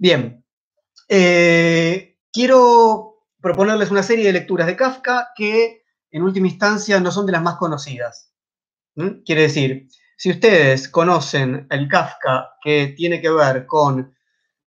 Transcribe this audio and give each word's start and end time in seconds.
Bien, 0.00 0.42
eh, 1.10 2.16
quiero 2.32 3.26
proponerles 3.38 3.90
una 3.90 4.02
serie 4.02 4.24
de 4.24 4.32
lecturas 4.32 4.66
de 4.66 4.74
Kafka 4.74 5.32
que 5.36 5.82
en 6.10 6.22
última 6.22 6.46
instancia 6.46 6.98
no 7.00 7.12
son 7.12 7.26
de 7.26 7.32
las 7.32 7.42
más 7.42 7.56
conocidas. 7.56 8.32
Quiere 9.26 9.42
decir, 9.42 9.88
si 10.16 10.30
ustedes 10.30 10.88
conocen 10.88 11.66
el 11.68 11.86
Kafka 11.86 12.52
que 12.64 12.94
tiene 12.96 13.20
que 13.20 13.28
ver 13.28 13.66
con 13.66 14.16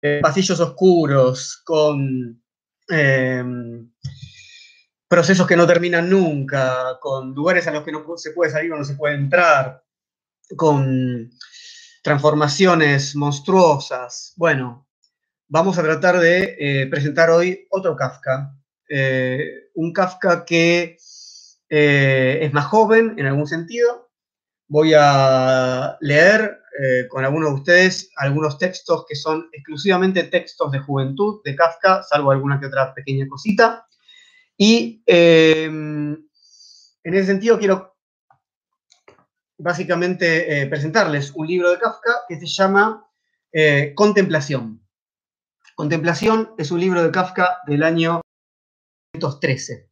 eh, 0.01 0.19
pasillos 0.21 0.59
oscuros, 0.59 1.61
con 1.63 2.43
em, 2.89 3.89
procesos 5.07 5.47
que 5.47 5.55
no 5.55 5.65
terminan 5.65 6.09
nunca, 6.09 6.99
con 6.99 7.33
lugares 7.33 7.65
a 7.67 7.71
los 7.71 7.85
que 7.85 7.93
no 7.93 8.03
se 8.17 8.31
puede 8.31 8.51
salir 8.51 8.73
o 8.73 8.77
no 8.77 8.83
se 8.83 8.95
puede 8.95 9.15
entrar, 9.15 9.81
con 10.57 11.31
transformaciones 12.03 13.15
monstruosas. 13.15 14.33
Bueno, 14.35 14.89
vamos 15.51 15.77
a 15.77 15.83
tratar 15.83 16.17
de 16.19 16.55
eh, 16.57 16.87
presentar 16.87 17.29
hoy 17.29 17.67
otro 17.69 17.97
Kafka, 17.97 18.55
eh, 18.89 19.69
un 19.75 19.91
Kafka 19.91 20.45
que 20.45 20.97
es 21.69 22.53
más 22.53 22.65
joven 22.65 23.15
en 23.17 23.25
algún 23.27 23.47
sentido. 23.47 24.09
Voy 24.67 24.93
a 24.97 25.97
leer 25.99 26.61
eh, 26.79 27.07
con 27.09 27.25
algunos 27.25 27.49
de 27.49 27.55
ustedes 27.55 28.09
algunos 28.15 28.57
textos 28.57 29.05
que 29.07 29.15
son 29.15 29.49
exclusivamente 29.51 30.23
textos 30.23 30.71
de 30.71 30.79
juventud 30.79 31.41
de 31.43 31.53
Kafka, 31.53 32.01
salvo 32.03 32.31
alguna 32.31 32.59
que 32.59 32.67
otra 32.67 32.93
pequeña 32.93 33.27
cosita. 33.27 33.85
Y 34.57 35.03
em, 35.05 36.13
en 37.03 37.13
ese 37.13 37.25
sentido 37.25 37.59
quiero 37.59 37.97
básicamente 39.57 40.61
eh, 40.61 40.67
presentarles 40.67 41.31
un 41.35 41.47
libro 41.47 41.71
de 41.71 41.77
Kafka 41.77 42.21
que 42.29 42.39
se 42.39 42.47
llama 42.47 43.05
eh, 43.51 43.91
Contemplación. 43.93 44.80
Contemplación 45.81 46.51
es 46.59 46.69
un 46.69 46.79
libro 46.79 47.01
de 47.01 47.09
Kafka 47.09 47.57
del 47.65 47.81
año 47.81 48.21
1913. 49.15 49.89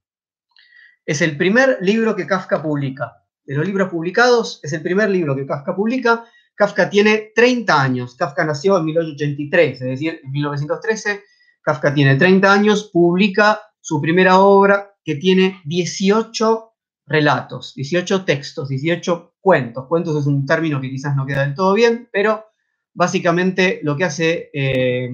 Es 1.03 1.23
el 1.23 1.35
primer 1.35 1.79
libro 1.81 2.15
que 2.15 2.27
Kafka 2.27 2.61
publica. 2.61 3.25
De 3.43 3.55
los 3.55 3.65
libros 3.65 3.89
publicados, 3.89 4.59
es 4.61 4.71
el 4.73 4.83
primer 4.83 5.09
libro 5.09 5.35
que 5.35 5.47
Kafka 5.47 5.75
publica 5.75 6.25
Kafka 6.53 6.91
tiene 6.91 7.31
30 7.33 7.81
años. 7.81 8.13
Kafka 8.13 8.45
nació 8.45 8.77
en 8.77 8.85
1883, 8.85 9.81
es 9.81 9.87
decir, 9.87 10.21
en 10.23 10.29
1913. 10.29 11.23
Kafka 11.59 11.91
tiene 11.91 12.17
30 12.17 12.53
años, 12.53 12.91
publica 12.93 13.59
su 13.81 13.99
primera 13.99 14.37
obra 14.37 14.95
que 15.03 15.15
tiene 15.15 15.59
18 15.65 16.71
relatos, 17.07 17.73
18 17.73 18.25
textos, 18.25 18.69
18 18.69 19.37
cuentos. 19.41 19.87
Cuentos 19.87 20.15
es 20.17 20.27
un 20.27 20.45
término 20.45 20.79
que 20.79 20.91
quizás 20.91 21.15
no 21.15 21.25
queda 21.25 21.47
del 21.47 21.55
todo 21.55 21.73
bien, 21.73 22.07
pero 22.11 22.45
básicamente 22.93 23.79
lo 23.81 23.97
que 23.97 24.03
hace 24.03 24.51
eh, 24.53 25.09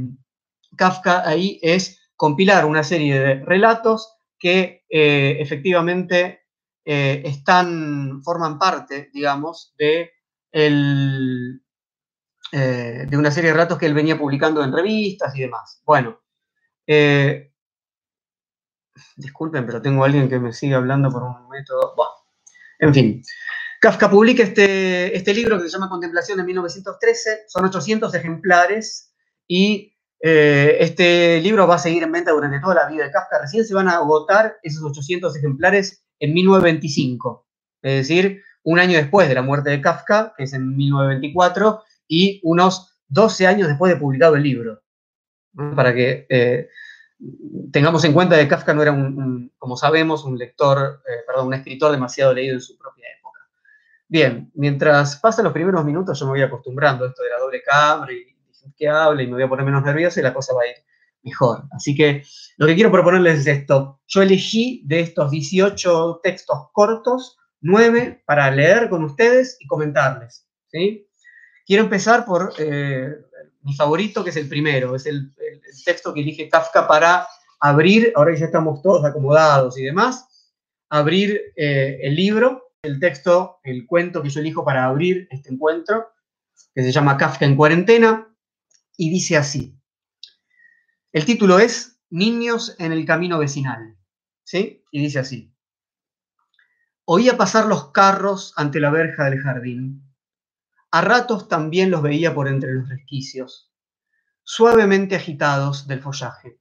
Kafka 0.76 1.28
ahí 1.28 1.60
es 1.62 2.00
compilar 2.16 2.66
una 2.66 2.84
serie 2.84 3.20
de 3.20 3.36
relatos 3.46 4.16
que 4.40 4.86
eh, 4.90 5.38
efectivamente 5.40 6.42
eh, 6.84 7.22
están, 7.26 8.22
forman 8.24 8.60
parte, 8.60 9.10
digamos, 9.14 9.74
de 9.78 10.12
eh, 10.52 11.60
de 12.52 13.18
una 13.18 13.32
serie 13.32 13.50
de 13.50 13.58
ratos 13.58 13.78
que 13.78 13.86
él 13.86 13.94
venía 13.94 14.18
publicando 14.18 14.64
en 14.64 14.72
revistas 14.72 15.36
y 15.36 15.42
demás. 15.42 15.82
Bueno, 15.86 16.22
disculpen, 19.18 19.66
pero 19.66 19.82
tengo 19.82 20.04
a 20.04 20.06
alguien 20.06 20.30
que 20.30 20.40
me 20.40 20.54
sigue 20.54 20.76
hablando 20.76 21.10
por 21.10 21.24
un 21.24 21.50
método. 21.50 21.96
En 22.80 22.94
fin. 22.94 23.22
Kafka 23.82 24.10
publica 24.10 24.44
este, 24.44 25.16
este 25.16 25.34
libro 25.34 25.58
que 25.58 25.64
se 25.64 25.72
llama 25.72 25.90
Contemplación 25.90 26.40
en 26.40 26.46
1913, 26.46 27.46
son 27.48 27.66
800 27.66 28.14
ejemplares 28.16 29.14
y 29.48 29.95
eh, 30.22 30.78
este 30.80 31.42
libro 31.42 31.68
va 31.68 31.76
a 31.76 31.80
seguir 31.80 32.04
en 32.04 32.12
venta 32.12 32.32
durante 32.32 32.60
toda 32.60 32.76
la 32.76 32.88
vida 32.88 33.04
de 33.04 33.12
Kafka. 33.12 33.42
Recién 33.42 33.66
se 33.66 33.74
van 33.74 33.88
a 33.88 33.98
agotar 33.98 34.58
esos 34.64 34.84
800 34.84 35.36
ejemplares 35.36 36.04
en 36.20 36.34
1925. 36.34 37.46
Es 37.82 38.08
decir, 38.08 38.42
un 38.64 38.80
año 38.80 38.98
después 38.98 39.30
de 39.30 39.36
la 39.36 39.42
muerte 39.42 39.70
de 39.70 39.82
Kafka, 39.82 40.34
que 40.38 40.46
es 40.46 40.54
en 40.54 40.76
1924, 40.76 41.84
y 42.08 42.40
unos 42.44 42.98
12 43.10 43.48
años 43.48 43.68
después 43.68 43.94
de 43.94 44.00
publicado 44.00 44.36
el 44.36 44.44
libro. 44.44 44.82
Para 45.76 45.94
que 45.94 46.26
eh, 46.30 46.70
tengamos 47.72 48.04
en 48.04 48.14
cuenta 48.14 48.38
que 48.38 48.48
Kafka 48.48 48.74
no 48.74 48.82
era, 48.82 48.92
un, 48.92 49.52
como 49.58 49.78
sabemos, 49.78 50.26
un 50.26 50.38
lector, 50.38 51.02
eh, 51.08 51.24
perdón, 51.26 51.48
un 51.48 51.54
escritor 51.54 51.92
demasiado 51.92 52.34
leído 52.34 52.56
en 52.56 52.62
su 52.62 52.78
propia 52.78 53.06
época. 53.18 53.40
Bien, 54.08 54.52
mientras 54.56 55.18
pasan 55.18 55.46
los 55.46 55.54
primeros 55.54 55.86
minutos 55.86 56.20
yo 56.20 56.26
me 56.26 56.32
voy 56.32 56.42
acostumbrando 56.42 57.06
a 57.06 57.10
esto 57.10 57.24
de 57.24 57.30
la 57.30 57.40
doble 57.40 57.62
cámara 57.64 58.12
y 58.12 58.35
que 58.78 58.88
hable 58.88 59.24
y 59.24 59.28
me 59.28 59.34
voy 59.34 59.44
a 59.44 59.50
poner 59.50 59.66
menos 59.66 59.84
nervioso 59.84 60.20
y 60.20 60.24
la 60.24 60.34
cosa 60.34 60.54
va 60.54 60.62
a 60.64 60.68
ir 60.68 60.76
mejor. 61.24 61.64
Así 61.72 61.96
que 61.96 62.24
lo 62.58 62.68
que 62.68 62.76
quiero 62.76 62.92
proponerles 62.92 63.40
es 63.42 63.48
esto. 63.48 64.00
Yo 64.08 64.22
elegí 64.22 64.84
de 64.86 65.02
estos 65.02 65.32
18 65.32 66.22
textos 66.24 66.58
cortos 66.72 67.38
nueve 67.62 68.22
para 68.26 68.52
leer 68.52 68.90
con 68.90 69.04
ustedes 69.04 69.58
y 69.60 69.68
comentarles. 69.68 70.48
¿sí? 70.68 71.08
Quiero 71.66 71.84
empezar 71.84 72.26
por 72.26 72.54
eh, 72.60 73.10
mi 73.64 73.74
favorito, 73.74 74.24
que 74.24 74.30
es 74.30 74.38
el 74.38 74.48
primero, 74.48 74.96
es 74.96 75.06
el, 75.08 75.34
texto 75.84 76.14
que 76.14 76.22
elige 76.22 76.48
Kafka 76.48 76.88
para 76.88 77.28
abrir, 77.60 78.14
ahora 78.16 78.34
ya 78.36 78.46
estamos 78.46 78.82
todos 78.82 79.04
acomodados 79.04 79.78
y 79.78 79.84
demás, 79.84 80.54
abrir 80.90 81.54
eh, 81.56 82.00
el 82.02 82.16
libro, 82.16 82.72
el 82.82 83.00
texto, 83.00 83.58
el 83.64 83.86
cuento 83.86 84.22
que 84.22 84.30
yo 84.30 84.40
elijo 84.40 84.64
para 84.64 84.86
abrir 84.86 85.28
este 85.32 85.52
encuentro, 85.52 86.14
que 86.74 86.82
se 86.82 86.92
llama 86.92 87.18
Kafka 87.18 87.46
en 87.46 87.56
cuarentena, 87.56 88.35
y 88.98 89.10
dice 89.10 89.38
así. 89.38 89.80
El 91.12 91.26
título 91.26 91.60
es 91.60 92.02
Niños 92.10 92.76
en 92.80 92.92
el 92.92 93.06
camino 93.06 93.40
vecinal, 93.40 93.98
¿sí? 94.44 94.84
Y 94.92 95.02
dice 95.02 95.20
así. 95.20 95.54
Oía 97.06 97.38
pasar 97.38 97.66
los 97.66 97.92
carros 97.92 98.54
ante 98.56 98.80
la 98.80 98.90
verja 98.90 99.26
del 99.26 99.40
jardín. 99.40 100.04
A 100.92 101.02
ratos 101.02 101.48
también 101.48 101.92
los 101.92 102.02
veía 102.02 102.34
por 102.34 102.48
entre 102.48 102.74
los 102.74 102.90
resquicios, 102.90 103.74
suavemente 104.44 105.16
agitados 105.16 105.88
del 105.88 106.02
follaje. 106.02 106.60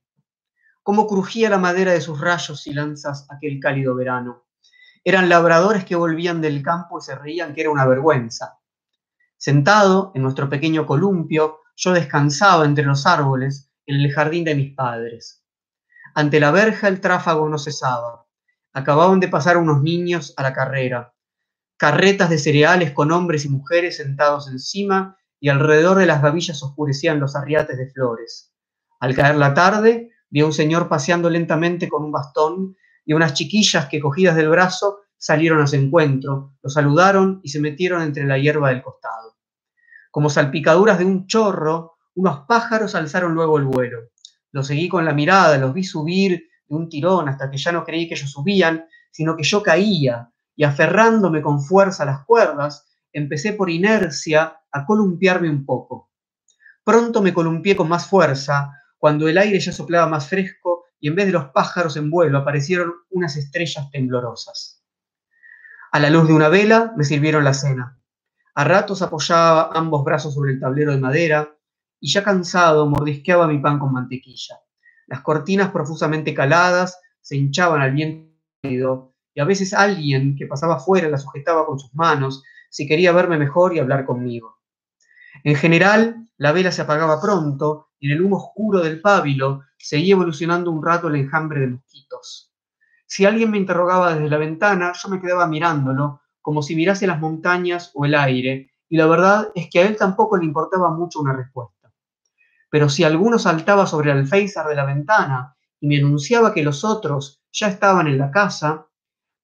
Cómo 0.83 1.07
crujía 1.07 1.49
la 1.51 1.59
madera 1.59 1.93
de 1.93 2.01
sus 2.01 2.21
rayos 2.21 2.67
y 2.67 2.75
lanzas 2.75 3.27
aquel 3.31 3.59
cálido 3.61 3.95
verano. 3.95 4.47
Eran 5.03 5.29
labradores 5.29 5.85
que 5.85 5.97
volvían 5.97 6.41
del 6.41 6.63
campo 6.63 6.99
y 6.99 7.03
se 7.03 7.15
reían 7.15 7.55
que 7.55 7.63
era 7.63 7.71
una 7.71 7.87
vergüenza. 7.87 8.59
Sentado 9.37 10.13
en 10.15 10.23
nuestro 10.23 10.49
pequeño 10.49 10.87
columpio, 10.87 11.61
yo 11.77 11.93
descansaba 11.93 12.65
entre 12.65 12.85
los 12.85 13.07
árboles 13.07 13.71
en 13.87 14.01
el 14.01 14.13
jardín 14.13 14.45
de 14.45 14.55
mis 14.55 14.75
padres. 14.75 15.45
Ante 16.15 16.41
la 16.41 16.51
verja 16.51 16.89
el 16.89 17.01
tráfago 17.01 17.49
no 17.49 17.59
cesaba. 17.59 18.27
Acababan 18.73 19.21
de 19.21 19.29
pasar 19.29 19.57
unos 19.57 19.83
niños 19.83 20.35
a 20.37 20.43
la 20.43 20.53
carrera. 20.53 21.15
Carretas 21.77 22.31
de 22.31 22.39
cereales 22.39 22.93
con 22.93 23.11
hombres 23.13 23.45
y 23.45 23.49
mujeres 23.49 23.97
sentados 23.97 24.49
encima 24.49 25.19
y 25.41 25.49
alrededor 25.49 25.99
de 25.99 26.07
las 26.07 26.23
gavillas 26.23 26.63
oscurecían 26.63 27.21
los 27.21 27.37
arriates 27.37 27.77
de 27.77 27.91
flores. 27.91 28.53
Al 29.01 29.15
caer 29.15 29.37
la 29.37 29.55
tarde, 29.55 30.11
vi 30.31 30.41
a 30.41 30.47
un 30.47 30.53
señor 30.53 30.89
paseando 30.89 31.29
lentamente 31.29 31.89
con 31.89 32.05
un 32.05 32.13
bastón 32.13 32.77
y 33.05 33.13
unas 33.13 33.35
chiquillas 33.35 33.87
que 33.87 34.01
cogidas 34.01 34.37
del 34.37 34.49
brazo 34.49 35.01
salieron 35.19 35.61
a 35.61 35.67
su 35.67 35.77
encuentro, 35.77 36.55
lo 36.63 36.71
saludaron 36.71 37.41
y 37.43 37.49
se 37.49 37.61
metieron 37.61 38.03
entre 38.03 38.25
la 38.25 38.39
hierba 38.39 38.71
del 38.71 38.83
costado. 38.83 39.34
Como 40.15 40.31
salpicaduras 40.31 41.01
de 41.01 41.05
un 41.05 41.27
chorro, 41.27 41.97
unos 42.15 42.47
pájaros 42.47 42.95
alzaron 42.95 43.35
luego 43.35 43.59
el 43.59 43.65
vuelo. 43.65 44.11
Los 44.53 44.69
seguí 44.69 44.89
con 44.89 45.05
la 45.05 45.13
mirada, 45.13 45.59
los 45.59 45.75
vi 45.75 45.83
subir 45.83 46.51
de 46.69 46.77
un 46.77 46.89
tirón 46.89 47.29
hasta 47.29 47.51
que 47.51 47.57
ya 47.57 47.73
no 47.73 47.83
creí 47.83 48.07
que 48.07 48.15
ellos 48.15 48.31
subían, 48.31 48.87
sino 49.11 49.35
que 49.35 49.43
yo 49.43 49.61
caía 49.61 50.31
y 50.55 50.63
aferrándome 50.63 51.43
con 51.43 51.61
fuerza 51.61 52.05
a 52.05 52.07
las 52.07 52.25
cuerdas, 52.27 52.87
empecé 53.13 53.55
por 53.55 53.69
inercia 53.71 54.57
a 54.71 54.87
columpiarme 54.87 55.51
un 55.51 55.67
poco. 55.67 56.13
Pronto 56.85 57.21
me 57.21 57.35
columpié 57.35 57.75
con 57.75 57.89
más 57.89 58.07
fuerza, 58.07 58.71
cuando 58.97 59.27
el 59.27 59.37
aire 59.37 59.59
ya 59.59 59.73
soplaba 59.73 60.07
más 60.07 60.29
fresco 60.29 60.85
y 61.01 61.09
en 61.09 61.17
vez 61.17 61.27
de 61.27 61.33
los 61.33 61.47
pájaros 61.47 61.97
en 61.97 62.09
vuelo 62.09 62.39
aparecieron 62.39 62.93
unas 63.11 63.37
estrellas 63.37 63.91
temblorosas. 63.91 64.81
A 65.91 65.99
la 65.99 66.09
luz 66.09 66.29
de 66.29 66.35
una 66.35 66.49
vela 66.49 66.93
me 66.97 67.03
sirvieron 67.03 67.43
la 67.43 67.53
cena. 67.53 67.99
A 68.55 68.65
ratos 68.65 69.03
apoyaba 69.03 69.71
ambos 69.73 70.05
brazos 70.05 70.35
sobre 70.35 70.53
el 70.53 70.61
tablero 70.61 70.93
de 70.93 71.01
madera 71.01 71.57
y 72.01 72.13
ya 72.13 72.23
cansado 72.23 72.87
mordisqueaba 72.87 73.49
mi 73.49 73.59
pan 73.59 73.79
con 73.79 73.93
mantequilla. 73.93 74.61
Las 75.07 75.23
cortinas 75.23 75.71
profusamente 75.71 76.33
caladas 76.35 77.01
se 77.21 77.37
hinchaban 77.37 77.81
al 77.81 77.93
viento 77.93 79.15
y 79.35 79.41
a 79.41 79.45
veces 79.45 79.75
alguien 79.75 80.37
que 80.37 80.47
pasaba 80.47 80.77
afuera 80.77 81.09
la 81.09 81.19
sujetaba 81.19 81.67
con 81.67 81.79
sus 81.79 81.93
manos 81.95 82.45
si 82.71 82.87
quería 82.87 83.13
verme 83.13 83.39
mejor 83.39 83.75
y 83.75 83.81
hablar 83.81 84.05
conmigo. 84.05 84.61
En 85.43 85.57
general, 85.57 86.29
la 86.37 86.53
vela 86.53 86.71
se 86.71 86.83
apagaba 86.83 87.21
pronto 87.21 87.91
y 87.99 88.07
en 88.07 88.13
el 88.13 88.23
humo 88.23 88.37
oscuro 88.37 88.81
del 88.81 89.01
pábilo 89.01 89.63
seguía 89.77 90.15
evolucionando 90.15 90.71
un 90.71 90.85
rato 90.85 91.09
el 91.09 91.17
enjambre 91.17 91.61
de 91.61 91.69
mosquitos. 91.69 92.53
Si 93.07 93.25
alguien 93.25 93.51
me 93.51 93.59
interrogaba 93.59 94.15
desde 94.15 94.29
la 94.29 94.39
ventana, 94.39 94.93
yo 94.95 95.09
me 95.09 95.21
quedaba 95.21 95.47
mirándolo, 95.47 96.23
como 96.45 96.61
si 96.61 96.77
mirase 96.77 97.07
las 97.07 97.21
montañas 97.21 97.91
o 97.95 98.05
el 98.05 98.15
aire, 98.15 98.71
y 98.91 98.99
la 98.99 99.07
verdad 99.07 99.51
es 99.55 99.71
que 99.71 99.81
a 99.81 99.87
él 99.87 99.97
tampoco 99.97 100.37
le 100.37 100.45
importaba 100.45 100.91
mucho 100.91 101.21
una 101.21 101.33
respuesta. 101.33 101.91
pero 102.69 102.89
si 102.89 103.03
alguno 103.03 103.39
saltaba 103.39 103.87
sobre 103.87 104.11
el 104.11 104.19
alféizar 104.19 104.67
de 104.69 104.75
la 104.75 104.85
ventana 104.85 105.57
y 105.81 105.87
me 105.87 105.97
anunciaba 105.99 106.53
que 106.53 106.63
los 106.63 106.85
otros 106.85 107.41
ya 107.51 107.69
estaban 107.69 108.09
en 108.09 108.19
la 108.19 108.31
casa, 108.31 108.89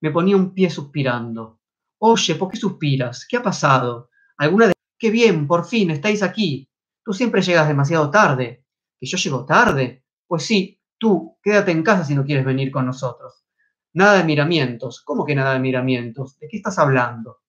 me 0.03 0.11
ponía 0.11 0.37
un 0.37 0.53
pie 0.53 0.69
suspirando. 0.69 1.61
Oye, 1.99 2.35
¿por 2.35 2.51
qué 2.51 2.57
suspiras? 2.59 3.27
¿Qué 3.29 3.39
ha 3.39 3.43
pasado? 3.43 4.11
¿Alguna 4.37 4.67
de... 4.67 4.75
Qué 4.99 5.11
bien, 5.11 5.47
por 5.47 5.65
fin, 5.65 5.91
estáis 5.91 6.23
aquí. 6.23 6.69
Tú 7.05 7.13
siempre 7.13 7.41
llegas 7.41 7.69
demasiado 7.69 8.11
tarde. 8.11 8.67
¿Que 8.99 9.07
yo 9.07 9.17
llego 9.17 9.47
tarde? 9.47 10.05
Pues 10.27 10.45
sí, 10.45 10.81
tú, 10.99 11.39
quédate 11.43 11.71
en 11.71 11.83
casa 11.83 12.05
si 12.05 12.15
no 12.15 12.25
quieres 12.25 12.45
venir 12.45 12.71
con 12.71 12.85
nosotros. 12.85 13.45
Nada 13.93 14.19
de 14.19 14.25
miramientos. 14.25 15.01
¿Cómo 15.01 15.27
que 15.27 15.35
nada 15.35 15.55
de 15.55 15.59
miramientos? 15.59 16.39
¿De 16.39 16.47
qué 16.47 16.59
estás 16.59 16.79
hablando? 16.79 17.41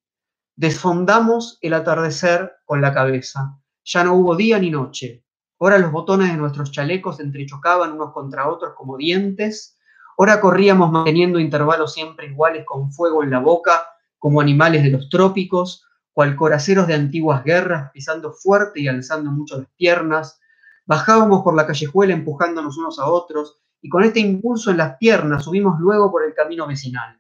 Desfondamos 0.56 1.60
el 1.62 1.74
atardecer 1.76 2.54
con 2.66 2.82
la 2.82 2.94
cabeza. 2.94 3.60
Ya 3.84 4.04
no 4.04 4.16
hubo 4.16 4.36
día 4.36 4.58
ni 4.58 4.72
noche. 4.72 5.24
Ahora 5.60 5.78
los 5.78 5.92
botones 5.92 6.30
de 6.32 6.38
nuestros 6.38 6.72
chalecos 6.72 7.20
entrechocaban 7.20 7.92
unos 7.92 8.12
contra 8.12 8.50
otros 8.50 8.74
como 8.76 8.98
dientes. 8.98 9.78
Ahora 10.18 10.42
corríamos 10.42 10.92
manteniendo 10.92 11.40
intervalos 11.40 11.94
siempre 11.94 12.28
iguales 12.28 12.66
con 12.66 12.92
fuego 12.92 13.24
en 13.24 13.30
la 13.30 13.40
boca, 13.40 13.86
como 14.18 14.42
animales 14.42 14.82
de 14.82 14.90
los 14.90 15.10
trópicos, 15.10 15.86
cual 16.12 16.36
coraceros 16.36 16.88
de 16.88 16.96
antiguas 16.96 17.44
guerras, 17.44 17.92
pisando 17.94 18.34
fuerte 18.34 18.80
y 18.80 18.88
alzando 18.88 19.32
mucho 19.32 19.60
las 19.60 19.70
piernas. 19.78 20.40
Bajábamos 20.88 21.44
por 21.44 21.56
la 21.56 21.68
callejuela 21.68 22.14
empujándonos 22.14 22.80
unos 22.80 22.98
a 22.98 23.06
otros, 23.06 23.62
y 23.82 23.90
con 23.90 24.04
este 24.04 24.20
impulso 24.20 24.72
en 24.72 24.78
las 24.78 24.98
piernas 24.98 25.44
subimos 25.44 25.80
luego 25.80 26.12
por 26.12 26.24
el 26.24 26.34
camino 26.34 26.68
vecinal. 26.68 27.20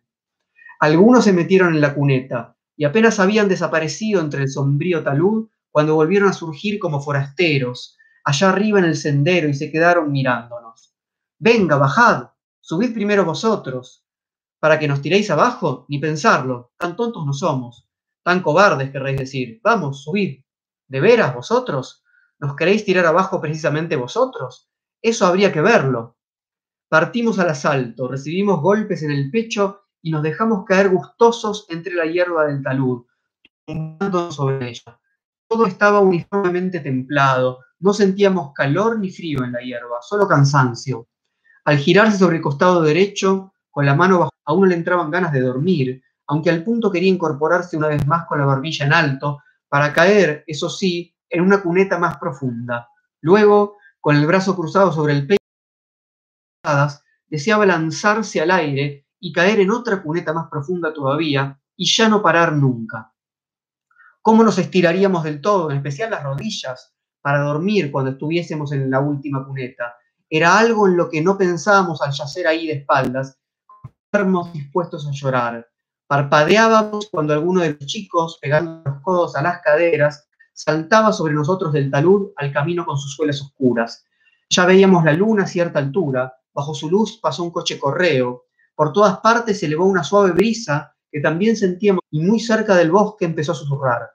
Algunos 0.80 1.24
se 1.24 1.34
metieron 1.34 1.74
en 1.74 1.82
la 1.82 1.94
cuneta, 1.94 2.56
y 2.76 2.86
apenas 2.86 3.20
habían 3.20 3.48
desaparecido 3.48 4.22
entre 4.22 4.44
el 4.44 4.50
sombrío 4.50 5.04
talud 5.04 5.50
cuando 5.70 5.96
volvieron 5.96 6.30
a 6.30 6.34
surgir 6.34 6.80
como 6.80 7.02
forasteros, 7.02 7.98
allá 8.24 8.50
arriba 8.50 8.80
en 8.80 8.86
el 8.86 8.96
sendero 8.96 9.48
y 9.48 9.54
se 9.54 9.72
quedaron 9.72 10.12
mirándonos. 10.12 10.96
Venga, 11.40 11.78
bajad, 11.78 12.30
subid 12.60 12.94
primero 12.94 13.26
vosotros. 13.26 14.06
Para 14.60 14.78
que 14.78 14.88
nos 14.88 15.02
tiréis 15.02 15.30
abajo, 15.32 15.86
ni 15.90 15.98
pensarlo, 16.00 16.72
tan 16.78 16.96
tontos 16.96 17.26
no 17.26 17.34
somos, 17.34 17.88
tan 18.24 18.42
cobardes 18.42 18.92
querréis 18.92 19.18
decir. 19.18 19.60
Vamos, 19.64 20.04
subid. 20.04 20.44
¿De 20.88 21.00
veras 21.00 21.34
vosotros? 21.34 22.04
¿Nos 22.40 22.56
queréis 22.56 22.86
tirar 22.86 23.06
abajo 23.06 23.40
precisamente 23.40 23.96
vosotros? 23.96 24.70
Eso 25.02 25.26
habría 25.26 25.52
que 25.52 25.62
verlo. 25.62 26.18
Partimos 26.92 27.40
al 27.40 27.50
asalto, 27.50 28.10
recibimos 28.10 28.60
golpes 28.60 29.02
en 29.02 29.12
el 29.12 29.32
pecho 29.32 29.84
y 30.02 30.12
nos 30.12 30.22
dejamos 30.24 30.66
caer 30.66 30.90
gustosos 30.90 31.66
entre 31.70 31.94
la 31.94 32.06
hierba 32.06 32.48
del 32.48 32.62
talud, 32.62 33.06
sobre 34.30 34.72
ella. 34.72 35.00
Todo 35.48 35.68
estaba 35.68 36.02
uniformemente 36.02 36.82
templado, 36.82 37.60
no 37.80 37.94
sentíamos 37.94 38.52
calor 38.54 39.00
ni 39.00 39.10
frío 39.10 39.42
en 39.46 39.54
la 39.54 39.62
hierba, 39.62 40.02
solo 40.02 40.28
cansancio. 40.28 41.08
Al 41.64 41.78
girarse 41.78 42.18
sobre 42.18 42.36
el 42.36 42.42
costado 42.42 42.82
derecho, 42.82 43.54
con 43.70 43.86
la 43.86 43.96
mano 43.96 44.20
bajo, 44.20 44.32
a 44.44 44.52
uno 44.52 44.66
le 44.66 44.76
entraban 44.76 45.12
ganas 45.12 45.32
de 45.32 45.40
dormir, 45.40 46.04
aunque 46.28 46.50
al 46.50 46.62
punto 46.62 46.92
quería 46.92 47.08
incorporarse 47.08 47.78
una 47.78 47.88
vez 47.88 48.06
más 48.06 48.26
con 48.26 48.38
la 48.38 48.46
barbilla 48.46 48.86
en 48.86 48.92
alto, 48.92 49.40
para 49.70 49.94
caer, 49.94 50.44
eso 50.46 50.70
sí, 50.70 51.16
en 51.30 51.40
una 51.40 51.62
cuneta 51.62 51.98
más 51.98 52.18
profunda. 52.18 52.90
Luego, 53.22 53.78
con 54.02 54.18
el 54.18 54.28
brazo 54.28 54.58
cruzado 54.58 54.92
sobre 54.92 55.14
el 55.14 55.26
pecho, 55.26 55.41
deseaba 57.28 57.66
lanzarse 57.66 58.42
al 58.42 58.52
aire 58.52 59.08
y 59.20 59.32
caer 59.32 59.60
en 59.60 59.72
otra 59.72 60.02
cuneta 60.02 60.34
más 60.34 60.50
profunda 60.50 60.94
todavía, 60.94 61.60
y 61.76 61.86
ya 61.86 62.10
no 62.10 62.22
parar 62.22 62.54
nunca. 62.54 63.14
¿Cómo 64.22 64.44
nos 64.44 64.58
estiraríamos 64.58 65.24
del 65.24 65.42
todo, 65.42 65.72
en 65.72 65.78
especial 65.78 66.12
las 66.12 66.24
rodillas, 66.24 66.94
para 67.22 67.42
dormir 67.42 67.92
cuando 67.92 68.12
estuviésemos 68.12 68.72
en 68.72 68.90
la 68.90 69.00
última 69.00 69.46
cuneta. 69.46 69.96
Era 70.30 70.58
algo 70.58 70.88
en 70.88 70.98
lo 70.98 71.10
que 71.10 71.22
no 71.22 71.38
pensábamos 71.38 72.02
al 72.02 72.12
yacer 72.12 72.48
ahí 72.48 72.68
de 72.68 72.74
espaldas, 72.74 73.38
enfermos 74.12 74.52
dispuestos 74.54 75.08
a 75.08 75.12
llorar. 75.12 75.68
Parpadeábamos 76.08 77.10
cuando 77.10 77.34
alguno 77.34 77.62
de 77.62 77.78
los 77.80 77.86
chicos, 77.86 78.38
pegando 78.42 78.82
los 78.86 79.02
codos 79.02 79.36
a 79.36 79.42
las 79.42 79.62
caderas, 79.62 80.28
saltaba 80.54 81.14
sobre 81.14 81.34
nosotros 81.34 81.72
del 81.74 81.90
talud 81.90 82.32
al 82.36 82.52
camino 82.52 82.86
con 82.86 82.98
sus 82.98 83.14
suelas 83.14 83.42
oscuras. 83.42 84.06
Ya 84.50 84.66
veíamos 84.66 85.06
la 85.06 85.14
luna 85.14 85.44
a 85.44 85.48
cierta 85.48 85.80
altura, 85.80 86.34
bajo 86.54 86.74
su 86.74 86.90
luz 86.90 87.20
pasó 87.22 87.44
un 87.44 87.52
coche 87.52 87.80
correo, 87.80 88.46
por 88.76 88.94
todas 88.94 89.20
partes 89.20 89.60
se 89.60 89.68
elevó 89.68 89.86
una 89.86 90.04
suave 90.04 90.32
brisa 90.32 90.96
que 91.12 91.20
también 91.20 91.56
sentíamos 91.56 92.02
y 92.10 92.22
muy 92.22 92.40
cerca 92.40 92.76
del 92.76 92.92
bosque 92.92 93.26
empezó 93.26 93.52
a 93.52 93.56
susurrar. 93.56 94.10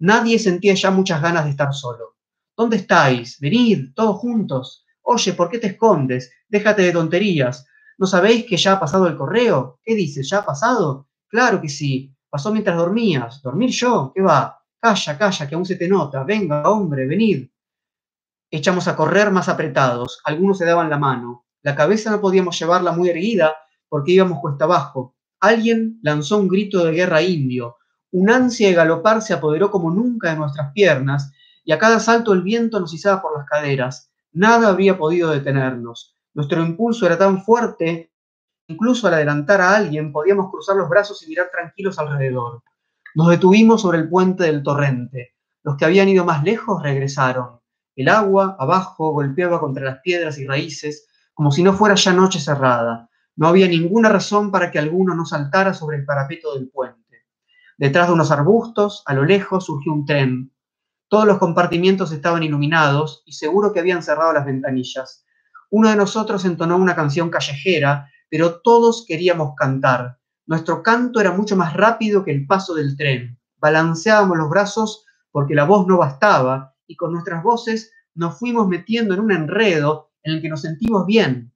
Nadie 0.00 0.38
sentía 0.38 0.74
ya 0.74 0.90
muchas 0.90 1.22
ganas 1.22 1.44
de 1.44 1.52
estar 1.52 1.72
solo. 1.72 2.16
¿Dónde 2.56 2.76
estáis? 2.76 3.38
Venid, 3.40 3.94
todos 3.94 4.16
juntos. 4.16 4.84
Oye, 5.02 5.32
¿por 5.32 5.48
qué 5.48 5.58
te 5.58 5.68
escondes? 5.68 6.30
Déjate 6.48 6.82
de 6.82 6.92
tonterías. 6.92 7.66
¿No 7.98 8.06
sabéis 8.06 8.44
que 8.46 8.56
ya 8.56 8.72
ha 8.72 8.80
pasado 8.80 9.06
el 9.06 9.16
correo? 9.16 9.78
¿Qué 9.82 9.94
dices? 9.94 10.28
¿Ya 10.28 10.38
ha 10.38 10.44
pasado? 10.44 11.08
Claro 11.28 11.60
que 11.60 11.68
sí. 11.68 12.14
Pasó 12.28 12.52
mientras 12.52 12.76
dormías. 12.76 13.40
¿Dormir 13.42 13.70
yo? 13.70 14.12
¿Qué 14.14 14.22
va? 14.22 14.60
Calla, 14.80 15.16
calla, 15.16 15.48
que 15.48 15.54
aún 15.54 15.64
se 15.64 15.76
te 15.76 15.88
nota. 15.88 16.24
Venga, 16.24 16.68
hombre, 16.68 17.06
venid. 17.06 17.48
Echamos 18.50 18.88
a 18.88 18.96
correr 18.96 19.30
más 19.30 19.48
apretados. 19.48 20.20
Algunos 20.24 20.58
se 20.58 20.64
daban 20.64 20.90
la 20.90 20.98
mano. 20.98 21.46
La 21.62 21.74
cabeza 21.74 22.10
no 22.10 22.20
podíamos 22.20 22.58
llevarla 22.58 22.92
muy 22.92 23.08
erguida 23.08 23.54
porque 23.88 24.12
íbamos 24.12 24.40
cuesta 24.40 24.64
abajo. 24.64 25.16
Alguien 25.40 25.98
lanzó 26.02 26.38
un 26.38 26.48
grito 26.48 26.84
de 26.84 26.92
guerra 26.92 27.22
indio. 27.22 27.76
Un 28.10 28.30
ansia 28.30 28.68
de 28.68 28.74
galopar 28.74 29.22
se 29.22 29.34
apoderó 29.34 29.70
como 29.70 29.90
nunca 29.90 30.30
de 30.30 30.36
nuestras 30.36 30.72
piernas 30.72 31.32
y 31.64 31.72
a 31.72 31.78
cada 31.78 32.00
salto 32.00 32.32
el 32.32 32.42
viento 32.42 32.80
nos 32.80 32.92
izaba 32.92 33.22
por 33.22 33.36
las 33.36 33.46
caderas. 33.46 34.12
Nada 34.32 34.68
habría 34.68 34.98
podido 34.98 35.30
detenernos. 35.30 36.16
Nuestro 36.34 36.62
impulso 36.62 37.06
era 37.06 37.18
tan 37.18 37.42
fuerte, 37.44 38.12
incluso 38.66 39.06
al 39.06 39.14
adelantar 39.14 39.60
a 39.60 39.76
alguien 39.76 40.12
podíamos 40.12 40.50
cruzar 40.50 40.76
los 40.76 40.88
brazos 40.88 41.22
y 41.22 41.28
mirar 41.28 41.50
tranquilos 41.50 41.98
alrededor. 41.98 42.62
Nos 43.14 43.28
detuvimos 43.28 43.82
sobre 43.82 43.98
el 43.98 44.08
puente 44.08 44.44
del 44.44 44.62
torrente. 44.62 45.34
Los 45.62 45.76
que 45.76 45.84
habían 45.84 46.08
ido 46.08 46.24
más 46.24 46.42
lejos 46.42 46.82
regresaron. 46.82 47.60
El 47.94 48.08
agua, 48.08 48.56
abajo, 48.58 49.12
golpeaba 49.12 49.60
contra 49.60 49.84
las 49.84 50.00
piedras 50.00 50.38
y 50.38 50.46
raíces, 50.46 51.08
como 51.34 51.50
si 51.50 51.62
no 51.62 51.72
fuera 51.72 51.94
ya 51.94 52.12
noche 52.12 52.38
cerrada. 52.38 53.08
No 53.36 53.48
había 53.48 53.66
ninguna 53.66 54.08
razón 54.08 54.50
para 54.50 54.70
que 54.70 54.78
alguno 54.78 55.14
no 55.14 55.24
saltara 55.24 55.74
sobre 55.74 55.96
el 55.96 56.04
parapeto 56.04 56.54
del 56.54 56.68
puente. 56.68 57.26
Detrás 57.78 58.08
de 58.08 58.12
unos 58.12 58.30
arbustos, 58.30 59.02
a 59.06 59.14
lo 59.14 59.24
lejos, 59.24 59.64
surgió 59.64 59.92
un 59.92 60.04
tren. 60.04 60.52
Todos 61.08 61.26
los 61.26 61.38
compartimientos 61.38 62.12
estaban 62.12 62.42
iluminados 62.42 63.22
y 63.26 63.32
seguro 63.32 63.72
que 63.72 63.80
habían 63.80 64.02
cerrado 64.02 64.32
las 64.32 64.44
ventanillas. 64.44 65.24
Uno 65.70 65.88
de 65.88 65.96
nosotros 65.96 66.44
entonó 66.44 66.76
una 66.76 66.94
canción 66.94 67.30
callejera, 67.30 68.10
pero 68.28 68.60
todos 68.60 69.04
queríamos 69.08 69.54
cantar. 69.56 70.18
Nuestro 70.46 70.82
canto 70.82 71.20
era 71.20 71.32
mucho 71.32 71.56
más 71.56 71.74
rápido 71.74 72.24
que 72.24 72.30
el 72.30 72.46
paso 72.46 72.74
del 72.74 72.96
tren. 72.96 73.38
Balanceábamos 73.56 74.36
los 74.36 74.50
brazos 74.50 75.06
porque 75.30 75.54
la 75.54 75.64
voz 75.64 75.86
no 75.86 75.98
bastaba 75.98 76.74
y 76.86 76.96
con 76.96 77.12
nuestras 77.12 77.42
voces 77.42 77.90
nos 78.14 78.38
fuimos 78.38 78.68
metiendo 78.68 79.14
en 79.14 79.20
un 79.20 79.32
enredo 79.32 80.11
en 80.22 80.34
el 80.34 80.42
que 80.42 80.48
nos 80.48 80.62
sentimos 80.62 81.06
bien. 81.06 81.52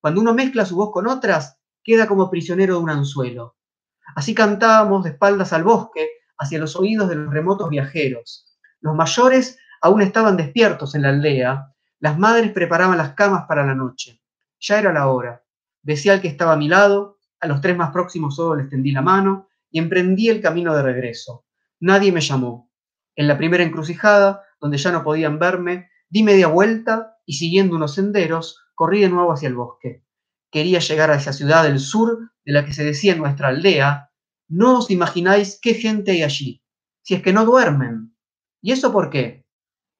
Cuando 0.00 0.20
uno 0.20 0.34
mezcla 0.34 0.64
su 0.64 0.76
voz 0.76 0.90
con 0.92 1.06
otras, 1.06 1.58
queda 1.82 2.06
como 2.06 2.30
prisionero 2.30 2.74
de 2.74 2.82
un 2.82 2.90
anzuelo. 2.90 3.56
Así 4.14 4.34
cantábamos 4.34 5.04
de 5.04 5.10
espaldas 5.10 5.52
al 5.52 5.64
bosque, 5.64 6.08
hacia 6.38 6.58
los 6.58 6.76
oídos 6.76 7.08
de 7.08 7.16
los 7.16 7.32
remotos 7.32 7.68
viajeros. 7.68 8.46
Los 8.80 8.94
mayores 8.94 9.58
aún 9.80 10.02
estaban 10.02 10.36
despiertos 10.36 10.94
en 10.94 11.02
la 11.02 11.08
aldea. 11.10 11.74
Las 12.00 12.18
madres 12.18 12.52
preparaban 12.52 12.96
las 12.96 13.14
camas 13.14 13.44
para 13.46 13.66
la 13.66 13.74
noche. 13.74 14.22
Ya 14.60 14.78
era 14.78 14.92
la 14.92 15.08
hora. 15.08 15.44
Decía 15.82 16.12
al 16.12 16.20
que 16.20 16.28
estaba 16.28 16.52
a 16.52 16.56
mi 16.56 16.68
lado, 16.68 17.18
a 17.40 17.46
los 17.46 17.60
tres 17.60 17.76
más 17.76 17.90
próximos 17.90 18.36
solo 18.36 18.56
les 18.56 18.68
tendí 18.68 18.92
la 18.92 19.02
mano 19.02 19.48
y 19.70 19.78
emprendí 19.78 20.28
el 20.28 20.40
camino 20.40 20.74
de 20.74 20.82
regreso. 20.82 21.44
Nadie 21.80 22.12
me 22.12 22.20
llamó. 22.20 22.70
En 23.14 23.28
la 23.28 23.36
primera 23.36 23.64
encrucijada, 23.64 24.44
donde 24.60 24.78
ya 24.78 24.92
no 24.92 25.02
podían 25.04 25.38
verme, 25.38 25.90
di 26.08 26.22
media 26.22 26.48
vuelta 26.48 27.17
y 27.28 27.34
siguiendo 27.34 27.76
unos 27.76 27.92
senderos, 27.92 28.64
corrí 28.74 29.02
de 29.02 29.10
nuevo 29.10 29.32
hacia 29.32 29.48
el 29.48 29.54
bosque. 29.54 30.02
Quería 30.50 30.78
llegar 30.78 31.10
a 31.10 31.16
esa 31.16 31.34
ciudad 31.34 31.62
del 31.62 31.78
sur 31.78 32.32
de 32.42 32.52
la 32.52 32.64
que 32.64 32.72
se 32.72 32.84
decía 32.84 33.14
nuestra 33.14 33.48
aldea. 33.48 34.10
No 34.48 34.78
os 34.78 34.90
imagináis 34.90 35.58
qué 35.60 35.74
gente 35.74 36.12
hay 36.12 36.22
allí. 36.22 36.62
Si 37.02 37.14
es 37.14 37.22
que 37.22 37.34
no 37.34 37.44
duermen, 37.44 38.14
¿Y 38.62 38.72
eso 38.72 38.90
por 38.92 39.10
qué? 39.10 39.46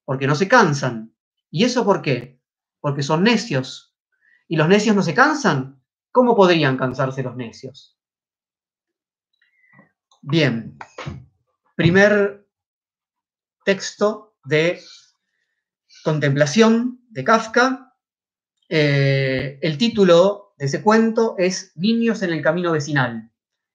Porque 0.07 0.27
no 0.27 0.35
se 0.35 0.49
cansan. 0.49 1.15
¿Y 1.51 1.65
eso 1.65 1.85
por 1.85 2.03
qué? 2.03 2.41
Porque 2.81 3.03
son 3.03 3.25
necios. 3.25 3.95
¿Y 4.49 4.57
los 4.57 4.69
necios 4.69 4.97
no 4.97 5.03
se 5.03 5.15
cansan? 5.15 5.83
¿Cómo 6.11 6.35
podrían 6.35 6.77
cansarse 6.77 7.23
los 7.23 7.37
necios? 7.37 7.97
Bien, 10.23 10.77
primer 11.77 12.49
texto 13.65 14.37
de 14.45 14.81
contemplación 16.05 17.01
de 17.11 17.25
Kafka. 17.25 17.95
Eh, 18.69 19.59
el 19.63 19.79
título 19.79 20.55
de 20.59 20.67
ese 20.67 20.83
cuento 20.83 21.35
es 21.39 21.73
Niños 21.77 22.23
en 22.23 22.33
el 22.33 22.43
camino 22.43 22.73
vecinal. 22.73 23.31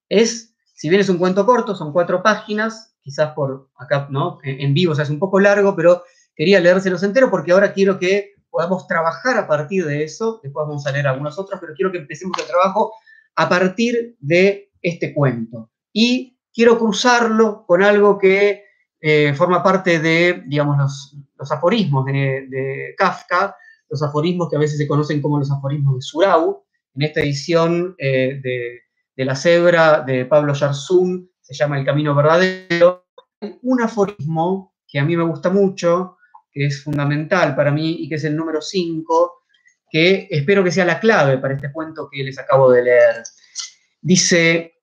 Es, 0.08 0.54
si 0.74 0.88
bien 0.88 1.00
es 1.00 1.08
un 1.08 1.18
cuento 1.18 1.46
corto, 1.46 1.74
son 1.74 1.92
cuatro 1.92 2.22
páginas, 2.22 2.96
quizás 3.00 3.32
por 3.34 3.70
acá, 3.76 4.08
¿no? 4.10 4.38
En 4.42 4.74
vivo 4.74 4.94
se 4.94 5.02
hace 5.02 5.12
un 5.12 5.18
poco 5.18 5.40
largo, 5.40 5.74
pero 5.74 6.04
quería 6.34 6.60
leérselos 6.60 7.02
entero 7.02 7.30
porque 7.30 7.52
ahora 7.52 7.72
quiero 7.72 7.98
que 7.98 8.34
podamos 8.50 8.86
trabajar 8.86 9.36
a 9.36 9.48
partir 9.48 9.84
de 9.84 10.04
eso, 10.04 10.40
después 10.42 10.66
vamos 10.66 10.86
a 10.86 10.92
leer 10.92 11.08
algunos 11.08 11.38
otros, 11.38 11.58
pero 11.60 11.74
quiero 11.74 11.90
que 11.90 11.98
empecemos 11.98 12.38
el 12.38 12.46
trabajo 12.46 12.92
a 13.34 13.48
partir 13.48 14.16
de 14.20 14.70
este 14.80 15.12
cuento. 15.12 15.70
Y 15.92 16.38
quiero 16.52 16.78
cruzarlo 16.78 17.64
con 17.66 17.82
algo 17.82 18.18
que 18.18 18.64
eh, 19.06 19.34
forma 19.34 19.62
parte 19.62 19.98
de, 19.98 20.44
digamos, 20.46 20.78
los, 20.78 21.52
aforismos 21.52 22.06
de, 22.06 22.94
Kafka, 22.96 23.54
los 23.90 24.02
aforismos 24.02 24.48
que 24.48 24.56
a 24.56 24.58
veces 24.58 24.78
se 24.78 24.88
conocen 24.88 25.20
como 25.20 25.38
los 25.38 25.52
aforismos 25.52 25.96
de 25.96 26.00
Surau. 26.00 26.64
En 26.94 27.02
esta 27.02 27.20
edición 27.20 27.94
eh, 27.98 28.40
de, 28.42 28.80
de, 29.14 29.24
La 29.26 29.36
Cebra 29.36 30.00
de 30.00 30.24
Pablo 30.24 30.54
Yarzún 30.54 31.30
se 31.42 31.52
llama 31.52 31.78
El 31.78 31.84
Camino 31.84 32.14
Verdadero. 32.14 33.04
Un 33.60 33.82
aforismo 33.82 34.74
que 34.88 34.98
a 34.98 35.04
mí 35.04 35.18
me 35.18 35.24
gusta 35.24 35.50
mucho, 35.50 36.16
que 36.50 36.64
es 36.64 36.82
fundamental 36.82 37.54
para 37.54 37.70
mí 37.70 37.96
y 37.98 38.08
que 38.08 38.14
es 38.14 38.24
el 38.24 38.34
número 38.34 38.62
5, 38.62 39.42
que 39.90 40.28
espero 40.30 40.64
que 40.64 40.72
sea 40.72 40.86
la 40.86 40.98
clave 40.98 41.36
para 41.36 41.52
este 41.52 41.70
cuento 41.70 42.08
que 42.10 42.24
les 42.24 42.38
acabo 42.38 42.70
de 42.70 42.84
leer. 42.84 43.22
Dice, 44.00 44.73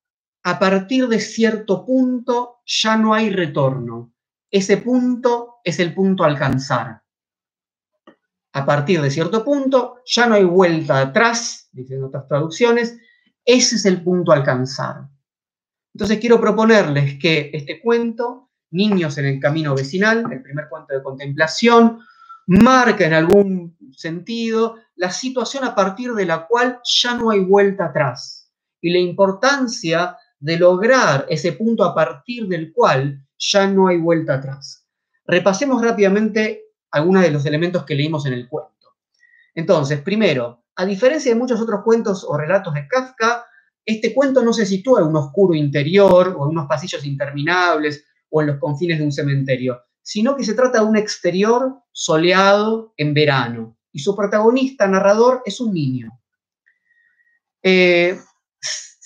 a 0.44 0.60
partir 0.60 1.08
de 1.08 1.20
cierto 1.20 1.86
punto 1.86 2.62
ya 2.66 2.98
no 2.98 3.14
hay 3.14 3.30
retorno. 3.30 4.14
Ese 4.50 4.78
punto 4.78 5.56
es 5.64 5.80
el 5.80 5.94
punto 5.94 6.24
a 6.24 6.28
alcanzar. 6.28 7.02
A 8.54 8.66
partir 8.66 9.02
de 9.02 9.12
cierto 9.12 9.46
punto 9.46 10.02
ya 10.06 10.28
no 10.28 10.36
hay 10.36 10.44
vuelta 10.44 11.00
atrás, 11.00 11.70
dicen 11.72 12.04
otras 12.04 12.28
traducciones, 12.28 12.98
ese 13.46 13.76
es 13.76 13.86
el 13.86 14.04
punto 14.04 14.32
a 14.32 14.36
alcanzar. 14.36 15.08
Entonces 15.94 16.20
quiero 16.20 16.40
proponerles 16.40 17.18
que 17.20 17.52
este 17.54 17.82
cuento 17.82 18.50
Niños 18.72 19.18
en 19.18 19.26
el 19.26 19.40
Camino 19.40 19.76
Vecinal, 19.76 20.26
el 20.32 20.42
primer 20.42 20.70
cuento 20.70 20.94
de 20.94 21.04
contemplación, 21.04 22.00
marca 22.48 23.06
en 23.06 23.14
algún 23.14 23.78
sentido 23.92 24.78
la 24.96 25.12
situación 25.12 25.66
a 25.66 25.76
partir 25.76 26.14
de 26.14 26.26
la 26.26 26.48
cual 26.48 26.80
ya 26.84 27.16
no 27.16 27.32
hay 27.32 27.42
vuelta 27.42 27.86
atrás 27.86 28.50
y 28.80 28.92
la 28.92 29.00
importancia 29.00 30.18
de 30.42 30.58
lograr 30.58 31.26
ese 31.30 31.54
punto 31.54 31.84
a 31.84 31.96
partir 31.96 32.48
del 32.48 32.74
cual 32.74 33.24
ya 33.38 33.68
no 33.68 33.88
hay 33.88 33.98
vuelta 33.98 34.36
atrás. 34.36 34.88
Repasemos 35.26 35.82
rápidamente 35.82 36.64
algunos 36.92 37.22
de 37.22 37.32
los 37.32 37.46
elementos 37.46 37.86
que 37.86 37.96
leímos 37.96 38.26
en 38.26 38.34
el 38.34 38.50
cuento. 38.50 38.96
Entonces, 39.54 40.02
primero, 40.02 40.64
a 40.76 40.86
diferencia 40.86 41.32
de 41.32 41.40
muchos 41.40 41.62
otros 41.62 41.82
cuentos 41.84 42.26
o 42.28 42.36
relatos 42.38 42.74
de 42.74 42.88
Kafka, 42.88 43.46
este 43.86 44.14
cuento 44.14 44.44
no 44.44 44.52
se 44.52 44.66
sitúa 44.66 45.02
en 45.02 45.08
un 45.08 45.16
oscuro 45.16 45.54
interior 45.54 46.36
o 46.38 46.46
en 46.46 46.52
unos 46.52 46.68
pasillos 46.68 47.06
interminables 47.06 48.04
o 48.30 48.42
en 48.42 48.48
los 48.48 48.58
confines 48.58 48.98
de 48.98 49.06
un 49.06 49.12
cementerio, 49.12 49.80
sino 50.02 50.36
que 50.36 50.44
se 50.44 50.56
trata 50.56 50.80
de 50.80 50.86
un 50.86 50.98
exterior 50.98 51.84
soleado 51.92 52.94
en 52.98 53.14
verano. 53.14 53.78
Y 53.92 54.00
su 54.00 54.16
protagonista, 54.16 54.88
narrador, 54.88 55.44
es 55.46 55.60
un 55.60 55.74
niño. 55.74 56.20
Eh, 57.62 58.18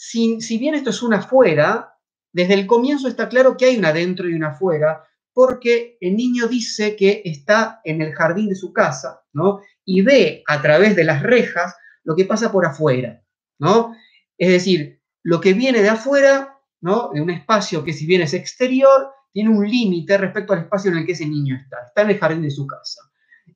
si, 0.07 0.57
bien 0.57 0.75
esto 0.75 0.91
es 0.91 1.01
una 1.01 1.17
afuera, 1.17 1.97
desde 2.31 2.53
el 2.53 2.67
comienzo 2.67 3.07
está 3.07 3.27
claro 3.27 3.57
que 3.57 3.65
hay 3.65 3.77
una 3.77 3.89
adentro 3.89 4.29
y 4.29 4.33
una 4.33 4.49
afuera, 4.49 5.03
porque 5.33 5.97
el 5.99 6.15
niño 6.15 6.47
dice 6.47 6.95
que 6.95 7.21
está 7.25 7.81
en 7.83 8.01
el 8.01 8.13
jardín 8.13 8.49
de 8.49 8.55
su 8.55 8.71
casa, 8.71 9.23
¿no? 9.33 9.61
Y 9.83 10.01
ve 10.01 10.43
a 10.47 10.61
través 10.61 10.95
de 10.95 11.03
las 11.03 11.23
rejas 11.23 11.75
lo 12.03 12.15
que 12.15 12.25
pasa 12.25 12.51
por 12.51 12.65
afuera, 12.65 13.21
¿no? 13.59 13.95
Es 14.37 14.49
decir, 14.49 15.01
lo 15.23 15.41
que 15.41 15.53
viene 15.53 15.81
de 15.81 15.89
afuera, 15.89 16.59
¿no? 16.81 17.09
De 17.11 17.21
un 17.21 17.31
espacio 17.31 17.83
que 17.83 17.93
si 17.93 18.05
bien 18.05 18.21
es 18.21 18.33
exterior, 18.33 19.09
tiene 19.33 19.49
un 19.49 19.67
límite 19.67 20.17
respecto 20.17 20.53
al 20.53 20.59
espacio 20.59 20.91
en 20.91 20.99
el 20.99 21.05
que 21.05 21.13
ese 21.13 21.25
niño 21.25 21.55
está. 21.55 21.77
Está 21.87 22.03
en 22.03 22.11
el 22.11 22.19
jardín 22.19 22.43
de 22.43 22.51
su 22.51 22.67
casa. 22.67 23.01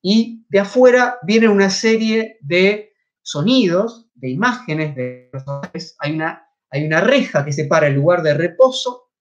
Y 0.02 0.46
de 0.50 0.60
afuera 0.60 1.20
viene 1.24 1.48
una 1.48 1.70
serie 1.70 2.38
de 2.42 2.89
sonidos, 3.30 4.10
de 4.16 4.30
imágenes, 4.30 4.96
de 4.96 5.30
hay 6.00 6.16
una, 6.16 6.48
hay 6.72 6.86
una 6.86 7.02
reja 7.02 7.46
que 7.46 7.54
separa 7.54 7.88
el 7.88 7.94
lugar 7.94 8.24
de 8.24 8.34
reposo, 8.34 9.12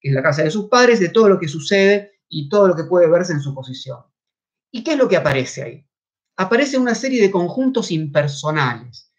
que 0.00 0.08
es 0.08 0.14
la 0.14 0.22
casa 0.22 0.42
de 0.42 0.50
sus 0.50 0.68
padres, 0.68 1.00
de 1.00 1.08
todo 1.08 1.30
lo 1.30 1.40
que 1.40 1.48
sucede 1.48 2.20
y 2.28 2.50
todo 2.50 2.68
lo 2.68 2.76
que 2.76 2.84
puede 2.84 3.08
verse 3.08 3.32
en 3.32 3.40
su 3.40 3.54
posición. 3.54 4.00
¿Y 4.70 4.84
qué 4.84 4.92
es 4.92 4.98
lo 4.98 5.08
que 5.08 5.16
aparece 5.16 5.62
ahí? 5.62 5.86
Aparece 6.36 6.76
una 6.76 6.94
serie 6.94 7.22
de 7.22 7.30
conjuntos 7.30 7.90
impersonales. 7.90 9.10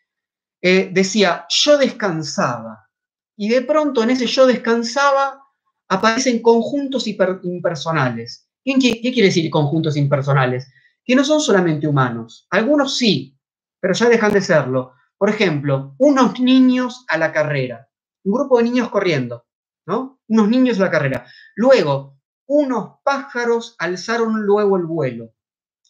Eh, 0.62 0.92
decía, 0.94 1.48
yo 1.50 1.80
descansaba, 1.80 2.90
y 3.36 3.50
de 3.50 3.62
pronto 3.62 4.04
en 4.04 4.12
ese 4.12 4.28
yo 4.28 4.46
descansaba 4.46 5.44
aparecen 5.88 6.44
conjuntos 6.44 7.08
impersonales. 7.08 8.48
¿Qué, 8.64 8.76
¿Qué 8.78 9.12
quiere 9.14 9.30
decir 9.30 9.50
conjuntos 9.50 9.98
impersonales? 9.98 10.68
Que 11.04 11.16
no 11.16 11.24
son 11.24 11.42
solamente 11.42 11.88
humanos. 11.88 12.46
Algunos 12.52 12.98
sí, 12.98 13.37
pero 13.80 13.94
ya 13.94 14.10
dejan 14.10 14.34
de 14.34 14.42
serlo. 14.42 14.94
Por 15.18 15.30
ejemplo, 15.30 15.96
unos 15.98 16.40
niños 16.40 17.06
a 17.08 17.18
la 17.18 17.32
carrera. 17.32 17.90
Un 18.24 18.34
grupo 18.34 18.58
de 18.58 18.66
niños 18.66 18.90
corriendo, 18.90 19.46
¿no? 19.86 20.20
Unos 20.28 20.50
niños 20.50 20.80
a 20.80 20.84
la 20.84 20.92
carrera. 20.92 21.26
Luego, 21.56 22.20
unos 22.48 23.00
pájaros 23.04 23.76
alzaron 23.80 24.42
luego 24.42 24.78
el 24.78 24.86
vuelo. 24.86 25.34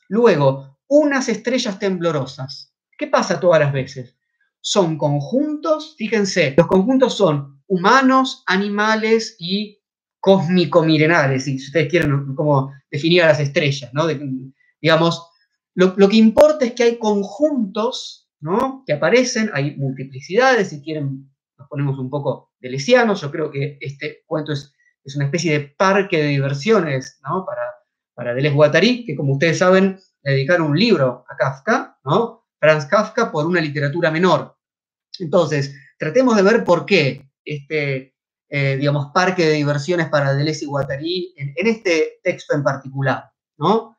Luego, 0.09 0.79
unas 0.87 1.29
estrellas 1.29 1.79
temblorosas. 1.79 2.73
¿Qué 2.97 3.07
pasa 3.07 3.39
todas 3.39 3.59
las 3.59 3.73
veces? 3.73 4.15
Son 4.61 4.97
conjuntos, 4.97 5.95
fíjense, 5.97 6.55
los 6.57 6.67
conjuntos 6.67 7.15
son 7.15 7.61
humanos, 7.67 8.43
animales 8.47 9.35
y 9.39 9.79
cósmico-milenales, 10.19 11.45
si 11.45 11.57
ustedes 11.57 11.89
quieren 11.89 12.35
como 12.35 12.73
definir 12.89 13.23
a 13.23 13.27
las 13.27 13.39
estrellas, 13.39 13.91
¿no? 13.93 14.07
digamos, 14.81 15.29
lo, 15.77 16.09
que 16.09 16.17
importa 16.17 16.65
es 16.65 16.73
que 16.73 16.83
hay 16.83 16.97
conjuntos, 16.97 18.29
¿no? 18.39 18.83
Que 18.85 18.93
aparecen, 18.93 19.51
hay 19.53 19.75
multiplicidades, 19.75 20.69
si 20.69 20.81
quieren 20.81 21.31
nos 21.57 21.67
ponemos 21.69 21.97
un 21.99 22.09
poco 22.09 22.51
de 22.59 22.69
lesianos, 22.69 23.21
yo 23.21 23.31
creo 23.31 23.51
que 23.51 23.77
este 23.81 24.23
cuento 24.25 24.53
es, 24.53 24.73
es 25.03 25.15
una 25.15 25.25
especie 25.25 25.51
de 25.53 25.67
parque 25.67 26.17
de 26.17 26.29
diversiones, 26.29 27.19
¿no? 27.23 27.45
Para, 27.45 27.61
para 28.15 28.33
Deleuze 28.33 28.55
Guattari, 28.55 29.05
que 29.05 29.15
como 29.15 29.33
ustedes 29.33 29.59
saben, 29.59 29.99
le 30.23 30.31
dedicaron 30.31 30.71
un 30.71 30.79
libro 30.79 31.25
a 31.29 31.35
Kafka, 31.35 31.99
¿no? 32.03 32.47
Franz 32.59 32.85
Kafka, 32.85 33.31
por 33.31 33.45
una 33.45 33.61
literatura 33.61 34.09
menor. 34.11 34.57
Entonces, 35.19 35.75
tratemos 35.97 36.35
de 36.35 36.41
ver 36.41 36.63
por 36.63 36.85
qué 36.85 37.29
este, 37.45 38.15
eh, 38.49 38.77
digamos, 38.77 39.11
parque 39.13 39.45
de 39.45 39.53
diversiones 39.53 40.09
para 40.09 40.33
Deleuze 40.33 40.65
y 40.65 40.67
Guattari 40.67 41.33
en, 41.37 41.67
este 41.67 42.19
texto 42.23 42.55
en 42.55 42.63
particular, 42.63 43.31
¿no? 43.57 43.96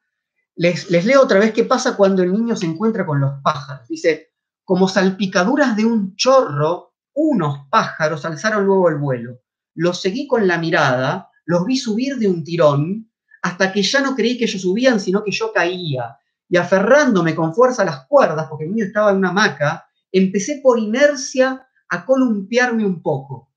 Les, 0.58 0.90
leo 0.90 1.22
otra 1.22 1.38
vez 1.38 1.52
qué 1.52 1.62
pasa 1.62 1.96
cuando 1.96 2.20
el 2.24 2.32
niño 2.32 2.56
se 2.56 2.66
encuentra 2.66 3.06
con 3.06 3.20
los 3.20 3.40
pájaros. 3.44 3.86
Dice, 3.86 4.32
como 4.64 4.88
salpicaduras 4.88 5.76
de 5.76 5.84
un 5.84 6.16
chorro, 6.16 6.94
unos 7.14 7.68
pájaros 7.70 8.24
alzaron 8.24 8.66
luego 8.66 8.88
el 8.88 8.96
vuelo. 8.96 9.38
Los 9.74 10.02
seguí 10.02 10.26
con 10.26 10.48
la 10.48 10.58
mirada, 10.58 11.30
los 11.44 11.64
vi 11.64 11.76
subir 11.76 12.16
de 12.16 12.26
un 12.26 12.42
tirón, 12.42 13.08
hasta 13.40 13.70
que 13.70 13.84
ya 13.84 14.00
no 14.00 14.16
creí 14.16 14.36
que 14.36 14.46
ellos 14.46 14.60
subían, 14.60 14.98
sino 14.98 15.22
que 15.22 15.30
yo 15.30 15.52
caía. 15.52 16.18
Y 16.48 16.56
aferrándome 16.56 17.36
con 17.36 17.54
fuerza 17.54 17.82
a 17.82 17.86
las 17.86 18.06
cuerdas, 18.08 18.48
porque 18.50 18.64
el 18.64 18.70
niño 18.70 18.86
estaba 18.86 19.12
en 19.12 19.18
una 19.18 19.28
hamaca, 19.28 19.86
empecé 20.10 20.58
por 20.60 20.80
inercia 20.80 21.68
a 21.88 22.04
columpiarme 22.04 22.84
un 22.84 23.00
poco. 23.00 23.52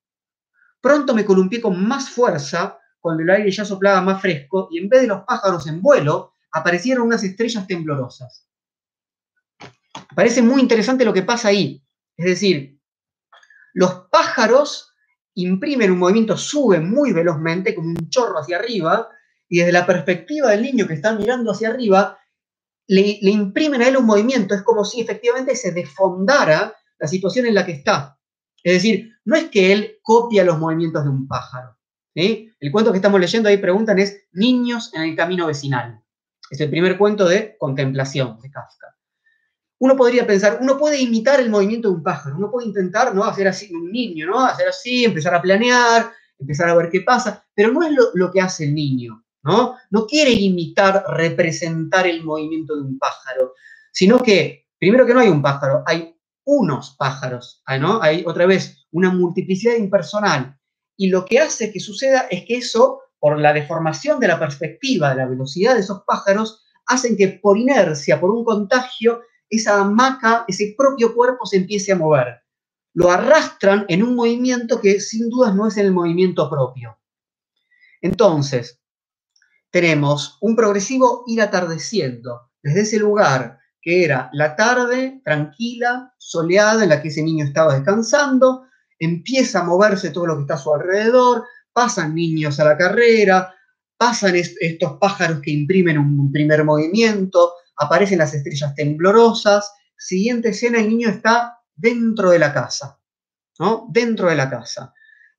Pronto 0.80 1.16
me 1.16 1.26
columpié 1.26 1.62
con 1.62 1.84
más 1.84 2.12
fuerza 2.12 2.78
cuando 3.00 3.24
el 3.24 3.30
aire 3.32 3.50
ya 3.50 3.66
soplaba 3.66 4.02
más 4.02 4.22
fresco 4.22 4.68
y 4.70 4.78
en 4.78 4.88
vez 4.88 5.02
de 5.02 5.08
los 5.08 5.24
pájaros 5.24 5.66
en 5.66 5.82
vuelo, 5.82 6.34
aparecieron 6.52 7.08
unas 7.08 7.24
estrellas 7.24 7.68
temblorosas. 7.68 8.48
Parece 10.16 10.42
muy 10.42 10.62
interesante 10.62 11.06
lo 11.06 11.14
que 11.14 11.24
pasa 11.24 11.50
ahí. 11.50 11.84
Es 12.18 12.26
decir, 12.26 12.80
los 13.74 14.08
pájaros 14.12 14.94
imprimen 15.34 15.92
un 15.92 16.00
movimiento, 16.00 16.38
suben 16.38 16.90
muy 16.90 17.14
velozmente, 17.14 17.74
como 17.74 17.90
un 17.90 18.10
chorro 18.10 18.40
hacia 18.40 18.58
arriba, 18.58 19.10
y 19.48 19.60
desde 19.60 19.72
la 19.72 19.86
perspectiva 19.86 20.52
del 20.52 20.62
niño 20.62 20.88
que 20.88 20.94
está 20.94 21.14
mirando 21.14 21.52
hacia 21.52 21.70
arriba, 21.70 22.18
le, 22.88 23.20
le 23.22 23.32
imprimen 23.32 23.82
a 23.82 23.88
él 23.88 23.98
un 23.98 24.06
movimiento. 24.06 24.54
Es 24.54 24.64
como 24.64 24.84
si 24.84 25.02
efectivamente 25.02 25.56
se 25.56 25.72
desfondara 25.72 26.76
la 27.00 27.08
situación 27.08 27.46
en 27.46 27.56
la 27.56 27.66
que 27.66 27.74
está. 27.74 28.18
Es 28.64 28.74
decir, 28.74 29.12
no 29.26 29.36
es 29.36 29.50
que 29.50 29.72
él 29.72 30.00
copia 30.02 30.44
los 30.44 30.60
movimientos 30.60 31.04
de 31.04 31.10
un 31.10 31.28
pájaro. 31.28 31.78
El 32.14 32.72
cuento 32.72 32.92
que 32.92 32.98
estamos 32.98 33.20
leyendo 33.20 33.48
ahí 33.48 33.58
preguntan 33.58 34.00
es 34.00 34.28
Niños 34.34 34.94
en 34.94 35.04
el 35.04 35.16
camino 35.16 35.48
vecinal. 35.48 36.01
Es 36.52 36.60
el 36.60 36.70
primer 36.70 36.98
cuento 36.98 37.28
de 37.28 37.56
contemplación 37.58 38.38
de 38.42 38.52
Kafka. 38.52 38.94
Uno 39.80 39.96
podría 39.96 40.28
pensar, 40.28 40.60
uno 40.62 40.78
puede 40.78 41.00
imitar 41.00 41.40
el 41.40 41.50
movimiento 41.50 41.88
de 41.88 41.96
un 41.96 42.04
pájaro, 42.04 42.36
uno 42.38 42.52
puede 42.52 42.68
intentar 42.68 43.16
¿no? 43.16 43.24
hacer 43.24 43.48
así 43.48 43.74
un 43.74 43.90
niño, 43.90 44.28
¿no? 44.28 44.46
hacer 44.46 44.68
así, 44.68 45.06
empezar 45.06 45.34
a 45.34 45.42
planear, 45.42 46.12
empezar 46.38 46.70
a 46.70 46.76
ver 46.76 46.90
qué 46.90 47.02
pasa, 47.02 47.48
pero 47.56 47.72
no 47.72 47.82
es 47.84 47.94
lo, 48.14 48.32
que 48.32 48.42
hace 48.42 48.66
el 48.66 48.76
niño. 48.76 49.24
¿no? 49.44 49.78
no 49.90 50.06
quiere 50.06 50.32
imitar, 50.32 51.04
representar 51.08 52.06
el 52.06 52.24
movimiento 52.24 52.76
de 52.76 52.82
un 52.82 53.00
pájaro, 53.00 53.54
sino 53.92 54.20
que, 54.20 54.68
primero 54.78 55.06
que 55.06 55.14
no 55.14 55.22
hay 55.22 55.30
un 55.30 55.42
pájaro, 55.42 55.84
hay 55.88 56.16
unos 56.44 56.96
pájaros, 56.98 57.64
ah, 57.66 57.78
¿no? 57.78 58.02
Hay 58.02 58.24
otra 58.28 58.46
vez 58.46 58.86
una 58.92 59.10
multiplicidad 59.12 59.76
impersonal. 59.76 60.58
Y 60.98 61.10
lo 61.10 61.26
que 61.26 61.40
hace 61.40 61.72
que 61.72 61.80
suceda 61.80 62.28
es 62.30 62.46
que 62.46 62.58
eso 62.58 63.00
por 63.22 63.40
la 63.40 63.54
deformación 63.54 64.20
de 64.20 64.28
la 64.28 64.40
perspectiva, 64.40 65.12
de 65.12 65.18
la 65.18 65.28
velocidad 65.28 65.76
de 65.76 65.82
esos 65.82 66.02
pájaros, 66.06 66.64
hacen 66.88 67.16
que 67.16 67.28
por 67.28 67.56
inercia, 67.56 68.20
por 68.20 68.32
un 68.32 68.44
contagio, 68.44 69.22
esa 69.48 69.80
hamaca, 69.80 70.44
ese 70.48 70.74
propio 70.76 71.14
cuerpo 71.14 71.46
se 71.46 71.58
empiece 71.58 71.92
a 71.92 71.98
mover. 71.98 72.42
Lo 72.96 73.12
arrastran 73.12 73.86
en 73.90 74.02
un 74.02 74.16
movimiento 74.16 74.82
que 74.82 75.00
sin 75.00 75.30
dudas 75.30 75.54
no 75.54 75.68
es 75.68 75.78
el 75.78 75.92
movimiento 75.92 76.50
propio. 76.50 76.98
Entonces, 78.02 78.82
tenemos 79.70 80.40
un 80.42 80.56
progresivo 80.56 81.24
ir 81.28 81.44
atardeciendo 81.44 82.50
desde 82.64 82.82
ese 82.82 82.98
lugar 82.98 83.60
que 83.84 84.04
era 84.04 84.32
la 84.34 84.56
tarde 84.56 85.22
tranquila, 85.24 86.14
soleada, 86.18 86.84
en 86.84 86.90
la 86.90 87.02
que 87.02 87.10
ese 87.10 87.22
niño 87.22 87.46
estaba 87.46 87.76
descansando, 87.76 88.64
empieza 88.98 89.60
a 89.60 89.64
moverse 89.64 90.10
todo 90.10 90.26
lo 90.26 90.36
que 90.38 90.42
está 90.42 90.56
a 90.56 90.58
su 90.58 90.74
alrededor, 90.74 91.46
pasan 91.74 92.16
niños 92.16 92.60
a 92.60 92.66
la 92.66 92.78
carrera, 92.78 93.54
pasan 93.98 94.36
estos 94.36 94.98
pájaros 95.00 95.42
que 95.42 95.52
imprimen 95.52 95.98
un 95.98 96.32
primer 96.32 96.64
movimiento, 96.64 97.54
aparecen 97.78 98.20
las 98.20 98.34
estrellas 98.34 98.74
temblorosas, 98.76 99.72
siguiente 99.98 100.50
escena, 100.50 100.80
el 100.80 100.90
niño 100.90 101.10
está 101.10 101.60
dentro 101.76 102.32
de 102.32 102.40
la 102.40 102.54
casa, 102.54 103.00
¿no? 103.60 103.88
Dentro 103.92 104.30
de 104.30 104.36
la 104.36 104.50
casa. 104.50 104.94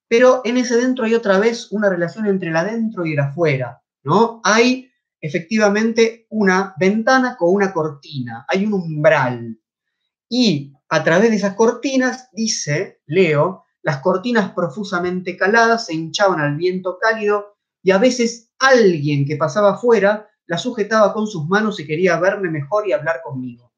Pero 0.08 0.42
en 0.44 0.56
ese 0.58 0.76
dentro 0.76 1.04
hay 1.04 1.14
otra 1.14 1.38
vez 1.38 1.72
una 1.72 1.88
relación 1.88 2.26
entre 2.26 2.50
el 2.50 2.56
adentro 2.56 3.04
y 3.04 3.14
el 3.14 3.20
afuera, 3.20 3.82
¿no? 4.04 4.40
Hay 4.44 4.90
efectivamente 5.20 6.26
una 6.30 6.74
ventana 6.78 7.36
con 7.36 7.54
una 7.54 7.72
cortina, 7.72 8.44
hay 8.48 8.66
un 8.66 8.74
umbral. 8.74 9.58
Y 10.28 10.72
a 10.88 11.02
través 11.02 11.30
de 11.30 11.36
esas 11.36 11.54
cortinas, 11.54 12.28
dice 12.32 13.00
Leo, 13.06 13.64
las 13.82 13.98
cortinas 13.98 14.52
profusamente 14.52 15.36
caladas 15.36 15.86
se 15.86 15.94
hinchaban 15.94 16.40
al 16.40 16.56
viento 16.56 16.98
cálido 17.00 17.56
y 17.82 17.90
a 17.90 17.98
veces 17.98 18.52
alguien 18.58 19.26
que 19.26 19.36
pasaba 19.36 19.72
afuera 19.72 20.28
la 20.46 20.58
sujetaba 20.58 21.12
con 21.12 21.26
sus 21.26 21.46
manos 21.48 21.80
y 21.80 21.86
quería 21.86 22.18
verme 22.20 22.50
mejor 22.50 22.86
y 22.86 22.92
hablar 22.92 23.20
conmigo. 23.24 23.72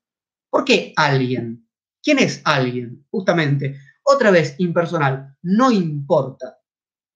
¿Por 0.51 0.65
qué 0.65 0.93
alguien? 0.97 1.69
¿Quién 2.03 2.19
es 2.19 2.43
alguien? 2.45 3.07
Justamente, 3.11 3.79
otra 4.03 4.31
vez 4.31 4.57
impersonal, 4.59 5.37
no 5.43 5.71
importa. 5.71 6.59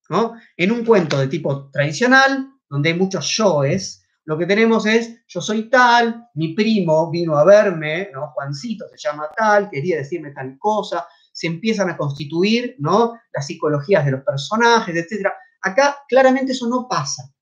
¿no? 0.09 0.35
En 0.57 0.73
un 0.73 0.85
cuento 0.85 1.18
de 1.18 1.28
tipo 1.28 1.71
tradicional, 1.71 2.49
donde 2.68 2.90
hay 2.90 2.99
muchos 2.99 3.37
yoes, 3.37 4.04
lo 4.25 4.37
que 4.37 4.47
tenemos 4.47 4.85
es, 4.87 5.25
yo 5.26 5.40
soy 5.40 5.71
tal, 5.71 6.28
mi 6.35 6.54
primo 6.54 7.11
vino 7.11 7.37
a 7.37 7.45
verme, 7.45 8.11
¿no? 8.12 8.30
Juancito 8.33 8.87
se 8.88 8.99
llama 8.99 9.28
tal, 9.35 9.71
quería 9.71 9.97
decirme 9.97 10.33
tal 10.33 10.59
cosa, 10.59 11.07
se 11.38 11.47
empiezan 11.47 11.88
a 11.88 11.97
constituir, 11.97 12.75
¿no? 12.78 13.14
Las 13.33 13.47
psicologías 13.47 14.04
de 14.04 14.11
los 14.11 14.23
personajes, 14.25 14.97
etc. 14.97 15.28
Acá 15.62 15.99
claramente 16.09 16.50
eso 16.50 16.68
no 16.68 16.88
pasa. 16.88 17.33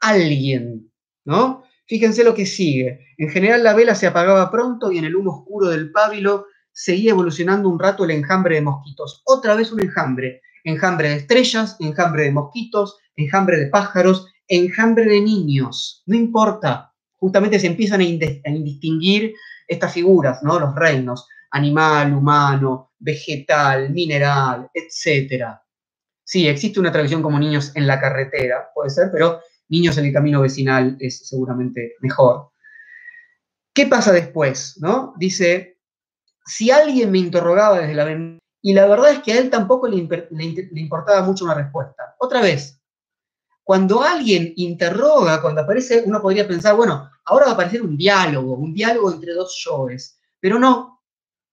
Alguien, 0.00 0.92
¿no? 1.24 1.62
Fíjense 1.86 2.22
lo 2.22 2.34
que 2.34 2.44
sigue. 2.44 3.00
En 3.16 3.30
general 3.30 3.64
la 3.64 3.72
vela 3.72 3.94
se 3.94 4.06
apagaba 4.06 4.50
pronto 4.50 4.92
y 4.92 4.98
en 4.98 5.06
el 5.06 5.16
humo 5.16 5.38
oscuro 5.38 5.68
del 5.68 5.90
pábilo 5.90 6.46
seguía 6.70 7.12
evolucionando 7.12 7.70
un 7.70 7.78
rato 7.78 8.04
el 8.04 8.10
enjambre 8.10 8.56
de 8.56 8.60
mosquitos. 8.60 9.22
Otra 9.24 9.54
vez 9.54 9.72
un 9.72 9.80
enjambre. 9.80 10.42
Enjambre 10.64 11.08
de 11.08 11.16
estrellas, 11.16 11.76
enjambre 11.80 12.24
de 12.24 12.32
mosquitos, 12.32 12.98
enjambre 13.16 13.56
de 13.56 13.68
pájaros, 13.68 14.26
enjambre 14.48 15.06
de 15.06 15.20
niños, 15.20 16.02
no 16.06 16.16
importa, 16.16 16.92
justamente 17.18 17.58
se 17.58 17.68
empiezan 17.68 18.00
a, 18.00 18.04
indistinguir 18.04 19.32
estas 19.66 19.92
figuras, 19.94 20.42
¿no? 20.42 20.60
Los 20.60 20.74
reinos, 20.74 21.26
animal, 21.50 22.12
humano, 22.12 22.92
vegetal, 23.04 23.90
mineral, 23.90 24.70
etc. 24.72 25.44
Sí, 26.24 26.48
existe 26.48 26.80
una 26.80 26.90
tradición 26.90 27.22
como 27.22 27.38
niños 27.38 27.72
en 27.76 27.86
la 27.86 28.00
carretera, 28.00 28.70
puede 28.74 28.90
ser, 28.90 29.10
pero 29.12 29.40
niños 29.68 29.98
en 29.98 30.06
el 30.06 30.12
camino 30.12 30.40
vecinal 30.40 30.96
es 30.98 31.28
seguramente 31.28 31.94
mejor. 32.00 32.50
¿Qué 33.74 33.86
pasa 33.86 34.12
después? 34.12 34.78
¿no? 34.80 35.14
Dice, 35.18 35.78
si 36.46 36.70
alguien 36.70 37.10
me 37.10 37.18
interrogaba 37.18 37.80
desde 37.80 37.94
la 37.94 38.04
ventana, 38.04 38.38
y 38.62 38.72
la 38.72 38.86
verdad 38.86 39.10
es 39.10 39.18
que 39.18 39.32
a 39.34 39.38
él 39.38 39.50
tampoco 39.50 39.86
le 39.86 39.98
importaba 39.98 41.20
mucho 41.22 41.44
una 41.44 41.52
respuesta. 41.52 42.16
Otra 42.18 42.40
vez, 42.40 42.80
cuando 43.62 44.02
alguien 44.02 44.54
interroga, 44.56 45.42
cuando 45.42 45.60
aparece, 45.60 46.02
uno 46.06 46.22
podría 46.22 46.48
pensar, 46.48 46.74
bueno, 46.74 47.10
ahora 47.26 47.44
va 47.44 47.50
a 47.50 47.54
aparecer 47.54 47.82
un 47.82 47.98
diálogo, 47.98 48.54
un 48.54 48.72
diálogo 48.72 49.12
entre 49.12 49.34
dos 49.34 49.62
yoes, 49.62 50.18
pero 50.40 50.58
no, 50.58 51.02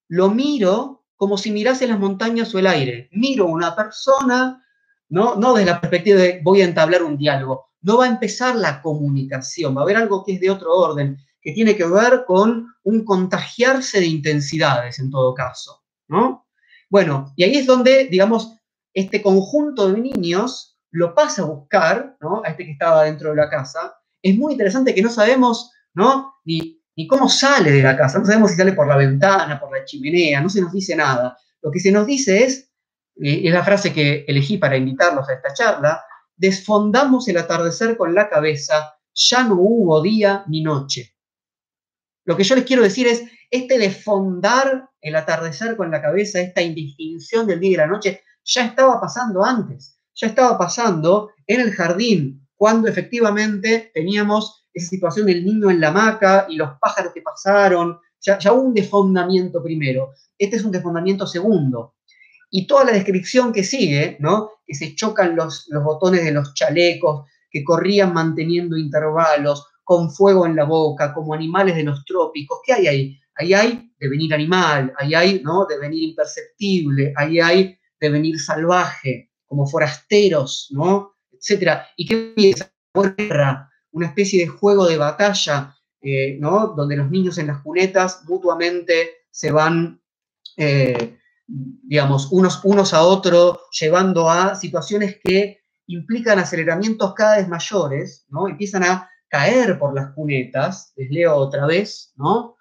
lo 0.08 0.30
miro 0.30 1.01
como 1.22 1.38
si 1.38 1.52
mirase 1.52 1.86
las 1.86 2.00
montañas 2.00 2.56
o 2.56 2.58
el 2.58 2.66
aire. 2.66 3.08
Miro 3.12 3.46
a 3.46 3.52
una 3.52 3.76
persona, 3.76 4.66
¿no? 5.08 5.36
no 5.36 5.54
desde 5.54 5.70
la 5.70 5.80
perspectiva 5.80 6.20
de 6.20 6.42
voy 6.44 6.62
a 6.62 6.66
entablar 6.66 7.04
un 7.04 7.16
diálogo, 7.16 7.68
no 7.84 8.00
va 8.00 8.06
a 8.06 8.10
empezar 8.10 8.56
la 8.56 8.82
comunicación, 8.82 9.78
va 9.78 9.82
a 9.82 9.84
haber 9.84 9.98
algo 9.98 10.26
que 10.26 10.34
es 10.34 10.40
de 10.40 10.50
otro 10.50 10.74
orden, 10.76 11.20
que 11.40 11.52
tiene 11.52 11.76
que 11.76 11.86
ver 11.86 12.24
con 12.26 12.74
un 12.82 13.06
contagiarse 13.06 14.00
de 14.00 14.08
intensidades 14.08 14.98
en 14.98 15.12
todo 15.12 15.36
caso, 15.36 15.84
¿no? 16.08 16.48
Bueno, 16.90 17.32
y 17.36 17.44
ahí 17.44 17.56
es 17.56 17.68
donde, 17.68 18.06
digamos, 18.06 18.58
este 18.92 19.22
conjunto 19.22 19.92
de 19.92 20.02
niños 20.02 20.80
lo 20.90 21.14
pasa 21.14 21.44
a 21.44 21.46
buscar, 21.46 22.18
¿no? 22.20 22.42
A 22.44 22.48
este 22.48 22.66
que 22.66 22.72
estaba 22.72 23.04
dentro 23.04 23.30
de 23.30 23.36
la 23.36 23.48
casa. 23.48 23.96
Es 24.24 24.36
muy 24.36 24.54
interesante 24.54 24.96
que 24.96 25.04
no 25.04 25.12
sabemos, 25.12 25.72
¿no? 25.94 26.34
Ni, 26.46 26.81
ni 27.02 27.08
cómo 27.08 27.28
sale 27.28 27.72
de 27.72 27.84
la 27.84 27.98
casa, 27.98 28.20
no 28.20 28.26
sabemos 28.26 28.52
si 28.52 28.58
sale 28.58 28.74
por 28.74 28.88
la 28.88 28.96
ventana, 28.96 29.60
por 29.60 29.76
la 29.76 29.84
chimenea, 29.84 30.42
no 30.42 30.50
se 30.50 30.62
nos 30.62 30.72
dice 30.72 30.96
nada. 30.96 31.38
Lo 31.62 31.72
que 31.72 31.80
se 31.80 31.92
nos 31.92 32.06
dice 32.06 32.44
es, 32.44 32.72
eh, 33.22 33.42
es 33.44 33.54
la 33.54 33.64
frase 33.64 33.94
que 33.94 34.26
elegí 34.28 34.58
para 34.58 34.78
invitarlos 34.78 35.28
a 35.30 35.34
esta 35.34 35.54
charla, 35.54 36.04
desfondamos 36.36 37.28
el 37.28 37.38
atardecer 37.38 37.98
con 37.98 38.14
la 38.14 38.30
cabeza, 38.30 38.96
ya 39.14 39.44
no 39.44 39.56
hubo 39.56 40.02
día 40.02 40.44
ni 40.48 40.62
noche. 40.64 41.16
Lo 42.26 42.38
que 42.38 42.44
yo 42.44 42.56
les 42.56 42.66
quiero 42.66 42.84
decir 42.84 43.08
es, 43.08 43.24
este 43.50 43.78
desfondar 43.78 44.90
el 45.02 45.16
atardecer 45.16 45.76
con 45.76 45.92
la 45.92 46.02
cabeza, 46.02 46.40
esta 46.40 46.62
indistinción 46.62 47.48
del 47.48 47.60
día 47.60 47.72
y 47.72 47.76
la 47.76 47.88
noche, 47.88 48.22
ya 48.44 48.66
estaba 48.66 49.02
pasando 49.02 49.44
antes 49.44 49.98
ya 50.16 50.28
estaba 50.28 50.58
pasando 50.58 51.32
en 51.48 51.62
el 51.62 51.72
jardín, 51.72 52.48
cuando 52.56 52.88
efectivamente 52.88 53.92
teníamos 53.94 54.61
esa 54.74 54.90
situación 54.90 55.26
del 55.26 55.44
niño 55.44 55.70
en 55.70 55.80
la 55.80 55.90
hamaca 55.90 56.48
y 56.50 56.56
los 56.56 56.72
pájaros 56.80 57.14
que 57.14 57.22
pasaron, 57.22 58.00
ya, 58.20 58.38
hubo 58.54 58.62
un 58.62 58.74
desfondamiento 58.74 59.64
primero. 59.64 60.12
Este 60.38 60.58
es 60.58 60.64
un 60.64 60.72
desfondamiento 60.72 61.26
segundo. 61.26 61.96
Y 62.50 62.68
toda 62.68 62.86
la 62.86 62.92
descripción 62.92 63.52
que 63.52 63.64
sigue, 63.64 64.18
¿no? 64.20 64.52
Que 64.66 64.76
se 64.76 64.94
chocan 64.96 65.36
los, 65.36 65.66
los 65.70 65.84
botones 65.84 66.24
de 66.24 66.32
los 66.32 66.54
chalecos, 66.54 67.26
que 67.50 67.64
corrían 67.64 68.14
manteniendo 68.14 68.78
intervalos, 68.78 69.68
con 69.84 70.12
fuego 70.12 70.46
en 70.46 70.56
la 70.56 70.64
boca, 70.64 71.14
como 71.14 71.34
animales 71.34 71.76
de 71.76 71.84
los 71.84 72.06
trópicos. 72.06 72.60
¿Qué 72.66 72.74
hay 72.74 72.88
ahí? 72.88 73.20
Ahí 73.36 73.54
hay 73.54 73.94
devenir 74.00 74.34
animal, 74.34 74.94
ahí 74.98 75.14
hay 75.14 75.42
¿no? 75.44 75.66
devenir 75.66 76.04
imperceptible, 76.04 77.14
ahí 77.16 77.40
hay 77.40 77.78
devenir 78.00 78.40
salvaje 78.40 79.32
como 79.46 79.66
forasteros, 79.66 80.68
¿no? 80.72 81.16
Etcétera. 81.32 81.88
¿Y 81.98 82.06
qué 82.06 82.14
empieza? 82.14 82.72
Guerra, 82.94 83.71
una 83.92 84.08
especie 84.08 84.44
de 84.44 84.48
juego 84.48 84.88
de 84.88 84.98
batalla, 84.98 85.76
eh, 86.02 86.38
¿no? 86.40 86.74
Donde 86.76 86.98
los 86.98 87.10
niños 87.10 87.38
en 87.38 87.48
las 87.48 87.62
cunetas 87.62 88.24
mutuamente 88.28 89.26
se 89.30 89.52
van, 89.52 90.02
eh, 90.58 91.18
digamos, 91.48 92.32
unos, 92.32 92.94
a 92.94 93.04
otros, 93.04 93.60
llevando 93.80 94.30
a 94.30 94.56
situaciones 94.56 95.18
que 95.24 95.60
implican 95.88 96.40
aceleramientos 96.40 97.14
cada 97.14 97.38
vez 97.38 97.48
mayores, 97.48 98.26
¿no? 98.30 98.48
Empiezan 98.48 98.84
a 98.84 99.10
caer 99.28 99.78
por 99.78 99.94
las 99.94 100.14
cunetas, 100.14 100.94
les 100.96 101.10
leo 101.10 101.36
otra 101.36 101.66
vez, 101.66 102.14
¿no? 102.16 102.58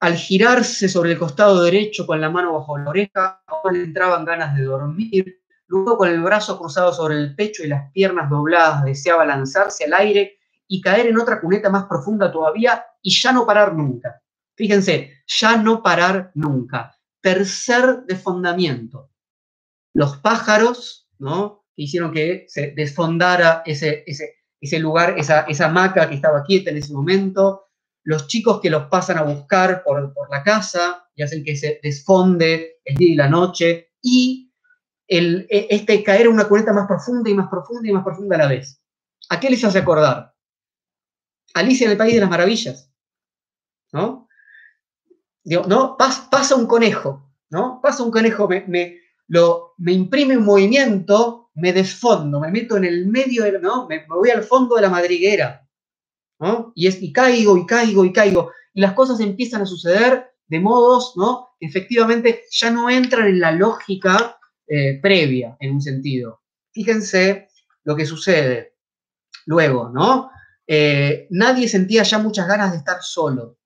Al 0.00 0.16
girarse 0.16 0.88
sobre 0.88 1.12
el 1.12 1.18
costado 1.18 1.62
derecho 1.62 2.06
con 2.06 2.20
la 2.20 2.30
mano 2.30 2.54
bajo 2.54 2.78
la 2.78 2.90
oreja, 2.90 3.42
le 3.70 3.84
entraban 3.84 4.24
ganas 4.24 4.56
de 4.56 4.64
dormir, 4.64 5.43
Luego 5.66 5.96
con 5.96 6.08
el 6.08 6.20
brazo 6.20 6.58
cruzado 6.58 6.92
sobre 6.92 7.16
el 7.16 7.34
pecho 7.34 7.64
y 7.64 7.68
las 7.68 7.90
piernas 7.92 8.28
dobladas 8.28 8.84
deseaba 8.84 9.24
lanzarse 9.24 9.84
al 9.84 9.94
aire 9.94 10.38
y 10.68 10.80
caer 10.80 11.06
en 11.06 11.18
otra 11.18 11.40
cuneta 11.40 11.70
más 11.70 11.84
profunda 11.84 12.30
todavía 12.30 12.84
y 13.02 13.10
ya 13.10 13.32
no 13.32 13.46
parar 13.46 13.74
nunca. 13.74 14.20
Fíjense, 14.56 15.22
ya 15.26 15.56
no 15.56 15.82
parar 15.82 16.30
nunca. 16.34 16.96
Tercer 17.20 18.04
desfondamiento. 18.06 19.10
Los 19.94 20.18
pájaros, 20.18 21.08
¿no? 21.18 21.64
Que 21.74 21.82
hicieron 21.82 22.12
que 22.12 22.44
se 22.48 22.72
desfondara 22.72 23.62
ese, 23.66 24.04
lugar, 24.78 25.18
esa, 25.18 25.40
esa 25.42 25.66
hamaca 25.66 26.08
que 26.08 26.16
estaba 26.16 26.44
quieta 26.44 26.70
en 26.70 26.78
ese 26.78 26.92
momento. 26.92 27.66
Los 28.02 28.26
chicos 28.26 28.60
que 28.60 28.70
los 28.70 28.84
pasan 28.86 29.18
a 29.18 29.22
buscar 29.22 29.82
por, 29.82 30.12
por 30.12 30.30
la 30.30 30.42
casa 30.42 31.08
y 31.14 31.22
hacen 31.22 31.42
que 31.42 31.56
se 31.56 31.80
desfonde 31.82 32.80
el 32.84 32.96
día 32.96 33.12
y 33.12 33.16
la 33.16 33.28
noche. 33.28 33.92
Y 34.02 34.43
el, 35.08 35.46
e, 35.50 35.68
este 35.70 36.02
caer 36.02 36.26
en 36.26 36.32
una 36.32 36.48
cuneta 36.48 36.72
más 36.72 36.86
profunda 36.86 37.30
y 37.30 37.34
más 37.34 37.48
profunda 37.48 37.88
y 37.88 37.92
más 37.92 38.04
profunda 38.04 38.36
a 38.36 38.40
la 38.40 38.48
vez. 38.48 38.80
¿A 39.30 39.40
qué 39.40 39.50
les 39.50 39.64
hace 39.64 39.78
acordar? 39.78 40.34
Alicia 41.54 41.86
en 41.86 41.92
el 41.92 41.98
País 41.98 42.14
de 42.14 42.20
las 42.20 42.30
Maravillas. 42.30 42.90
¿No? 43.92 44.28
¿no? 45.44 45.96
pasa 45.96 46.56
un 46.56 46.66
conejo, 46.66 47.30
¿no? 47.50 47.80
Pasa 47.80 48.02
un 48.02 48.10
conejo, 48.10 48.48
me, 48.48 48.98
lo, 49.28 49.74
me 49.78 49.92
imprime 49.92 50.36
un 50.36 50.44
movimiento 50.44 51.44
me 51.54 51.72
desfondo, 51.72 52.40
me 52.40 52.50
meto 52.50 52.76
en 52.76 52.84
el 52.84 53.06
medio, 53.06 53.44
¿no? 53.60 53.86
Me, 53.86 54.04
voy 54.06 54.30
al 54.30 54.42
fondo 54.42 54.76
de 54.76 54.82
la 54.82 54.90
madriguera, 54.90 55.66
¿no? 56.40 56.72
Y, 56.74 56.88
es, 56.88 57.00
y 57.00 57.12
caigo, 57.12 57.56
y 57.56 57.66
caigo, 57.66 58.04
y 58.04 58.12
caigo. 58.12 58.50
Y 58.74 58.80
las 58.80 58.92
cosas 58.92 59.20
empiezan 59.20 59.62
a 59.62 59.66
suceder 59.66 60.32
de 60.48 60.60
modos, 60.60 61.14
¿no? 61.16 61.48
Efectivamente 61.60 62.44
ya 62.50 62.70
no 62.70 62.90
entran 62.90 63.28
en 63.28 63.40
la 63.40 63.52
lógica 63.52 64.36
eh, 64.66 64.98
previa, 65.00 65.56
en 65.60 65.74
un 65.74 65.80
sentido. 65.80 66.42
Fíjense 66.72 67.48
lo 67.84 67.96
que 67.96 68.06
sucede. 68.06 68.74
Luego, 69.46 69.90
¿no? 69.90 70.30
Eh, 70.66 71.26
nadie 71.30 71.68
sentía 71.68 72.02
ya 72.02 72.18
muchas 72.18 72.48
ganas 72.48 72.72
de 72.72 72.78
estar 72.78 73.02
solo. 73.02 73.58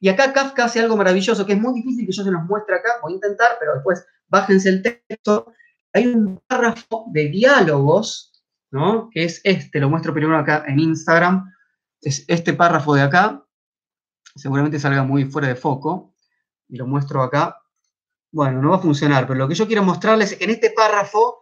Y 0.00 0.08
acá 0.08 0.32
Kafka 0.32 0.64
hace 0.64 0.80
algo 0.80 0.96
maravilloso, 0.96 1.46
que 1.46 1.54
es 1.54 1.60
muy 1.60 1.74
difícil 1.74 2.06
que 2.06 2.12
yo 2.12 2.22
se 2.22 2.30
los 2.30 2.44
muestre 2.44 2.76
acá, 2.76 2.90
voy 3.02 3.12
a 3.12 3.16
intentar, 3.16 3.52
pero 3.58 3.74
después 3.74 4.06
bájense 4.28 4.68
el 4.68 4.82
texto. 4.82 5.52
Hay 5.92 6.06
un 6.06 6.40
párrafo 6.46 7.06
de 7.12 7.28
diálogos, 7.28 8.44
¿no? 8.70 9.08
Que 9.10 9.24
es 9.24 9.40
este, 9.44 9.80
lo 9.80 9.88
muestro 9.88 10.12
primero 10.12 10.36
acá 10.36 10.64
en 10.66 10.78
Instagram, 10.78 11.50
es 12.02 12.24
este 12.28 12.52
párrafo 12.52 12.94
de 12.94 13.02
acá, 13.02 13.44
seguramente 14.34 14.78
salga 14.78 15.02
muy 15.02 15.24
fuera 15.24 15.48
de 15.48 15.56
foco, 15.56 16.14
y 16.68 16.76
lo 16.76 16.86
muestro 16.86 17.22
acá. 17.22 17.56
Bueno, 18.36 18.60
no 18.60 18.68
va 18.68 18.76
a 18.76 18.80
funcionar, 18.80 19.26
pero 19.26 19.38
lo 19.38 19.48
que 19.48 19.54
yo 19.54 19.66
quiero 19.66 19.82
mostrarles 19.82 20.32
es 20.32 20.36
que 20.36 20.44
en 20.44 20.50
este 20.50 20.68
párrafo, 20.68 21.38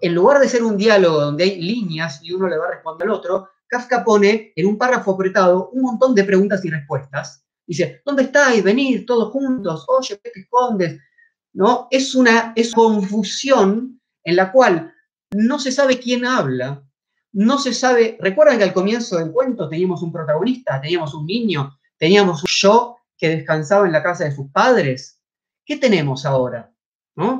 en 0.00 0.14
lugar 0.14 0.40
de 0.40 0.48
ser 0.48 0.62
un 0.62 0.74
diálogo 0.74 1.20
donde 1.20 1.44
hay 1.44 1.60
líneas 1.60 2.20
y 2.22 2.32
uno 2.32 2.48
le 2.48 2.56
va 2.56 2.66
a 2.66 2.70
responder 2.70 3.06
al 3.06 3.12
otro, 3.12 3.50
Kafka 3.66 4.02
pone 4.04 4.54
en 4.56 4.66
un 4.66 4.78
párrafo 4.78 5.12
apretado 5.12 5.68
un 5.68 5.82
montón 5.82 6.14
de 6.14 6.24
preguntas 6.24 6.64
y 6.64 6.70
respuestas. 6.70 7.44
Dice, 7.66 8.00
¿dónde 8.06 8.22
estáis? 8.22 8.64
Venid 8.64 9.04
todos 9.04 9.30
juntos. 9.30 9.84
Oye, 9.86 10.18
¿qué 10.24 10.30
te 10.30 10.40
escondes? 10.40 10.98
¿No? 11.52 11.88
Es 11.90 12.14
una 12.14 12.54
es 12.56 12.72
confusión 12.72 14.00
en 14.24 14.36
la 14.36 14.50
cual 14.50 14.94
no 15.32 15.58
se 15.58 15.70
sabe 15.70 15.98
quién 15.98 16.24
habla, 16.24 16.82
no 17.32 17.58
se 17.58 17.74
sabe. 17.74 18.16
¿Recuerdan 18.18 18.56
que 18.56 18.64
al 18.64 18.72
comienzo 18.72 19.18
del 19.18 19.30
cuento 19.30 19.68
teníamos 19.68 20.02
un 20.02 20.10
protagonista, 20.10 20.80
teníamos 20.80 21.12
un 21.12 21.26
niño, 21.26 21.78
teníamos 21.98 22.44
un 22.44 22.48
yo 22.48 22.96
que 23.18 23.28
descansaba 23.28 23.84
en 23.84 23.92
la 23.92 24.02
casa 24.02 24.24
de 24.24 24.34
sus 24.34 24.50
padres? 24.50 25.17
¿Qué 25.68 25.76
tenemos 25.76 26.24
ahora? 26.24 26.72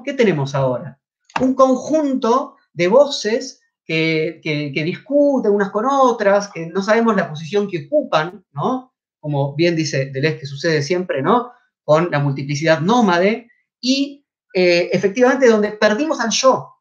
¿Qué 0.05 0.13
tenemos 0.13 0.55
ahora? 0.55 1.01
Un 1.41 1.55
conjunto 1.55 2.57
de 2.75 2.87
voces 2.87 3.63
que, 3.87 4.43
discuten 4.85 5.51
unas 5.51 5.71
con 5.71 5.87
otras, 5.87 6.49
que 6.49 6.67
no 6.67 6.83
sabemos 6.83 7.17
la 7.17 7.31
posición 7.31 7.71
que 7.71 7.87
ocupan, 7.87 8.45
¿no? 8.53 8.93
Como 9.19 9.55
bien 9.55 9.75
dice 9.75 10.11
Deleuze, 10.13 10.41
que 10.41 10.47
sucede 10.47 10.83
siempre, 10.83 11.23
¿no? 11.23 11.53
Con 11.85 12.11
la 12.11 12.19
multiplicidad 12.19 12.83
nómade, 12.83 13.49
y 13.81 14.27
eh, 14.53 14.91
efectivamente 14.93 15.49
donde 15.49 15.73
perdimos 15.73 16.21
al 16.21 16.31
yo. 16.31 16.75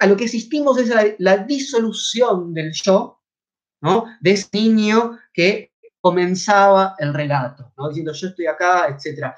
A 0.00 0.06
lo 0.08 0.16
que 0.16 0.24
asistimos 0.24 0.78
es 0.78 0.88
la, 0.88 1.06
la 1.18 1.36
disolución 1.36 2.52
del 2.52 2.72
yo, 2.72 3.20
¿no? 3.82 4.06
De 4.20 4.32
ese 4.32 4.48
niño 4.52 5.16
que 5.32 5.74
comenzaba 6.00 6.96
el 6.98 7.14
relato, 7.14 7.72
¿no? 7.78 7.86
Diciendo 7.86 8.12
yo 8.12 8.26
estoy 8.26 8.46
acá, 8.46 8.88
etc. 8.88 9.32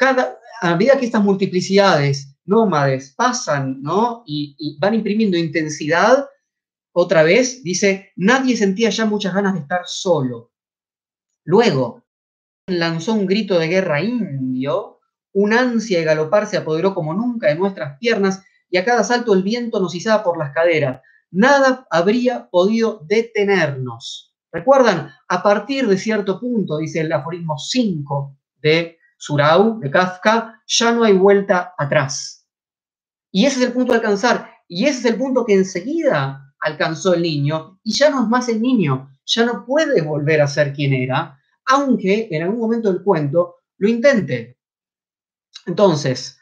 Cada, 0.00 0.38
a 0.62 0.76
medida 0.76 0.98
que 0.98 1.04
estas 1.04 1.22
multiplicidades 1.22 2.34
nómades 2.46 3.12
pasan, 3.14 3.82
¿no? 3.82 4.22
Y, 4.24 4.78
van 4.80 4.94
imprimiendo 4.94 5.36
intensidad, 5.36 6.26
otra 6.92 7.22
vez 7.22 7.62
dice, 7.62 8.10
nadie 8.16 8.56
sentía 8.56 8.88
ya 8.88 9.04
muchas 9.04 9.34
ganas 9.34 9.52
de 9.52 9.60
estar 9.60 9.82
solo. 9.84 10.52
Luego, 11.44 12.06
lanzó 12.66 13.12
un 13.12 13.26
grito 13.26 13.58
de 13.58 13.68
guerra 13.68 14.00
indio, 14.00 15.00
un 15.34 15.52
ansia 15.52 15.98
de 15.98 16.06
galopar 16.06 16.46
se 16.46 16.56
apoderó 16.56 16.94
como 16.94 17.12
nunca 17.12 17.48
de 17.48 17.56
nuestras 17.56 17.98
piernas 17.98 18.42
y 18.70 18.78
a 18.78 18.86
cada 18.86 19.04
salto 19.04 19.34
el 19.34 19.42
viento 19.42 19.80
nos 19.80 19.94
izaba 19.94 20.24
por 20.24 20.38
las 20.38 20.54
caderas. 20.54 21.02
Nada 21.30 21.86
habría 21.90 22.48
podido 22.48 23.04
detenernos. 23.06 24.34
¿Recuerdan? 24.50 25.10
A 25.28 25.42
partir 25.42 25.86
de 25.86 25.98
cierto 25.98 26.40
punto, 26.40 26.78
dice 26.78 27.00
el 27.00 27.12
aforismo 27.12 27.58
5 27.58 28.38
de 28.62 28.96
Surau, 29.20 29.78
de 29.80 29.90
Kafka, 29.90 30.62
ya 30.66 30.92
no 30.92 31.04
hay 31.04 31.12
vuelta 31.12 31.74
atrás. 31.76 32.48
Y 33.30 33.44
ese 33.44 33.60
es 33.60 33.66
el 33.66 33.72
punto 33.74 33.92
de 33.92 33.98
alcanzar. 33.98 34.50
Y 34.66 34.86
ese 34.86 35.00
es 35.00 35.04
el 35.04 35.18
punto 35.18 35.44
que 35.44 35.52
enseguida 35.52 36.54
alcanzó 36.58 37.12
el 37.12 37.22
niño 37.22 37.78
y 37.84 37.92
ya 37.92 38.08
no 38.08 38.22
es 38.22 38.28
más 38.28 38.48
el 38.48 38.62
niño, 38.62 39.10
ya 39.26 39.44
no 39.44 39.66
puede 39.66 40.00
volver 40.00 40.40
a 40.40 40.46
ser 40.46 40.72
quien 40.72 40.94
era, 40.94 41.38
aunque 41.66 42.28
en 42.30 42.42
algún 42.42 42.60
momento 42.60 42.90
del 42.90 43.02
cuento 43.02 43.56
lo 43.76 43.88
intente. 43.88 44.58
Entonces, 45.66 46.38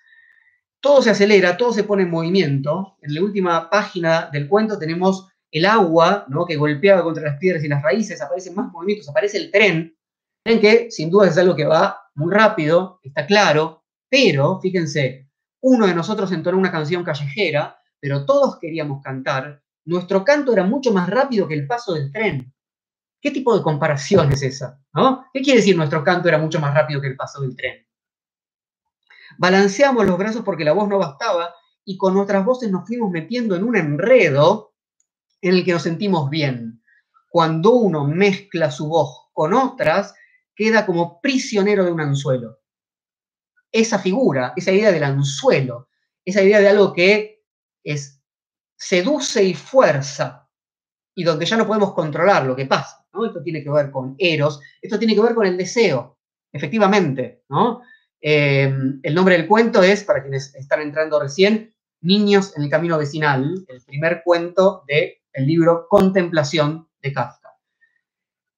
todo 0.80 1.02
se 1.02 1.10
acelera, 1.10 1.56
todo 1.56 1.72
se 1.72 1.82
pone 1.82 2.04
en 2.04 2.10
movimiento. 2.10 2.96
En 3.02 3.12
la 3.12 3.22
última 3.22 3.68
página 3.70 4.30
del 4.32 4.48
cuento 4.48 4.78
tenemos 4.78 5.26
el 5.50 5.66
agua 5.66 6.26
¿no? 6.28 6.46
que 6.46 6.56
golpeaba 6.56 7.02
contra 7.02 7.24
las 7.24 7.38
piedras 7.38 7.64
y 7.64 7.68
las 7.68 7.82
raíces, 7.82 8.22
aparecen 8.22 8.54
más 8.54 8.70
movimientos, 8.70 9.08
aparece 9.08 9.38
el 9.38 9.50
tren, 9.50 9.97
que 10.56 10.90
sin 10.90 11.10
duda 11.10 11.28
es 11.28 11.36
algo 11.36 11.54
que 11.54 11.66
va 11.66 12.00
muy 12.14 12.32
rápido, 12.32 13.00
está 13.02 13.26
claro, 13.26 13.84
pero 14.08 14.58
fíjense, 14.60 15.28
uno 15.60 15.86
de 15.86 15.94
nosotros 15.94 16.32
entonó 16.32 16.56
una 16.58 16.72
canción 16.72 17.04
callejera, 17.04 17.78
pero 18.00 18.24
todos 18.24 18.58
queríamos 18.58 19.02
cantar. 19.02 19.62
Nuestro 19.84 20.24
canto 20.24 20.52
era 20.52 20.64
mucho 20.64 20.92
más 20.92 21.08
rápido 21.08 21.46
que 21.46 21.54
el 21.54 21.66
paso 21.66 21.94
del 21.94 22.10
tren. 22.10 22.52
¿Qué 23.20 23.30
tipo 23.30 23.56
de 23.56 23.62
comparación 23.62 24.32
es 24.32 24.42
esa? 24.42 24.80
¿no? 24.94 25.26
¿Qué 25.32 25.42
quiere 25.42 25.60
decir 25.60 25.76
nuestro 25.76 26.02
canto 26.02 26.28
era 26.28 26.38
mucho 26.38 26.60
más 26.60 26.74
rápido 26.74 27.00
que 27.00 27.08
el 27.08 27.16
paso 27.16 27.40
del 27.42 27.54
tren? 27.56 27.86
Balanceamos 29.36 30.06
los 30.06 30.18
brazos 30.18 30.42
porque 30.44 30.64
la 30.64 30.72
voz 30.72 30.88
no 30.88 30.98
bastaba 30.98 31.54
y 31.84 31.96
con 31.96 32.14
nuestras 32.14 32.44
voces 32.44 32.70
nos 32.70 32.86
fuimos 32.86 33.10
metiendo 33.10 33.54
en 33.54 33.64
un 33.64 33.76
enredo 33.76 34.74
en 35.40 35.54
el 35.54 35.64
que 35.64 35.72
nos 35.72 35.82
sentimos 35.82 36.30
bien. 36.30 36.82
Cuando 37.30 37.72
uno 37.72 38.04
mezcla 38.06 38.70
su 38.70 38.88
voz 38.88 39.28
con 39.32 39.54
otras, 39.54 40.14
queda 40.58 40.84
como 40.84 41.20
prisionero 41.22 41.86
de 41.86 41.92
un 41.92 42.00
anzuelo 42.02 42.58
esa 43.72 43.98
figura, 43.98 44.52
esa 44.56 44.72
idea 44.72 44.92
del 44.92 45.04
anzuelo, 45.04 45.88
esa 46.24 46.42
idea 46.42 46.60
de 46.60 46.68
algo 46.68 46.92
que 46.92 47.42
es 47.84 48.22
seduce 48.76 49.42
y 49.44 49.54
fuerza, 49.54 50.48
y 51.14 51.24
donde 51.24 51.46
ya 51.46 51.56
no 51.56 51.66
podemos 51.66 51.94
controlar 51.94 52.46
lo 52.46 52.54
que 52.54 52.66
pasa. 52.66 53.06
Esto 53.26 53.42
tiene 53.42 53.62
que 53.62 53.70
ver 53.70 53.90
con 53.90 54.14
Eros, 54.18 54.60
esto 54.80 54.98
tiene 54.98 55.14
que 55.14 55.22
ver 55.22 55.34
con 55.34 55.46
el 55.46 55.56
deseo, 55.56 56.18
efectivamente. 56.52 57.42
Eh, 58.20 58.72
el 59.02 59.14
nombre 59.14 59.36
del 59.36 59.48
cuento 59.48 59.82
es, 59.82 60.04
para 60.04 60.22
quienes 60.22 60.54
están 60.54 60.80
entrando 60.82 61.20
recién, 61.20 61.74
Niños 62.00 62.56
en 62.56 62.62
el 62.62 62.70
Camino 62.70 62.96
Vecinal, 62.96 63.64
el 63.66 63.82
primer 63.82 64.22
cuento 64.24 64.84
del 64.86 65.16
libro 65.44 65.88
Contemplación 65.88 66.88
de 67.02 67.12
Kafka. 67.12 67.37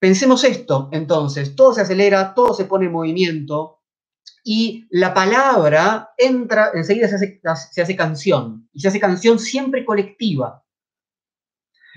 Pensemos 0.00 0.44
esto, 0.44 0.88
entonces, 0.92 1.54
todo 1.54 1.74
se 1.74 1.82
acelera, 1.82 2.32
todo 2.32 2.54
se 2.54 2.64
pone 2.64 2.86
en 2.86 2.92
movimiento, 2.92 3.80
y 4.42 4.86
la 4.90 5.12
palabra 5.12 6.10
entra, 6.16 6.70
enseguida 6.72 7.06
se 7.06 7.82
hace, 7.82 7.96
canción, 7.96 8.66
y 8.72 8.80
se 8.80 8.88
hace 8.88 8.98
canción 8.98 9.38
siempre 9.38 9.84
colectiva. 9.84 10.64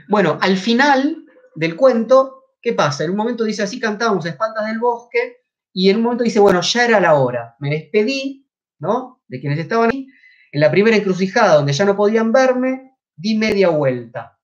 Bueno, 0.10 0.38
al 0.42 0.58
final 0.58 1.26
del 1.56 1.78
cuento, 1.78 2.44
¿qué 2.62 2.74
pasa? 2.74 3.06
En 3.06 3.12
un 3.12 3.16
momento 3.16 3.46
dice, 3.46 3.64
así 3.64 3.80
cantábamos 3.80 4.26
a 4.26 4.30
espaldas 4.30 4.68
del 4.68 4.80
bosque, 4.80 5.38
y 5.72 5.90
en 5.90 5.98
un 5.98 6.04
momento 6.04 6.26
dice, 6.26 6.42
bueno, 6.42 6.60
ya 6.60 6.84
era 6.84 7.00
la 7.00 7.14
hora, 7.14 7.56
me 7.60 7.70
despedí, 7.70 8.50
¿no? 8.80 9.24
De 9.30 9.40
quienes 9.40 9.60
estaban 9.60 9.92
ahí, 9.92 10.08
en 10.52 10.60
la 10.60 10.70
primera 10.70 10.98
encrucijada 10.98 11.56
donde 11.56 11.72
ya 11.72 11.86
no 11.86 11.96
podían 11.96 12.34
verme, 12.34 12.98
di 13.16 13.38
media 13.38 13.70
vuelta, 13.70 14.38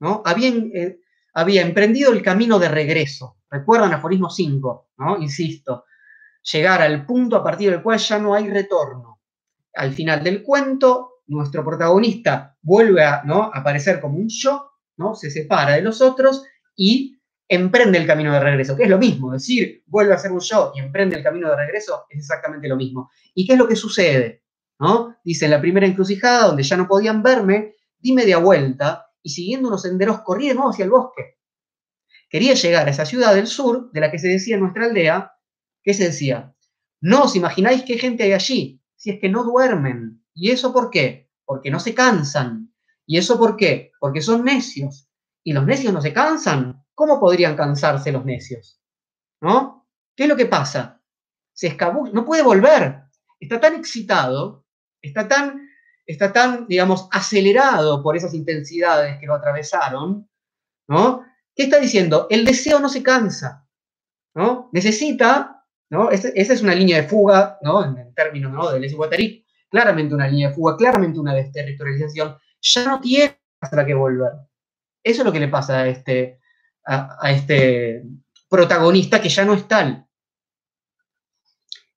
¿no? 0.00 0.22
Habían, 0.24 0.70
eh, 0.74 1.00
había 1.34 1.62
emprendido 1.62 2.12
el 2.12 2.22
camino 2.22 2.58
de 2.58 2.68
regreso, 2.68 3.38
recuerdan 3.50 3.92
aforismo 3.92 4.30
5, 4.30 4.90
¿no? 4.98 5.18
Insisto, 5.18 5.84
llegar 6.52 6.82
al 6.82 7.04
punto 7.04 7.36
a 7.36 7.44
partir 7.44 7.70
del 7.70 7.82
cual 7.82 7.98
ya 7.98 8.18
no 8.18 8.34
hay 8.34 8.48
retorno. 8.48 9.20
Al 9.74 9.92
final 9.92 10.22
del 10.22 10.42
cuento, 10.42 11.22
nuestro 11.26 11.64
protagonista 11.64 12.56
vuelve 12.62 13.04
a 13.04 13.22
¿no? 13.24 13.50
aparecer 13.52 14.00
como 14.00 14.18
un 14.18 14.28
yo, 14.28 14.70
¿no? 14.96 15.14
se 15.14 15.30
separa 15.30 15.74
de 15.74 15.82
los 15.82 16.00
otros 16.00 16.44
y 16.76 17.18
emprende 17.48 17.98
el 17.98 18.06
camino 18.06 18.32
de 18.32 18.40
regreso, 18.40 18.76
que 18.76 18.84
es 18.84 18.88
lo 18.88 18.98
mismo, 18.98 19.32
decir, 19.32 19.82
vuelve 19.86 20.14
a 20.14 20.18
ser 20.18 20.32
un 20.32 20.40
yo 20.40 20.72
y 20.74 20.80
emprende 20.80 21.16
el 21.16 21.22
camino 21.22 21.50
de 21.50 21.56
regreso 21.56 22.04
es 22.08 22.18
exactamente 22.18 22.68
lo 22.68 22.76
mismo. 22.76 23.10
¿Y 23.34 23.46
qué 23.46 23.54
es 23.54 23.58
lo 23.58 23.68
que 23.68 23.76
sucede? 23.76 24.42
¿No? 24.78 25.16
Dice, 25.24 25.44
en 25.44 25.52
la 25.52 25.60
primera 25.60 25.86
encrucijada, 25.86 26.46
donde 26.46 26.62
ya 26.62 26.76
no 26.76 26.86
podían 26.86 27.22
verme, 27.22 27.74
di 27.98 28.12
media 28.12 28.38
vuelta 28.38 29.03
y 29.24 29.30
siguiendo 29.30 29.66
unos 29.68 29.82
senderos 29.82 30.20
corrí 30.20 30.48
de 30.48 30.54
nuevo 30.54 30.70
hacia 30.70 30.84
el 30.84 30.90
bosque. 30.90 31.38
Quería 32.30 32.54
llegar 32.54 32.86
a 32.86 32.90
esa 32.90 33.06
ciudad 33.06 33.34
del 33.34 33.48
sur, 33.48 33.90
de 33.90 34.00
la 34.00 34.10
que 34.10 34.18
se 34.20 34.28
decía 34.28 34.56
nuestra 34.56 34.84
aldea, 34.84 35.34
¿Qué 35.84 35.92
se 35.92 36.04
decía? 36.04 36.56
No 37.02 37.24
os 37.24 37.36
imagináis 37.36 37.84
qué 37.84 37.98
gente 37.98 38.22
hay 38.24 38.32
allí, 38.32 38.82
si 38.96 39.10
es 39.10 39.20
que 39.20 39.28
no 39.28 39.44
duermen. 39.44 40.24
¿Y 40.32 40.50
eso 40.50 40.72
por 40.72 40.90
qué? 40.90 41.30
Porque 41.44 41.70
no 41.70 41.78
se 41.78 41.94
cansan. 41.94 42.74
¿Y 43.06 43.18
eso 43.18 43.38
por 43.38 43.56
qué? 43.56 43.92
Porque 44.00 44.22
son 44.22 44.44
necios. 44.44 45.10
¿Y 45.44 45.52
los 45.52 45.66
necios 45.66 45.92
no 45.92 46.00
se 46.00 46.14
cansan? 46.14 46.82
¿Cómo 46.94 47.20
podrían 47.20 47.54
cansarse 47.54 48.10
los 48.10 48.24
necios? 48.24 48.80
¿No? 49.42 49.86
¿Qué 50.16 50.22
es 50.22 50.28
lo 50.28 50.36
que 50.36 50.46
pasa? 50.46 51.02
Se 51.52 51.66
escabulla, 51.66 52.12
no 52.14 52.24
puede 52.24 52.42
volver. 52.42 53.02
Está 53.38 53.60
tan 53.60 53.74
excitado, 53.74 54.64
está 55.02 55.28
tan 55.28 55.68
está 56.06 56.32
tan, 56.32 56.66
digamos, 56.66 57.08
acelerado 57.10 58.02
por 58.02 58.16
esas 58.16 58.34
intensidades 58.34 59.18
que 59.18 59.26
lo 59.26 59.34
atravesaron, 59.34 60.28
¿no? 60.88 61.24
¿Qué 61.54 61.64
está 61.64 61.78
diciendo? 61.78 62.26
El 62.30 62.44
deseo 62.44 62.80
no 62.80 62.88
se 62.88 63.02
cansa, 63.02 63.66
¿no? 64.34 64.68
Necesita, 64.72 65.64
¿no? 65.90 66.10
esa 66.10 66.28
es 66.34 66.62
una 66.62 66.74
línea 66.74 67.00
de 67.00 67.08
fuga, 67.08 67.58
¿no? 67.62 67.84
En, 67.84 68.14
términos, 68.14 68.52
¿no? 68.52 68.70
Del 68.70 68.94
Guattari, 68.94 69.44
claramente 69.68 70.14
una 70.14 70.28
línea 70.28 70.48
de 70.48 70.54
fuga, 70.54 70.76
claramente 70.76 71.18
una 71.18 71.34
desterritorialización. 71.34 72.36
Ya 72.60 72.84
no 72.86 73.00
tiene 73.00 73.40
hasta 73.60 73.86
que 73.86 73.94
volver. 73.94 74.32
Eso 75.02 75.22
es 75.22 75.26
lo 75.26 75.32
que 75.32 75.40
le 75.40 75.48
pasa 75.48 75.80
a 75.80 75.88
este, 75.88 76.40
a, 76.84 77.30
este 77.30 78.04
protagonista 78.48 79.20
que 79.20 79.28
ya 79.28 79.44
no 79.44 79.54
es 79.54 79.68
tal. 79.68 80.06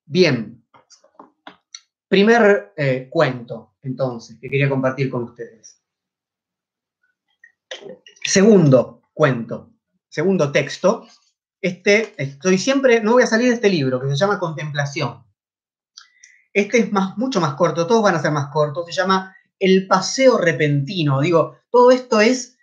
Bien. 0.04 0.64
Primer 2.08 2.72
eh, 2.76 3.08
cuento, 3.10 3.76
entonces, 3.88 4.38
que 4.40 4.48
quería 4.48 4.68
compartir 4.68 5.10
con 5.10 5.24
ustedes. 5.24 5.82
Segundo 8.22 9.02
cuento, 9.12 9.72
segundo 10.08 10.52
texto. 10.52 11.06
Este, 11.60 12.14
estoy 12.16 12.58
siempre, 12.58 13.00
no 13.00 13.12
voy 13.12 13.24
a 13.24 13.26
salir 13.26 13.48
de 13.48 13.54
este 13.54 13.68
libro 13.68 14.00
que 14.00 14.08
se 14.08 14.16
llama 14.16 14.38
Contemplación. 14.38 15.24
Este 16.52 16.78
es 16.78 16.92
más, 16.92 17.16
mucho 17.18 17.40
más 17.40 17.54
corto, 17.54 17.86
todos 17.86 18.02
van 18.02 18.14
a 18.14 18.22
ser 18.22 18.30
más 18.30 18.50
cortos, 18.52 18.86
se 18.86 18.92
llama 18.92 19.34
El 19.58 19.86
paseo 19.86 20.38
repentino. 20.38 21.20
Digo, 21.20 21.58
todo 21.70 21.90
esto 21.90 22.20
es 22.20 22.58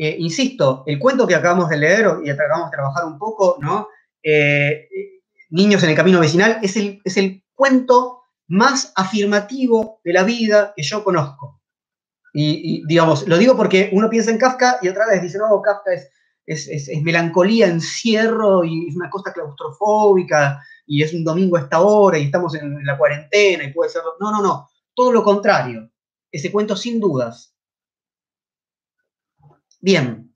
eh, 0.00 0.14
insisto, 0.20 0.84
el 0.86 1.00
cuento 1.00 1.26
que 1.26 1.34
acabamos 1.34 1.68
de 1.68 1.76
leer 1.76 2.06
y 2.24 2.30
acabamos 2.30 2.70
de 2.70 2.76
trabajar 2.76 3.04
un 3.04 3.18
poco, 3.18 3.58
¿no? 3.60 3.88
Eh, 4.22 4.88
Niños 5.50 5.82
en 5.82 5.90
el 5.90 5.96
camino 5.96 6.20
vecinal, 6.20 6.58
es 6.62 6.76
el, 6.76 7.00
es 7.04 7.16
el 7.16 7.42
cuento 7.54 8.17
más 8.48 8.92
afirmativo 8.96 10.00
de 10.04 10.12
la 10.12 10.24
vida 10.24 10.72
que 10.76 10.82
yo 10.82 11.04
conozco. 11.04 11.60
Y, 12.34 12.86
digamos, 12.86 13.26
lo 13.26 13.38
digo 13.38 13.56
porque 13.56 13.90
uno 13.92 14.08
piensa 14.10 14.30
en 14.30 14.38
Kafka 14.38 14.78
y 14.82 14.88
otra 14.88 15.06
vez 15.06 15.22
dice, 15.22 15.38
no, 15.38 15.60
Kafka 15.62 15.92
es, 16.46 16.68
es, 16.68 16.88
melancolía, 17.02 17.66
encierro 17.66 18.64
y 18.64 18.88
es 18.88 18.96
una 18.96 19.10
cosa 19.10 19.32
claustrofóbica 19.32 20.62
y 20.86 21.02
es 21.02 21.12
un 21.14 21.24
domingo 21.24 21.56
a 21.56 21.60
esta 21.60 21.80
hora 21.80 22.18
y 22.18 22.24
estamos 22.24 22.54
en 22.54 22.84
la 22.84 22.96
cuarentena 22.96 23.64
y 23.64 23.72
puede 23.72 23.90
ser... 23.90 24.02
No, 24.20 24.30
no, 24.30 24.42
no, 24.42 24.68
todo 24.94 25.12
lo 25.12 25.22
contrario. 25.22 25.90
Ese 26.30 26.52
cuento 26.52 26.76
sin 26.76 27.00
dudas 27.00 27.54
Bien, 29.80 30.32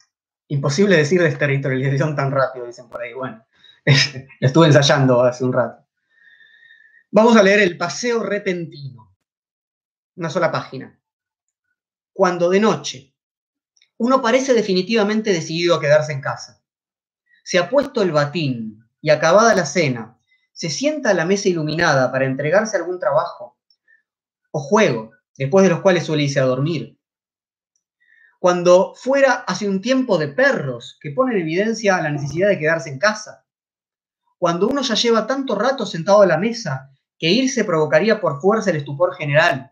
imposible 0.48 0.96
decir 0.96 1.20
desterritorialización 1.20 2.14
tan 2.14 2.30
rápido, 2.30 2.66
dicen 2.66 2.88
por 2.88 3.02
ahí. 3.02 3.12
Bueno, 3.12 3.44
estuve 4.40 4.66
ensayando 4.66 5.22
hace 5.22 5.44
un 5.44 5.52
rato. 5.52 5.81
Vamos 7.12 7.36
a 7.36 7.42
leer 7.42 7.60
el 7.60 7.76
paseo 7.76 8.22
repentino. 8.22 9.14
Una 10.16 10.30
sola 10.30 10.50
página. 10.50 10.98
Cuando 12.12 12.50
de 12.50 12.58
noche 12.58 13.14
uno 13.98 14.20
parece 14.20 14.52
definitivamente 14.52 15.32
decidido 15.32 15.76
a 15.76 15.80
quedarse 15.80 16.12
en 16.12 16.20
casa. 16.20 16.60
Se 17.44 17.58
ha 17.58 17.70
puesto 17.70 18.02
el 18.02 18.10
batín 18.10 18.84
y 19.00 19.10
acabada 19.10 19.54
la 19.54 19.64
cena, 19.64 20.18
se 20.52 20.70
sienta 20.70 21.10
a 21.10 21.14
la 21.14 21.24
mesa 21.24 21.48
iluminada 21.48 22.10
para 22.10 22.24
entregarse 22.24 22.76
a 22.76 22.80
algún 22.80 22.98
trabajo 22.98 23.58
o 24.50 24.58
juego, 24.58 25.12
después 25.36 25.62
de 25.62 25.70
los 25.70 25.80
cuales 25.80 26.04
suele 26.04 26.24
irse 26.24 26.40
a 26.40 26.44
dormir 26.44 26.98
cuando 28.42 28.92
fuera 28.96 29.44
hace 29.46 29.68
un 29.68 29.80
tiempo 29.80 30.18
de 30.18 30.26
perros 30.26 30.98
que 31.00 31.12
pone 31.12 31.32
en 31.32 31.42
evidencia 31.42 32.02
la 32.02 32.10
necesidad 32.10 32.48
de 32.48 32.58
quedarse 32.58 32.90
en 32.90 32.98
casa. 32.98 33.46
Cuando 34.36 34.66
uno 34.66 34.82
ya 34.82 34.96
lleva 34.96 35.28
tanto 35.28 35.54
rato 35.54 35.86
sentado 35.86 36.22
a 36.22 36.26
la 36.26 36.38
mesa 36.38 36.91
que 37.22 37.30
irse 37.30 37.62
provocaría 37.62 38.20
por 38.20 38.40
fuerza 38.40 38.70
el 38.70 38.78
estupor 38.78 39.14
general. 39.14 39.70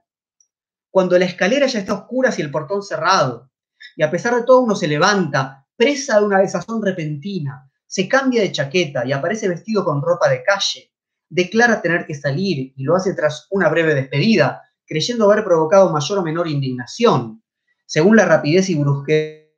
Cuando 0.88 1.18
la 1.18 1.24
escalera 1.24 1.66
ya 1.66 1.80
está 1.80 1.94
oscura 1.94 2.32
y 2.38 2.42
el 2.42 2.50
portón 2.52 2.80
cerrado. 2.80 3.50
Y 3.96 4.04
a 4.04 4.10
pesar 4.12 4.36
de 4.36 4.44
todo 4.44 4.60
uno 4.60 4.76
se 4.76 4.86
levanta, 4.86 5.66
presa 5.74 6.20
de 6.20 6.26
una 6.26 6.38
desazón 6.38 6.80
repentina, 6.80 7.68
se 7.88 8.08
cambia 8.08 8.42
de 8.42 8.52
chaqueta 8.52 9.04
y 9.04 9.10
aparece 9.10 9.48
vestido 9.48 9.84
con 9.84 10.00
ropa 10.00 10.28
de 10.28 10.44
calle. 10.44 10.92
Declara 11.28 11.82
tener 11.82 12.06
que 12.06 12.14
salir 12.14 12.72
y 12.76 12.84
lo 12.84 12.94
hace 12.94 13.14
tras 13.14 13.48
una 13.50 13.68
breve 13.68 13.96
despedida, 13.96 14.62
creyendo 14.86 15.24
haber 15.24 15.42
provocado 15.42 15.90
mayor 15.90 16.18
o 16.18 16.22
menor 16.22 16.46
indignación 16.46 17.42
según 17.84 18.14
la 18.14 18.26
rapidez 18.26 18.70
y 18.70 18.76
brusquedad. 18.76 19.48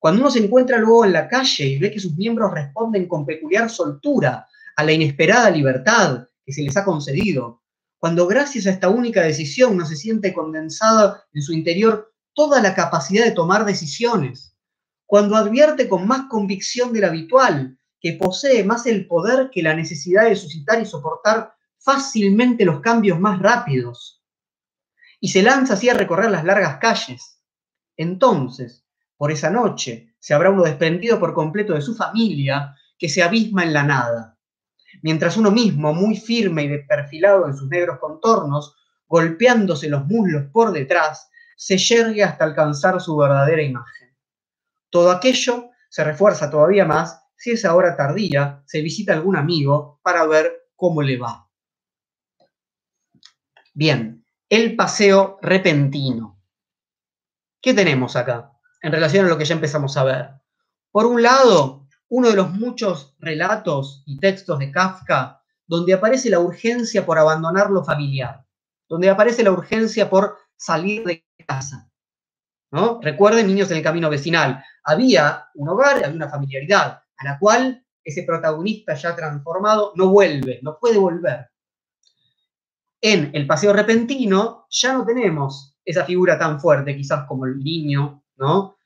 Cuando 0.00 0.20
uno 0.20 0.32
se 0.32 0.40
encuentra 0.40 0.78
luego 0.78 1.04
en 1.04 1.12
la 1.12 1.28
calle 1.28 1.64
y 1.64 1.78
ve 1.78 1.92
que 1.92 2.00
sus 2.00 2.16
miembros 2.16 2.52
responden 2.52 3.06
con 3.06 3.24
peculiar 3.24 3.70
soltura 3.70 4.48
a 4.76 4.84
la 4.84 4.92
inesperada 4.92 5.50
libertad 5.50 6.28
que 6.44 6.52
se 6.52 6.62
les 6.62 6.76
ha 6.76 6.84
concedido, 6.84 7.62
cuando 7.98 8.26
gracias 8.26 8.66
a 8.66 8.70
esta 8.70 8.88
única 8.88 9.22
decisión 9.22 9.76
no 9.76 9.86
se 9.86 9.96
siente 9.96 10.32
condensada 10.32 11.24
en 11.32 11.42
su 11.42 11.52
interior 11.52 12.12
toda 12.34 12.60
la 12.60 12.74
capacidad 12.74 13.24
de 13.24 13.30
tomar 13.30 13.64
decisiones, 13.64 14.56
cuando 15.06 15.36
advierte 15.36 15.88
con 15.88 16.06
más 16.06 16.22
convicción 16.28 16.92
del 16.92 17.04
habitual 17.04 17.78
que 18.00 18.14
posee 18.14 18.64
más 18.64 18.86
el 18.86 19.06
poder 19.06 19.50
que 19.52 19.62
la 19.62 19.74
necesidad 19.74 20.24
de 20.24 20.34
suscitar 20.34 20.80
y 20.80 20.86
soportar 20.86 21.54
fácilmente 21.78 22.64
los 22.64 22.80
cambios 22.80 23.20
más 23.20 23.38
rápidos, 23.38 24.22
y 25.20 25.28
se 25.28 25.42
lanza 25.42 25.74
así 25.74 25.88
a 25.88 25.94
recorrer 25.94 26.30
las 26.30 26.44
largas 26.44 26.78
calles. 26.78 27.40
Entonces, 27.96 28.84
por 29.16 29.30
esa 29.30 29.50
noche, 29.50 30.14
se 30.18 30.34
habrá 30.34 30.50
uno 30.50 30.64
desprendido 30.64 31.20
por 31.20 31.34
completo 31.34 31.74
de 31.74 31.82
su 31.82 31.94
familia 31.94 32.74
que 32.98 33.08
se 33.08 33.22
abisma 33.22 33.62
en 33.62 33.72
la 33.72 33.84
nada, 33.84 34.31
mientras 35.02 35.36
uno 35.36 35.50
mismo, 35.50 35.92
muy 35.92 36.16
firme 36.16 36.64
y 36.64 36.84
perfilado 36.84 37.46
en 37.46 37.54
sus 37.54 37.68
negros 37.68 37.98
contornos, 37.98 38.76
golpeándose 39.06 39.88
los 39.88 40.06
muslos 40.06 40.44
por 40.52 40.72
detrás, 40.72 41.28
se 41.56 41.76
yergue 41.76 42.24
hasta 42.24 42.44
alcanzar 42.44 43.00
su 43.00 43.16
verdadera 43.16 43.62
imagen. 43.62 44.16
Todo 44.90 45.10
aquello 45.10 45.70
se 45.90 46.04
refuerza 46.04 46.50
todavía 46.50 46.84
más 46.84 47.22
si 47.36 47.50
esa 47.50 47.74
hora 47.74 47.96
tardía 47.96 48.62
se 48.66 48.80
visita 48.80 49.12
algún 49.12 49.36
amigo 49.36 50.00
para 50.02 50.26
ver 50.26 50.68
cómo 50.76 51.02
le 51.02 51.18
va. 51.18 51.48
Bien, 53.74 54.24
el 54.48 54.76
paseo 54.76 55.38
repentino. 55.42 56.40
¿Qué 57.60 57.74
tenemos 57.74 58.16
acá 58.16 58.52
en 58.80 58.92
relación 58.92 59.26
a 59.26 59.28
lo 59.28 59.38
que 59.38 59.44
ya 59.44 59.54
empezamos 59.54 59.96
a 59.96 60.04
ver? 60.04 60.30
Por 60.90 61.06
un 61.06 61.22
lado, 61.22 61.81
uno 62.12 62.28
de 62.28 62.36
los 62.36 62.50
muchos 62.52 63.14
relatos 63.18 64.02
y 64.06 64.18
textos 64.18 64.58
de 64.58 64.70
Kafka 64.70 65.42
donde 65.66 65.94
aparece 65.94 66.30
la 66.30 66.40
urgencia 66.40 67.06
por 67.06 67.18
abandonar 67.18 67.70
lo 67.70 67.82
familiar, 67.82 68.44
donde 68.88 69.08
aparece 69.08 69.42
la 69.42 69.52
urgencia 69.52 70.10
por 70.10 70.36
salir 70.56 71.04
de 71.04 71.24
casa. 71.46 71.90
¿no? 72.70 73.00
Recuerden, 73.02 73.46
niños 73.46 73.70
en 73.70 73.78
el 73.78 73.82
camino 73.82 74.10
vecinal, 74.10 74.62
había 74.84 75.46
un 75.54 75.68
hogar, 75.68 75.96
había 75.96 76.16
una 76.16 76.28
familiaridad, 76.28 77.02
a 77.16 77.24
la 77.24 77.38
cual 77.38 77.84
ese 78.04 78.24
protagonista 78.24 78.94
ya 78.94 79.16
transformado 79.16 79.92
no 79.94 80.08
vuelve, 80.08 80.60
no 80.62 80.78
puede 80.78 80.98
volver 80.98 81.52
en 83.02 83.30
el 83.34 83.46
paseo 83.46 83.72
repentino 83.72 84.66
ya 84.70 84.92
no 84.92 85.04
tenemos 85.04 85.76
esa 85.84 86.04
figura 86.04 86.38
tan 86.38 86.60
fuerte, 86.60 86.96
quizás 86.96 87.26
como 87.26 87.46
el 87.46 87.58
niño, 87.58 88.22
¿no? 88.36 88.76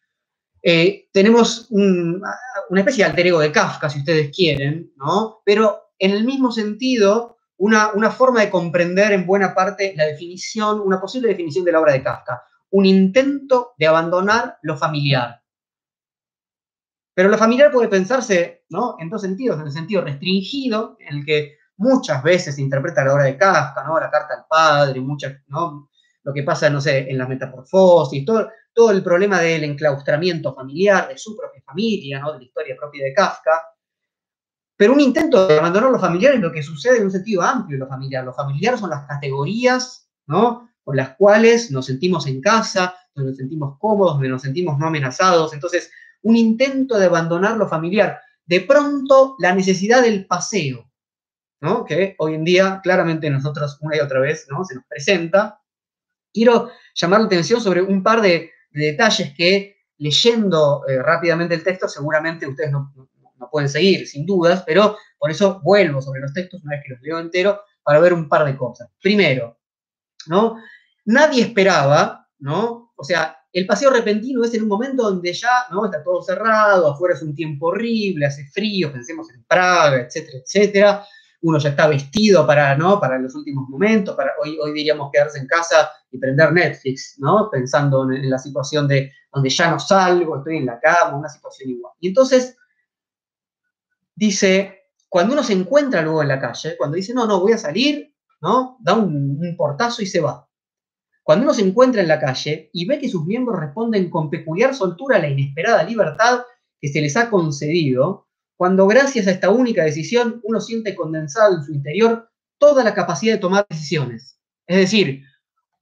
Eh, 0.69 1.09
tenemos 1.13 1.69
una 1.71 2.27
especie 2.75 3.05
de 3.05 3.11
alter 3.11 3.29
ego 3.29 3.39
de 3.39 3.53
Kafka, 3.53 3.89
si 3.89 4.01
ustedes 4.01 4.35
quieren, 4.35 4.93
¿no? 4.97 5.41
Pero 5.45 5.93
en 5.97 6.11
el 6.11 6.25
mismo 6.25 6.51
sentido, 6.51 7.37
una, 7.57 8.11
forma 8.11 8.41
de 8.41 8.51
comprender 8.51 9.13
en 9.13 9.27
buena 9.27 9.55
parte 9.55 9.95
la 9.97 10.07
definición, 10.07 10.81
una 10.81 11.01
posible 11.01 11.29
definición 11.29 11.65
de 11.65 11.71
la 11.71 11.79
obra 11.79 11.93
de 11.93 12.03
Kafka, 12.03 12.43
un 12.71 12.85
intento 12.85 13.75
de 13.79 13.87
abandonar 13.87 14.59
lo 14.63 14.77
familiar. 14.77 15.41
Pero 17.15 17.29
lo 17.29 17.39
familiar 17.39 17.71
puede 17.71 17.87
pensarse 17.87 18.65
¿no? 18.69 18.97
en 18.99 19.09
dos 19.09 19.23
sentidos, 19.23 19.61
en 19.61 19.67
el 19.67 19.73
sentido 19.73 20.03
restringido, 20.03 20.97
en 20.99 21.19
el 21.19 21.25
que 21.25 21.59
muchas 21.77 22.25
veces 22.25 22.57
se 22.57 22.63
interpreta 22.63 23.05
la 23.05 23.15
obra 23.15 23.25
de 23.25 23.39
Kafka, 23.39 23.85
¿no? 23.85 24.01
La 24.01 24.11
carta 24.11 24.35
al 24.35 24.47
padre, 24.51 25.01
muchas, 25.01 25.37
¿no? 25.47 25.91
Lo 26.25 26.35
que 26.35 26.43
pasa, 26.43 26.69
no 26.71 26.81
sé, 26.81 27.09
en 27.09 27.19
la 27.19 27.29
metamorfosis, 27.29 28.25
todo, 28.25 28.49
todo 28.77 28.91
el 28.91 29.03
problema 29.03 29.41
del 29.41 29.65
enclaustramiento 29.65 30.55
familiar, 30.55 31.09
de 31.09 31.17
su 31.17 31.35
propia 31.35 31.63
familia, 31.63 32.21
¿no? 32.21 32.35
De 32.35 32.41
la 32.41 32.45
historia 32.45 32.77
propia 32.77 33.07
de 33.07 33.15
Kafka. 33.15 33.63
Pero 34.77 34.93
un 34.93 35.01
intento 35.01 35.47
de 35.47 35.59
abandonar 35.59 35.91
lo 35.91 35.99
familiar 35.99 36.35
es 36.35 36.41
lo 36.41 36.53
que 36.53 36.63
sucede 36.63 36.99
en 36.99 37.05
un 37.05 37.11
sentido 37.11 37.41
amplio 37.41 37.79
lo 37.79 37.89
familiar. 37.89 38.23
Lo 38.23 38.35
familiar 38.35 38.77
son 38.79 38.91
las 38.91 39.07
categorías, 39.07 40.11
¿no? 40.27 40.69
Con 40.85 40.95
las 40.95 41.17
cuales 41.17 41.71
nos 41.71 41.87
sentimos 41.87 42.27
en 42.27 42.43
casa, 42.43 42.95
donde 43.15 43.31
nos 43.31 43.39
sentimos 43.39 43.79
cómodos, 43.79 44.17
donde 44.17 44.29
nos 44.29 44.43
sentimos 44.43 44.79
no 44.79 44.89
amenazados. 44.89 45.55
Entonces, 45.55 45.91
un 46.21 46.37
intento 46.37 46.99
de 46.99 47.07
abandonar 47.07 47.57
lo 47.57 47.67
familiar. 47.67 48.21
De 48.45 48.61
pronto, 48.61 49.37
la 49.39 49.55
necesidad 49.55 50.03
del 50.03 50.27
paseo, 50.27 50.87
que 51.89 52.15
hoy 52.19 52.35
en 52.35 52.45
día 52.45 52.81
claramente 52.83 53.31
nosotros 53.31 53.79
una 53.81 53.97
y 53.97 54.01
otra 54.01 54.21
vez 54.21 54.47
¿no? 54.51 54.65
se 54.67 54.75
nos 54.75 54.85
presenta. 54.85 55.63
Quiero 56.31 56.71
llamar 56.95 57.21
la 57.21 57.27
atención 57.27 57.63
sobre 57.63 57.81
un 57.81 58.03
par 58.03 58.21
de, 58.21 58.53
detalles 58.85 59.35
que 59.35 59.77
leyendo 59.99 60.85
eh, 60.87 60.99
rápidamente 61.03 61.55
el 61.55 61.65
texto 61.65 61.89
seguramente 61.89 62.47
ustedes 62.47 62.71
no, 62.71 62.93
pueden 63.51 63.69
seguir, 63.69 64.07
sin 64.07 64.27
dudas, 64.27 64.65
pero 64.67 64.97
por 65.19 65.31
eso 65.31 65.61
vuelvo 65.63 66.03
sobre 66.03 66.21
los 66.21 66.33
textos 66.33 66.63
una 66.63 66.77
vez 66.77 66.85
que 66.85 66.93
los 66.93 67.03
leo 67.03 67.19
entero 67.19 67.61
para 67.83 68.01
ver 68.01 68.13
un 68.13 68.29
par 68.29 68.45
de 68.45 68.57
cosas. 68.57 68.89
Primero, 69.01 69.59
¿no? 70.27 70.57
Nadie 71.05 71.43
esperaba, 71.43 72.29
¿no? 72.39 72.93
O 72.97 73.05
sea, 73.05 73.39
el 73.53 73.67
paseo 73.67 73.91
repentino 73.91 74.45
es 74.45 74.53
en 74.55 74.63
un 74.63 74.69
momento 74.69 75.05
donde 75.05 75.33
ya, 75.33 75.67
¿no? 75.71 75.85
Está 75.85 76.03
todo 76.03 76.23
cerrado, 76.23 76.89
afuera 76.89 77.15
es 77.15 77.23
un 77.23 77.35
tiempo 77.35 77.69
horrible, 77.69 78.27
hace 78.27 78.47
frío, 78.49 78.93
pensemos 78.93 79.31
en 79.31 79.45
Praga, 79.45 80.03
etcétera, 80.03 80.39
etcétera. 80.39 81.07
Uno 81.43 81.59
ya 81.59 81.71
está 81.71 81.87
vestido 81.87 82.47
para, 82.47 82.77
¿no? 82.77 82.99
Para 83.01 83.19
los 83.19 83.35
últimos 83.35 83.69
momentos, 83.69 84.17
para 84.17 84.33
hoy, 84.43 84.59
hoy 84.63 84.73
diríamos 84.73 85.11
quedarse 85.13 85.39
en 85.39 85.47
casa 85.47 85.91
y 86.11 86.19
prender 86.19 86.53
Netflix, 86.53 87.17
¿no? 87.19 87.49
Pensando 87.51 88.11
en, 88.11 88.29
la 88.29 88.39
situación 88.39 88.89
de 88.89 89.13
donde 89.33 89.51
ya 89.51 89.71
no 89.71 89.79
salgo, 89.79 90.39
estoy 90.39 90.59
en 90.59 90.67
la 90.67 90.81
cama, 90.81 91.17
una 91.17 91.29
situación 91.29 91.71
igual. 91.71 91.93
Y 92.01 92.09
entonces 92.09 92.57
dice, 94.15 94.91
cuando 95.09 95.35
uno 95.35 95.43
se 95.43 95.53
encuentra 95.53 96.03
luego 96.03 96.23
en 96.23 96.29
la 96.29 96.41
calle, 96.41 96.77
cuando 96.77 96.97
dice, 96.97 97.15
no, 97.15 97.27
no, 97.27 97.41
voy 97.41 97.53
a 97.53 97.59
salir, 97.59 98.15
¿no? 98.41 98.79
Da 98.81 98.95
un, 98.95 99.39
un 99.41 99.57
portazo 99.57 100.03
y 100.03 100.07
se 100.07 100.21
va. 100.21 100.49
Cuando 101.23 101.45
uno 101.45 101.55
se 101.55 101.63
encuentra 101.63 102.03
en 102.03 102.09
la 102.09 102.21
calle 102.21 102.71
y 102.73 102.87
ve 102.87 102.99
que 102.99 103.09
sus 103.09 103.27
miembros 103.27 103.59
responden 103.59 104.09
con 104.11 104.31
peculiar 104.31 104.75
soltura 104.75 105.17
a 105.17 105.21
la 105.21 105.29
inesperada 105.29 105.83
libertad 105.83 106.43
que 106.81 106.89
se 106.89 107.01
les 107.01 107.17
ha 107.17 107.31
concedido, 107.31 108.26
cuando 108.57 108.87
gracias 108.87 109.27
a 109.27 109.33
esta 109.33 109.51
única 109.51 109.85
decisión 109.85 110.41
uno 110.45 110.61
siente 110.61 110.95
condensado 110.95 111.57
en 111.57 111.65
su 111.65 111.73
interior 111.73 112.31
toda 112.59 112.83
la 112.83 112.95
capacidad 112.95 113.35
de 113.35 113.41
tomar 113.41 113.67
decisiones. 113.69 114.41
Es 114.67 114.79
decir, 114.79 115.23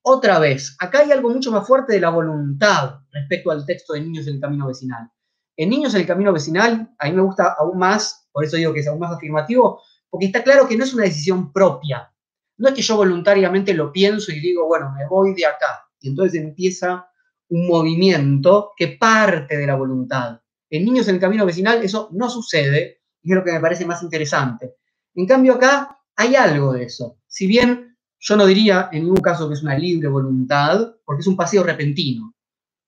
otra 0.03 0.39
vez, 0.39 0.77
acá 0.81 1.01
hay 1.01 1.13
algo 1.13 1.31
mucho 1.31 1.51
más 1.51 1.67
fuerte 1.67 1.95
de 1.95 2.01
la 2.01 2.11
voluntad 2.11 3.01
respecto 3.11 3.51
al 3.51 3.65
texto 3.65 3.95
de 3.95 4.03
Niños 4.03 4.27
en 4.27 4.35
el 4.35 4.41
Camino 4.41 4.67
Vecinal. 4.67 5.11
En 5.57 5.71
Niños 5.71 5.95
en 5.95 6.01
el 6.01 6.07
Camino 6.07 6.33
Vecinal, 6.33 6.95
a 6.99 7.07
mí 7.07 7.13
me 7.13 7.23
gusta 7.23 7.55
aún 7.59 7.79
más, 7.79 8.29
por 8.33 8.45
eso 8.45 8.57
digo 8.57 8.75
que 8.75 8.81
es 8.81 8.89
aún 8.89 8.99
más 8.99 9.13
afirmativo, 9.13 9.81
porque 10.11 10.27
está 10.27 10.43
claro 10.43 10.69
que 10.69 10.77
no 10.77 10.85
es 10.85 10.93
una 10.93 11.05
decisión 11.05 11.53
propia. 11.53 12.13
No 12.57 12.69
es 12.69 12.75
que 12.75 12.83
yo 12.83 12.97
voluntariamente 12.97 13.73
lo 13.73 13.93
pienso 13.93 14.31
y 14.31 14.41
digo, 14.41 14.67
bueno, 14.67 14.93
me 14.93 15.07
voy 15.09 15.35
de 15.35 15.47
acá. 15.47 15.89
Y 16.01 16.11
entonces 16.11 16.41
empieza 16.41 17.07
un 17.49 17.67
movimiento 17.67 18.73
que 18.77 18.89
parte 18.89 19.57
de 19.57 19.67
la 19.67 19.77
voluntad. 19.77 20.41
En 20.71 20.85
Niños 20.85 21.09
en 21.09 21.17
el 21.17 21.21
Camino 21.21 21.47
Vecinal 21.47 21.83
eso 21.83 22.09
no 22.13 22.29
sucede, 22.29 23.03
y 23.23 23.33
es 23.33 23.37
lo 23.37 23.45
que 23.45 23.53
me 23.53 23.61
parece 23.61 23.87
más 23.87 24.03
interesante. 24.03 24.75
En 25.15 25.27
cambio 25.27 25.55
acá 25.55 25.99
hay 26.17 26.35
algo 26.35 26.73
de 26.73 26.85
eso. 26.85 27.19
Si 27.27 27.47
bien 27.47 27.97
yo 28.19 28.37
no 28.37 28.47
diría 28.47 28.89
en 28.93 29.03
ningún 29.03 29.21
caso 29.21 29.49
que 29.49 29.55
es 29.55 29.63
una 29.63 29.77
libre 29.77 30.09
voluntad, 30.09 30.95
porque 31.05 31.21
es 31.21 31.27
un 31.27 31.37
paseo 31.37 31.63
repentino, 31.63 32.35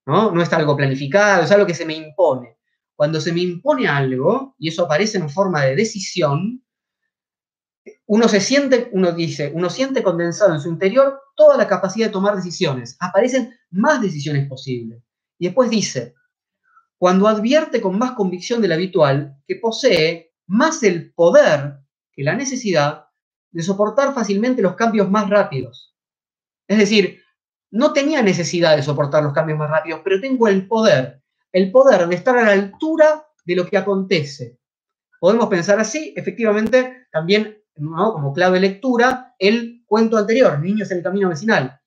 ¿no? 0.07 0.31
No 0.31 0.43
es 0.43 0.53
algo 0.53 0.77
planificado, 0.77 1.43
es 1.45 1.51
algo 1.51 1.67
que 1.67 1.75
se 1.75 1.85
me 1.85 1.95
impone. 1.95 2.57
Cuando 2.95 3.21
se 3.21 3.33
me 3.33 3.41
impone 3.41 3.87
algo, 3.87 4.55
y 4.59 4.69
eso 4.69 4.85
aparece 4.85 5.19
en 5.19 5.29
forma 5.29 5.65
de 5.65 5.77
decisión, 5.77 6.65
uno 8.07 8.29
se 8.29 8.41
siente, 8.41 8.89
uno 8.93 9.13
dice, 9.13 9.53
uno 9.55 9.69
siente 9.69 10.03
condensado 10.03 10.55
en 10.55 10.61
su 10.61 10.71
interior 10.71 11.21
toda 11.37 11.57
la 11.57 11.67
capacidad 11.67 12.07
de 12.07 12.13
tomar 12.13 12.37
decisiones. 12.37 12.97
Aparecen 13.01 13.55
más 13.71 14.01
decisiones 14.01 14.49
posibles. 14.49 15.03
Y 15.39 15.47
después 15.47 15.69
dice, 15.69 16.15
cuando 16.99 17.29
advierte 17.29 17.81
con 17.81 17.99
más 17.99 18.13
convicción 18.13 18.61
del 18.61 18.73
habitual 18.73 19.37
que 19.47 19.57
posee 19.57 20.35
más 20.47 20.83
el 20.83 21.13
poder 21.13 21.79
que 22.13 22.23
la 22.23 22.35
necesidad 22.35 23.07
de 23.51 23.63
soportar 23.63 24.15
fácilmente 24.15 24.63
los 24.63 24.77
cambios 24.77 25.11
más 25.11 25.29
rápidos. 25.29 25.95
Es 26.69 26.79
decir, 26.79 27.23
no 27.71 27.93
tenía 27.93 28.23
necesidad 28.23 28.77
de 28.77 28.83
soportar 28.83 29.23
los 29.23 29.33
cambios 29.33 29.59
más 29.59 29.71
rápidos, 29.71 30.01
pero 30.03 30.21
tengo 30.21 30.49
el 30.49 30.67
poder, 30.67 31.23
el 31.53 31.71
poder 31.71 32.09
de 32.09 32.15
estar 32.15 32.37
a 32.37 32.45
la 32.45 32.53
altura 32.53 33.27
de 33.45 33.57
lo 33.57 33.67
que 33.67 33.77
acontece. 33.77 34.59
Podemos 35.21 35.49
pensar 35.49 35.79
así, 35.81 36.13
efectivamente, 36.17 37.07
también 37.11 37.63
¿no? 37.77 38.13
como 38.13 38.33
clave 38.33 38.61
lectura, 38.61 39.35
el 39.39 39.85
cuento 39.87 40.17
anterior, 40.17 40.59
Niños 40.61 40.91
en 40.91 40.99
el 40.99 41.05
Camino 41.05 41.29
Vecinal. 41.29 41.81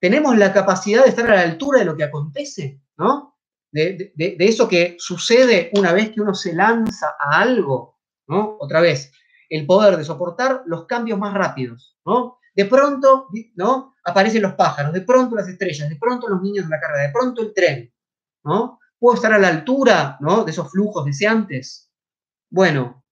Tenemos 0.00 0.36
la 0.36 0.52
capacidad 0.52 1.02
de 1.02 1.10
estar 1.10 1.30
a 1.30 1.36
la 1.36 1.42
altura 1.42 1.80
de 1.80 1.84
lo 1.84 1.96
que 1.96 2.04
acontece, 2.04 2.80
¿no? 2.96 3.33
De, 3.74 4.12
de, 4.14 4.36
eso 4.38 4.68
que 4.68 4.94
sucede 5.00 5.70
una 5.74 5.92
vez 5.92 6.10
que 6.10 6.20
uno 6.20 6.32
se 6.32 6.54
lanza 6.54 7.16
a 7.18 7.40
algo, 7.40 7.98
¿no? 8.28 8.56
Otra 8.60 8.80
vez, 8.80 9.10
el 9.48 9.66
poder 9.66 9.96
de 9.96 10.04
soportar 10.04 10.62
los 10.66 10.86
cambios 10.86 11.18
más 11.18 11.34
rápidos, 11.34 11.98
¿no? 12.06 12.38
De 12.54 12.66
pronto, 12.66 13.26
¿no? 13.56 13.96
Aparecen 14.04 14.42
los 14.42 14.52
pájaros, 14.52 14.92
de 14.92 15.00
pronto 15.00 15.34
las 15.34 15.48
estrellas, 15.48 15.88
de 15.88 15.96
pronto 15.96 16.28
los 16.28 16.40
niños 16.40 16.66
en 16.66 16.70
la 16.70 16.78
carrera, 16.78 17.08
de 17.08 17.12
pronto 17.12 17.42
el 17.42 17.52
tren, 17.52 17.92
¿no? 18.44 18.78
¿Puedo 18.96 19.16
estar 19.16 19.32
a 19.32 19.40
la 19.40 19.48
altura, 19.48 20.18
¿no? 20.20 20.44
De 20.44 20.52
esos 20.52 20.70
flujos 20.70 21.04
deseantes. 21.04 21.90
Bueno, 22.50 23.04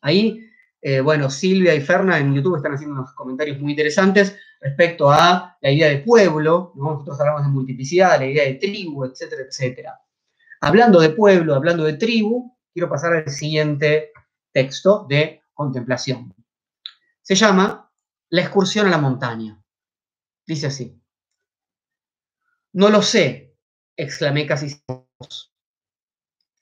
ahí 0.00 0.48
eh, 0.80 1.00
bueno, 1.00 1.28
Silvia 1.28 1.74
y 1.74 1.80
Ferna 1.80 2.18
en 2.18 2.34
YouTube 2.34 2.56
están 2.56 2.74
haciendo 2.74 2.94
unos 2.94 3.12
comentarios 3.14 3.58
muy 3.58 3.72
interesantes 3.72 4.38
respecto 4.60 5.10
a 5.10 5.56
la 5.60 5.70
idea 5.70 5.88
de 5.88 5.98
pueblo, 5.98 6.72
nosotros 6.74 7.18
hablamos 7.20 7.42
de 7.42 7.48
multiplicidad, 7.48 8.18
la 8.18 8.26
idea 8.26 8.44
de 8.44 8.54
tribu, 8.54 9.04
etcétera, 9.04 9.42
etcétera. 9.42 10.00
Hablando 10.60 11.00
de 11.00 11.10
pueblo, 11.10 11.54
hablando 11.54 11.84
de 11.84 11.94
tribu, 11.94 12.56
quiero 12.72 12.88
pasar 12.88 13.14
al 13.14 13.30
siguiente 13.30 14.12
texto 14.52 15.06
de 15.08 15.42
contemplación. 15.54 16.34
Se 17.22 17.34
llama 17.34 17.92
La 18.30 18.42
excursión 18.42 18.86
a 18.86 18.90
la 18.90 18.98
montaña. 18.98 19.62
Dice 20.46 20.66
así. 20.66 21.00
No 22.72 22.90
lo 22.90 23.02
sé, 23.02 23.56
exclamé 23.96 24.46
casi. 24.46 24.82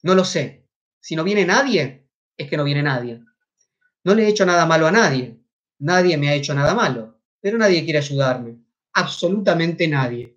No 0.03 0.15
lo 0.15 0.25
sé. 0.25 0.69
Si 1.01 1.17
no 1.17 1.25
viene 1.25 1.45
nadie, 1.45 2.09
es 2.37 2.51
que 2.51 2.57
no 2.57 2.65
viene 2.65 2.83
nadie. 2.83 3.23
No 4.05 4.15
le 4.15 4.25
he 4.25 4.29
hecho 4.29 4.47
nada 4.47 4.67
malo 4.67 4.87
a 4.87 4.91
nadie. 4.91 5.41
Nadie 5.79 6.17
me 6.17 6.29
ha 6.29 6.35
hecho 6.35 6.55
nada 6.55 6.75
malo. 6.75 7.16
Pero 7.47 7.59
nadie 7.59 7.85
quiere 7.85 8.01
ayudarme. 8.01 8.57
Absolutamente 8.95 9.87
nadie. 9.87 10.37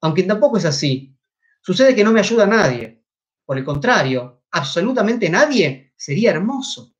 Aunque 0.00 0.22
tampoco 0.22 0.56
es 0.56 0.64
así. 0.64 1.14
Sucede 1.60 1.94
que 1.94 2.02
no 2.02 2.12
me 2.12 2.20
ayuda 2.20 2.46
nadie. 2.46 3.04
Por 3.44 3.58
el 3.58 3.64
contrario, 3.66 4.44
absolutamente 4.50 5.28
nadie 5.28 5.92
sería 5.98 6.30
hermoso. 6.30 6.94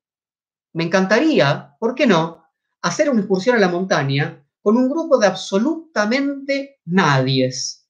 Me 0.74 0.84
encantaría, 0.84 1.74
¿por 1.80 1.94
qué 1.94 2.06
no?, 2.06 2.44
hacer 2.82 3.08
una 3.08 3.20
excursión 3.20 3.56
a 3.56 3.60
la 3.60 3.70
montaña 3.70 4.46
con 4.60 4.76
un 4.76 4.90
grupo 4.90 5.16
de 5.16 5.28
absolutamente 5.28 6.82
nadies. 6.84 7.88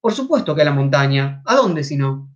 Por 0.00 0.14
supuesto 0.14 0.54
que 0.54 0.62
a 0.62 0.66
la 0.66 0.70
montaña. 0.70 1.42
¿A 1.44 1.56
dónde 1.56 1.82
si 1.82 1.96
no? 1.96 2.32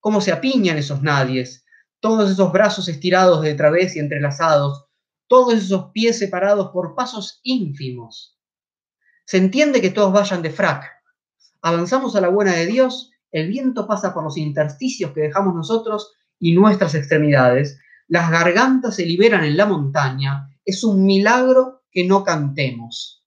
¿Cómo 0.00 0.20
se 0.20 0.32
apiñan 0.32 0.76
esos 0.76 1.00
nadies? 1.00 1.64
todos 2.00 2.30
esos 2.30 2.52
brazos 2.52 2.88
estirados 2.88 3.42
de 3.42 3.54
través 3.54 3.96
y 3.96 3.98
entrelazados, 3.98 4.85
todos 5.28 5.54
esos 5.54 5.90
pies 5.92 6.18
separados 6.18 6.70
por 6.70 6.94
pasos 6.94 7.40
ínfimos. 7.42 8.38
Se 9.24 9.38
entiende 9.38 9.80
que 9.80 9.90
todos 9.90 10.12
vayan 10.12 10.42
de 10.42 10.50
frac. 10.50 10.84
Avanzamos 11.62 12.14
a 12.14 12.20
la 12.20 12.28
buena 12.28 12.52
de 12.52 12.66
Dios, 12.66 13.10
el 13.32 13.48
viento 13.48 13.86
pasa 13.86 14.14
por 14.14 14.22
los 14.22 14.36
intersticios 14.36 15.12
que 15.12 15.22
dejamos 15.22 15.54
nosotros 15.54 16.14
y 16.38 16.52
nuestras 16.52 16.94
extremidades, 16.94 17.78
las 18.08 18.30
gargantas 18.30 18.96
se 18.96 19.04
liberan 19.04 19.44
en 19.44 19.56
la 19.56 19.66
montaña, 19.66 20.48
es 20.64 20.84
un 20.84 21.04
milagro 21.04 21.82
que 21.90 22.04
no 22.04 22.22
cantemos. 22.22 23.24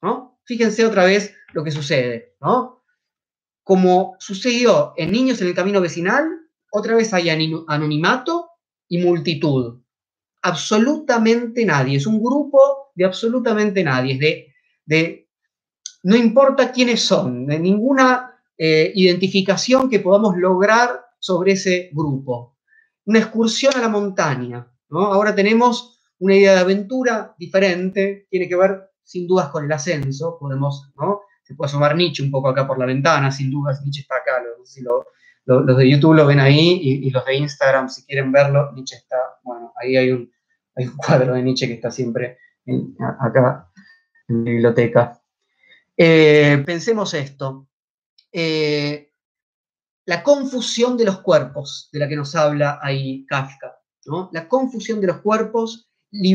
¿No? 0.00 0.40
Fíjense 0.44 0.84
otra 0.84 1.04
vez 1.04 1.34
lo 1.52 1.62
que 1.62 1.70
sucede, 1.70 2.34
¿no? 2.40 2.82
Como 3.62 4.16
sucedió 4.18 4.92
en 4.96 5.12
Niños 5.12 5.40
en 5.40 5.48
el 5.48 5.54
Camino 5.54 5.80
Vecinal, 5.80 6.28
otra 6.72 6.96
vez 6.96 7.14
hay 7.14 7.28
anonimato 7.30 8.50
y 8.88 8.98
multitud. 8.98 9.81
Absolutamente 10.42 11.64
nadie. 11.64 11.96
Es 11.96 12.06
un 12.06 12.22
grupo 12.22 12.90
de 12.94 13.04
absolutamente 13.04 13.82
nadie. 13.84 14.18
De, 14.18 14.54
de 14.84 15.28
no 16.02 16.16
importa 16.16 16.72
quiénes 16.72 17.02
son, 17.02 17.46
de 17.46 17.58
ninguna 17.58 18.40
eh, 18.58 18.92
identificación 18.94 19.88
que 19.88 20.00
podamos 20.00 20.36
lograr 20.36 21.04
sobre 21.18 21.52
ese 21.52 21.90
grupo. 21.92 22.58
Una 23.04 23.20
excursión 23.20 23.74
a 23.76 23.80
la 23.80 23.88
montaña. 23.88 24.66
¿no? 24.88 25.06
Ahora 25.06 25.34
tenemos 25.34 26.00
una 26.18 26.36
idea 26.36 26.54
de 26.54 26.60
aventura 26.60 27.34
diferente, 27.38 28.26
tiene 28.30 28.48
que 28.48 28.56
ver 28.56 28.90
sin 29.02 29.26
dudas 29.26 29.48
con 29.48 29.64
el 29.64 29.72
ascenso. 29.72 30.36
Podemos, 30.38 30.92
¿no? 30.96 31.22
Se 31.42 31.54
puede 31.54 31.68
asomar 31.68 31.96
Nietzsche 31.96 32.22
un 32.22 32.30
poco 32.30 32.48
acá 32.48 32.66
por 32.66 32.78
la 32.78 32.86
ventana, 32.86 33.30
sin 33.30 33.50
dudas, 33.50 33.80
Nietzsche 33.82 34.02
está 34.02 34.16
acá, 34.16 34.42
no 34.58 34.64
sé 34.64 34.74
si 34.74 34.82
lo, 34.82 35.06
los 35.44 35.76
de 35.76 35.90
YouTube 35.90 36.14
lo 36.14 36.26
ven 36.26 36.40
ahí 36.40 36.78
y, 36.82 37.10
los 37.10 37.24
de 37.24 37.36
Instagram, 37.36 37.88
si 37.88 38.04
quieren 38.04 38.30
verlo, 38.30 38.72
Nietzsche 38.72 38.96
está, 38.96 39.16
bueno, 39.42 39.72
ahí 39.80 39.96
hay 39.96 40.10
un, 40.12 40.30
cuadro 40.96 41.34
de 41.34 41.42
Nietzsche 41.42 41.66
que 41.66 41.74
está 41.74 41.90
siempre 41.90 42.38
acá 43.20 43.70
en 44.28 44.44
la 44.44 44.50
biblioteca. 44.50 45.20
Eh, 45.96 46.62
pensemos 46.64 47.12
esto. 47.14 47.68
Eh, 48.32 49.12
la 50.06 50.22
confusión 50.22 50.96
de 50.96 51.04
los 51.04 51.20
cuerpos, 51.20 51.88
de 51.92 51.98
la 51.98 52.08
que 52.08 52.16
nos 52.16 52.34
habla 52.34 52.78
ahí 52.82 53.26
Kafka. 53.26 53.78
¿no? 54.06 54.30
La 54.32 54.48
confusión 54.48 55.00
de 55.00 55.08
los 55.08 55.18
cuerpos, 55.18 55.88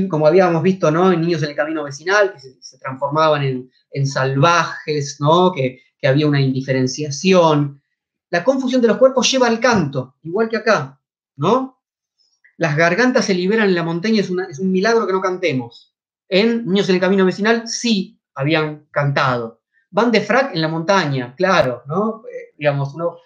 como 0.09 0.27
habíamos 0.27 0.63
visto 0.63 0.89
¿no? 0.91 1.11
en 1.11 1.21
Niños 1.21 1.43
en 1.43 1.49
el 1.49 1.55
Camino 1.55 1.83
Vecinal, 1.83 2.33
que 2.33 2.39
se, 2.39 2.77
transformaban 2.77 3.69
en, 3.91 4.07
salvajes, 4.07 5.17
¿no? 5.19 5.51
que, 5.51 5.81
que 5.99 6.07
había 6.07 6.27
una 6.27 6.39
indiferenciación, 6.39 7.81
la 8.29 8.43
confusión 8.43 8.81
de 8.81 8.87
los 8.87 8.97
cuerpos 8.97 9.29
lleva 9.31 9.47
al 9.47 9.59
canto, 9.59 10.15
igual 10.23 10.49
que 10.49 10.57
acá, 10.57 10.99
¿no? 11.35 11.81
Las 12.57 12.75
gargantas 12.75 13.25
se 13.25 13.33
liberan 13.33 13.69
en 13.69 13.75
la 13.75 13.83
montaña, 13.83 14.21
es, 14.21 14.29
un 14.29 14.71
milagro 14.71 15.05
que 15.05 15.13
no 15.13 15.21
cantemos. 15.21 15.95
En 16.27 16.65
Niños 16.65 16.89
en 16.89 16.95
el 16.95 17.01
Camino 17.01 17.25
Vecinal, 17.25 17.67
sí, 17.67 18.19
habían 18.33 18.87
cantado. 18.91 19.61
Van 19.91 20.11
de 20.11 20.21
frac 20.21 20.53
en 20.53 20.61
la 20.61 20.67
montaña, 20.67 21.33
claro, 21.35 21.83
¿no? 21.87 22.23
Eh, 22.29 22.53
digamos, 22.57 22.93
uno 22.95 23.17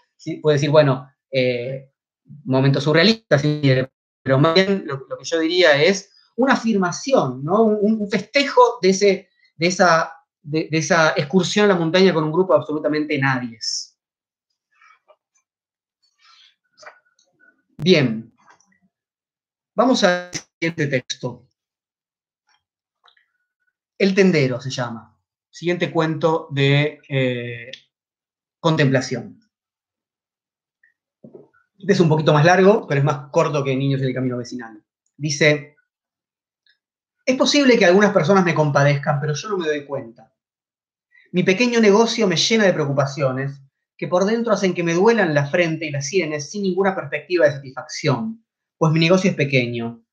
puede 0.41 0.57
decir, 0.57 0.69
bueno, 0.69 1.09
eh, 1.31 1.89
momentos 2.43 2.83
surrealistas, 2.83 3.41
pero 4.21 4.37
más 4.37 4.53
bien 4.53 4.83
lo, 4.85 4.99
que 5.17 5.23
yo 5.23 5.39
diría 5.39 5.81
es 5.81 6.11
una 6.35 6.53
afirmación, 6.53 7.43
¿no? 7.43 7.63
Un, 7.63 8.09
festejo 8.09 8.61
de, 8.81 8.89
ese, 8.89 9.29
de, 9.55 9.67
esa, 9.67 10.13
de, 10.41 10.67
esa 10.71 11.13
excursión 11.15 11.65
a 11.65 11.69
la 11.69 11.79
montaña 11.79 12.13
con 12.13 12.23
un 12.23 12.31
grupo 12.31 12.53
de 12.53 12.59
absolutamente 12.59 13.17
nadies. 13.17 13.90
Bien, 17.83 18.31
vamos 19.73 20.03
al 20.03 20.29
siguiente 20.31 20.85
texto. 20.85 21.47
El 23.97 24.13
tendero 24.13 24.61
se 24.61 24.69
llama. 24.69 25.19
Siguiente 25.49 25.91
cuento 25.91 26.47
de 26.51 27.01
eh, 27.09 27.71
contemplación. 28.59 29.39
Este 31.79 31.93
es 31.93 31.99
un 31.99 32.07
poquito 32.07 32.33
más 32.33 32.45
largo, 32.45 32.85
pero 32.85 32.99
es 32.99 33.03
más 33.03 33.31
corto 33.31 33.63
que 33.63 33.75
Niños 33.75 33.99
en 34.01 34.09
el 34.09 34.13
Camino 34.13 34.37
Vecinal. 34.37 34.85
Dice, 35.17 35.75
es 37.25 37.35
posible 37.35 37.79
que 37.79 37.85
algunas 37.85 38.13
personas 38.13 38.45
me 38.45 38.53
compadezcan, 38.53 39.19
pero 39.19 39.33
yo 39.33 39.49
no 39.49 39.57
me 39.57 39.65
doy 39.65 39.87
cuenta. 39.87 40.31
Mi 41.31 41.41
pequeño 41.41 41.79
negocio 41.79 42.27
me 42.27 42.37
llena 42.37 42.65
de 42.65 42.73
preocupaciones 42.73 43.59
que 44.01 44.07
por 44.07 44.25
dentro 44.25 44.51
hacen 44.51 44.73
que 44.73 44.81
me 44.81 44.95
duelan 44.95 45.35
la 45.35 45.45
frente 45.45 45.85
y 45.85 45.91
las 45.91 46.07
sienes 46.07 46.49
sin 46.49 46.63
ninguna 46.63 46.95
perspectiva 46.95 47.45
de 47.45 47.51
satisfacción, 47.51 48.43
pues 48.75 48.91
mi 48.91 48.99
negocio 48.99 49.29
es 49.29 49.35
pequeño. 49.35 50.03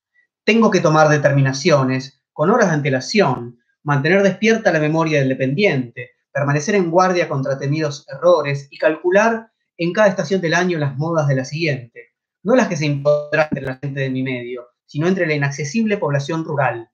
Tengo 0.44 0.70
que 0.70 0.80
tomar 0.80 1.08
determinaciones 1.08 2.22
con 2.34 2.50
horas 2.50 2.68
de 2.68 2.74
antelación 2.74 3.58
mantener 3.84 4.22
despierta 4.22 4.72
la 4.72 4.78
memoria 4.78 5.20
del 5.20 5.30
dependiente, 5.30 6.10
permanecer 6.30 6.74
en 6.74 6.90
guardia 6.90 7.30
contra 7.30 7.58
temidos 7.58 8.04
errores 8.08 8.68
y 8.70 8.76
calcular 8.76 9.50
en 9.78 9.94
cada 9.94 10.08
estación 10.08 10.42
del 10.42 10.52
año 10.52 10.76
las 10.76 10.94
modas 10.98 11.26
de 11.26 11.36
la 11.36 11.46
siguiente, 11.46 12.14
no 12.42 12.56
las 12.56 12.68
que 12.68 12.76
se 12.76 12.84
impondrán 12.84 13.48
entre 13.50 13.64
la 13.64 13.76
gente 13.76 14.00
de 14.00 14.10
mi 14.10 14.22
medio, 14.22 14.66
sino 14.84 15.08
entre 15.08 15.26
la 15.26 15.32
inaccesible 15.32 15.96
población 15.96 16.44
rural. 16.44 16.90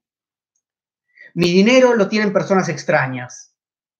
Mi 1.33 1.51
dinero 1.51 1.93
lo 1.93 2.07
tienen 2.07 2.31
personas 2.31 2.69
extrañas. 2.69 3.53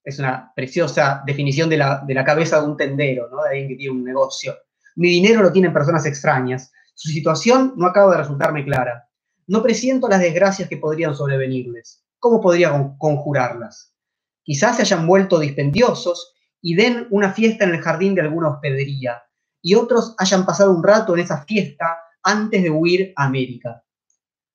Es 0.05 0.19
una 0.19 0.53
preciosa 0.55 1.23
definición 1.25 1.67
de 1.67 1.77
la, 1.77 2.03
de 2.05 2.13
la 2.13 2.23
cabeza 2.23 2.61
de 2.61 2.67
un 2.67 2.77
tendero, 2.77 3.27
¿no? 3.29 3.43
de 3.43 3.49
alguien 3.49 3.67
que 3.67 3.75
tiene 3.75 3.91
un 3.91 4.03
negocio. 4.03 4.55
Mi 4.95 5.09
dinero 5.09 5.41
lo 5.41 5.51
tienen 5.51 5.73
personas 5.73 6.05
extrañas. 6.05 6.71
Su 6.93 7.09
situación 7.09 7.73
no 7.75 7.87
acaba 7.87 8.11
de 8.11 8.19
resultarme 8.19 8.63
clara. 8.63 9.09
No 9.47 9.61
presiento 9.61 10.07
las 10.07 10.21
desgracias 10.21 10.69
que 10.69 10.77
podrían 10.77 11.15
sobrevenirles. 11.15 12.05
¿Cómo 12.19 12.39
podría 12.39 12.71
conjurarlas? 12.97 13.93
Quizás 14.43 14.77
se 14.77 14.83
hayan 14.83 15.07
vuelto 15.07 15.39
dispendiosos 15.39 16.35
y 16.61 16.75
den 16.75 17.07
una 17.11 17.31
fiesta 17.31 17.65
en 17.65 17.71
el 17.71 17.81
jardín 17.81 18.15
de 18.15 18.21
alguna 18.21 18.49
hospedería, 18.49 19.23
y 19.61 19.75
otros 19.75 20.15
hayan 20.17 20.45
pasado 20.45 20.71
un 20.71 20.83
rato 20.83 21.13
en 21.13 21.21
esa 21.21 21.43
fiesta 21.43 21.97
antes 22.23 22.63
de 22.63 22.71
huir 22.71 23.13
a 23.15 23.25
América. 23.25 23.83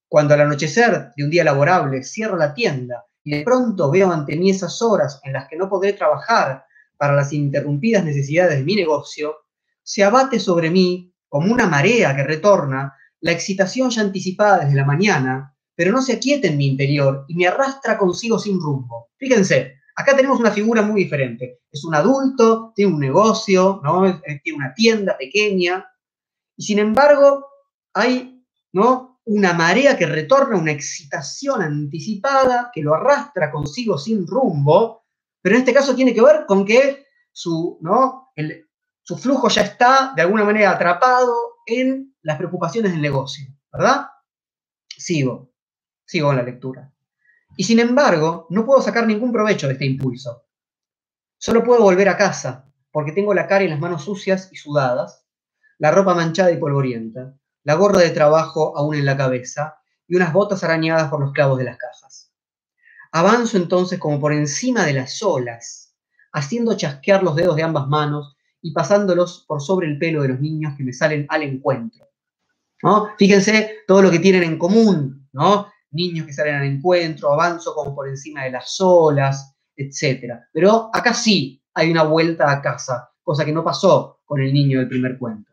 Cuando 0.08 0.34
al 0.34 0.40
anochecer 0.40 1.12
de 1.16 1.24
un 1.24 1.30
día 1.30 1.44
laborable 1.44 2.02
cierro 2.02 2.36
la 2.36 2.52
tienda 2.54 3.04
y 3.24 3.36
de 3.36 3.42
pronto 3.42 3.90
veo 3.90 4.10
ante 4.10 4.36
mí 4.36 4.50
esas 4.50 4.80
horas 4.82 5.20
en 5.24 5.32
las 5.32 5.48
que 5.48 5.56
no 5.56 5.68
podré 5.68 5.92
trabajar 5.92 6.64
para 6.96 7.14
las 7.14 7.32
interrumpidas 7.32 8.04
necesidades 8.04 8.58
de 8.58 8.64
mi 8.64 8.76
negocio, 8.76 9.36
se 9.82 10.04
abate 10.04 10.38
sobre 10.38 10.70
mí, 10.70 11.14
como 11.28 11.52
una 11.52 11.66
marea 11.66 12.14
que 12.14 12.24
retorna, 12.24 12.94
la 13.20 13.32
excitación 13.32 13.90
ya 13.90 14.02
anticipada 14.02 14.64
desde 14.64 14.76
la 14.76 14.84
mañana 14.84 15.54
pero 15.80 15.92
no 15.92 16.02
se 16.02 16.12
aquieta 16.12 16.46
en 16.46 16.58
mi 16.58 16.66
interior 16.66 17.24
y 17.26 17.34
me 17.34 17.46
arrastra 17.46 17.96
consigo 17.96 18.38
sin 18.38 18.60
rumbo. 18.60 19.08
Fíjense, 19.16 19.76
acá 19.96 20.14
tenemos 20.14 20.38
una 20.38 20.50
figura 20.50 20.82
muy 20.82 21.04
diferente. 21.04 21.60
Es 21.72 21.86
un 21.86 21.94
adulto, 21.94 22.74
tiene 22.76 22.92
un 22.92 23.00
negocio, 23.00 23.80
¿no? 23.82 24.20
tiene 24.44 24.58
una 24.58 24.74
tienda 24.74 25.16
pequeña, 25.16 25.86
y 26.54 26.64
sin 26.64 26.80
embargo 26.80 27.46
hay 27.94 28.44
¿no? 28.74 29.09
Una 29.30 29.52
marea 29.52 29.96
que 29.96 30.06
retorna, 30.06 30.56
una 30.56 30.72
excitación 30.72 31.62
anticipada 31.62 32.68
que 32.74 32.82
lo 32.82 32.96
arrastra 32.96 33.52
consigo 33.52 33.96
sin 33.96 34.26
rumbo, 34.26 35.04
pero 35.40 35.54
en 35.54 35.60
este 35.60 35.72
caso 35.72 35.94
tiene 35.94 36.12
que 36.12 36.20
ver 36.20 36.46
con 36.46 36.64
que 36.64 37.06
su, 37.30 37.78
¿no? 37.80 38.32
su 39.02 39.16
flujo 39.16 39.48
ya 39.48 39.62
está 39.62 40.14
de 40.16 40.22
alguna 40.22 40.42
manera 40.42 40.72
atrapado 40.72 41.32
en 41.64 42.12
las 42.22 42.38
preocupaciones 42.38 42.90
del 42.90 43.00
negocio, 43.00 43.46
¿verdad? 43.72 44.08
Sigo. 44.88 45.52
Sigo 46.04 46.32
en 46.32 46.36
la 46.38 46.42
lectura. 46.42 46.92
Y 47.56 47.62
sin 47.62 47.78
embargo, 47.78 48.48
no 48.50 48.66
puedo 48.66 48.82
sacar 48.82 49.06
ningún 49.06 49.30
provecho 49.30 49.68
de 49.68 49.74
este 49.74 49.86
impulso. 49.86 50.48
Solo 51.38 51.62
puedo 51.62 51.82
volver 51.82 52.08
a 52.08 52.16
casa, 52.16 52.68
porque 52.90 53.12
tengo 53.12 53.32
la 53.32 53.46
cara 53.46 53.62
y 53.62 53.68
las 53.68 53.78
manos 53.78 54.02
sucias 54.02 54.48
y 54.50 54.56
sudadas, 54.56 55.24
la 55.78 55.92
ropa 55.92 56.14
manchada 56.14 56.50
y 56.50 56.56
polvorienta, 56.56 57.39
la 57.64 57.74
gorra 57.74 58.00
de 58.00 58.10
trabajo 58.10 58.76
aún 58.76 58.94
en 58.94 59.06
la 59.06 59.16
cabeza 59.16 59.78
y 60.08 60.16
unas 60.16 60.32
botas 60.32 60.64
arañadas 60.64 61.10
por 61.10 61.20
los 61.20 61.32
clavos 61.32 61.58
de 61.58 61.64
las 61.64 61.76
cajas. 61.76 62.32
Avanzo 63.12 63.56
entonces 63.56 63.98
como 63.98 64.20
por 64.20 64.32
encima 64.32 64.84
de 64.84 64.92
las 64.92 65.22
olas, 65.22 65.94
haciendo 66.32 66.76
chasquear 66.76 67.22
los 67.22 67.36
dedos 67.36 67.56
de 67.56 67.62
ambas 67.62 67.88
manos 67.88 68.36
y 68.62 68.72
pasándolos 68.72 69.44
por 69.48 69.60
sobre 69.60 69.88
el 69.88 69.98
pelo 69.98 70.22
de 70.22 70.28
los 70.28 70.40
niños 70.40 70.74
que 70.76 70.84
me 70.84 70.92
salen 70.92 71.26
al 71.28 71.42
encuentro. 71.42 72.06
¿No? 72.82 73.10
Fíjense 73.18 73.78
todo 73.86 74.02
lo 74.02 74.10
que 74.10 74.20
tienen 74.20 74.42
en 74.42 74.58
común, 74.58 75.28
¿no? 75.32 75.66
niños 75.92 76.26
que 76.26 76.32
salen 76.32 76.56
al 76.56 76.66
encuentro, 76.66 77.32
avanzo 77.32 77.74
como 77.74 77.94
por 77.94 78.08
encima 78.08 78.44
de 78.44 78.52
las 78.52 78.80
olas, 78.80 79.54
etc. 79.76 80.34
Pero 80.52 80.90
acá 80.92 81.14
sí 81.14 81.62
hay 81.74 81.90
una 81.90 82.04
vuelta 82.04 82.50
a 82.50 82.62
casa, 82.62 83.10
cosa 83.22 83.44
que 83.44 83.52
no 83.52 83.64
pasó 83.64 84.20
con 84.24 84.40
el 84.40 84.52
niño 84.52 84.78
del 84.78 84.88
primer 84.88 85.18
cuento. 85.18 85.49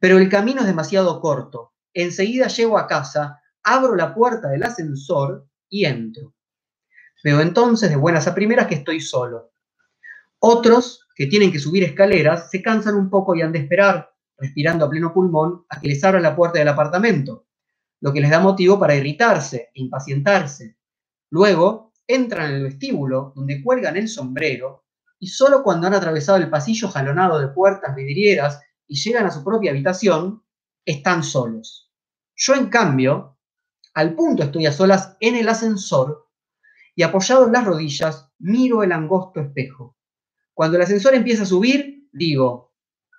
Pero 0.00 0.18
el 0.18 0.28
camino 0.28 0.60
es 0.60 0.66
demasiado 0.66 1.20
corto. 1.20 1.72
Enseguida 1.92 2.48
llego 2.48 2.78
a 2.78 2.86
casa, 2.86 3.40
abro 3.62 3.96
la 3.96 4.14
puerta 4.14 4.48
del 4.48 4.62
ascensor 4.62 5.46
y 5.68 5.84
entro. 5.84 6.34
Veo 7.24 7.40
entonces 7.40 7.90
de 7.90 7.96
buenas 7.96 8.26
a 8.28 8.34
primeras 8.34 8.66
que 8.66 8.76
estoy 8.76 9.00
solo. 9.00 9.52
Otros, 10.38 11.06
que 11.14 11.26
tienen 11.26 11.50
que 11.50 11.58
subir 11.58 11.82
escaleras, 11.82 12.50
se 12.50 12.62
cansan 12.62 12.94
un 12.94 13.10
poco 13.10 13.34
y 13.34 13.42
han 13.42 13.52
de 13.52 13.60
esperar, 13.60 14.10
respirando 14.36 14.84
a 14.84 14.90
pleno 14.90 15.12
pulmón, 15.12 15.64
a 15.68 15.80
que 15.80 15.88
les 15.88 16.04
abra 16.04 16.20
la 16.20 16.36
puerta 16.36 16.58
del 16.58 16.68
apartamento 16.68 17.46
lo 18.00 18.12
que 18.12 18.20
les 18.20 18.30
da 18.30 18.40
motivo 18.40 18.78
para 18.78 18.94
irritarse 18.94 19.70
e 19.74 19.80
impacientarse. 19.80 20.76
Luego 21.30 21.92
entran 22.06 22.50
en 22.50 22.56
el 22.56 22.62
vestíbulo, 22.64 23.32
donde 23.34 23.62
cuelgan 23.62 23.96
el 23.96 24.08
sombrero, 24.08 24.84
y 25.18 25.28
solo 25.28 25.62
cuando 25.62 25.86
han 25.86 25.94
atravesado 25.94 26.38
el 26.38 26.50
pasillo 26.50 26.88
jalonado 26.88 27.40
de 27.40 27.48
puertas 27.48 27.94
vidrieras 27.96 28.60
y 28.86 28.96
llegan 28.96 29.26
a 29.26 29.30
su 29.30 29.42
propia 29.44 29.70
habitación, 29.70 30.42
están 30.84 31.22
solos. 31.22 31.92
Yo, 32.34 32.54
en 32.54 32.66
cambio, 32.68 33.38
al 33.94 34.14
punto 34.14 34.42
estoy 34.42 34.66
a 34.66 34.72
solas 34.72 35.16
en 35.20 35.36
el 35.36 35.48
ascensor 35.48 36.28
y 36.94 37.02
apoyado 37.02 37.46
en 37.46 37.52
las 37.52 37.64
rodillas, 37.64 38.30
miro 38.38 38.82
el 38.82 38.92
angosto 38.92 39.40
espejo. 39.40 39.96
Cuando 40.54 40.76
el 40.76 40.82
ascensor 40.82 41.14
empieza 41.14 41.42
a 41.42 41.46
subir, 41.46 42.08
digo, 42.12 42.74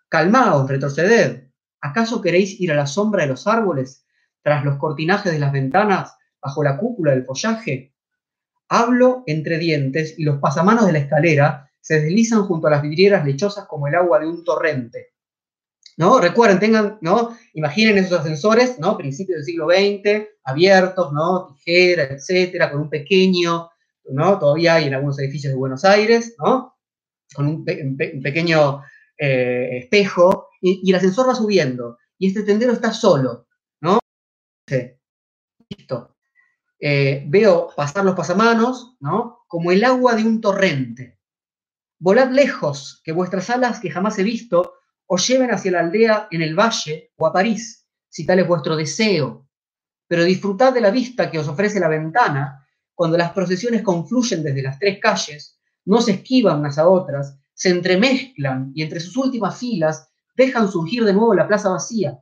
calmaos, 0.10 0.70
retroceded. 0.70 1.52
¿Acaso 1.82 2.22
queréis 2.22 2.60
ir 2.60 2.72
a 2.72 2.76
la 2.76 2.88
sombra 2.88 3.24
de 3.24 3.30
los 3.30 3.46
árboles 3.46 4.06
tras 4.42 4.66
los 4.66 4.78
cortinajes 4.78 5.32
de 5.32 5.40
las 5.40 5.52
ventanas, 5.52 6.16
bajo 6.42 6.64
la 6.64 6.78
cúpula 6.78 7.12
del 7.12 7.26
follaje? 7.26 7.94
Hablo 8.70 9.24
entre 9.28 9.60
dientes 9.60 10.16
y 10.18 10.24
los 10.24 10.40
pasamanos 10.40 10.86
de 10.86 10.94
la 10.94 11.00
escalera 11.00 11.72
se 11.80 12.02
deslizan 12.02 12.44
junto 12.44 12.68
a 12.68 12.72
las 12.72 12.82
vidrieras 12.82 13.26
lechosas 13.26 13.66
como 13.66 13.88
el 13.88 13.96
agua 13.96 14.20
de 14.20 14.28
un 14.28 14.44
torrente. 14.44 15.14
¿No? 15.98 16.20
Recuerden, 16.20 16.60
tengan, 16.60 17.00
¿no? 17.02 17.36
Imaginen 17.54 17.98
esos 17.98 18.20
ascensores, 18.20 18.78
¿no? 18.80 18.98
Principios 18.98 19.38
del 19.38 19.46
siglo 19.46 19.68
XX, 19.68 20.28
abiertos, 20.44 21.12
¿no? 21.12 21.48
Tijera, 21.48 22.04
etcétera, 22.04 22.72
con 22.72 22.82
un 22.82 22.90
pequeño, 22.90 23.70
¿no? 24.12 24.40
Todavía 24.40 24.76
hay 24.76 24.86
en 24.86 24.94
algunos 24.94 25.20
edificios 25.20 25.54
de 25.54 25.58
Buenos 25.58 25.84
Aires, 25.84 26.36
¿no? 26.38 26.78
Con 27.34 27.48
un, 27.48 27.66
pequeño 27.66 28.84
eh, 29.18 29.80
espejo, 29.82 30.50
y, 30.62 30.88
el 30.88 30.96
ascensor 30.96 31.28
va 31.28 31.36
subiendo, 31.36 31.98
y 32.20 32.28
este 32.28 32.44
tendero 32.44 32.74
está 32.74 32.94
solo, 32.94 33.48
Listo. 35.70 36.16
Eh, 36.80 37.24
veo 37.28 37.70
pasar 37.76 38.06
los 38.06 38.16
pasamanos, 38.16 38.96
¿no? 39.00 39.40
Como 39.48 39.72
el 39.72 39.84
agua 39.84 40.16
de 40.16 40.24
un 40.24 40.42
torrente. 40.42 41.20
Volad 42.00 42.30
lejos, 42.32 43.02
que 43.04 43.12
vuestras 43.12 43.50
alas 43.50 43.80
que 43.80 43.90
jamás 43.90 44.20
he 44.20 44.24
visto 44.24 44.74
os 45.08 45.28
lleven 45.28 45.52
hacia 45.52 45.72
la 45.72 45.80
aldea 45.80 46.28
en 46.32 46.42
el 46.42 46.56
valle 46.56 47.12
o 47.18 47.26
a 47.26 47.34
París, 47.34 47.86
si 48.10 48.26
tal 48.26 48.40
es 48.40 48.48
vuestro 48.48 48.76
deseo. 48.76 49.48
Pero 50.08 50.24
disfrutad 50.24 50.74
de 50.74 50.82
la 50.82 50.92
vista 50.92 51.32
que 51.32 51.40
os 51.40 51.48
ofrece 51.48 51.80
la 51.80 51.88
ventana 51.88 52.66
cuando 52.94 53.18
las 53.18 53.32
procesiones 53.32 53.82
confluyen 53.82 54.44
desde 54.44 54.64
las 54.64 54.80
tres 54.80 55.00
calles, 55.02 55.60
no 55.86 56.02
se 56.02 56.12
esquivan 56.12 56.60
unas 56.60 56.78
a 56.78 56.88
otras, 56.88 57.38
se 57.54 57.70
entremezclan 57.70 58.72
y 58.76 58.84
entre 58.84 59.00
sus 59.00 59.18
últimas 59.18 59.58
filas 59.58 60.10
dejan 60.36 60.70
surgir 60.70 61.04
de 61.04 61.14
nuevo 61.14 61.34
la 61.34 61.48
plaza 61.48 61.70
vacía, 61.70 62.20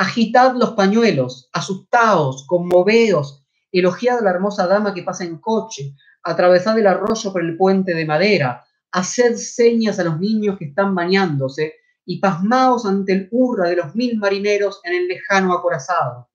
Agitad 0.00 0.54
los 0.56 0.70
pañuelos, 0.70 1.50
asustaos, 1.52 2.46
conmoveos, 2.46 3.44
elogiad 3.70 4.20
a 4.20 4.22
la 4.22 4.30
hermosa 4.30 4.66
dama 4.66 4.94
que 4.94 5.02
pasa 5.02 5.24
en 5.24 5.36
coche, 5.36 5.94
atravesad 6.22 6.78
el 6.78 6.86
arroyo 6.86 7.30
por 7.30 7.42
el 7.42 7.54
puente 7.58 7.92
de 7.92 8.06
madera, 8.06 8.64
haced 8.92 9.36
señas 9.36 9.98
a 9.98 10.04
los 10.04 10.18
niños 10.18 10.56
que 10.58 10.64
están 10.64 10.94
bañándose 10.94 11.74
y 12.10 12.18
pasmaos 12.18 12.86
ante 12.86 13.12
el 13.12 13.28
hurra 13.30 13.68
de 13.68 13.76
los 13.76 13.94
mil 13.94 14.18
marineros 14.18 14.80
en 14.82 14.94
el 14.94 15.06
lejano 15.06 15.52
acorazado. 15.52 16.28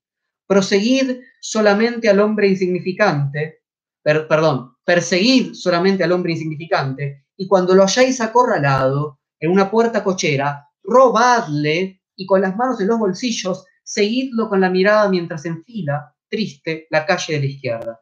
Proseguid 0.48 1.18
solamente 1.42 2.08
al 2.08 2.22
hombre 2.22 2.48
insignificante, 2.48 3.66
perdón, 4.02 4.78
perseguid 4.86 5.54
solamente 5.54 6.02
al 6.06 6.14
hombre 6.14 6.32
insignificante, 6.32 7.26
y 7.36 7.46
cuando 7.46 7.76
lo 7.76 7.84
hayáis 7.84 8.22
acorralado 8.22 9.20
en 9.38 9.52
una 9.52 9.70
puerta 9.70 10.02
cochera, 10.02 10.66
robadle 10.82 12.02
y 12.16 12.26
con 12.26 12.40
las 12.40 12.56
manos 12.56 12.80
en 12.80 12.88
los 12.88 12.98
bolsillos, 12.98 13.66
seguidlo 13.84 14.48
con 14.48 14.62
la 14.62 14.70
mirada 14.70 15.10
mientras 15.10 15.44
enfila, 15.44 16.16
triste, 16.30 16.88
la 16.90 17.06
calle 17.06 17.34
de 17.34 17.40
la 17.42 17.46
izquierda. 17.48 18.02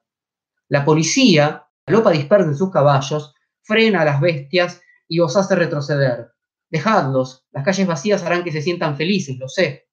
La 0.67 0.85
policía, 0.85 1.65
lopa 1.87 2.11
dispersa 2.11 2.49
en 2.49 2.55
sus 2.55 2.69
caballos, 2.69 3.33
frena 3.63 4.01
a 4.01 4.05
las 4.05 4.21
bestias 4.21 4.79
y 5.07 5.19
os 5.21 5.35
hace 5.35 5.55
retroceder. 5.55 6.32
Dejadlos, 6.73 7.45
las 7.51 7.63
calles 7.63 7.85
vacías 7.85 8.23
harán 8.23 8.43
que 8.43 8.51
se 8.51 8.59
sientan 8.59 8.97
felices, 8.97 9.37
lo 9.37 9.47
sé. 9.47 9.87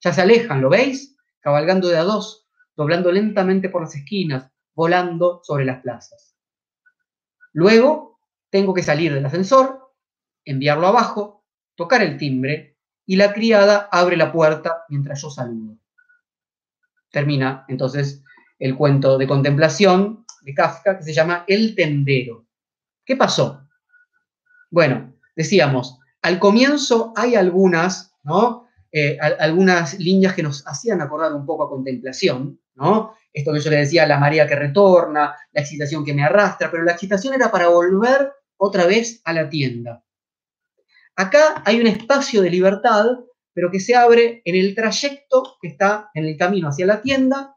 Ya 0.00 0.10
se 0.10 0.22
alejan, 0.22 0.62
¿lo 0.62 0.70
veis? 0.70 1.18
Cabalgando 1.38 1.88
de 1.88 1.98
a 1.98 2.02
dos, 2.02 2.48
doblando 2.74 3.12
lentamente 3.12 3.68
por 3.68 3.82
las 3.82 3.94
esquinas, 3.94 4.50
volando 4.74 5.42
sobre 5.44 5.66
las 5.66 5.82
plazas. 5.82 6.34
Luego, 7.52 8.20
tengo 8.48 8.72
que 8.72 8.82
salir 8.82 9.12
del 9.12 9.26
ascensor, 9.26 9.92
enviarlo 10.46 10.86
abajo, 10.86 11.44
tocar 11.74 12.00
el 12.00 12.16
timbre 12.16 12.78
y 13.04 13.16
la 13.16 13.34
criada 13.34 13.90
abre 13.92 14.16
la 14.16 14.32
puerta 14.32 14.84
mientras 14.88 15.20
yo 15.20 15.28
saludo. 15.28 15.76
Termina 17.10 17.66
entonces 17.68 18.24
el 18.58 18.78
cuento 18.78 19.18
de 19.18 19.26
contemplación 19.26 20.24
de 20.40 20.54
Kafka 20.54 20.96
que 20.96 21.04
se 21.04 21.12
llama 21.12 21.44
El 21.46 21.74
tendero. 21.74 22.46
¿Qué 23.04 23.14
pasó? 23.14 23.68
Bueno, 24.70 25.12
decíamos, 25.36 25.98
al 26.24 26.38
comienzo 26.38 27.12
hay 27.16 27.34
algunas, 27.34 28.16
¿no? 28.22 28.66
Eh, 28.90 29.18
algunas 29.20 29.98
líneas 29.98 30.32
que 30.32 30.42
nos 30.42 30.66
hacían 30.66 31.02
acordar 31.02 31.34
un 31.34 31.44
poco 31.44 31.64
a 31.64 31.68
contemplación, 31.68 32.58
¿no? 32.76 33.14
Esto 33.30 33.52
que 33.52 33.60
yo 33.60 33.70
le 33.70 33.76
decía, 33.76 34.06
la 34.06 34.18
marea 34.18 34.46
que 34.46 34.56
retorna, 34.56 35.36
la 35.52 35.60
excitación 35.60 36.02
que 36.02 36.14
me 36.14 36.24
arrastra, 36.24 36.70
pero 36.70 36.82
la 36.82 36.92
excitación 36.92 37.34
era 37.34 37.50
para 37.50 37.68
volver 37.68 38.32
otra 38.56 38.86
vez 38.86 39.20
a 39.24 39.34
la 39.34 39.50
tienda. 39.50 40.02
Acá 41.14 41.62
hay 41.66 41.78
un 41.78 41.88
espacio 41.88 42.40
de 42.40 42.48
libertad, 42.48 43.04
pero 43.52 43.70
que 43.70 43.80
se 43.80 43.94
abre 43.94 44.40
en 44.46 44.54
el 44.54 44.74
trayecto 44.74 45.58
que 45.60 45.68
está 45.68 46.08
en 46.14 46.24
el 46.24 46.38
camino 46.38 46.68
hacia 46.68 46.86
la 46.86 47.02
tienda. 47.02 47.54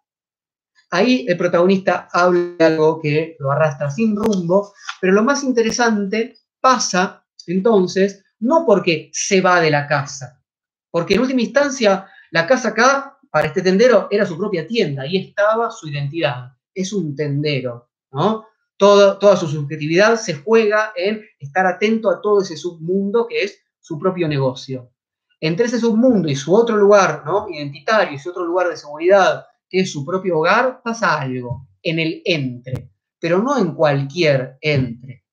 Ahí 0.89 1.25
el 1.29 1.37
protagonista 1.37 2.09
habla 2.11 2.55
de 2.59 2.65
algo 2.65 2.99
que 2.99 3.37
lo 3.39 3.49
arrastra 3.49 3.89
sin 3.89 4.13
rumbo, 4.17 4.73
pero 4.99 5.13
lo 5.13 5.23
más 5.23 5.45
interesante 5.45 6.35
pasa 6.59 7.23
entonces 7.45 8.25
no 8.39 8.65
porque 8.65 9.09
se 9.13 9.41
va 9.41 9.61
de 9.61 9.71
la 9.71 9.87
casa, 9.87 10.43
porque 10.91 11.15
en 11.15 11.21
última 11.21 11.41
instancia 11.41 12.07
la 12.31 12.45
casa 12.45 12.69
acá, 12.69 13.17
para 13.31 13.47
este 13.47 13.61
tendero, 13.61 14.07
era 14.11 14.25
su 14.25 14.37
propia 14.37 14.67
tienda, 14.67 15.03
ahí 15.03 15.17
estaba 15.17 15.71
su 15.71 15.87
identidad, 15.87 16.51
es 16.73 16.93
un 16.93 17.15
tendero, 17.15 17.89
¿no? 18.11 18.45
toda 18.77 19.35
su 19.35 19.47
subjetividad 19.47 20.17
se 20.17 20.35
juega 20.35 20.93
en 20.95 21.23
estar 21.39 21.65
atento 21.65 22.11
a 22.11 22.21
todo 22.21 22.41
ese 22.41 22.55
submundo 22.55 23.25
que 23.27 23.43
es 23.43 23.59
su 23.79 23.97
propio 23.97 24.27
negocio. 24.27 24.91
Entre 25.39 25.65
ese 25.65 25.79
submundo 25.79 26.29
y 26.29 26.35
su 26.35 26.53
otro 26.53 26.77
lugar 26.77 27.23
¿no? 27.25 27.47
identitario 27.49 28.15
y 28.15 28.19
su 28.19 28.29
otro 28.29 28.45
lugar 28.45 28.69
de 28.69 28.77
seguridad, 28.77 29.45
que 29.67 29.79
es 29.79 29.91
su 29.91 30.05
propio 30.05 30.37
hogar, 30.37 30.81
pasa 30.83 31.19
algo 31.19 31.67
en 31.81 31.99
el 31.99 32.21
entre, 32.25 32.91
pero 33.19 33.41
no 33.41 33.57
en 33.57 33.73
cualquier 33.73 34.57
entre. 34.61 35.25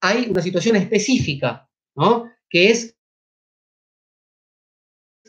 Hay 0.00 0.28
una 0.30 0.42
situación 0.42 0.76
específica 0.76 1.68
que 2.48 2.70
es 2.70 2.96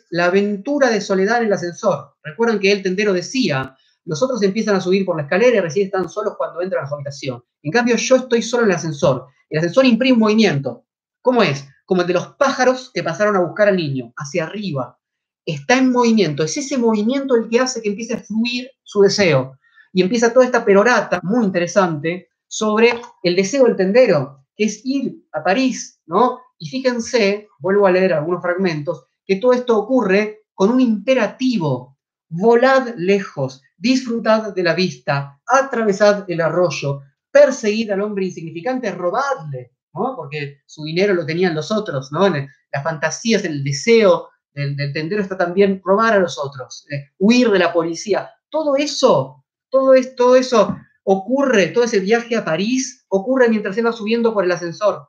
la 0.10 0.26
aventura 0.26 0.90
de 0.90 1.02
soledad 1.02 1.42
en 1.42 1.48
el 1.48 1.54
ascensor. 1.54 2.16
Recuerdan 2.24 2.60
que 2.60 2.72
el 2.72 2.84
tendero 2.84 3.14
decía, 3.14 3.76
los 4.06 4.22
otros 4.22 4.42
empiezan 4.44 4.76
a 4.76 4.82
subir 4.82 5.04
por 5.06 5.18
la 5.18 5.24
escalera 5.24 5.58
y 5.58 5.62
recién 5.62 5.88
están 5.88 6.08
solos 6.08 6.36
cuando 6.38 6.62
entran 6.62 6.84
a 6.84 6.88
su 6.88 6.96
habitación. 6.96 7.44
En 7.64 7.72
cambio, 7.72 7.96
yo 7.96 8.16
estoy 8.18 8.42
solo 8.42 8.64
en 8.64 8.70
el 8.70 8.76
ascensor. 8.76 9.28
El 9.50 9.60
ascensor 9.60 9.86
imprime 9.86 10.18
movimiento. 10.18 10.86
¿Cómo 11.22 11.42
es? 11.42 11.68
Como 11.86 12.02
el 12.02 12.08
de 12.08 12.14
los 12.14 12.28
pájaros 12.36 12.92
que 12.94 13.04
pasaron 13.04 13.36
a 13.36 13.42
buscar 13.42 13.68
al 13.68 13.78
niño, 13.78 14.14
hacia 14.16 14.46
arriba. 14.46 15.00
Está 15.46 15.78
en 15.78 15.92
movimiento. 15.92 16.44
Es 16.44 16.56
ese 16.58 16.78
movimiento 16.78 17.36
el 17.36 17.50
que 17.50 17.60
hace 17.60 17.82
que 17.82 17.90
empiece 17.90 18.14
a 18.14 18.20
fluir 18.20 18.70
su 18.84 19.02
deseo. 19.02 19.58
Y 19.92 20.02
empieza 20.02 20.34
toda 20.34 20.46
esta 20.46 20.64
perorata 20.64 21.20
muy 21.24 21.46
interesante 21.46 22.30
sobre 22.48 22.94
el 23.24 23.36
deseo 23.36 23.66
del 23.66 23.76
tendero, 23.76 24.46
que 24.56 24.66
es 24.66 24.82
ir 24.86 25.26
a 25.32 25.44
París, 25.44 26.00
¿no? 26.06 26.40
Y 26.58 26.70
fíjense, 26.70 27.48
vuelvo 27.60 27.88
a 27.88 27.92
leer 27.92 28.14
algunos 28.14 28.42
fragmentos, 28.42 29.06
que 29.26 29.38
todo 29.38 29.54
esto 29.54 29.78
ocurre 29.78 30.46
con 30.54 30.72
un 30.72 30.82
imperativo. 30.82 31.98
Volad 32.28 32.96
lejos, 32.98 33.62
disfrutad 33.78 34.54
de 34.54 34.64
la 34.64 34.74
vista, 34.74 35.40
atravesad 35.46 36.26
el 36.30 36.42
arroyo, 36.42 37.02
perseguid 37.32 37.92
al 37.92 38.02
hombre 38.02 38.26
insignificante, 38.26 38.92
robadle, 38.92 39.74
¿no? 39.94 40.16
Porque 40.16 40.62
su 40.66 40.84
dinero 40.84 41.14
lo 41.14 41.26
tenían 41.26 41.54
los 41.54 41.72
otros, 41.72 42.12
¿no? 42.12 42.28
Las 42.30 42.84
fantasías, 42.84 43.44
el 43.46 43.64
deseo 43.64 44.30
del, 44.54 44.94
tendero 44.94 45.22
está 45.22 45.38
también 45.38 45.82
robar 45.84 46.14
a 46.14 46.20
los 46.20 46.40
otros, 46.40 46.88
eh, 46.92 47.12
huir 47.20 47.50
de 47.52 47.60
la 47.60 47.74
policía. 47.74 48.30
Todo 48.50 48.76
eso, 48.76 49.44
todo, 49.70 49.94
todo 50.16 50.36
eso 50.36 50.78
ocurre, 51.04 51.68
todo 51.68 51.84
ese 51.84 52.00
viaje 52.00 52.36
a 52.36 52.46
París 52.46 53.06
ocurre 53.10 53.50
mientras 53.50 53.78
él 53.78 53.86
va 53.86 53.92
subiendo 53.92 54.34
por 54.34 54.46
el 54.46 54.52
ascensor. 54.52 55.08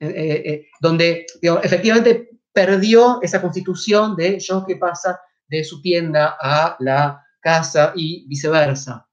Eh, 0.00 0.08
eh, 0.08 0.42
eh, 0.44 0.66
donde 0.80 1.24
efectivamente 1.62 2.30
perdió 2.52 3.20
esa 3.22 3.40
constitución 3.40 4.16
de 4.16 4.40
yo 4.40 4.64
que 4.66 4.76
pasa 4.76 5.20
de 5.46 5.62
su 5.62 5.80
tienda 5.80 6.36
a 6.40 6.76
la 6.80 7.22
casa 7.40 7.92
y 7.94 8.26
viceversa. 8.26 9.08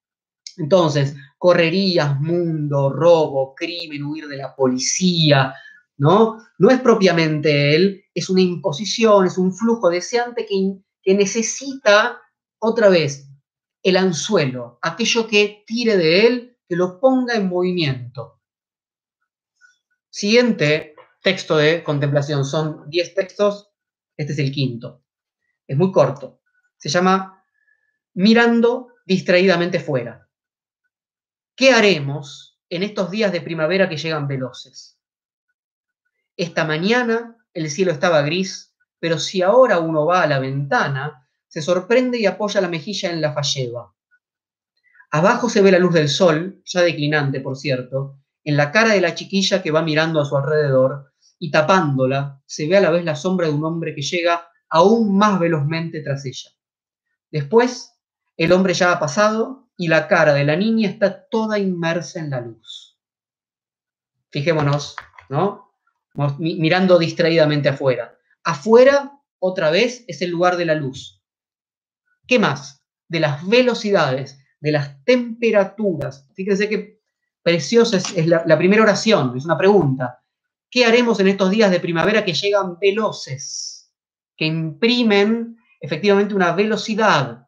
Entonces, 0.58 1.16
correrías, 1.38 2.20
mundo, 2.20 2.90
robo, 2.90 3.54
crimen, 3.56 4.04
huir 4.04 4.28
de 4.28 4.38
la 4.38 4.56
policía, 4.56 5.54
¿no? 5.98 6.40
No 6.58 6.70
es 6.70 6.80
propiamente 6.82 7.76
él, 7.76 8.04
es 8.14 8.30
una 8.30 8.42
imposición, 8.42 9.28
es 9.28 9.38
un 9.38 9.54
flujo 9.54 9.90
deseante 9.90 10.46
que, 10.46 10.78
que 11.02 11.14
necesita, 11.14 12.20
otra 12.60 12.90
vez, 12.90 13.30
el 13.84 13.98
anzuelo, 13.98 14.80
aquello 14.82 15.28
que 15.28 15.64
tire 15.66 15.98
de 15.98 16.28
él, 16.28 16.58
que 16.68 16.76
lo 16.76 17.00
ponga 17.00 17.36
en 17.36 17.50
movimiento. 17.50 18.41
Siguiente 20.12 20.94
texto 21.24 21.56
de 21.56 21.84
contemplación. 21.84 22.44
Son 22.44 22.90
10 22.90 23.16
textos. 23.16 23.72
Este 24.18 24.34
es 24.34 24.40
el 24.40 24.52
quinto. 24.52 25.06
Es 25.66 25.78
muy 25.78 25.92
corto. 25.94 26.42
Se 26.78 26.90
llama 26.90 27.42
Mirando 28.14 28.90
distraídamente 29.06 29.80
fuera. 29.80 30.28
¿Qué 31.56 31.72
haremos 31.72 32.60
en 32.70 32.84
estos 32.84 33.10
días 33.10 33.32
de 33.32 33.40
primavera 33.40 33.88
que 33.88 33.96
llegan 33.96 34.28
veloces? 34.28 35.00
Esta 36.36 36.66
mañana 36.66 37.38
el 37.54 37.70
cielo 37.70 37.94
estaba 37.94 38.22
gris, 38.22 38.76
pero 39.00 39.18
si 39.18 39.42
ahora 39.42 39.80
uno 39.80 40.06
va 40.06 40.24
a 40.24 40.28
la 40.28 40.40
ventana, 40.40 41.26
se 41.48 41.62
sorprende 41.62 42.20
y 42.20 42.26
apoya 42.26 42.60
la 42.60 42.68
mejilla 42.68 43.12
en 43.12 43.22
la 43.22 43.34
falleba. 43.34 43.96
Abajo 45.10 45.50
se 45.50 45.62
ve 45.62 45.72
la 45.72 45.80
luz 45.80 45.94
del 45.94 46.10
sol, 46.10 46.62
ya 46.66 46.82
declinante, 46.82 47.40
por 47.40 47.58
cierto, 47.58 48.21
en 48.44 48.58
la 48.58 48.72
cara 48.72 48.94
de 48.94 49.02
la 49.02 49.16
chiquilla 49.16 49.62
que 49.62 49.72
va 49.72 49.82
mirando 49.82 50.20
a 50.20 50.26
su 50.26 50.36
alrededor 50.36 51.14
y 51.40 51.52
tapándola 51.52 52.42
se 52.46 52.68
ve 52.68 52.78
a 52.78 52.82
la 52.82 52.92
vez 52.92 53.04
la 53.04 53.16
sombra 53.16 53.48
de 53.48 53.54
un 53.54 53.64
hombre 53.64 53.96
que 53.96 54.02
llega 54.02 54.48
aún 54.70 55.18
más 55.18 55.40
velozmente 55.40 56.02
tras 56.02 56.26
ella. 56.26 56.50
Después, 57.30 57.94
el 58.38 58.52
hombre 58.52 58.74
ya 58.74 58.92
ha 58.92 59.00
pasado 59.00 59.70
y 59.78 59.88
la 59.88 60.08
cara 60.08 60.34
de 60.34 60.44
la 60.44 60.56
niña 60.56 60.90
está 60.90 61.28
toda 61.28 61.60
inmersa 61.60 62.20
en 62.20 62.30
la 62.30 62.42
luz. 62.42 63.00
Fijémonos, 64.32 64.96
¿no? 65.30 65.74
Mirando 66.40 66.98
distraídamente 66.98 67.70
afuera. 67.70 68.18
Afuera, 68.44 69.20
otra 69.40 69.72
vez, 69.72 70.04
es 70.08 70.22
el 70.22 70.30
lugar 70.30 70.58
de 70.58 70.66
la 70.66 70.76
luz. 70.76 71.24
¿Qué 72.28 72.40
más? 72.40 72.84
De 73.08 73.20
las 73.20 73.48
velocidades, 73.48 74.40
de 74.60 74.72
las 74.72 75.04
temperaturas. 75.04 76.30
Fíjense 76.34 76.70
que 76.70 77.01
preciosa 77.44 77.98
es, 77.98 78.28
la, 78.28 78.58
primera 78.58 78.84
oración, 78.84 79.36
es 79.38 79.46
una 79.46 79.58
pregunta. 79.58 80.20
¿Qué 80.70 80.86
haremos 80.86 81.20
en 81.20 81.28
estos 81.28 81.50
días 81.50 81.72
de 81.72 81.80
primavera 81.80 82.24
que 82.24 82.34
llegan 82.34 82.78
veloces, 82.80 83.92
que 84.38 84.46
imprimen 84.46 85.58
efectivamente 85.80 86.34
una 86.34 86.54
velocidad 86.54 87.48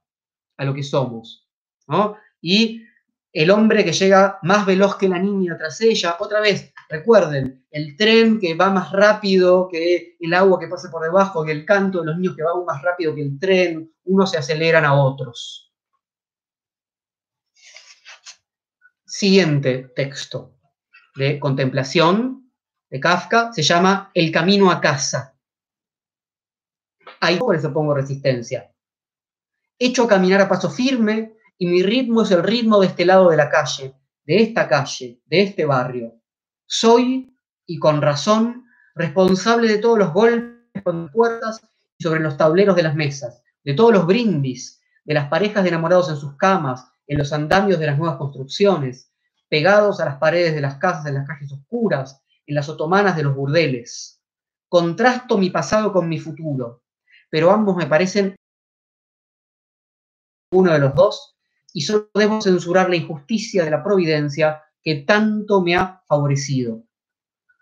a 0.58 0.66
lo 0.66 0.74
que 0.74 0.84
somos? 0.84 1.48
¿no? 1.88 2.18
Y 2.42 2.84
el 3.32 3.50
hombre 3.50 3.84
que 3.84 3.94
llega 3.94 4.40
más 4.44 4.66
veloz 4.66 4.96
que 4.98 5.10
la 5.10 5.20
niña 5.20 5.58
tras 5.58 5.82
ella, 5.82 6.18
otra 6.20 6.40
vez, 6.40 6.72
recuerden, 6.90 7.66
el 7.72 7.98
tren 7.98 8.40
que 8.40 8.54
va 8.54 8.70
más 8.70 8.92
rápido 8.92 9.68
que 9.72 10.16
el 10.20 10.34
agua 10.34 10.60
que 10.60 10.68
pasa 10.68 10.92
por 10.92 11.02
debajo, 11.02 11.44
que 11.44 11.52
el 11.52 11.66
canto 11.66 12.02
de 12.02 12.08
los 12.08 12.18
niños 12.18 12.36
que 12.36 12.44
va 12.44 12.52
más 12.64 12.82
rápido 12.84 13.16
que 13.16 13.24
el 13.24 13.40
tren, 13.40 13.92
unos 14.04 14.32
se 14.32 14.38
aceleran 14.38 14.86
a 14.86 14.94
otros. 14.94 15.63
Siguiente 19.16 19.92
texto 19.96 20.56
de 21.16 21.40
contemplación 21.40 22.52
de 22.90 23.00
Kafka 23.00 23.54
se 23.54 23.62
llama 23.62 24.10
El 24.12 24.32
camino 24.32 24.72
a 24.72 24.82
casa. 24.82 25.38
Ahí 27.20 27.38
por 27.38 27.56
eso 27.56 27.72
pongo 27.72 27.94
resistencia. 27.94 28.74
Hecho 29.78 30.06
a 30.06 30.08
caminar 30.08 30.42
a 30.42 30.50
paso 30.50 30.68
firme 30.68 31.36
y 31.60 31.68
mi 31.68 31.84
ritmo 31.84 32.24
es 32.24 32.32
el 32.32 32.42
ritmo 32.42 32.80
de 32.80 32.88
este 32.88 33.06
lado 33.06 33.30
de 33.30 33.38
la 33.38 33.52
calle, 33.52 33.94
de 34.26 34.42
esta 34.42 34.68
calle, 34.68 35.22
de 35.28 35.44
este 35.44 35.66
barrio. 35.66 36.20
Soy, 36.66 37.38
y 37.68 37.78
con 37.78 38.02
razón, 38.02 38.66
responsable 38.96 39.68
de 39.68 39.78
todos 39.78 40.00
los 40.00 40.12
golpes 40.12 40.82
con 40.84 41.12
puertas 41.12 41.62
sobre 42.00 42.20
los 42.20 42.36
tableros 42.36 42.76
de 42.76 42.82
las 42.82 42.96
mesas, 42.96 43.44
de 43.64 43.76
todos 43.76 43.94
los 43.94 44.08
brindis, 44.08 44.82
de 45.06 45.14
las 45.14 45.30
parejas 45.30 45.62
de 45.62 45.70
enamorados 45.70 46.10
en 46.10 46.18
sus 46.18 46.36
camas, 46.36 46.93
en 47.08 47.18
los 47.18 47.34
andamios 47.34 47.80
de 47.80 47.88
las 47.88 47.98
nuevas 47.98 48.18
construcciones, 48.18 49.12
pegados 49.50 50.00
a 50.00 50.06
las 50.06 50.18
paredes 50.18 50.56
de 50.56 50.62
las 50.62 50.78
casas 50.78 51.06
en 51.06 51.16
las 51.16 51.28
calles 51.28 51.52
oscuras, 51.52 52.22
en 52.46 52.56
las 52.56 52.70
otomanas 52.70 53.16
de 53.16 53.24
los 53.24 53.36
burdeles. 53.36 54.22
Contrasto 54.68 55.38
mi 55.38 55.50
pasado 55.50 55.92
con 55.94 56.10
mi 56.10 56.20
futuro, 56.20 56.84
pero 57.30 57.52
ambos 57.52 57.76
me 57.76 57.88
parecen 57.88 58.36
uno 60.52 60.72
de 60.72 60.80
los 60.80 60.96
dos 60.96 61.36
y 61.74 61.82
solo 61.82 62.10
debo 62.14 62.42
censurar 62.42 62.90
la 62.90 62.96
injusticia 62.96 63.64
de 63.64 63.72
la 63.72 63.84
providencia 63.84 64.64
que 64.82 65.04
tanto 65.08 65.62
me 65.62 65.76
ha 65.76 66.02
favorecido. 66.08 66.84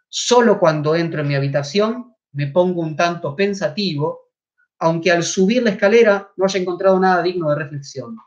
Solo 0.09 0.59
cuando 0.59 0.95
entro 0.95 1.21
en 1.21 1.27
mi 1.27 1.35
habitación 1.35 2.15
me 2.33 2.47
pongo 2.47 2.81
un 2.81 2.95
tanto 2.95 3.35
pensativo, 3.35 4.31
aunque 4.79 5.11
al 5.11 5.23
subir 5.23 5.63
la 5.63 5.71
escalera 5.71 6.31
no 6.35 6.45
haya 6.45 6.59
encontrado 6.59 6.99
nada 6.99 7.21
digno 7.21 7.49
de 7.49 7.55
reflexión 7.55 8.17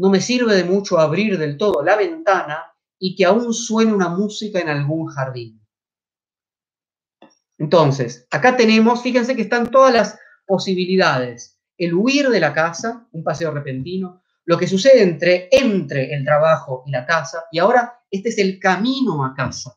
no 0.00 0.08
me 0.08 0.22
sirve 0.22 0.54
de 0.54 0.64
mucho 0.64 0.98
abrir 0.98 1.36
del 1.36 1.58
todo 1.58 1.82
la 1.82 1.94
ventana 1.94 2.72
y 2.98 3.14
que 3.14 3.26
aún 3.26 3.52
suene 3.52 3.92
una 3.92 4.08
música 4.08 4.58
en 4.58 4.70
algún 4.70 5.06
jardín. 5.08 5.60
Entonces, 7.58 8.26
acá 8.30 8.56
tenemos, 8.56 9.02
fíjense 9.02 9.36
que 9.36 9.42
están 9.42 9.70
todas 9.70 9.92
las 9.92 10.18
posibilidades. 10.46 11.60
El 11.76 11.92
huir 11.92 12.30
de 12.30 12.40
la 12.40 12.54
casa, 12.54 13.06
un 13.12 13.22
paseo 13.22 13.50
repentino, 13.50 14.22
lo 14.46 14.56
que 14.56 14.66
sucede 14.66 15.02
entre, 15.02 15.50
entre 15.52 16.14
el 16.14 16.24
trabajo 16.24 16.82
y 16.86 16.92
la 16.92 17.04
casa, 17.04 17.44
y 17.52 17.58
ahora 17.58 18.00
este 18.10 18.30
es 18.30 18.38
el 18.38 18.58
camino 18.58 19.22
a 19.22 19.34
casa. 19.34 19.76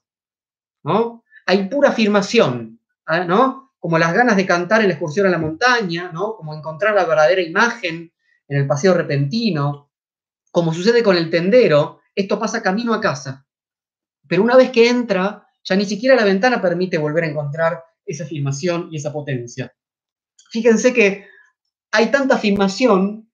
¿no? 0.83 1.25
Hay 1.45 1.67
pura 1.67 1.89
afirmación, 1.89 2.79
¿ah? 3.07 3.25
¿no? 3.25 3.73
Como 3.77 3.97
las 3.97 4.13
ganas 4.13 4.37
de 4.37 4.45
cantar 4.45 4.79
en 4.79 4.87
la 4.87 4.93
excursión 4.93 5.27
a 5.27 5.29
la 5.29 5.37
montaña, 5.37 6.11
¿no? 6.13 6.37
Como 6.37 6.53
encontrar 6.53 6.95
la 6.95 7.03
verdadera 7.03 7.41
imagen 7.41 8.13
en 8.47 8.57
el 8.57 8.65
paseo 8.65 8.93
repentino, 8.93 9.89
como 10.53 10.71
sucede 10.71 11.01
con 11.01 11.17
el 11.17 11.31
tendero, 11.31 12.01
esto 12.13 12.37
pasa 12.37 12.61
camino 12.61 12.93
a 12.93 13.01
casa. 13.01 13.47
Pero 14.27 14.43
una 14.43 14.55
vez 14.55 14.69
que 14.69 14.87
entra, 14.87 15.47
ya 15.63 15.75
ni 15.75 15.83
siquiera 15.83 16.15
la 16.15 16.23
ventana 16.23 16.61
permite 16.61 16.99
volver 16.99 17.23
a 17.23 17.27
encontrar 17.27 17.83
esa 18.05 18.23
filmación 18.27 18.89
y 18.91 18.97
esa 18.97 19.11
potencia. 19.11 19.73
Fíjense 20.51 20.93
que 20.93 21.25
hay 21.91 22.11
tanta 22.11 22.37
filmación 22.37 23.31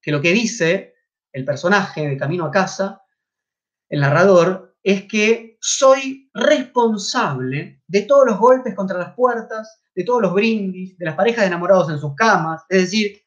que 0.00 0.12
lo 0.12 0.20
que 0.20 0.32
dice 0.32 0.94
el 1.32 1.44
personaje 1.44 2.06
de 2.06 2.16
Camino 2.16 2.44
a 2.44 2.52
casa, 2.52 3.02
el 3.88 4.02
narrador, 4.02 4.76
es 4.84 5.06
que 5.06 5.58
soy 5.60 6.30
responsable 6.32 7.82
de 7.88 8.02
todos 8.02 8.26
los 8.26 8.38
golpes 8.38 8.76
contra 8.76 8.96
las 8.96 9.14
puertas, 9.14 9.82
de 9.92 10.04
todos 10.04 10.22
los 10.22 10.32
brindis, 10.32 10.96
de 10.96 11.04
las 11.04 11.16
parejas 11.16 11.40
de 11.40 11.48
enamorados 11.48 11.90
en 11.90 11.98
sus 11.98 12.14
camas, 12.14 12.62
es 12.68 12.82
decir, 12.82 13.20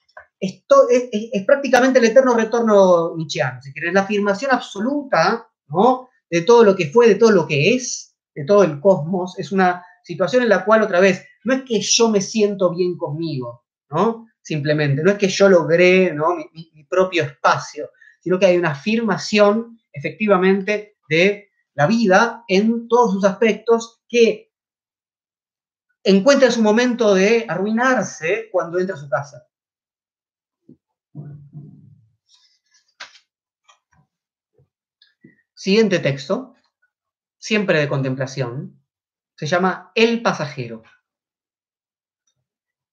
es, 0.44 1.46
prácticamente 1.46 2.00
el 2.00 2.06
eterno 2.06 2.36
retorno 2.36 3.16
nietzscheano, 3.16 3.62
si 3.62 3.74
querés, 3.74 3.94
la 3.94 4.02
afirmación 4.02 4.52
absoluta 4.52 5.48
¿no? 5.68 6.10
de 6.30 6.42
todo 6.42 6.64
lo 6.64 6.76
que 6.76 6.90
fue, 6.90 7.08
de 7.08 7.16
todo 7.16 7.32
lo 7.32 7.48
que 7.48 7.76
es, 7.76 8.16
de 8.36 8.44
todo 8.44 8.64
el 8.64 8.80
cosmos, 8.80 9.40
es 9.40 9.52
una 9.52 9.86
situación 10.04 10.44
en 10.44 10.50
la 10.50 10.66
cual 10.66 10.82
otra 10.82 11.00
vez, 11.00 11.26
no 11.46 11.54
es 11.54 11.64
que 11.64 11.80
yo 11.80 12.10
me 12.10 12.20
siento 12.20 12.72
bien 12.72 12.98
conmigo, 12.98 13.64
¿no? 13.90 14.28
Simplemente, 14.42 15.02
no 15.02 15.12
es 15.12 15.18
que 15.18 15.30
yo 15.30 15.48
logré 15.48 16.14
¿no? 16.14 16.36
mi, 16.36 16.46
mi 16.74 16.84
propio 16.84 17.24
espacio, 17.24 17.90
sino 18.20 18.38
que 18.38 18.48
hay 18.48 18.58
una 18.58 18.72
afirmación 18.72 19.80
efectivamente 19.94 20.98
de 21.08 21.50
la 21.76 21.88
vida 21.88 22.44
en 22.50 22.88
todos 22.90 23.14
sus 23.14 23.24
aspectos 23.24 24.02
que 24.10 24.52
encuentra 26.04 26.52
su 26.52 26.62
momento 26.62 27.14
de 27.14 27.46
arruinarse 27.48 28.50
cuando 28.52 28.80
entra 28.80 28.96
a 28.96 29.00
su 29.00 29.08
casa. 29.08 29.48
Siguiente 35.54 36.00
texto, 36.00 36.56
siempre 37.38 37.80
de 37.80 37.88
contemplación, 37.88 38.84
se 39.36 39.46
llama 39.46 39.92
El 39.96 40.22
pasajero. 40.22 40.84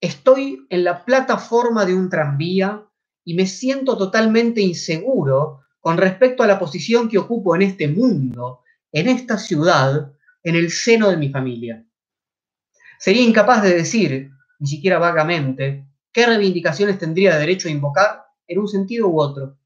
Estoy 0.00 0.66
en 0.70 0.84
la 0.84 1.04
plataforma 1.04 1.84
de 1.84 1.94
un 1.94 2.08
tranvía 2.08 2.86
y 3.24 3.34
me 3.34 3.46
siento 3.46 3.98
totalmente 3.98 4.60
inseguro 4.60 5.62
con 5.80 5.96
respecto 5.98 6.42
a 6.42 6.46
la 6.46 6.58
posición 6.58 7.08
que 7.08 7.18
ocupo 7.18 7.56
en 7.56 7.62
este 7.62 7.88
mundo, 7.88 8.62
en 8.92 9.08
esta 9.08 9.36
ciudad, 9.36 10.12
en 10.42 10.54
el 10.54 10.70
seno 10.70 11.10
de 11.10 11.16
mi 11.16 11.30
familia. 11.30 11.84
Sería 12.98 13.22
incapaz 13.22 13.62
de 13.62 13.74
decir, 13.74 14.30
ni 14.58 14.68
siquiera 14.68 14.98
vagamente, 14.98 15.89
qué 16.12 16.26
reivindicaciones 16.26 16.98
tendría 16.98 17.38
derecho 17.38 17.68
a 17.68 17.72
invocar 17.72 18.24
en 18.46 18.58
un 18.58 18.68
sentido 18.68 19.08
u 19.08 19.20
otro. 19.20 19.58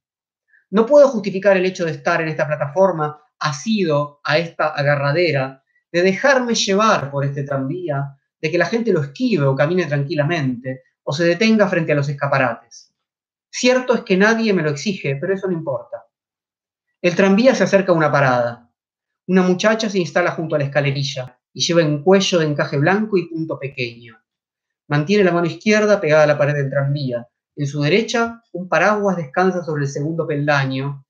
No 0.71 0.87
puedo 0.87 1.09
justificar 1.09 1.57
el 1.57 1.67
hecho 1.67 1.85
de 1.85 1.93
estar 1.93 2.21
en 2.21 2.29
esta 2.29 2.47
plataforma 2.47 3.23
asido 3.39 4.21
a 4.25 4.39
esta 4.39 4.69
agarradera, 4.69 5.63
de 5.93 6.03
dejarme 6.03 6.55
llevar 6.55 7.11
por 7.11 7.25
este 7.25 7.45
tranvía, 7.45 8.17
de 8.41 8.51
que 8.51 8.59
la 8.59 8.67
gente 8.67 8.93
lo 8.93 9.03
esquive 9.03 9.47
o 9.47 9.55
camine 9.55 9.87
tranquilamente, 9.87 10.83
o 11.03 11.13
se 11.13 11.25
detenga 11.25 11.69
frente 11.69 11.93
a 11.93 11.95
los 11.95 12.09
escaparates. 12.09 12.95
Cierto 13.51 13.95
es 13.95 14.01
que 14.01 14.17
nadie 14.17 14.53
me 14.53 14.63
lo 14.63 14.71
exige, 14.71 15.17
pero 15.17 15.35
eso 15.35 15.47
no 15.47 15.53
importa. 15.53 16.07
El 17.01 17.15
tranvía 17.15 17.55
se 17.55 17.65
acerca 17.65 17.93
a 17.93 17.95
una 17.95 18.11
parada. 18.11 18.73
Una 19.29 19.43
muchacha 19.43 19.89
se 19.89 19.99
instala 19.99 20.33
junto 20.33 20.57
a 20.57 20.59
la 20.59 20.65
escalerilla 20.65 21.39
y 21.53 21.61
lleva 21.61 21.85
un 21.85 22.03
cuello 22.03 22.39
de 22.39 22.47
encaje 22.47 22.79
blanco 22.79 23.17
y 23.17 23.29
punto 23.29 23.59
pequeño. 23.59 24.24
Mantiene 24.89 25.25
la 25.25 25.33
mano 25.33 25.47
izquierda 25.47 26.01
pegada 26.01 26.25
a 26.25 26.27
la 26.27 26.39
pared 26.39 26.55
del 26.55 26.71
tranvía. 26.71 27.27
En 27.57 27.67
su 27.67 27.81
derecha, 27.81 28.43
un 28.53 28.69
paraguas 28.69 29.17
descansa 29.17 29.65
sobre 29.65 29.85
el 29.85 29.89
segundo 29.89 30.27
peldaño, 30.27 31.07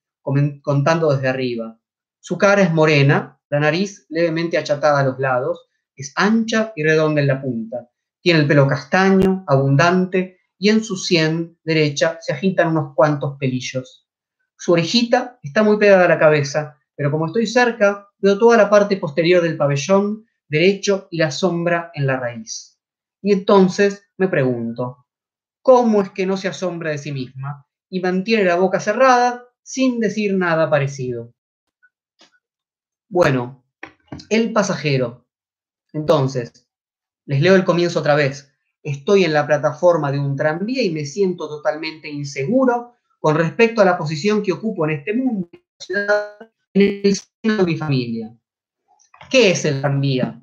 contando 0.62 1.12
desde 1.12 1.28
arriba. 1.28 1.78
Su 2.20 2.38
cara 2.38 2.62
es 2.62 2.72
morena, 2.72 3.40
la 3.50 3.60
nariz 3.60 4.06
levemente 4.08 4.56
achatada 4.56 5.00
a 5.00 5.04
los 5.04 5.18
lados, 5.18 5.68
es 5.96 6.12
ancha 6.16 6.72
y 6.76 6.82
redonda 6.82 7.20
en 7.20 7.26
la 7.26 7.42
punta. 7.42 7.90
Tiene 8.20 8.40
el 8.40 8.46
pelo 8.46 8.66
castaño, 8.66 9.44
abundante, 9.46 10.38
y 10.58 10.68
en 10.68 10.82
su 10.82 10.96
sien 10.96 11.58
derecha 11.64 12.18
se 12.20 12.32
agitan 12.32 12.68
unos 12.68 12.94
cuantos 12.94 13.36
pelillos. 13.38 14.08
Su 14.56 14.72
orejita 14.72 15.38
está 15.42 15.62
muy 15.62 15.76
pegada 15.78 16.04
a 16.04 16.08
la 16.08 16.18
cabeza, 16.18 16.78
pero 16.96 17.10
como 17.10 17.26
estoy 17.26 17.46
cerca, 17.46 18.08
veo 18.18 18.38
toda 18.38 18.56
la 18.56 18.70
parte 18.70 18.96
posterior 18.96 19.42
del 19.42 19.56
pabellón 19.56 20.24
derecho 20.48 21.08
y 21.10 21.18
la 21.18 21.30
sombra 21.30 21.90
en 21.94 22.06
la 22.06 22.18
raíz. 22.18 22.73
Y 23.24 23.32
entonces 23.32 24.06
me 24.18 24.28
pregunto, 24.28 25.06
¿cómo 25.62 26.02
es 26.02 26.10
que 26.10 26.26
no 26.26 26.36
se 26.36 26.46
asombra 26.46 26.90
de 26.90 26.98
sí 26.98 27.10
misma 27.10 27.66
y 27.88 28.00
mantiene 28.00 28.44
la 28.44 28.56
boca 28.56 28.80
cerrada 28.80 29.46
sin 29.62 29.98
decir 29.98 30.34
nada 30.34 30.68
parecido? 30.68 31.32
Bueno, 33.08 33.64
el 34.28 34.52
pasajero. 34.52 35.26
Entonces, 35.94 36.68
les 37.24 37.40
leo 37.40 37.54
el 37.54 37.64
comienzo 37.64 38.00
otra 38.00 38.14
vez. 38.14 38.52
Estoy 38.82 39.24
en 39.24 39.32
la 39.32 39.46
plataforma 39.46 40.12
de 40.12 40.18
un 40.18 40.36
tranvía 40.36 40.82
y 40.82 40.90
me 40.90 41.06
siento 41.06 41.48
totalmente 41.48 42.10
inseguro 42.10 42.92
con 43.20 43.36
respecto 43.36 43.80
a 43.80 43.86
la 43.86 43.96
posición 43.96 44.42
que 44.42 44.52
ocupo 44.52 44.84
en 44.84 44.98
este 44.98 45.14
mundo, 45.14 45.48
en 46.74 47.00
el 47.04 47.16
seno 47.16 47.56
de 47.56 47.64
mi 47.64 47.78
familia. 47.78 48.36
¿Qué 49.30 49.52
es 49.52 49.64
el 49.64 49.80
tranvía? 49.80 50.42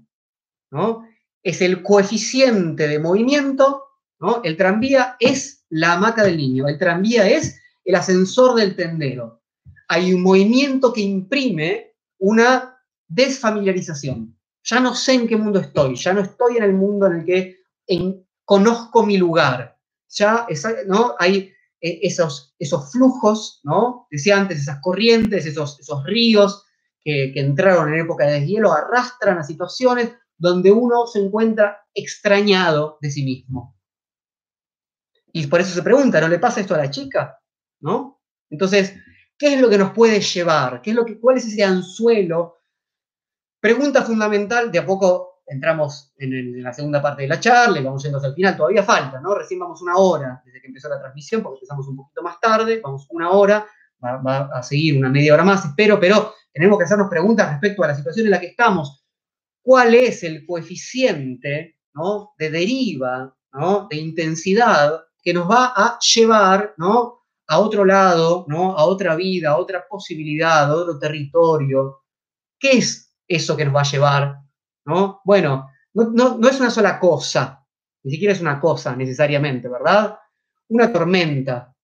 ¿No? 0.72 1.11
Es 1.44 1.62
el 1.62 1.84
coeficiente 1.84 2.88
de 2.88 3.00
movimiento, 3.00 3.84
¿no? 4.20 4.42
El 4.44 4.58
tranvía 4.58 5.16
es 5.20 5.66
la 5.70 5.94
hamaca 5.94 6.24
del 6.24 6.38
niño, 6.38 6.68
el 6.68 6.78
tranvía 6.78 7.28
es 7.28 7.60
el 7.84 7.96
ascensor 7.96 8.56
del 8.56 8.76
tendero. 8.76 9.42
Hay 9.88 10.14
un 10.14 10.22
movimiento 10.22 10.94
que 10.94 11.02
imprime 11.02 11.96
una 12.20 12.78
desfamiliarización. 13.08 14.38
Ya 14.64 14.80
no 14.80 14.94
sé 14.94 15.14
en 15.14 15.28
qué 15.28 15.36
mundo 15.36 15.60
estoy, 15.60 15.96
ya 15.96 16.14
no 16.14 16.22
estoy 16.22 16.58
en 16.58 16.64
el 16.64 16.74
mundo 16.74 17.08
en 17.08 17.14
el 17.14 17.26
que 17.26 17.58
conozco 18.46 19.06
mi 19.06 19.18
lugar. 19.18 19.78
Ya 20.10 20.46
¿no? 20.88 21.16
hay 21.18 21.52
eh, 21.80 22.00
esos, 22.04 22.54
esos 22.60 22.92
flujos, 22.92 23.62
¿no? 23.64 24.08
Decía 24.12 24.38
antes, 24.39 24.60
esas 24.60 24.80
corrientes, 24.82 25.46
esos, 25.46 25.80
esos 25.80 26.04
ríos 26.06 26.66
que, 27.04 27.32
que 27.34 27.39
entraron 27.39 27.94
en 27.94 28.02
época 28.02 28.26
de 28.26 28.42
deshielo, 28.42 28.72
arrastran 28.72 29.39
a 29.39 29.44
situaciones 29.44 30.12
donde 30.42 30.72
uno 30.72 31.08
se 31.08 31.20
encuentra 31.20 31.86
extrañado 31.94 32.98
de 33.00 33.12
sí 33.12 33.24
mismo. 33.24 33.78
Y 35.34 35.48
por 35.48 35.62
eso 35.62 35.74
se 35.74 35.84
pregunta, 35.84 36.20
¿no 36.20 36.28
le 36.28 36.39
pasa 36.39 36.60
esto 36.60 36.76
a 36.76 36.80
la 36.80 36.89
chica? 36.89 37.39
¿No? 37.80 38.22
Entonces, 38.50 38.94
¿Qué 39.42 39.56
es 39.56 39.60
lo 39.60 39.72
que 39.72 39.78
nos 39.80 39.92
puede 39.92 40.22
llevar? 40.22 40.84
¿Qué 40.84 40.92
es 40.92 40.96
lo 40.96 41.04
que, 41.04 41.20
¿Cuál 41.20 41.38
es 41.38 41.48
ese 41.48 41.64
anzuelo? 41.64 42.60
Pregunta 43.60 44.04
fundamental, 44.04 44.72
de 44.72 44.78
a 44.78 44.86
poco 44.86 45.42
entramos 45.48 46.14
en, 46.20 46.62
la 46.62 46.72
segunda 46.72 47.02
parte 47.02 47.24
de 47.24 47.28
la 47.28 47.39
charla 47.39 47.80
y 47.80 47.84
vamos 47.84 48.04
yendo 48.04 48.20
hasta 48.20 48.28
el 48.28 48.36
final, 48.36 48.56
todavía 48.56 48.84
falta, 48.84 49.20
¿no? 49.20 49.34
Recién 49.34 49.60
vamos 49.60 49.82
una 49.82 49.98
hora 49.98 50.44
desde 50.46 50.62
que 50.62 50.68
empezó 50.68 50.89
la 50.89 51.00
transmisión, 51.00 51.42
porque 51.42 51.56
empezamos 51.58 51.88
un 51.88 51.96
poquito 51.96 52.22
más 52.22 52.39
tarde, 52.39 52.82
vamos 52.84 53.08
una 53.10 53.32
hora, 53.32 53.66
va, 54.06 54.18
va 54.18 54.50
a 54.54 54.62
seguir 54.62 55.00
una 55.00 55.10
media 55.10 55.34
hora 55.34 55.44
más, 55.44 55.66
espero, 55.66 56.00
pero 56.00 56.36
tenemos 56.54 56.78
que 56.78 56.84
hacernos 56.84 57.10
preguntas 57.10 57.50
respecto 57.50 57.84
a 57.84 57.88
la 57.88 57.96
situación 57.96 58.28
en 58.28 58.32
la 58.34 58.39
que 58.39 58.46
estamos. 58.50 59.01
¿Cuál 59.62 59.95
es 59.95 60.24
el 60.24 60.45
coeficiente 60.45 61.78
de 62.38 62.49
deriva, 62.49 63.36
de 63.89 63.97
intensidad 63.97 65.01
que 65.22 65.34
nos 65.34 65.49
va 65.49 65.74
a 65.76 65.99
llevar 65.99 66.74
a 67.47 67.59
otro 67.59 67.86
lado, 67.86 68.45
a 68.49 68.86
otra 68.86 69.16
vida, 69.16 69.51
a 69.51 69.57
otra 69.57 69.86
posibilidad, 69.88 70.72
a 70.72 70.76
otro 70.76 70.97
territorio? 70.97 72.03
¿Qué 72.59 72.78
es 72.78 73.14
eso 73.28 73.55
que 73.55 73.66
nos 73.66 73.76
va 73.76 73.82
a 73.82 73.91
llevar? 73.91 74.41
¿no? 74.86 75.22
Bueno, 75.24 75.70
no, 75.93 76.38
no 76.38 76.47
es 76.47 76.59
una 76.59 76.70
sola 76.70 76.99
cosa, 76.99 77.66
ni 78.03 78.12
siquiera 78.12 78.34
es 78.34 78.41
una 78.41 78.59
cosa 78.59 78.95
necesariamente, 78.95 79.68
¿verdad? 79.68 80.18
Una 80.70 80.91
tormenta, 80.91 81.76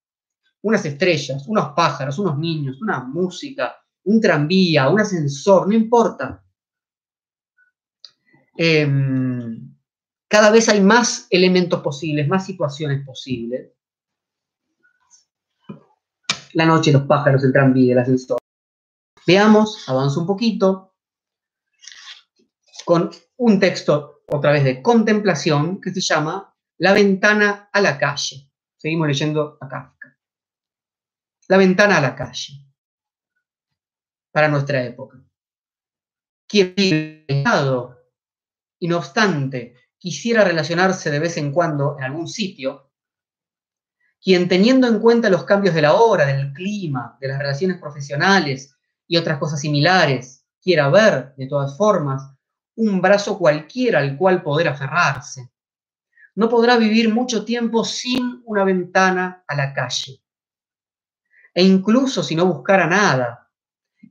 unas 0.61 0.85
estrellas, 0.85 1.47
unos 1.47 1.73
pájaros, 1.75 2.17
unos 2.19 2.37
niños, 2.37 2.81
una 2.81 3.03
música, 3.03 3.75
un 4.05 4.21
tranvía, 4.21 4.89
un 4.89 4.99
ascensor, 4.99 5.67
no 5.67 5.73
importa. 5.73 6.43
Em, 8.57 9.75
cada 10.27 10.51
vez 10.51 10.67
hay 10.67 10.81
más 10.81 11.27
elementos 11.29 11.81
posibles, 11.81 12.27
más 12.27 12.45
situaciones 12.45 13.05
posibles. 13.05 13.71
La 16.53 16.65
noche, 16.65 16.91
los 16.91 17.03
pájaros, 17.03 17.43
el 17.43 17.53
tranvía, 17.53 17.93
el 17.93 17.99
ascensor. 17.99 18.39
Veamos, 19.27 19.87
avanzo 19.87 20.21
un 20.21 20.27
poquito, 20.27 20.95
con 22.83 23.11
un 23.37 23.59
texto 23.59 24.23
otra 24.27 24.51
vez 24.51 24.63
de 24.63 24.81
contemplación 24.81 25.79
que 25.79 25.93
se 25.93 26.01
llama 26.01 26.55
La 26.77 26.93
ventana 26.93 27.69
a 27.71 27.81
la 27.81 27.97
calle. 27.97 28.49
Seguimos 28.77 29.07
leyendo 29.07 29.57
a 29.61 29.67
Kafka. 29.67 30.17
La 31.49 31.57
ventana 31.57 31.97
a 31.97 32.01
la 32.01 32.15
calle 32.15 32.65
para 34.31 34.47
nuestra 34.47 34.83
época. 34.83 35.21
Quien 36.47 36.75
y 38.79 38.87
no 38.87 38.97
obstante 38.97 39.75
quisiera 39.97 40.43
relacionarse 40.43 41.09
de 41.09 41.19
vez 41.19 41.37
en 41.37 41.51
cuando 41.51 41.95
en 41.97 42.03
algún 42.03 42.27
sitio, 42.27 42.91
quien 44.21 44.47
teniendo 44.47 44.87
en 44.87 44.99
cuenta 44.99 45.29
los 45.29 45.43
cambios 45.43 45.73
de 45.73 45.81
la 45.81 45.93
hora, 45.93 46.25
del 46.25 46.53
clima, 46.53 47.17
de 47.19 47.27
las 47.29 47.39
relaciones 47.39 47.77
profesionales 47.77 48.75
y 49.07 49.17
otras 49.17 49.37
cosas 49.37 49.61
similares, 49.61 50.45
quiera 50.61 50.89
ver, 50.89 51.33
de 51.35 51.47
todas 51.47 51.77
formas, 51.77 52.31
un 52.75 53.01
brazo 53.01 53.37
cualquiera 53.37 53.99
al 53.99 54.17
cual 54.17 54.43
poder 54.43 54.67
aferrarse, 54.67 55.51
no 56.35 56.49
podrá 56.49 56.77
vivir 56.77 57.11
mucho 57.11 57.43
tiempo 57.43 57.83
sin 57.83 58.43
una 58.45 58.63
ventana 58.63 59.43
a 59.47 59.55
la 59.55 59.73
calle. 59.73 60.21
E 61.53 61.63
incluso 61.63 62.21
si 62.21 62.35
no 62.35 62.45
buscara 62.45 62.85
nada, 62.85 63.49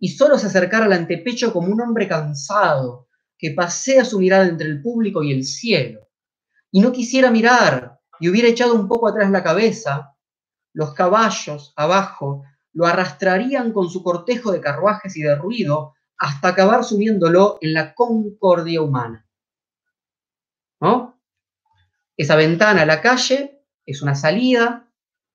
y 0.01 0.09
solo 0.09 0.37
se 0.37 0.49
acercara 0.49 0.87
al 0.87 0.93
antepecho 0.93 1.53
como 1.53 1.69
un 1.69 1.81
hombre 1.81 2.09
cansado 2.09 3.06
que 3.39 3.51
pasea 3.51 4.05
su 4.05 4.19
mirada 4.19 4.47
entre 4.47 4.69
el 4.69 4.83
público 4.83 5.23
y 5.23 5.33
el 5.33 5.45
cielo, 5.45 6.09
y 6.71 6.81
no 6.81 6.93
quisiera 6.93 7.31
mirar 7.31 8.01
y 8.19 8.29
hubiera 8.29 8.49
echado 8.49 8.75
un 8.75 8.89
poco 8.89 9.09
atrás 9.09 9.31
la 9.31 9.43
cabeza, 9.43 10.17
los 10.73 10.95
caballos 10.95 11.73
abajo 11.77 12.45
lo 12.73 12.87
arrastrarían 12.87 13.73
con 13.73 13.89
su 13.89 14.03
cortejo 14.03 14.53
de 14.53 14.61
carruajes 14.61 15.17
y 15.17 15.23
de 15.23 15.35
ruido 15.35 15.95
hasta 16.19 16.49
acabar 16.49 16.85
subiéndolo 16.85 17.59
en 17.61 17.73
la 17.73 17.95
concordia 17.95 18.83
humana. 18.83 19.27
¿No? 20.81 21.19
Esa 22.17 22.37
ventana 22.37 22.83
a 22.83 22.87
la 22.87 23.01
calle 23.01 23.63
es 23.85 24.03
una 24.03 24.15
salida, 24.15 24.91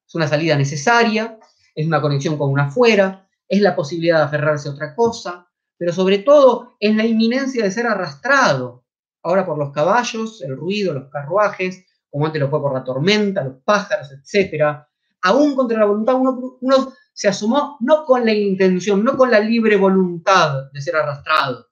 es 0.08 0.16
una 0.16 0.28
salida 0.28 0.56
necesaria, 0.56 1.40
es 1.74 1.88
una 1.88 2.02
conexión 2.02 2.38
con 2.38 2.52
una 2.52 2.66
afuera, 2.66 3.28
es 3.48 3.62
la 3.62 3.76
posibilidad 3.76 4.18
de 4.18 4.24
aferrarse 4.26 4.70
a 4.70 4.74
otra 4.74 4.96
cosa, 4.96 5.51
pero 5.82 5.94
sobre 5.94 6.20
todo 6.20 6.76
es 6.80 6.96
la 6.96 7.04
inminencia 7.04 7.64
de 7.64 7.72
ser 7.72 7.88
arrastrado, 7.88 8.86
ahora 9.24 9.48
por 9.48 9.58
los 9.58 9.72
caballos, 9.72 10.40
el 10.44 10.56
ruido, 10.56 10.94
los 10.94 11.10
carruajes, 11.10 11.84
como 12.08 12.28
antes 12.28 12.40
lo 12.40 12.52
fue 12.52 12.62
por 12.62 12.72
la 12.72 12.84
tormenta, 12.84 13.44
los 13.44 13.64
pájaros, 13.64 14.12
etc. 14.12 14.86
Aún 15.24 15.56
contra 15.56 15.80
la 15.80 15.86
voluntad, 15.86 16.14
uno, 16.18 16.60
uno 16.62 16.94
se 17.12 17.30
asomó 17.30 17.78
no 17.80 18.06
con 18.06 18.24
la 18.24 18.32
intención, 18.32 19.04
no 19.04 19.18
con 19.18 19.32
la 19.32 19.40
libre 19.40 19.76
voluntad 19.76 20.72
de 20.72 20.82
ser 20.82 20.98
arrastrado, 20.98 21.66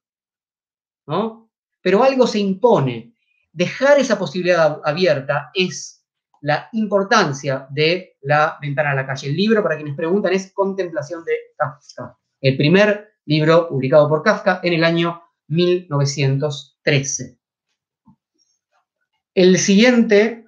¿no? 1.05 1.51
Pero 1.79 2.03
algo 2.03 2.25
se 2.25 2.39
impone. 2.39 3.13
Dejar 3.51 3.99
esa 3.99 4.17
posibilidad 4.17 4.81
abierta 4.83 5.51
es 5.53 6.03
la 6.41 6.67
importancia 6.71 7.67
de 7.69 8.17
la 8.21 8.57
ventana 8.59 8.89
a 8.89 8.95
la 8.95 9.05
calle. 9.05 9.27
El 9.27 9.35
libro, 9.35 9.61
para 9.61 9.75
quienes 9.75 9.95
preguntan, 9.95 10.33
es 10.33 10.51
Contemplación 10.51 11.23
de 11.23 11.33
Kafka, 11.55 12.17
el 12.41 12.57
primer 12.57 13.09
libro 13.25 13.69
publicado 13.69 14.07
por 14.09 14.23
Kafka 14.23 14.59
en 14.63 14.73
el 14.73 14.83
año 14.83 15.21
1913. 15.47 17.37
El 19.33 19.57
siguiente 19.57 20.45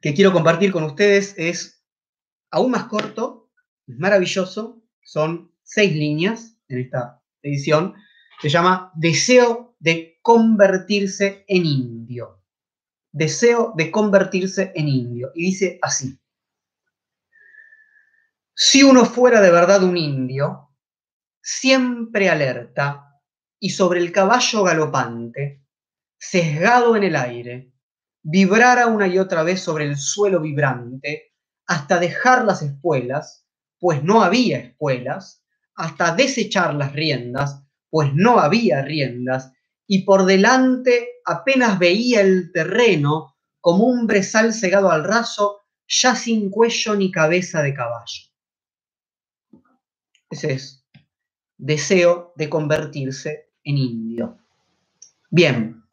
que 0.00 0.14
quiero 0.14 0.32
compartir 0.32 0.70
con 0.72 0.84
ustedes 0.84 1.34
es 1.38 1.82
aún 2.50 2.70
más 2.72 2.84
corto, 2.84 3.50
es 3.86 3.98
maravilloso, 3.98 4.82
son 5.02 5.52
seis 5.62 5.94
líneas 5.94 6.58
en 6.68 6.80
esta 6.80 7.22
edición, 7.42 7.94
se 8.40 8.48
llama 8.48 8.92
Deseo 8.94 9.76
de 9.78 10.18
convertirse 10.22 11.44
en 11.48 11.64
indio 11.64 12.44
deseo 13.14 13.72
de 13.76 13.90
convertirse 13.90 14.72
en 14.74 14.88
indio. 14.88 15.30
Y 15.34 15.44
dice 15.46 15.78
así, 15.80 16.18
si 18.56 18.84
uno 18.84 19.04
fuera 19.04 19.40
de 19.40 19.50
verdad 19.50 19.82
un 19.82 19.96
indio, 19.96 20.70
siempre 21.42 22.28
alerta 22.28 23.20
y 23.58 23.70
sobre 23.70 23.98
el 23.98 24.12
caballo 24.12 24.62
galopante, 24.62 25.64
sesgado 26.16 26.94
en 26.94 27.02
el 27.02 27.16
aire, 27.16 27.72
vibrara 28.22 28.86
una 28.86 29.08
y 29.08 29.18
otra 29.18 29.42
vez 29.42 29.60
sobre 29.60 29.86
el 29.86 29.96
suelo 29.96 30.40
vibrante 30.40 31.34
hasta 31.66 31.98
dejar 31.98 32.44
las 32.44 32.62
espuelas, 32.62 33.44
pues 33.80 34.04
no 34.04 34.22
había 34.22 34.58
espuelas, 34.58 35.44
hasta 35.74 36.14
desechar 36.14 36.74
las 36.74 36.92
riendas, 36.92 37.60
pues 37.90 38.14
no 38.14 38.38
había 38.38 38.82
riendas, 38.82 39.52
y 39.86 40.04
por 40.04 40.26
delante 40.26 41.08
apenas 41.26 41.78
veía 41.78 42.20
el 42.20 42.52
terreno 42.52 43.34
como 43.60 43.84
un 43.86 44.06
brezal 44.06 44.54
cegado 44.54 44.90
al 44.92 45.04
raso, 45.04 45.62
ya 45.88 46.14
sin 46.14 46.50
cuello 46.50 46.94
ni 46.94 47.10
cabeza 47.10 47.60
de 47.60 47.74
caballo. 47.74 48.33
Ese 50.34 50.52
es 50.52 50.84
deseo 51.56 52.32
de 52.34 52.50
convertirse 52.50 53.52
en 53.62 53.78
indio. 53.78 54.38
Bien, 55.30 55.84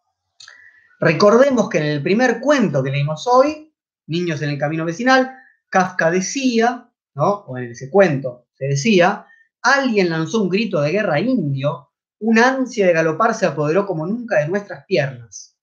recordemos 1.00 1.70
que 1.70 1.78
en 1.78 1.86
el 1.86 2.02
primer 2.02 2.40
cuento 2.40 2.82
que 2.82 2.90
leímos 2.90 3.28
hoy, 3.28 3.72
Niños 4.08 4.42
en 4.42 4.50
el 4.50 4.58
Camino 4.58 4.84
Vecinal, 4.84 5.32
Kafka 5.70 6.10
decía, 6.10 6.90
¿no? 7.14 7.30
o 7.46 7.56
en 7.60 7.70
ese 7.70 7.92
cuento 7.92 8.48
se 8.54 8.66
decía, 8.66 9.28
alguien 9.62 10.10
lanzó 10.10 10.42
un 10.42 10.50
grito 10.50 10.82
de 10.82 10.92
guerra 10.92 11.20
indio 11.20 11.92
una 12.18 12.50
ansia 12.50 12.88
de 12.88 12.94
galopar 12.94 13.36
se 13.36 13.46
apoderó 13.46 13.86
como 13.86 14.08
nunca 14.08 14.40
de 14.40 14.48
nuestras 14.48 14.86
piernas, 14.86 15.56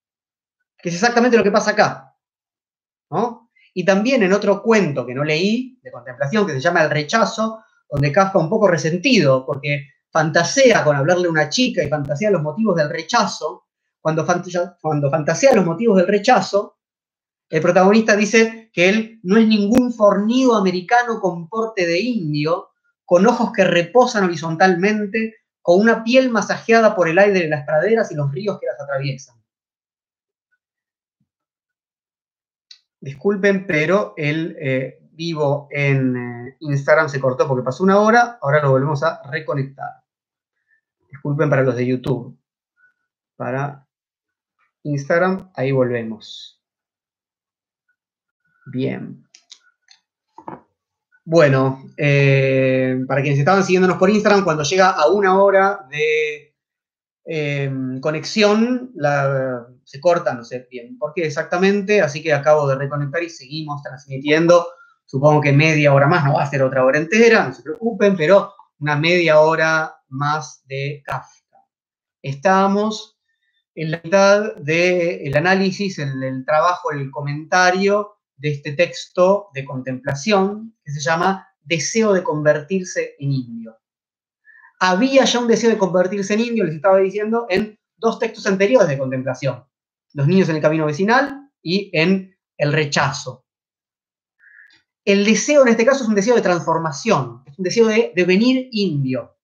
que 0.77 0.87
es 0.87 0.95
exactamente 0.95 1.35
lo 1.35 1.43
que 1.43 1.51
pasa 1.51 1.71
acá. 1.71 2.15
¿no? 3.09 3.51
Y 3.73 3.83
también 3.83 4.23
en 4.23 4.31
otro 4.31 4.63
cuento 4.63 5.05
que 5.05 5.15
no 5.15 5.25
leí, 5.25 5.79
de 5.81 5.91
contemplación, 5.91 6.47
que 6.47 6.53
se 6.53 6.61
llama 6.61 6.83
El 6.83 6.89
rechazo, 6.89 7.63
donde 7.89 8.11
Kafka 8.11 8.39
un 8.39 8.49
poco 8.49 8.67
resentido, 8.67 9.45
porque 9.45 9.87
fantasea 10.11 10.83
con 10.83 10.95
hablarle 10.95 11.27
a 11.27 11.31
una 11.31 11.49
chica 11.49 11.83
y 11.83 11.89
fantasea 11.89 12.31
los 12.31 12.41
motivos 12.41 12.75
del 12.75 12.89
rechazo, 12.89 13.65
cuando, 13.99 14.25
cuando 14.81 15.09
fantasea 15.09 15.55
los 15.55 15.65
motivos 15.65 15.97
del 15.97 16.07
rechazo, 16.07 16.77
el 17.49 17.61
protagonista 17.61 18.15
dice 18.15 18.69
que 18.71 18.89
él 18.89 19.19
no 19.23 19.37
es 19.37 19.47
ningún 19.47 19.91
fornido 19.91 20.55
americano 20.55 21.19
con 21.19 21.49
porte 21.49 21.85
de 21.85 21.99
indio, 21.99 22.69
con 23.05 23.25
ojos 23.25 23.51
que 23.51 23.63
reposan 23.63 24.25
horizontalmente 24.25 25.35
con 25.61 25.81
una 25.81 26.03
piel 26.03 26.29
masajeada 26.29 26.95
por 26.95 27.09
el 27.09 27.17
aire 27.17 27.39
de 27.41 27.49
las 27.49 27.65
praderas 27.65 28.11
y 28.11 28.15
los 28.15 28.31
ríos 28.31 28.59
que 28.59 28.67
las 28.67 28.79
atraviesan. 28.79 29.35
Disculpen, 33.01 33.65
pero 33.65 34.13
el 34.17 34.55
vivo 35.19 35.67
en 35.69 36.15
eh, 36.15 36.55
Instagram 36.61 37.09
se 37.09 37.19
cortó 37.19 37.45
porque 37.45 37.65
pasó 37.65 37.83
una 37.83 37.99
hora, 37.99 38.39
ahora 38.41 38.61
lo 38.61 38.71
volvemos 38.71 39.03
a 39.03 39.21
reconectar. 39.29 40.01
Disculpen 41.11 41.49
para 41.49 41.63
los 41.63 41.75
de 41.75 41.85
YouTube. 41.85 42.39
Para 43.35 43.85
Instagram, 44.83 45.51
ahí 45.55 45.73
volvemos. 45.73 46.63
Bien. 48.67 49.25
Bueno, 51.25 51.83
eh, 51.97 53.03
para 53.05 53.21
quienes 53.21 53.39
estaban 53.39 53.65
siguiéndonos 53.65 53.97
por 53.97 54.09
Instagram, 54.09 54.45
cuando 54.45 54.63
llega 54.63 54.91
a 54.91 55.07
una 55.07 55.37
hora 55.37 55.85
de 55.89 56.55
eh, 57.25 57.71
conexión, 57.99 58.93
se 59.83 59.99
corta, 59.99 60.33
no 60.33 60.45
sé 60.45 60.65
bien 60.71 60.97
por 60.97 61.13
qué 61.13 61.25
exactamente, 61.25 62.01
así 62.01 62.23
que 62.23 62.31
acabo 62.31 62.69
de 62.69 62.75
reconectar 62.75 63.21
y 63.21 63.29
seguimos 63.29 63.83
transmitiendo. 63.83 64.65
Supongo 65.09 65.41
que 65.41 65.51
media 65.51 65.91
hora 65.91 66.05
más, 66.05 66.23
no 66.23 66.35
va 66.35 66.43
a 66.43 66.49
ser 66.51 66.61
otra 66.61 66.85
hora 66.85 66.99
entera, 66.99 67.47
no 67.47 67.51
se 67.51 67.63
preocupen, 67.63 68.15
pero 68.15 68.53
una 68.77 68.95
media 68.95 69.39
hora 69.39 69.95
más 70.09 70.63
de 70.67 71.01
Kafka. 71.03 71.65
Estamos 72.21 73.17
en 73.73 73.89
la 73.89 74.01
mitad 74.03 74.55
del 74.57 75.35
análisis, 75.35 75.97
el, 75.97 76.21
el 76.21 76.45
trabajo, 76.45 76.91
el 76.91 77.09
comentario 77.09 78.17
de 78.37 78.51
este 78.51 78.73
texto 78.73 79.47
de 79.55 79.65
contemplación 79.65 80.77
que 80.85 80.91
se 80.91 80.99
llama 80.99 81.47
Deseo 81.59 82.13
de 82.13 82.21
convertirse 82.21 83.15
en 83.17 83.31
indio. 83.31 83.79
Había 84.79 85.25
ya 85.25 85.39
un 85.39 85.47
deseo 85.47 85.71
de 85.71 85.79
convertirse 85.79 86.35
en 86.35 86.41
indio, 86.41 86.65
les 86.65 86.75
estaba 86.75 86.99
diciendo, 86.99 87.47
en 87.49 87.79
dos 87.97 88.19
textos 88.19 88.45
anteriores 88.45 88.87
de 88.87 88.99
contemplación, 88.99 89.65
Los 90.13 90.27
niños 90.27 90.49
en 90.49 90.57
el 90.57 90.61
camino 90.61 90.85
vecinal 90.85 91.49
y 91.63 91.89
en 91.99 92.37
El 92.57 92.73
rechazo. 92.73 93.48
El 95.09 95.25
deseo 95.25 95.63
en 95.63 95.69
este 95.69 95.87
caso 95.87 96.03
es 96.03 96.07
un 96.07 96.13
deseo 96.13 96.35
de 96.35 96.43
transformación, 96.43 97.41
es 97.47 97.57
un 97.57 97.63
deseo 97.63 97.87
de 97.87 98.13
devenir 98.15 98.69
indio. 98.71 99.39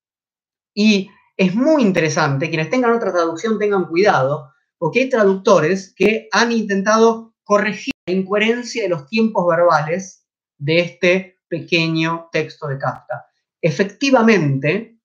Y 0.75 1.09
es 1.35 1.55
muy 1.55 1.81
interesante, 1.81 2.49
quienes 2.49 2.69
tengan 2.69 2.91
otra 2.91 3.11
traducción 3.11 3.57
tengan 3.57 3.87
cuidado, 3.87 4.51
porque 4.77 4.99
hay 4.99 5.09
traductores 5.09 5.91
que 5.95 6.27
han 6.31 6.51
intentado 6.51 7.33
corregir 7.43 7.95
la 8.05 8.13
incoherencia 8.13 8.83
de 8.83 8.89
los 8.89 9.07
tiempos 9.07 9.43
verbales 9.47 10.27
de 10.59 10.81
este 10.81 11.39
pequeño 11.47 12.29
texto 12.31 12.67
de 12.67 12.77
Kafka. 12.77 13.25
Efectivamente, 13.59 14.99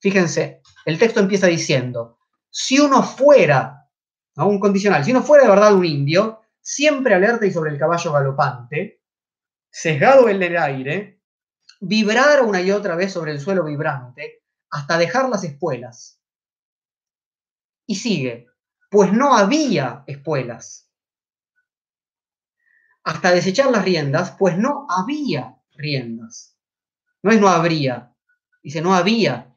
fíjense, 0.00 0.62
el 0.84 0.98
texto 0.98 1.20
empieza 1.20 1.46
diciendo, 1.46 2.18
si 2.50 2.80
uno 2.80 3.04
fuera, 3.04 3.88
un 4.34 4.58
condicional, 4.58 5.04
si 5.04 5.12
uno 5.12 5.22
fuera 5.22 5.44
de 5.44 5.50
verdad 5.50 5.76
un 5.76 5.84
indio, 5.84 6.40
siempre 6.60 7.14
alerta 7.14 7.46
y 7.46 7.52
sobre 7.52 7.70
el 7.70 7.78
caballo 7.78 8.10
galopante, 8.10 9.01
sesgado 9.72 10.28
en 10.28 10.40
el 10.40 10.56
aire, 10.56 11.20
vibrar 11.80 12.44
una 12.44 12.60
y 12.60 12.70
otra 12.70 12.94
vez 12.94 13.12
sobre 13.12 13.32
el 13.32 13.40
suelo 13.40 13.64
vibrante, 13.64 14.44
hasta 14.70 14.98
dejar 14.98 15.28
las 15.28 15.42
espuelas. 15.42 16.20
Y 17.86 17.96
sigue, 17.96 18.46
pues 18.88 19.12
no 19.12 19.34
había 19.34 20.04
espuelas 20.06 20.92
hasta 23.04 23.32
desechar 23.32 23.70
las 23.70 23.84
riendas, 23.84 24.34
pues 24.38 24.56
no 24.56 24.86
había 24.88 25.56
riendas. 25.72 26.56
No 27.22 27.32
es 27.32 27.40
no 27.40 27.48
habría, 27.48 28.14
dice 28.62 28.80
no 28.80 28.94
había. 28.94 29.56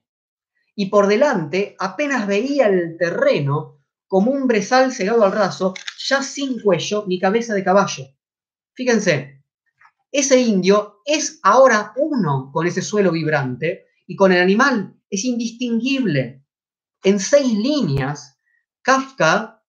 Y 0.75 0.87
por 0.87 1.07
delante 1.07 1.75
apenas 1.79 2.27
veía 2.27 2.67
el 2.67 2.97
terreno 2.97 3.83
como 4.07 4.31
un 4.31 4.47
brezal 4.47 4.91
cegado 4.91 5.23
al 5.23 5.31
raso, 5.31 5.73
ya 6.07 6.21
sin 6.21 6.61
cuello 6.61 7.05
ni 7.07 7.19
cabeza 7.19 7.53
de 7.53 7.63
caballo. 7.63 8.05
Fíjense, 8.73 9.43
ese 10.19 10.39
indio 10.39 11.01
es 11.05 11.39
ahora 11.43 11.93
uno 11.97 12.49
con 12.53 12.65
ese 12.65 12.81
suelo 12.81 13.11
vibrante 13.11 13.87
y 14.07 14.15
con 14.15 14.31
el 14.31 14.41
animal, 14.41 14.95
es 15.09 15.25
indistinguible. 15.25 16.43
En 17.03 17.19
seis 17.19 17.51
líneas, 17.53 18.39
Kafka 18.81 19.61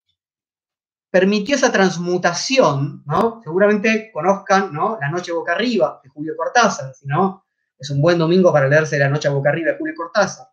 permitió 1.11 1.57
esa 1.57 1.72
transmutación, 1.72 3.03
¿no? 3.07 3.40
Seguramente 3.42 4.11
conozcan, 4.12 4.72
¿no? 4.72 4.99
La 5.01 5.11
noche 5.11 5.32
boca 5.32 5.53
arriba 5.53 6.01
de 6.05 6.11
Julio 6.11 6.34
Cortázar, 6.36 6.94
si 6.94 7.07
no, 7.07 7.47
es 7.78 7.90
un 7.90 8.01
buen 8.01 8.18
domingo 8.18 8.53
para 8.53 8.68
leerse 8.68 8.99
La 8.99 9.09
noche 9.09 9.28
boca 9.28 9.51
arriba 9.51 9.72
de 9.72 9.78
Julio 9.78 9.94
Cortázar, 9.97 10.47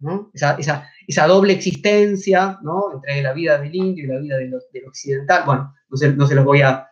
¿no? 0.00 0.30
Esa, 0.34 1.26
doble 1.26 1.54
existencia, 1.54 2.58
¿no? 2.62 2.92
Entre 2.92 3.22
la 3.22 3.32
vida 3.32 3.58
del 3.58 3.74
indio 3.74 4.04
y 4.04 4.06
la 4.06 4.18
vida 4.18 4.36
del, 4.36 4.54
occidental. 4.86 5.44
Bueno, 5.46 5.74
no 5.88 5.96
se, 5.96 6.12
no 6.12 6.26
se, 6.26 6.34
los 6.34 6.44
voy 6.44 6.60
a 6.60 6.90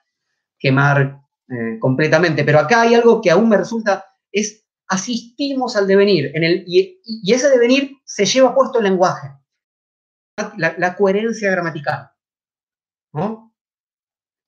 quemar 0.58 1.20
eh, 1.48 1.78
completamente, 1.78 2.44
pero 2.44 2.58
acá 2.58 2.82
hay 2.82 2.94
algo 2.94 3.20
que 3.20 3.30
aún 3.30 3.48
me 3.48 3.56
resulta, 3.56 4.04
es 4.30 4.64
asistimos 4.86 5.76
al 5.76 5.86
devenir, 5.86 6.30
en 6.34 6.44
el, 6.44 6.64
y, 6.66 7.00
ese 7.32 7.50
devenir 7.50 7.96
se 8.04 8.24
lleva 8.24 8.54
puesto 8.54 8.78
el 8.78 8.84
lenguaje, 8.84 9.28
la 10.56 10.96
coherencia 10.96 11.50
gramatical. 11.50 12.10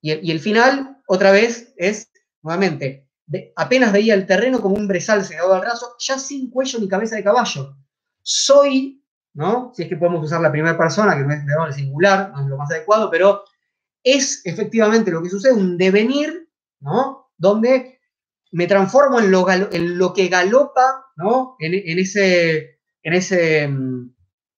Y 0.03 0.31
el, 0.31 0.41
final, 0.41 1.03
otra 1.07 1.31
vez, 1.31 1.75
es, 1.77 2.11
nuevamente, 2.43 3.09
apenas 3.55 3.93
veía 3.93 4.15
el 4.15 4.27
terreno 4.27 4.61
como 4.61 4.77
un 4.77 4.89
brezal 4.89 5.25
cegado 5.25 5.55
al 5.55 5.63
raso, 5.63 5.95
ya 5.99 6.19
sin 6.19 6.51
cuello 6.51 6.79
ni 6.79 6.89
cabeza 6.89 7.17
de 7.17 7.25
caballo. 7.25 7.77
Soy, 8.23 9.05
¿no? 9.35 9.73
Si 9.75 9.83
es 9.83 9.89
que 9.89 9.97
podemos 9.97 10.25
usar 10.25 10.41
la 10.41 10.53
primera 10.53 10.77
persona, 10.77 11.17
que 11.17 11.25
no 11.25 11.33
es 11.33 11.45
el 11.69 11.75
singular, 11.75 12.31
no 12.33 12.41
es 12.41 12.47
lo 12.47 12.57
más 12.57 12.71
adecuado, 12.71 13.11
pero 13.11 13.45
es 14.03 14.41
efectivamente 14.45 15.11
lo 15.11 15.23
que 15.23 15.29
sucede, 15.29 15.53
un 15.53 15.77
devenir, 15.77 16.49
¿no? 16.81 17.31
Donde 17.37 18.01
me 18.53 18.67
transformo 18.67 19.21
en 19.21 19.31
lo, 19.31 20.13
que 20.13 20.29
galopa, 20.29 21.07
¿no? 21.17 21.57
En, 21.59 21.99
ese, 21.99 22.79
en 23.03 23.13
ese, 23.13 23.69
mm, 23.69 24.15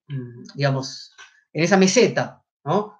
mm, 0.09 0.45
digamos, 0.55 1.14
en 1.53 1.64
esa 1.64 1.77
meseta, 1.77 2.43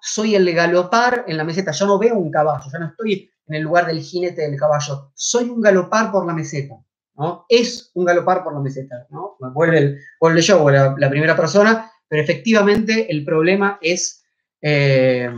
soy 0.01 0.35
el 0.35 0.53
galopar 0.53 1.25
en 1.27 1.37
la 1.37 1.43
meseta, 1.43 1.71
yo 1.71 1.87
no 1.87 1.97
veo 1.97 2.15
un 2.15 2.31
caballo, 2.31 2.65
yo 2.71 2.79
no 2.79 2.87
estoy 2.87 3.29
en 3.47 3.55
el 3.55 3.63
lugar 3.63 3.87
del 3.87 4.01
jinete 4.01 4.41
del 4.41 4.59
caballo, 4.59 5.11
soy 5.15 5.49
un 5.49 5.61
galopar 5.61 6.11
por 6.11 6.25
la 6.25 6.33
meseta, 6.33 6.75
¿no? 7.15 7.45
Es 7.49 7.91
un 7.93 8.05
galopar 8.05 8.43
por 8.43 8.53
la 8.53 8.59
meseta, 8.59 9.07
¿no? 9.09 9.37
Vuelve 9.53 9.77
el, 9.77 9.99
vuelve 10.19 10.41
yo, 10.41 10.69
la, 10.69 10.95
la, 10.97 11.09
primera 11.09 11.35
persona, 11.35 11.91
pero 12.07 12.21
efectivamente 12.21 13.11
el 13.11 13.23
problema 13.23 13.77
es, 13.81 14.23
eh, 14.61 15.29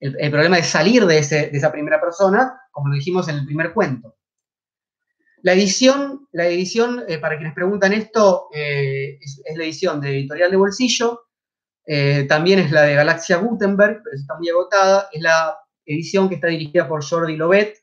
el, 0.00 0.30
problema 0.30 0.56
de 0.56 0.62
salir 0.62 1.06
de, 1.06 1.18
esa 1.18 1.72
primera 1.72 2.00
persona, 2.00 2.60
como 2.72 2.88
lo 2.88 2.94
dijimos 2.96 3.28
en 3.28 3.36
el 3.36 3.46
primer 3.46 3.72
cuento. 3.72 4.16
La 5.42 5.52
edición, 5.52 6.28
la 6.32 6.46
edición 6.46 7.04
eh, 7.06 7.18
para 7.18 7.36
quienes 7.36 7.54
preguntan 7.54 7.92
esto, 7.92 8.48
eh, 8.52 9.18
es, 9.20 9.40
es, 9.44 9.56
la 9.56 9.64
edición 9.64 10.00
de 10.00 10.10
Editorial 10.10 10.50
de 10.50 10.56
Bolsillo, 10.56 11.26
eh, 11.84 12.26
también 12.28 12.60
es 12.60 12.70
la 12.70 12.82
de 12.82 12.94
Galaxia 12.94 13.38
Gutenberg, 13.38 14.02
pero 14.02 14.16
está 14.16 14.36
muy 14.38 14.48
agotada. 14.48 15.08
Es 15.12 15.22
la 15.22 15.56
edición 15.84 16.28
que 16.28 16.36
está 16.36 16.46
dirigida 16.48 16.88
por 16.88 17.04
Jordi 17.04 17.36
Lobet, 17.36 17.76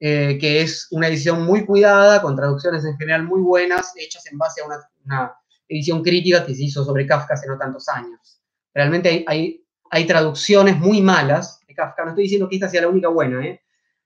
eh, 0.00 0.38
que 0.40 0.62
es 0.62 0.88
una 0.90 1.08
edición 1.08 1.44
muy 1.44 1.64
cuidada, 1.64 2.22
con 2.22 2.36
traducciones 2.36 2.84
en 2.84 2.96
general 2.96 3.24
muy 3.24 3.40
buenas, 3.40 3.92
hechas 3.96 4.26
en 4.30 4.38
base 4.38 4.62
a 4.62 4.66
una, 4.66 5.34
edición 5.70 6.02
crítica 6.02 6.46
que 6.46 6.54
se 6.54 6.62
hizo 6.62 6.82
sobre 6.82 7.06
Kafka 7.06 7.34
hace 7.34 7.46
no 7.46 7.58
tantos 7.58 7.88
años. 7.90 8.40
Realmente 8.72 9.22
hay, 9.26 9.62
hay, 9.90 10.06
traducciones 10.06 10.78
muy 10.78 11.02
malas 11.02 11.60
de 11.68 11.74
Kafka. 11.74 12.04
No 12.04 12.10
estoy 12.10 12.24
diciendo 12.24 12.48
que 12.48 12.56
esta 12.56 12.70
sea 12.70 12.82
la 12.82 12.88
única 12.88 13.08
buena, 13.08 13.44
¿eh? 13.44 13.60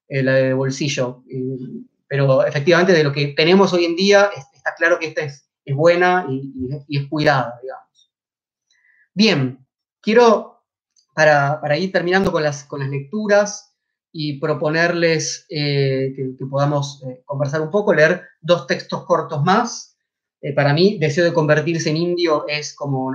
La 0.09 0.33
de 0.35 0.55
bolsillo. 0.55 1.25
pero 2.07 2.45
efectivamente 2.45 2.93
de 2.93 3.05
lo 3.05 3.13
que 3.13 3.29
tenemos 3.29 3.73
hoy 3.73 3.85
en 3.87 3.97
día 3.97 4.31
está 4.55 4.75
claro 4.77 4.99
que 4.99 5.07
esta 5.07 5.23
es, 5.23 5.49
buena 5.75 6.27
y, 6.29 6.53
y 6.89 6.99
es 6.99 7.09
cuidada, 7.09 7.59
digamos. 7.63 8.13
Bien, 9.15 9.67
quiero, 10.01 10.65
para, 11.15 11.79
ir 11.79 11.93
terminando 11.93 12.33
con 12.33 12.43
las, 12.43 12.65
con 12.65 12.81
las 12.81 12.89
lecturas 12.89 13.75
y 14.11 14.39
proponerles 14.39 15.47
eh, 15.49 16.13
que, 16.17 16.47
podamos 16.47 17.03
eh, 17.05 17.23
conversar 17.25 17.61
un 17.61 17.71
poco, 17.71 17.95
leer 17.95 18.23
dos 18.41 18.67
textos 18.67 19.05
cortos 19.05 19.43
más. 19.43 19.97
Eh, 20.41 20.55
para 20.55 20.75
mí, 20.75 20.99
Deseo 20.99 21.25
de 21.25 21.33
convertirse 21.33 21.91
en 21.91 21.97
indio 21.97 22.47
es 22.49 22.75
como 22.75 23.11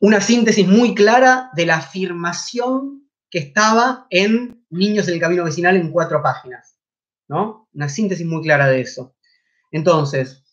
una 0.00 0.20
síntesis 0.20 0.66
muy 0.66 0.94
clara 0.94 1.50
de 1.54 1.66
la 1.66 1.76
afirmación 1.76 2.97
que 3.30 3.38
estaba 3.38 4.06
en 4.10 4.64
Niños 4.70 5.08
en 5.08 5.14
el 5.14 5.20
Camino 5.20 5.44
Vecinal 5.44 5.76
en 5.76 5.90
cuatro 5.90 6.22
páginas. 6.22 6.78
¿no? 7.28 7.68
Una 7.72 7.88
síntesis 7.88 8.26
muy 8.26 8.42
clara 8.42 8.68
de 8.68 8.80
eso. 8.80 9.14
Entonces, 9.70 10.44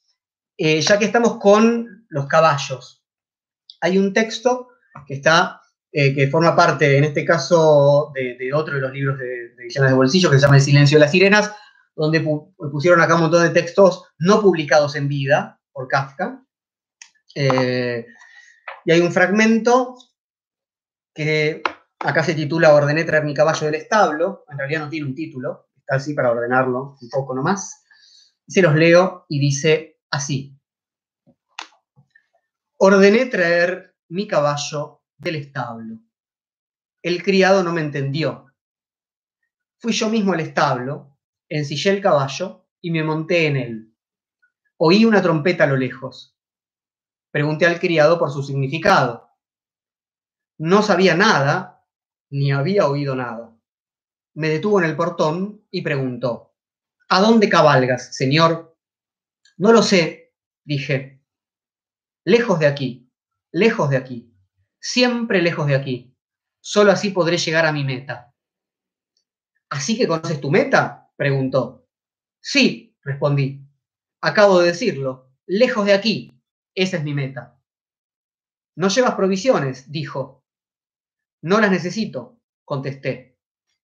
eh, 0.57 0.81
ya 0.81 0.99
que 0.99 1.05
estamos 1.05 1.37
con 1.39 2.05
los 2.09 2.27
caballos, 2.27 3.03
hay 3.81 3.97
un 3.97 4.13
texto 4.13 4.69
que 5.07 5.15
está, 5.15 5.61
eh, 5.91 6.13
que 6.13 6.27
forma 6.27 6.55
parte, 6.55 6.97
en 6.97 7.05
este 7.05 7.25
caso, 7.25 8.11
de, 8.13 8.53
otro 8.53 8.75
de 8.75 8.81
los 8.81 8.91
libros 8.91 9.17
de, 9.17 9.55
de 9.55 9.87
de 9.87 9.93
bolsillo, 9.93 10.29
que 10.29 10.37
se 10.37 10.43
llama 10.43 10.57
El 10.57 10.61
silencio 10.61 10.97
de 10.97 11.05
las 11.05 11.11
sirenas, 11.11 11.51
donde 11.95 12.21
pusieron 12.57 13.01
acá 13.01 13.15
un 13.15 13.21
montón 13.21 13.43
de 13.43 13.49
textos 13.49 14.03
no 14.19 14.41
publicados 14.41 14.95
en 14.95 15.07
vida 15.07 15.61
por 15.71 15.87
Kafka. 15.87 16.43
Eh, 17.35 18.05
y 18.85 18.91
hay 18.91 19.01
un 19.01 19.11
fragmento 19.11 19.95
que 21.13 21.63
acá 21.99 22.23
se 22.23 22.35
titula 22.35 22.73
Ordené 22.73 23.03
traer 23.03 23.23
mi 23.23 23.33
caballo 23.33 23.65
del 23.65 23.75
establo. 23.75 24.45
En 24.49 24.57
realidad 24.57 24.81
no 24.81 24.89
tiene 24.89 25.07
un 25.07 25.15
título, 25.15 25.69
está 25.77 25.95
así 25.95 26.13
para 26.13 26.31
ordenarlo 26.31 26.97
un 27.01 27.09
poco 27.09 27.33
nomás. 27.33 27.83
Se 28.47 28.61
los 28.61 28.75
leo 28.75 29.25
y 29.29 29.39
dice 29.39 29.99
así. 30.11 30.57
Ordené 32.77 33.25
traer 33.27 33.95
mi 34.09 34.27
caballo 34.27 35.01
del 35.17 35.37
establo. 35.37 35.99
El 37.01 37.23
criado 37.23 37.63
no 37.63 37.71
me 37.71 37.81
entendió. 37.81 38.47
Fui 39.77 39.93
yo 39.93 40.09
mismo 40.09 40.33
al 40.33 40.39
establo, 40.39 41.17
ensillé 41.49 41.91
el 41.91 42.01
caballo 42.01 42.67
y 42.81 42.91
me 42.91 43.03
monté 43.03 43.47
en 43.47 43.55
él. 43.55 43.95
Oí 44.77 45.05
una 45.05 45.21
trompeta 45.21 45.63
a 45.63 45.67
lo 45.67 45.77
lejos. 45.77 46.37
Pregunté 47.31 47.65
al 47.65 47.79
criado 47.79 48.19
por 48.19 48.31
su 48.31 48.43
significado. 48.43 49.29
No 50.57 50.81
sabía 50.81 51.15
nada, 51.15 51.74
ni 52.35 52.51
había 52.51 52.87
oído 52.87 53.15
nada. 53.15 53.57
Me 54.33 54.49
detuvo 54.49 54.79
en 54.79 54.85
el 54.85 54.97
portón 54.97 55.65
y 55.71 55.81
preguntó, 55.81 56.53
¿A 57.07 57.21
dónde 57.21 57.47
cabalgas, 57.47 58.13
señor? 58.13 58.77
No 59.55 59.71
lo 59.71 59.81
sé, 59.81 60.33
dije. 60.65 61.23
Lejos 62.25 62.59
de 62.59 62.67
aquí, 62.67 63.09
lejos 63.51 63.89
de 63.89 63.95
aquí, 63.95 64.35
siempre 64.81 65.41
lejos 65.41 65.65
de 65.67 65.75
aquí. 65.75 66.17
Solo 66.59 66.91
así 66.91 67.11
podré 67.11 67.37
llegar 67.37 67.65
a 67.65 67.71
mi 67.71 67.85
meta. 67.85 68.35
¿Así 69.69 69.97
que 69.97 70.07
conoces 70.07 70.41
tu 70.41 70.51
meta? 70.51 71.09
preguntó. 71.15 71.87
Sí, 72.41 72.97
respondí. 73.01 73.65
Acabo 74.19 74.59
de 74.59 74.67
decirlo, 74.67 75.31
lejos 75.45 75.85
de 75.85 75.93
aquí. 75.93 76.37
Esa 76.73 76.97
es 76.97 77.03
mi 77.05 77.13
meta. 77.13 77.57
No 78.75 78.89
llevas 78.89 79.15
provisiones, 79.15 79.89
dijo. 79.89 80.44
No 81.45 81.61
las 81.61 81.69
necesito, 81.69 82.41
contesté. 82.63 83.37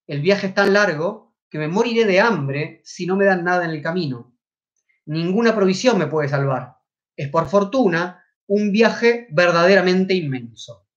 El 0.07 0.22
viaje 0.22 0.47
es 0.47 0.55
tan 0.55 0.74
largo 0.74 1.36
que 1.47 1.59
me 1.59 1.68
moriré 1.68 2.05
de 2.05 2.20
hambre 2.20 2.82
si 2.84 3.05
no 3.05 3.16
me 3.16 3.26
dan 3.26 3.43
nada 3.43 3.66
en 3.66 3.70
el 3.70 3.84
camino. 3.84 4.36
Ninguna 5.05 5.55
provisión 5.55 5.99
me 5.99 6.07
puede 6.07 6.28
salvar. 6.28 6.78
Es 7.16 7.30
por 7.30 7.47
fortuna 7.47 8.26
un 8.47 8.72
viaje 8.72 9.28
verdaderamente 9.30 10.16
inmenso. 10.16 10.88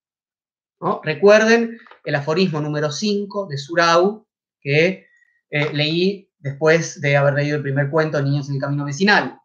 Recuerden 1.03 1.77
el 2.03 2.15
aforismo 2.15 2.62
número 2.62 2.91
5 2.91 3.47
de 3.47 3.59
Surau 3.59 4.27
que 4.59 5.07
eh, 5.51 5.71
leí 5.71 6.33
después 6.39 6.99
de 7.03 7.19
haber 7.19 7.35
leído 7.35 7.57
el 7.59 7.62
primer 7.62 7.91
cuento, 7.91 8.23
Niños 8.23 8.49
en 8.49 8.55
el 8.55 8.61
Camino 8.62 8.87
Vecinal. 8.87 9.39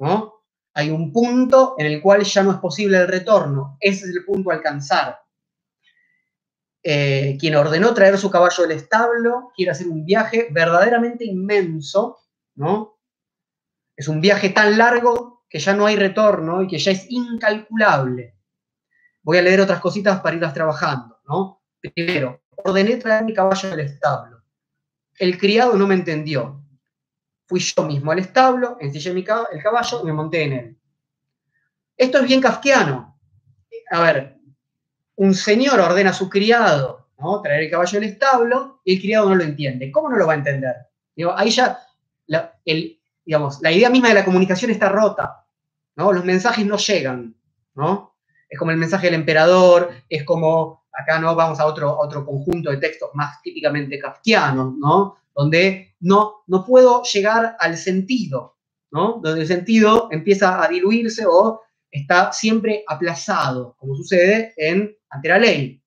¿no? 0.00 0.42
Hay 0.74 0.90
un 0.90 1.12
punto 1.12 1.76
en 1.78 1.86
el 1.86 2.02
cual 2.02 2.24
ya 2.24 2.42
no 2.42 2.50
es 2.50 2.58
posible 2.58 2.98
el 2.98 3.06
retorno. 3.06 3.76
Ese 3.78 4.06
es 4.06 4.16
el 4.16 4.24
punto 4.24 4.50
a 4.50 4.54
alcanzar. 4.54 5.16
Eh, 6.82 7.36
quien 7.38 7.56
ordenó 7.56 7.92
traer 7.92 8.16
su 8.16 8.30
caballo 8.30 8.62
del 8.62 8.78
establo 8.78 9.52
quiere 9.54 9.72
hacer 9.72 9.86
un 9.86 10.04
viaje 10.04 10.48
verdaderamente 10.50 11.26
inmenso, 11.26 12.18
¿no? 12.54 12.98
Es 13.94 14.08
un 14.08 14.20
viaje 14.20 14.48
tan 14.48 14.78
largo 14.78 15.44
que 15.48 15.58
ya 15.58 15.74
no 15.74 15.84
hay 15.84 15.96
retorno 15.96 16.62
y 16.62 16.68
que 16.68 16.78
ya 16.78 16.92
es 16.92 17.10
incalculable. 17.10 18.36
Voy 19.22 19.36
a 19.36 19.42
leer 19.42 19.60
otras 19.60 19.80
cositas 19.80 20.20
para 20.20 20.36
irlas 20.36 20.54
trabajando, 20.54 21.18
¿no? 21.28 21.62
Primero, 21.80 22.42
ordené 22.64 22.96
traer 22.96 23.24
mi 23.24 23.34
caballo 23.34 23.68
del 23.70 23.80
establo. 23.80 24.42
El 25.18 25.38
criado 25.38 25.76
no 25.76 25.86
me 25.86 25.94
entendió. 25.94 26.64
Fui 27.46 27.60
yo 27.60 27.82
mismo 27.82 28.12
al 28.12 28.20
establo, 28.20 28.78
ensillé 28.80 29.12
mi 29.12 29.20
el 29.20 29.62
caballo 29.62 30.00
y 30.02 30.06
me 30.06 30.12
monté 30.12 30.44
en 30.44 30.52
él. 30.52 30.80
Esto 31.96 32.18
es 32.18 32.24
bien 32.24 32.40
kafkiano. 32.40 33.18
A 33.90 34.00
ver, 34.00 34.39
un 35.20 35.34
señor 35.34 35.78
ordena 35.80 36.10
a 36.10 36.14
su 36.14 36.30
criado 36.30 37.08
¿no? 37.18 37.42
traer 37.42 37.64
el 37.64 37.70
caballo 37.70 38.00
del 38.00 38.08
establo 38.08 38.80
y 38.82 38.94
el 38.94 39.00
criado 39.02 39.28
no 39.28 39.34
lo 39.34 39.44
entiende. 39.44 39.92
¿Cómo 39.92 40.08
no 40.08 40.16
lo 40.16 40.26
va 40.26 40.32
a 40.32 40.36
entender? 40.36 40.74
Digo, 41.14 41.34
ahí 41.36 41.50
ya 41.50 41.78
la, 42.26 42.58
digamos, 42.64 43.60
la 43.60 43.70
idea 43.70 43.90
misma 43.90 44.08
de 44.08 44.14
la 44.14 44.24
comunicación 44.24 44.70
está 44.70 44.88
rota. 44.88 45.46
¿no? 45.96 46.10
Los 46.10 46.24
mensajes 46.24 46.64
no 46.64 46.78
llegan. 46.78 47.36
¿no? 47.74 48.16
Es 48.48 48.58
como 48.58 48.70
el 48.70 48.78
mensaje 48.78 49.08
del 49.08 49.16
emperador, 49.16 49.90
es 50.08 50.24
como, 50.24 50.86
acá 50.90 51.18
no 51.18 51.34
vamos 51.34 51.60
a 51.60 51.66
otro, 51.66 51.98
otro 51.98 52.24
conjunto 52.24 52.70
de 52.70 52.78
textos 52.78 53.10
más 53.12 53.42
típicamente 53.42 53.98
kafkianos, 53.98 54.72
¿no? 54.78 55.18
donde 55.34 55.96
no, 56.00 56.44
no 56.46 56.64
puedo 56.64 57.02
llegar 57.02 57.56
al 57.60 57.76
sentido, 57.76 58.56
¿no? 58.90 59.20
donde 59.22 59.42
el 59.42 59.46
sentido 59.46 60.08
empieza 60.10 60.64
a 60.64 60.68
diluirse 60.68 61.26
o 61.28 61.60
está 61.90 62.32
siempre 62.32 62.84
aplazado, 62.88 63.76
como 63.78 63.94
sucede 63.96 64.54
en 64.56 64.96
ante 65.10 65.28
la 65.28 65.38
ley, 65.38 65.82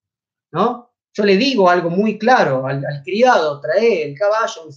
¿no? 0.51 0.91
Yo 1.13 1.25
le 1.25 1.37
digo 1.37 1.69
algo 1.69 1.89
muy 1.89 2.17
claro 2.17 2.65
al, 2.65 2.83
criado, 3.03 3.59
trae 3.61 4.03
el 4.03 4.17
caballo, 4.17 4.67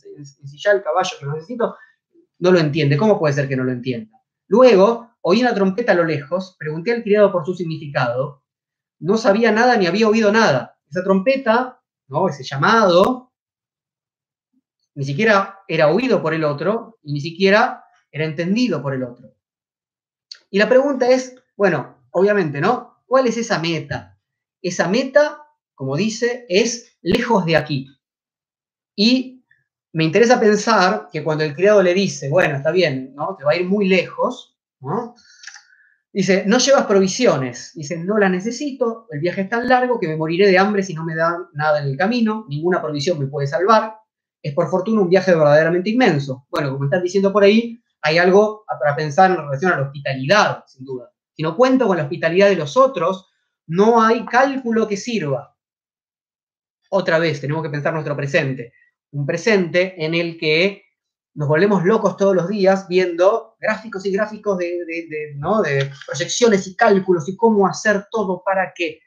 ya 0.54 0.72
el 0.72 0.82
caballo 0.82 1.10
que 1.18 1.26
necesito, 1.26 1.76
no 2.38 2.50
lo 2.50 2.58
entiende. 2.58 2.96
¿Cómo 2.96 3.18
puede 3.18 3.34
ser 3.34 3.48
que 3.48 3.56
no 3.56 3.64
lo 3.64 3.72
entienda? 3.72 4.20
Luego, 4.48 5.10
oí 5.22 5.40
una 5.40 5.54
trompeta 5.54 5.92
a 5.92 5.94
lo 5.94 6.04
lejos, 6.04 6.56
pregunté 6.58 6.92
al 6.92 7.02
criado 7.02 7.32
por 7.32 7.46
su 7.46 7.54
significado, 7.54 8.44
no 8.98 9.16
sabía 9.16 9.50
nada 9.50 9.76
ni 9.76 9.86
había 9.86 10.08
oído 10.08 10.30
nada. 10.30 10.78
Esa 10.90 11.02
trompeta, 11.02 11.80
¿no? 12.08 12.28
ese 12.28 12.44
llamado, 12.44 13.32
ni 14.94 15.04
siquiera 15.04 15.60
era 15.68 15.88
oído 15.88 16.22
por 16.22 16.34
el 16.34 16.44
otro 16.44 16.98
y 17.02 17.12
ni 17.12 17.20
siquiera 17.20 17.84
era 18.10 18.24
entendido 18.24 18.82
por 18.82 18.94
el 18.94 19.04
otro. 19.04 19.34
Y 20.50 20.58
la 20.58 20.68
pregunta 20.68 21.08
es, 21.08 21.34
bueno, 21.56 21.98
obviamente, 22.10 22.60
¿no? 22.60 23.02
¿Cuál 23.06 23.26
es 23.26 23.36
esa 23.36 23.58
meta? 23.58 24.15
Esa 24.68 24.88
meta, 24.88 25.42
como 25.74 25.96
dice, 25.96 26.44
es 26.48 26.96
lejos 27.02 27.44
de 27.46 27.56
aquí. 27.56 27.86
Y 28.96 29.44
me 29.92 30.04
interesa 30.04 30.40
pensar 30.40 31.08
que 31.12 31.22
cuando 31.22 31.44
el 31.44 31.54
criado 31.54 31.82
le 31.82 31.94
dice, 31.94 32.28
bueno, 32.28 32.56
está 32.56 32.70
bien, 32.70 33.14
¿no? 33.14 33.36
Te 33.36 33.44
va 33.44 33.52
a 33.52 33.56
ir 33.56 33.66
muy 33.66 33.88
lejos, 33.88 34.58
¿no? 34.80 35.14
Dice, 36.12 36.44
no 36.46 36.58
llevas 36.58 36.86
provisiones. 36.86 37.72
Dice, 37.74 37.96
no 37.98 38.18
las 38.18 38.30
necesito, 38.30 39.06
el 39.10 39.20
viaje 39.20 39.42
es 39.42 39.48
tan 39.48 39.68
largo 39.68 40.00
que 40.00 40.08
me 40.08 40.16
moriré 40.16 40.48
de 40.48 40.58
hambre 40.58 40.82
si 40.82 40.94
no 40.94 41.04
me 41.04 41.14
dan 41.14 41.46
nada 41.52 41.80
en 41.80 41.88
el 41.88 41.96
camino, 41.96 42.46
ninguna 42.48 42.82
provisión 42.82 43.18
me 43.18 43.26
puede 43.26 43.46
salvar. 43.46 43.94
Es 44.42 44.54
por 44.54 44.68
fortuna 44.68 45.02
un 45.02 45.08
viaje 45.08 45.34
verdaderamente 45.34 45.90
inmenso. 45.90 46.46
Bueno, 46.50 46.72
como 46.72 46.84
están 46.84 47.02
diciendo 47.02 47.32
por 47.32 47.44
ahí, 47.44 47.80
hay 48.02 48.18
algo 48.18 48.64
para 48.80 48.96
pensar 48.96 49.30
en 49.30 49.36
relación 49.36 49.72
a 49.72 49.76
la 49.76 49.86
hospitalidad, 49.86 50.64
sin 50.66 50.84
duda. 50.84 51.12
Si 51.34 51.42
no 51.42 51.56
cuento 51.56 51.86
con 51.86 51.98
la 51.98 52.04
hospitalidad 52.04 52.48
de 52.48 52.56
los 52.56 52.76
otros, 52.76 53.28
no 53.66 54.02
hay 54.02 54.24
cálculo 54.26 54.86
que 54.86 54.96
sirva. 54.96 55.56
Otra 56.90 57.18
vez, 57.18 57.40
tenemos 57.40 57.62
que 57.62 57.70
pensar 57.70 57.92
nuestro 57.92 58.16
presente. 58.16 58.72
Un 59.12 59.26
presente 59.26 59.94
en 60.04 60.14
el 60.14 60.38
que 60.38 60.82
nos 61.34 61.48
volvemos 61.48 61.84
locos 61.84 62.16
todos 62.16 62.34
los 62.34 62.48
días 62.48 62.86
viendo 62.88 63.56
gráficos 63.60 64.06
y 64.06 64.12
gráficos 64.12 64.56
de, 64.58 64.84
de 64.86 65.90
proyecciones 66.06 66.66
y 66.66 66.76
cálculos 66.76 67.28
y 67.28 67.36
cómo 67.36 67.66
hacer 67.66 68.06
todo 68.10 68.42
para 68.44 68.72
que 68.74 69.00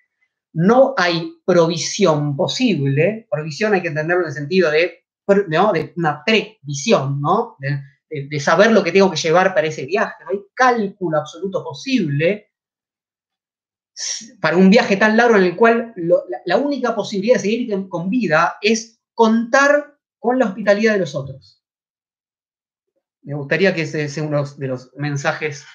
no 0.54 0.94
hay 0.98 1.42
provisión 1.46 2.36
posible. 2.36 3.28
Provisión 3.32 3.74
hay 3.74 3.82
que 3.82 3.88
entenderlo 3.88 4.24
en 4.24 4.30
el 4.30 4.36
sentido 4.36 4.70
de, 4.70 5.06
de 5.28 5.94
una 5.96 6.24
previsión, 6.24 7.22
¿no? 7.22 7.56
de 7.60 8.40
saber 8.40 8.72
lo 8.72 8.84
que 8.84 8.92
tengo 8.92 9.10
que 9.10 9.18
llevar 9.18 9.54
para 9.54 9.68
ese 9.68 9.86
viaje. 9.86 10.24
No 10.24 10.32
hay 10.32 10.40
cálculo 10.54 11.20
absoluto 11.20 11.64
posible 11.64 12.49
para 14.40 14.58
un 14.58 14.70
viaje 14.70 14.98
tan 14.98 15.18
largo 15.18 15.36
en 15.36 15.44
el 15.44 15.56
cual 15.56 15.94
la, 16.46 16.58
única 16.58 16.96
posibilidad 16.96 17.36
de 17.36 17.42
seguir 17.42 17.90
con 17.90 18.10
vida 18.10 18.58
es 18.62 19.00
contar 19.14 19.98
con 20.18 20.40
la 20.40 20.46
hospitalidad 20.46 20.94
de 20.94 21.00
los 21.00 21.16
otros. 21.16 21.64
Me 23.22 23.36
gustaría 23.36 23.74
que 23.74 23.82
ese 23.82 24.08
sea 24.08 24.24
uno 24.24 24.44
de 24.46 24.68
los 24.68 24.92
mensajes, 24.96 25.66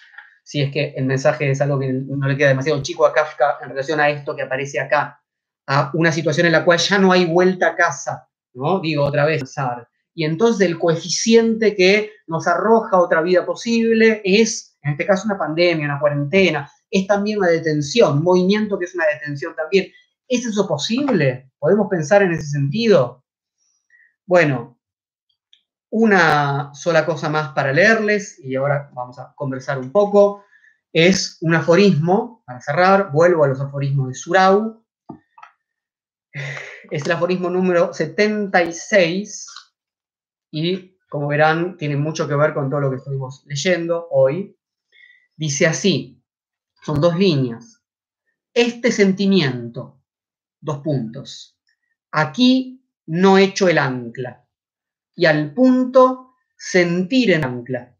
si 0.42 0.62
es 0.62 0.72
que 0.72 0.94
el 0.96 1.04
mensaje 1.04 1.50
es 1.50 1.60
algo 1.60 1.78
que 1.78 1.92
no 1.92 2.26
le 2.26 2.36
queda 2.36 2.48
demasiado 2.48 2.82
chico 2.82 3.06
a 3.06 3.12
Kafka 3.12 3.58
en 3.62 3.68
relación 3.68 4.00
a 4.00 4.08
esto 4.08 4.34
que 4.34 4.42
aparece 4.42 4.80
acá, 4.80 5.22
a 5.66 5.90
una 5.94 6.10
situación 6.10 6.46
en 6.46 6.52
la 6.52 6.64
cual 6.64 6.78
ya 6.78 6.98
no 6.98 7.12
hay 7.12 7.26
vuelta 7.26 7.68
a 7.68 7.76
casa, 7.76 8.28
¿no? 8.54 8.80
Digo 8.80 9.04
otra 9.04 9.26
vez, 9.26 9.42
y 10.14 10.24
entonces 10.24 10.66
el 10.66 10.78
coeficiente 10.78 11.74
que 11.74 12.12
nos 12.26 12.46
arroja 12.46 13.00
otra 13.00 13.20
vida 13.20 13.44
posible 13.44 14.22
es, 14.24 14.78
en 14.82 14.92
este 14.92 15.06
caso, 15.06 15.26
una 15.26 15.38
pandemia, 15.38 15.86
una 15.86 15.98
cuarentena, 15.98 16.70
es 16.94 17.08
también 17.08 17.38
una 17.38 17.48
detención, 17.48 18.22
movimiento 18.22 18.78
que 18.78 18.84
es 18.84 18.94
una 18.94 19.06
detención 19.06 19.52
también. 19.56 19.90
¿Es 20.28 20.46
eso 20.46 20.68
posible? 20.68 21.50
¿Podemos 21.58 21.88
pensar 21.90 22.22
en 22.22 22.30
ese 22.30 22.46
sentido? 22.46 23.24
Bueno, 24.24 24.78
una 25.90 26.72
sola 26.72 27.04
cosa 27.04 27.28
más 27.28 27.48
para 27.48 27.72
leerles 27.72 28.38
y 28.38 28.54
ahora 28.54 28.90
vamos 28.94 29.18
a 29.18 29.34
conversar 29.34 29.80
un 29.80 29.90
poco. 29.90 30.44
Es 30.92 31.38
un 31.40 31.56
aforismo, 31.56 32.44
para 32.46 32.60
cerrar, 32.60 33.10
vuelvo 33.10 33.42
a 33.42 33.48
los 33.48 33.60
aforismos 33.60 34.08
de 34.08 34.14
Surau. 34.14 34.84
Es 36.92 37.04
el 37.04 37.10
aforismo 37.10 37.50
número 37.50 37.92
76 37.92 39.48
y, 40.52 40.96
como 41.08 41.26
verán, 41.26 41.76
tiene 41.76 41.96
mucho 41.96 42.28
que 42.28 42.36
ver 42.36 42.54
con 42.54 42.70
todo 42.70 42.78
lo 42.78 42.90
que 42.90 42.96
estuvimos 42.98 43.42
leyendo 43.46 44.06
hoy. 44.12 44.56
Dice 45.36 45.66
así, 45.66 46.23
son 46.84 47.00
dos 47.00 47.16
líneas. 47.16 47.82
Este 48.52 48.92
sentimiento, 48.92 50.02
dos 50.60 50.78
puntos. 50.78 51.58
Aquí 52.12 52.84
no 53.06 53.38
echo 53.38 53.68
el 53.68 53.78
ancla. 53.78 54.44
Y 55.16 55.26
al 55.26 55.54
punto 55.54 56.34
sentir 56.56 57.32
en 57.32 57.44
ancla. 57.44 57.96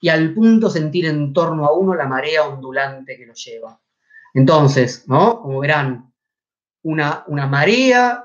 Y 0.00 0.10
al 0.10 0.34
punto 0.34 0.70
sentir 0.70 1.06
en 1.06 1.32
torno 1.32 1.64
a 1.64 1.72
uno 1.72 1.94
la 1.94 2.06
marea 2.06 2.46
ondulante 2.46 3.16
que 3.16 3.26
lo 3.26 3.32
lleva. 3.34 3.80
Entonces, 4.34 5.08
¿no? 5.08 5.40
Como 5.40 5.60
verán, 5.60 6.12
una, 6.82 7.24
una 7.26 7.46
marea 7.46 8.24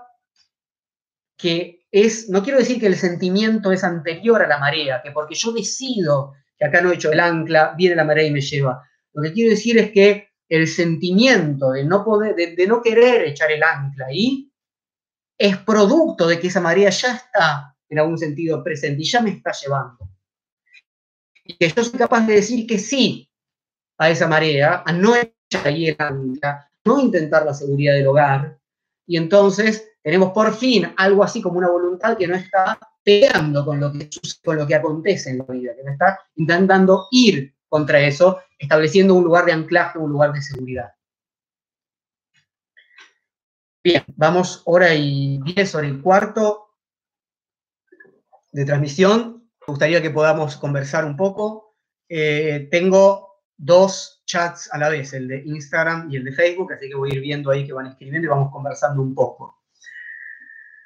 que 1.38 1.88
es, 1.91 2.30
no 2.30 2.43
quiero 2.43 2.60
decir 2.60 2.80
que 2.80 2.88
el 2.88 2.95
sentimiento 2.95 3.72
es 3.72 3.84
anterior 3.84 4.41
a 4.41 4.47
la 4.47 4.60
marea, 4.60 5.01
que 5.01 5.12
porque 5.12 5.36
yo 5.36 5.51
decido 5.51 6.34
que 6.58 6.66
acá 6.66 6.82
no 6.82 6.91
he 6.91 6.95
hecho 6.95 7.12
el 7.12 7.20
ancla, 7.20 7.74
viene 7.76 7.95
la 7.95 8.04
marea 8.04 8.28
y 8.28 8.32
me 8.32 8.41
lleva. 8.41 8.88
Lo 9.14 9.22
que 9.22 9.34
quiero 9.34 9.51
decir 9.51 9.78
es 9.78 9.91
que 9.91 10.30
el 10.49 10.68
sentimiento 10.68 11.72
de 11.72 11.84
no, 11.84 12.03
poder, 12.03 12.36
de, 12.36 12.68
no 12.68 12.82
querer 12.82 13.24
echar 13.24 13.51
el 13.51 13.64
ancla 13.64 14.07
ahí 14.07 14.51
es 15.38 15.57
producto 15.57 16.28
de 16.28 16.39
que 16.39 16.47
esa 16.47 16.61
marea 16.61 16.89
ya 16.89 17.16
está 17.16 17.76
en 17.89 17.99
algún 17.99 18.18
sentido 18.18 18.64
presente 18.64 19.01
y 19.01 19.05
ya 19.05 19.22
me 19.22 19.32
está 19.32 19.51
llevando. 19.51 20.09
Y 21.43 21.55
que 21.57 21.70
yo 21.70 21.84
soy 21.84 21.97
capaz 21.97 22.26
de 22.26 22.36
decir 22.36 22.68
que 22.68 22.80
sí 22.80 23.30
a 23.97 24.09
esa 24.09 24.28
marea, 24.28 24.84
a 24.86 24.93
no 24.93 25.16
echar 25.16 25.68
ahí 25.68 25.88
el 25.88 25.95
ancla, 25.99 26.70
no 26.86 26.99
intentar 26.99 27.45
la 27.45 27.53
seguridad 27.53 27.93
del 27.93 28.07
hogar. 28.07 28.57
Y 29.05 29.18
entonces 29.18 29.91
tenemos 30.01 30.32
por 30.32 30.53
fin 30.53 30.91
algo 30.97 31.24
así 31.24 31.41
como 31.41 31.57
una 31.57 31.70
voluntad 31.70 32.18
que 32.18 32.28
no 32.28 32.36
está 32.36 32.80
peleando 33.03 33.66
con 33.66 33.80
lo 33.80 33.91
que, 33.91 34.09
con 34.43 34.57
lo 34.57 34.66
que 34.66 34.76
acontece 34.76 35.32
en 35.32 35.39
la 35.39 35.45
vida, 35.45 35.76
que 35.76 35.84
no 35.84 35.91
está 35.91 36.20
intentando 36.36 37.07
ir 37.11 37.53
contra 37.74 38.00
eso, 38.02 38.40
estableciendo 38.60 39.16
un 39.16 39.24
lugar 39.24 39.46
de 39.46 39.52
anclaje, 39.52 39.98
un 39.98 40.12
lugar 40.12 40.32
de 40.32 40.44
seguridad. 40.44 40.94
Bien, 43.84 44.04
vamos 44.16 44.62
hora 44.66 44.94
y 44.94 45.40
diez, 45.44 45.72
sobre 45.72 45.88
el 45.88 46.00
cuarto 46.00 46.68
de 48.52 48.64
transmisión. 48.64 49.50
Me 49.60 49.72
gustaría 49.72 50.04
que 50.04 50.12
podamos 50.12 50.56
conversar 50.58 51.04
un 51.04 51.18
poco. 51.18 51.76
Eh, 52.08 52.68
tengo 52.70 53.42
dos 53.58 54.22
chats 54.28 54.72
a 54.72 54.78
la 54.78 54.90
vez, 54.90 55.12
el 55.14 55.28
de 55.28 55.42
Instagram 55.44 56.12
y 56.12 56.18
el 56.18 56.26
de 56.26 56.32
Facebook, 56.34 56.74
así 56.74 56.88
que 56.88 56.96
voy 56.96 57.10
a 57.10 57.16
ir 57.16 57.22
viendo 57.22 57.50
ahí 57.50 57.66
que 57.66 57.74
van 57.74 57.88
escribiendo 57.88 58.28
y 58.28 58.30
vamos 58.30 58.52
conversando 58.52 59.02
un 59.02 59.16
poco. 59.16 59.64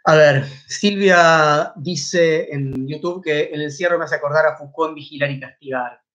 A 0.06 0.16
ver, 0.16 0.46
Silvia 0.46 1.74
dice 1.76 2.48
en 2.50 2.88
YouTube 2.88 3.22
que 3.22 3.48
el 3.48 3.62
encierro 3.64 4.00
me 4.00 4.06
hace 4.06 4.16
acordar 4.16 4.46
a 4.46 4.56
Foucault 4.56 4.92
en 4.92 4.96
Vigilar 4.96 5.32
y 5.32 5.42
Castigar. 5.42 6.07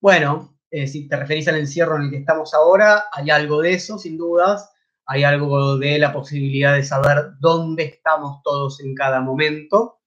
Bueno, 0.00 0.58
eh, 0.70 0.86
si 0.86 1.08
te 1.08 1.16
referís 1.16 1.48
al 1.48 1.56
encierro 1.56 1.96
en 1.96 2.02
el 2.02 2.10
que 2.10 2.18
estamos 2.18 2.54
ahora, 2.54 3.04
hay 3.12 3.30
algo 3.30 3.60
de 3.60 3.74
eso, 3.74 3.98
sin 3.98 4.16
dudas 4.16 4.70
hay 5.10 5.24
algo 5.24 5.78
de 5.78 5.98
la 5.98 6.12
posibilidad 6.12 6.74
de 6.74 6.84
saber 6.84 7.30
dónde 7.40 7.84
estamos 7.84 8.42
todos 8.44 8.80
en 8.80 8.94
cada 8.94 9.22
momento 9.22 10.00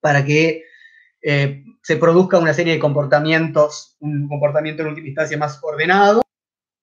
para 0.00 0.22
que 0.22 0.64
eh, 1.22 1.64
se 1.82 1.96
produzca 1.96 2.38
una 2.38 2.52
serie 2.52 2.74
de 2.74 2.78
comportamientos, 2.78 3.96
un 4.00 4.28
comportamiento 4.28 4.82
en 4.82 4.88
última 4.88 5.08
instancia 5.08 5.38
más 5.38 5.58
ordenado, 5.62 6.20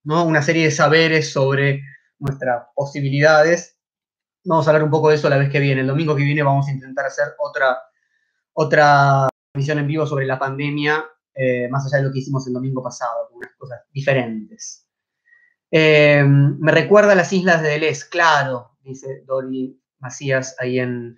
¿no? 0.02 0.24
una 0.24 0.42
serie 0.42 0.64
de 0.64 0.70
saberes 0.72 1.32
sobre 1.32 1.82
nuestras 2.18 2.64
posibilidades. 2.74 3.78
Vamos 4.44 4.66
a 4.66 4.70
hablar 4.70 4.82
un 4.82 4.90
poco 4.90 5.10
de 5.10 5.14
eso 5.14 5.28
la 5.28 5.38
vez 5.38 5.48
que 5.48 5.60
viene. 5.60 5.82
El 5.82 5.86
domingo 5.86 6.16
que 6.16 6.24
viene 6.24 6.42
vamos 6.42 6.66
a 6.66 6.72
intentar 6.72 7.06
hacer 7.06 7.28
otra, 7.38 7.78
otra 8.54 9.28
misión 9.54 9.78
en 9.78 9.86
vivo 9.86 10.04
sobre 10.04 10.26
la 10.26 10.38
pandemia, 10.38 11.04
eh, 11.36 11.68
más 11.68 11.86
allá 11.86 11.98
de 11.98 12.08
lo 12.08 12.12
que 12.12 12.20
hicimos 12.20 12.46
el 12.46 12.54
domingo 12.54 12.82
pasado, 12.82 13.28
con 13.28 13.38
unas 13.38 13.54
cosas 13.58 13.80
diferentes. 13.92 14.88
Eh, 15.70 16.24
me 16.24 16.72
recuerda 16.72 17.12
a 17.12 17.16
las 17.16 17.32
islas 17.32 17.62
de 17.62 17.68
Deleuze, 17.68 18.08
claro, 18.10 18.78
dice 18.82 19.22
Dori 19.26 19.78
Macías 19.98 20.56
ahí 20.58 20.78
en... 20.78 21.16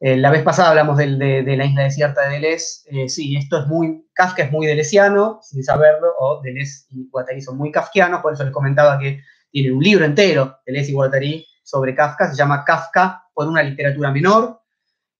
Eh, 0.00 0.16
la 0.16 0.30
vez 0.30 0.42
pasada 0.42 0.70
hablamos 0.70 0.98
de, 0.98 1.06
la 1.06 1.64
isla 1.64 1.82
desierta 1.82 2.22
de 2.22 2.34
Deleuze. 2.34 3.08
Sí, 3.08 3.36
esto 3.36 3.60
es 3.60 3.66
muy... 3.66 4.06
Kafka 4.14 4.44
es 4.44 4.52
muy 4.52 4.66
delesiano, 4.66 5.40
sin 5.42 5.64
saberlo, 5.64 6.12
o 6.18 6.40
Deleuze 6.42 6.86
y 6.90 7.08
Guattari 7.08 7.42
son 7.42 7.56
muy 7.56 7.72
kafkianos, 7.72 8.20
por 8.20 8.32
eso 8.32 8.44
les 8.44 8.52
comentaba 8.52 8.98
que 8.98 9.22
tiene 9.50 9.72
un 9.72 9.82
libro 9.82 10.04
entero, 10.04 10.58
Deleuze 10.66 10.90
y 10.90 10.94
Guattari, 10.94 11.46
sobre 11.62 11.94
Kafka, 11.94 12.30
se 12.30 12.36
llama 12.36 12.64
Kafka 12.64 13.24
por 13.34 13.48
una 13.48 13.62
literatura 13.62 14.10
menor, 14.10 14.61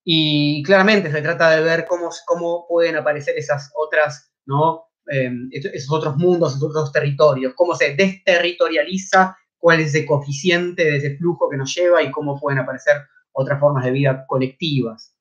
y 0.04 0.62
claramente 0.64 1.10
se 1.10 1.22
trata 1.22 1.50
de 1.50 1.62
ver 1.62 1.86
cómo, 1.86 2.10
cómo 2.26 2.66
pueden 2.68 2.96
aparecer 2.96 3.38
esas 3.38 3.70
otras 3.74 4.32
¿no? 4.46 4.86
Em, 5.06 5.48
esos 5.50 5.90
otros 5.90 6.16
mundos, 6.16 6.54
esos 6.54 6.70
otros 6.70 6.92
territorios, 6.92 7.54
cómo 7.54 7.74
se 7.74 7.94
desterritorializa, 7.96 9.36
cuál 9.58 9.80
es 9.80 9.88
ese 9.88 10.06
coeficiente 10.06 10.84
de 10.84 10.96
ese 10.96 11.16
flujo 11.16 11.48
que 11.48 11.56
nos 11.56 11.74
lleva 11.74 12.02
y 12.02 12.10
cómo 12.10 12.38
pueden 12.38 12.60
aparecer 12.60 12.96
otras 13.32 13.58
formas 13.58 13.84
de 13.84 13.90
vida 13.90 14.24
colectivas. 14.26 15.16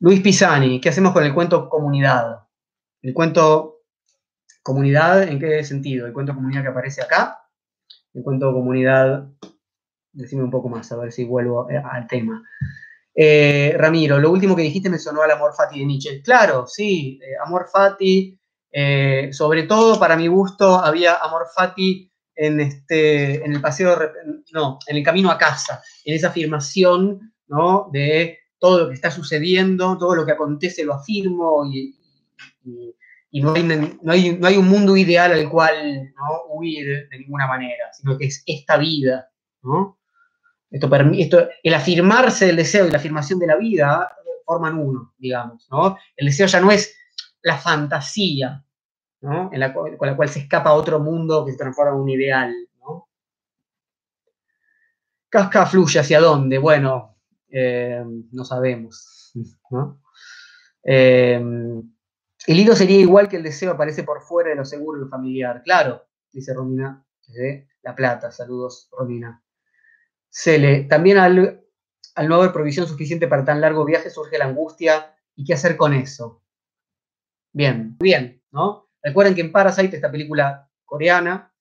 Luis 0.00 0.20
Pisani, 0.20 0.80
¿qué 0.80 0.88
hacemos 0.88 1.12
con 1.12 1.24
el 1.24 1.34
cuento 1.34 1.68
comunidad? 1.68 2.40
El 3.02 3.14
cuento 3.14 3.82
comunidad, 4.62 5.22
¿en 5.24 5.38
qué 5.38 5.62
sentido? 5.64 6.06
El 6.06 6.12
cuento 6.12 6.34
comunidad 6.34 6.62
que 6.62 6.68
aparece 6.68 7.02
acá, 7.02 7.38
el 8.14 8.22
cuento 8.22 8.52
comunidad, 8.52 9.28
decime 10.12 10.42
un 10.42 10.50
poco 10.50 10.68
más, 10.68 10.90
a 10.90 10.96
ver 10.96 11.12
si 11.12 11.24
vuelvo 11.24 11.70
eh, 11.70 11.76
al 11.76 12.06
tema. 12.06 12.42
Eh, 13.14 13.74
Ramiro, 13.76 14.18
lo 14.18 14.30
último 14.30 14.56
que 14.56 14.62
dijiste 14.62 14.88
me 14.88 14.98
sonó 14.98 15.22
al 15.22 15.30
amor 15.30 15.52
fati 15.54 15.78
de 15.78 15.84
Nietzsche. 15.86 16.22
Claro, 16.22 16.66
sí, 16.66 17.18
eh, 17.22 17.34
amor 17.44 17.68
fati. 17.72 18.38
Eh, 18.70 19.28
sobre 19.32 19.64
todo, 19.64 20.00
para 20.00 20.16
mi 20.16 20.28
gusto, 20.28 20.78
había 20.78 21.14
amor 21.16 21.46
fati 21.54 22.10
en, 22.34 22.60
este, 22.60 23.44
en 23.44 23.52
el 23.52 23.60
paseo, 23.60 23.98
no, 24.52 24.78
en 24.86 24.96
el 24.96 25.02
camino 25.02 25.30
a 25.30 25.36
casa, 25.36 25.82
en 26.04 26.14
esa 26.14 26.28
afirmación 26.28 27.32
¿no? 27.48 27.90
de 27.92 28.38
todo 28.58 28.80
lo 28.80 28.88
que 28.88 28.94
está 28.94 29.10
sucediendo, 29.10 29.98
todo 29.98 30.14
lo 30.14 30.24
que 30.24 30.32
acontece 30.32 30.84
lo 30.84 30.94
afirmo 30.94 31.66
y, 31.66 31.98
no, 33.40 33.54
hay, 33.54 33.62
no, 34.02 34.46
hay, 34.46 34.56
un 34.56 34.68
mundo 34.68 34.96
ideal 34.96 35.32
al 35.32 35.50
cual 35.50 36.12
¿no? 36.14 36.54
huir 36.54 37.08
de 37.10 37.18
ninguna 37.18 37.46
manera, 37.46 37.92
sino 37.92 38.16
que 38.16 38.26
es 38.26 38.42
esta 38.46 38.76
vida, 38.76 39.28
¿no? 39.62 39.98
Esto, 40.72 41.48
el 41.62 41.74
afirmarse 41.74 42.46
del 42.46 42.56
deseo 42.56 42.86
y 42.86 42.90
la 42.90 42.96
afirmación 42.96 43.38
de 43.38 43.46
la 43.46 43.56
vida 43.56 44.10
forman 44.46 44.78
uno, 44.78 45.14
digamos, 45.18 45.68
¿no? 45.70 45.98
El 46.16 46.26
deseo 46.26 46.46
ya 46.46 46.60
no 46.60 46.70
es 46.70 46.96
la 47.42 47.58
fantasía, 47.58 48.64
¿no? 49.20 49.50
con 49.50 50.08
la 50.08 50.16
cual 50.16 50.28
se 50.28 50.40
escapa 50.40 50.70
a 50.70 50.74
otro 50.74 50.98
mundo 50.98 51.44
que 51.44 51.52
se 51.52 51.58
transforma 51.58 51.92
en 51.92 51.98
un 51.98 52.08
ideal, 52.08 52.54
¿no? 52.80 53.08
Casca 55.28 55.66
fluye 55.66 56.00
hacia 56.00 56.20
dónde, 56.20 56.58
bueno, 56.58 57.18
eh, 57.50 58.02
no 58.32 58.44
sabemos, 58.44 59.32
¿no? 59.70 60.00
Eh, 60.84 61.40
el 62.46 62.58
hilo 62.58 62.74
sería 62.74 62.98
igual 62.98 63.28
que 63.28 63.36
el 63.36 63.42
deseo 63.42 63.72
aparece 63.72 64.02
por 64.02 64.22
fuera 64.22 64.50
de 64.50 64.56
lo 64.56 64.64
seguro 64.64 64.98
y 64.98 65.02
lo 65.02 65.08
familiar. 65.08 65.62
Claro, 65.62 66.06
dice 66.32 66.52
Romina, 66.54 67.04
desde 67.26 67.68
La 67.82 67.94
Plata. 67.94 68.32
Saludos, 68.32 68.88
Romina. 68.90 69.41
Cele, 70.34 70.84
también 70.84 71.18
al, 71.18 71.60
no 72.26 72.34
haber 72.36 72.52
provisión 72.52 72.86
suficiente 72.86 73.28
para 73.28 73.44
tan 73.44 73.60
largo 73.60 73.84
viaje 73.84 74.08
surge 74.08 74.38
la 74.38 74.46
angustia 74.46 75.14
y 75.36 75.44
qué 75.44 75.52
hacer 75.52 75.76
con 75.76 75.92
eso. 75.92 76.42
Bien, 77.52 77.96
bien, 78.00 78.42
¿no? 78.50 78.88
Recuerden 79.02 79.34
que 79.34 79.42
en 79.42 79.52
Parasite, 79.52 79.96
esta 79.96 80.10
película 80.10 80.70
coreana, 80.86 81.52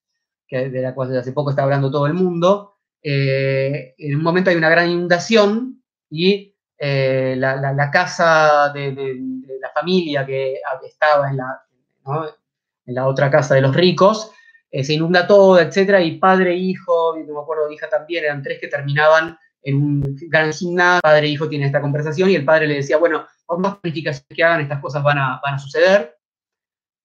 que, 0.48 0.69
de 0.69 0.81
la 0.81 0.95
cual 0.95 1.15
hace 1.18 1.34
poco 1.34 1.49
está 1.49 1.64
hablando 1.64 1.91
todo 1.91 2.07
el 2.07 2.14
mundo, 2.14 2.77
eh, 3.03 3.93
en 3.98 4.15
un 4.15 4.23
momento 4.23 4.49
hay 4.49 4.56
una 4.56 4.69
gran 4.69 4.89
inundación 4.89 5.84
y 6.10 6.56
eh, 6.77 7.35
la, 7.38 7.91
casa 7.91 8.72
de, 8.73 9.19
la 9.60 9.69
familia 9.72 10.26
que 10.26 10.61
estaba 10.88 11.30
en 11.30 12.95
la 12.95 13.07
otra 13.07 13.30
casa 13.30 13.53
de 13.56 13.61
los 13.61 13.76
ricos 13.76 14.31
eh, 14.72 14.84
se 14.84 14.93
inunda 14.93 15.27
todo, 15.27 15.60
etcétera, 15.60 16.02
y 16.02 16.18
padre, 16.18 16.56
hijo, 16.56 17.15
no 17.18 17.34
me 17.34 17.41
acuerdo, 17.41 17.69
hija 17.72 17.89
también, 17.89 18.23
eran 18.23 18.41
tres 18.41 18.60
que 18.60 18.68
terminaban 18.68 19.38
en 19.64 19.76
un 19.76 20.18
gran 20.30 20.52
gimnasio, 20.53 21.02
padre 21.02 21.27
e 21.27 21.30
hijo 21.30 21.49
tienen 21.49 21.68
esta 21.68 21.81
conversación 21.81 22.30
y 22.30 22.35
el 22.35 22.45
padre 22.45 22.68
le 22.68 22.76
decía, 22.76 22.98
bueno, 22.98 23.27
por 23.45 23.60
más 23.60 23.77
planificaciones 23.77 24.35
que 24.35 24.43
hagan, 24.43 24.61
estas 24.61 24.80
cosas 24.80 25.03
van 25.03 25.18
a, 25.18 25.39
van 25.43 25.56
a 25.56 25.60
suceder. 25.60 26.18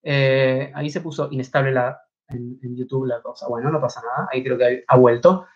Eh, 0.03 0.71
ahí 0.75 0.89
se 0.89 1.01
puso 1.01 1.29
inestable 1.33 1.73
la, 1.73 2.01
en, 2.29 2.77
YouTube 2.77 3.07
la 3.07 3.21
cosa. 3.21 3.49
Bueno, 3.49 3.71
no 3.71 3.81
pasa 3.81 4.01
nada, 4.01 4.29
ahí 4.33 4.43
creo 4.43 4.57
que 4.57 4.85
ha 4.87 4.97
vuelto. 4.97 5.47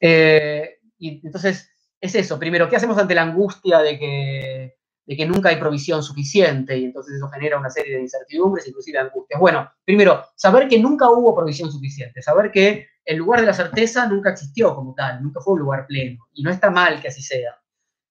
Eh, 0.00 0.80
y 0.98 1.24
entonces, 1.24 1.70
es 2.00 2.14
eso. 2.14 2.38
Primero, 2.38 2.68
¿qué 2.68 2.76
hacemos 2.76 2.98
ante 2.98 3.14
la 3.14 3.22
angustia 3.22 3.78
de 3.78 3.98
que 3.98 4.76
de 5.10 5.16
que 5.16 5.26
nunca 5.26 5.48
hay 5.48 5.56
provisión 5.56 6.04
suficiente 6.04 6.78
y 6.78 6.84
entonces 6.84 7.16
eso 7.16 7.28
genera 7.30 7.58
una 7.58 7.68
serie 7.68 7.96
de 7.96 8.02
incertidumbres, 8.02 8.68
inclusive 8.68 8.96
angustias. 8.96 9.40
Bueno, 9.40 9.68
primero, 9.84 10.24
saber 10.36 10.68
que 10.68 10.78
nunca 10.78 11.10
hubo 11.10 11.34
provisión 11.34 11.68
suficiente, 11.72 12.22
saber 12.22 12.52
que 12.52 12.86
el 13.04 13.16
lugar 13.16 13.40
de 13.40 13.46
la 13.48 13.52
certeza 13.52 14.06
nunca 14.06 14.30
existió 14.30 14.72
como 14.72 14.94
tal, 14.94 15.20
nunca 15.20 15.40
fue 15.40 15.54
un 15.54 15.60
lugar 15.62 15.84
pleno 15.88 16.28
y 16.32 16.44
no 16.44 16.50
está 16.52 16.70
mal 16.70 17.02
que 17.02 17.08
así 17.08 17.22
sea. 17.22 17.56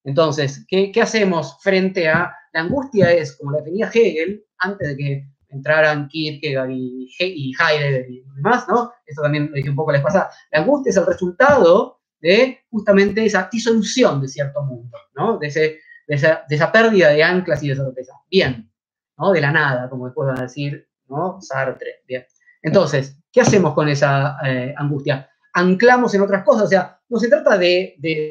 Entonces, 0.04 0.66
¿qué, 0.68 0.92
hacemos 1.02 1.58
frente 1.62 2.10
a 2.10 2.36
la 2.52 2.60
angustia? 2.60 3.14
Es, 3.14 3.38
como 3.38 3.54
la 3.54 3.60
definía 3.60 3.90
Hegel, 3.94 4.44
antes 4.58 4.90
de 4.90 4.98
que 4.98 5.26
entraran 5.48 6.10
Kierkegaard 6.10 6.70
y, 6.70 7.10
Heidegger 7.18 8.12
y 8.12 8.26
demás, 8.36 8.66
¿no? 8.68 8.92
Esto 9.06 9.22
también 9.22 9.46
lo 9.46 9.54
dije 9.54 9.70
un 9.70 9.78
poco 9.78 9.94
la 9.94 10.04
vez. 10.04 10.14
La 10.14 10.60
angustia 10.60 10.90
es 10.90 10.98
el 10.98 11.06
resultado 11.06 12.02
de 12.20 12.60
justamente 12.70 13.24
esa 13.24 13.48
disolución 13.50 14.20
de 14.20 14.28
cierto 14.28 14.62
mundo, 14.64 14.98
¿no? 15.16 15.38
De 15.38 15.48
ese 15.48 15.80
de 16.10 16.16
esa, 16.56 16.72
pérdida 16.72 17.10
de 17.10 17.24
anclas 17.24 17.64
y 17.64 17.70
de 17.70 17.76
certeza. 17.76 18.14
Bien, 18.30 18.70
¿no? 19.18 19.32
De 19.32 19.42
la 19.42 19.52
nada, 19.52 19.90
como 19.90 20.06
después 20.06 20.28
van 20.28 20.40
a 20.40 20.44
decir, 20.44 20.90
¿no? 21.08 21.40
Sartre, 21.40 22.02
bien. 22.08 22.26
Entonces, 22.62 23.18
¿qué 23.32 23.42
hacemos 23.42 23.74
con 23.74 23.88
esa 23.88 24.38
eh, 24.44 24.74
angustia? 24.76 25.30
anclamos 25.54 26.14
en 26.14 26.22
otras 26.22 26.44
cosas. 26.44 26.64
O 26.64 26.68
sea, 26.68 27.00
no 27.10 27.20
se 27.20 27.30
trata 27.30 27.58
de, 27.58 27.96
de 28.00 28.30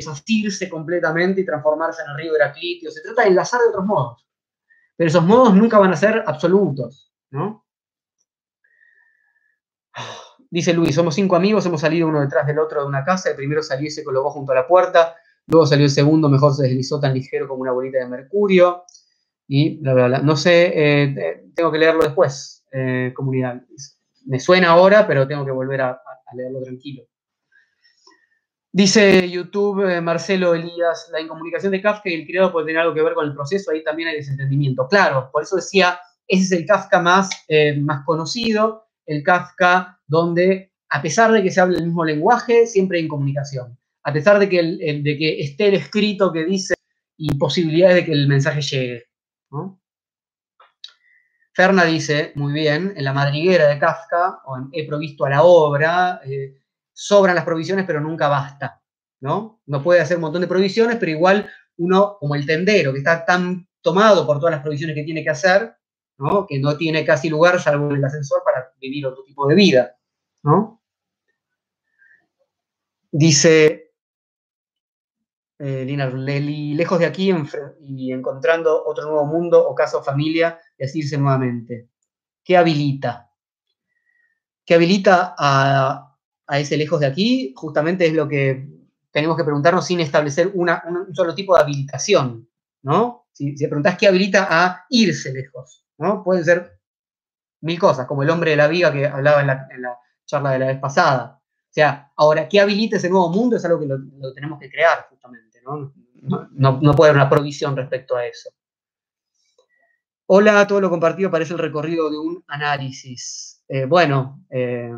completamente 0.71 1.41
y 1.41 1.45
transformarse 1.45 2.03
en 2.03 2.11
el 2.11 2.17
río 2.17 2.37
Heraclitio, 2.37 2.91
se 2.91 3.03
trata 3.03 3.23
de 3.23 3.29
enlazar 3.29 3.61
de 3.61 3.69
otros 3.69 3.85
modos. 3.85 4.27
Pero 4.97 5.09
esos 5.09 5.25
modos 5.25 5.55
nunca 5.55 5.79
van 5.79 5.93
a 5.93 5.97
ser 5.97 6.25
absolutos, 6.27 7.13
¿no? 7.31 7.65
Dice 10.51 10.73
Luis, 10.73 10.95
somos 10.95 11.15
cinco 11.15 11.37
amigos, 11.37 11.67
hemos 11.67 11.81
salido 11.81 12.09
uno 12.09 12.21
detrás 12.21 12.47
del 12.47 12.59
otro 12.59 12.81
de 12.81 12.87
una 12.87 13.05
casa, 13.05 13.31
el 13.31 13.37
primero 13.37 13.63
salió 13.63 13.87
y 13.87 13.91
se 13.91 14.03
colocó 14.03 14.31
junto 14.31 14.53
a 14.53 14.55
la 14.55 14.67
puerta, 14.67 15.15
luego 15.49 15.66
salió 15.66 15.85
el 15.85 15.91
segundo, 15.91 16.29
mejor 16.29 16.55
se 16.55 16.65
deslizó 16.65 17.01
tan 17.01 17.15
ligero 17.15 17.49
como 17.49 17.62
una 17.62 17.73
bolita 17.73 17.99
de 17.99 18.07
mercurio, 18.07 18.85
y 19.49 19.79
bla, 19.79 19.95
bla, 19.95 20.07
bla. 20.07 20.19
No 20.20 20.37
sé, 20.37 20.73
eh, 20.75 21.51
tengo 21.55 21.73
que 21.73 21.79
leerlo 21.79 22.05
después, 22.05 22.65
eh, 22.70 23.12
comunidad. 23.16 23.62
Me 24.27 24.39
suena 24.39 24.69
ahora, 24.69 25.07
pero 25.07 25.27
tengo 25.27 25.45
que 25.45 25.51
volver 25.51 25.81
a, 25.81 26.01
leerlo 26.35 26.61
tranquilo. 26.61 27.05
Dice 28.70 29.29
YouTube 29.31 29.89
eh, 29.89 30.03
Marcelo 30.03 30.55
Elías, 30.55 31.09
la 31.11 31.23
incomunicación 31.23 31.73
de 31.73 31.81
Kafka 31.81 32.11
y 32.11 32.15
el 32.15 32.27
criado 32.27 32.53
puede 32.53 32.66
tener 32.66 32.83
algo 32.83 32.95
que 32.95 33.03
ver 33.03 33.15
con 33.15 33.25
el 33.27 33.33
proceso, 33.33 33.70
ahí 33.70 33.83
también 33.83 34.11
hay 34.11 34.16
desentendimiento. 34.16 34.87
Claro, 34.87 35.31
por 35.33 35.43
eso 35.43 35.57
decía, 35.57 35.99
ese 36.27 36.43
es 36.43 36.53
el 36.53 36.66
Kafka 36.66 37.01
más, 37.01 37.31
más 37.81 38.05
conocido, 38.05 38.85
el 39.07 39.23
Kafka 39.23 39.99
donde, 40.07 40.75
a 40.91 41.01
pesar 41.01 41.33
de 41.33 41.43
que 41.43 41.51
se 41.51 41.62
hable 41.62 41.79
el 41.79 41.87
mismo 41.87 42.05
lenguaje, 42.05 42.66
siempre 42.66 42.99
hay 42.99 43.07
incomunicación. 43.07 43.78
A 44.09 44.13
pesar 44.13 44.39
de 44.39 44.49
que, 44.49 44.63
de 44.63 45.19
que 45.19 45.41
esté 45.43 45.69
el 45.69 45.75
escrito 45.75 46.33
que 46.33 46.47
dice 46.47 46.73
y 47.19 47.37
posibilidades 47.37 47.97
de 47.97 48.05
que 48.07 48.13
el 48.13 48.27
mensaje 48.27 48.63
llegue. 48.63 49.05
Ferna 51.53 51.85
dice, 51.85 52.33
muy 52.35 52.55
bien, 52.55 52.95
en 52.97 53.05
la 53.05 53.13
madriguera 53.13 53.69
de 53.69 53.79
Kafka, 53.79 54.41
He 54.73 54.87
provisto 54.87 55.27
a 55.27 55.29
la 55.29 55.43
obra, 55.43 56.23
eh, 56.25 56.55
sobran 56.91 57.35
las 57.35 57.45
provisiones, 57.45 57.85
pero 57.85 58.01
nunca 58.01 58.29
basta. 58.29 58.81
¿no? 59.21 59.61
no 59.67 59.83
puede 59.83 60.01
hacer 60.01 60.17
un 60.17 60.23
montón 60.23 60.41
de 60.41 60.49
provisiones, 60.49 60.97
pero 60.97 61.13
igual 61.13 61.51
uno, 61.77 62.17
como 62.19 62.35
el 62.35 62.47
tendero, 62.47 62.93
que 62.93 63.01
está 63.01 63.27
tan 63.27 63.69
tomado 63.83 64.25
por 64.25 64.39
todas 64.39 64.53
las 64.53 64.63
provisiones 64.63 64.97
que 64.97 65.05
tiene 65.05 65.23
que 65.23 65.31
hacer, 65.31 65.77
¿no? 66.17 66.47
que 66.47 66.59
no 66.59 66.79
tiene 66.79 67.05
casi 67.05 67.29
lugar, 67.29 67.61
salvo 67.61 67.91
en 67.91 67.97
el 67.97 68.05
ascensor, 68.07 68.41
para 68.43 68.73
vivir 68.81 69.05
otro 69.05 69.23
tipo 69.25 69.47
de 69.47 69.55
vida. 69.55 69.99
¿no? 70.45 70.83
Dice, 73.11 73.88
eh, 75.59 75.85
lejos 75.85 76.99
de 76.99 77.07
aquí 77.07 77.35
y 77.81 78.13
encontrando 78.13 78.85
otro 78.87 79.05
nuevo 79.05 79.27
mundo 79.27 79.67
o 79.69 79.75
casa 79.75 79.99
o 79.99 80.03
familia, 80.03 80.59
decirse 80.79 81.19
nuevamente. 81.19 81.89
¿Qué 82.45 82.57
habilita? 82.57 83.31
¿Qué 84.65 84.75
habilita 84.75 85.35
a, 85.37 86.17
ese 86.53 86.77
lejos 86.77 87.01
de 87.01 87.07
aquí? 87.07 87.53
Justamente 87.57 88.07
es 88.07 88.13
lo 88.13 88.29
que 88.29 88.69
tenemos 89.11 89.37
que 89.37 89.45
preguntarnos 89.45 89.87
sin 89.87 90.01
establecer 90.01 90.51
una, 90.55 90.83
un 90.87 91.15
solo 91.15 91.35
tipo 91.35 91.57
de 91.57 91.63
habilitación, 91.63 92.49
¿no? 92.83 93.27
Si, 93.33 93.57
si 93.57 93.67
preguntás 93.67 93.97
qué 93.99 94.07
habilita 94.07 94.47
a 94.51 94.85
irse 94.91 95.33
lejos, 95.33 95.85
¿no? 95.99 96.23
Pueden 96.23 96.45
ser 96.45 96.79
mil 97.63 97.79
cosas, 97.79 98.07
como 98.07 98.23
el 98.23 98.31
hombre 98.31 98.53
de 98.53 98.57
la 98.57 98.69
viga 98.69 98.93
que 98.93 99.07
hablaba 99.07 99.41
en 99.41 99.47
la, 99.83 99.99
charla 100.25 100.53
de 100.53 100.59
la 100.59 100.67
vez 100.67 100.79
pasada. 100.79 101.41
O 101.43 101.73
sea, 101.73 102.13
ahora, 102.17 102.49
¿qué 102.49 102.61
habilita 102.61 102.97
ese 102.97 103.09
nuevo 103.09 103.31
mundo? 103.31 103.57
Es 103.57 103.65
algo 103.65 103.81
que 103.81 103.87
lo 103.87 104.35
tenemos 104.35 104.59
que 104.59 104.71
crear, 104.71 105.07
justamente. 105.09 105.48
¿No? 105.69 106.97
puede 106.97 107.11
haber 107.11 107.23
una 107.23 107.31
provisión 107.31 107.77
respecto 107.77 108.16
a 108.16 108.27
eso. 108.27 108.51
Hola, 110.27 110.66
todo 110.66 110.81
lo 110.81 110.90
compartido 110.90 111.31
parece 111.31 111.55
el 111.55 111.59
recorrido 111.59 112.11
de 112.11 112.19
un 112.19 112.45
análisis. 112.49 113.62
Eh, 113.69 113.86
bueno, 113.86 114.45
eh, 114.51 114.90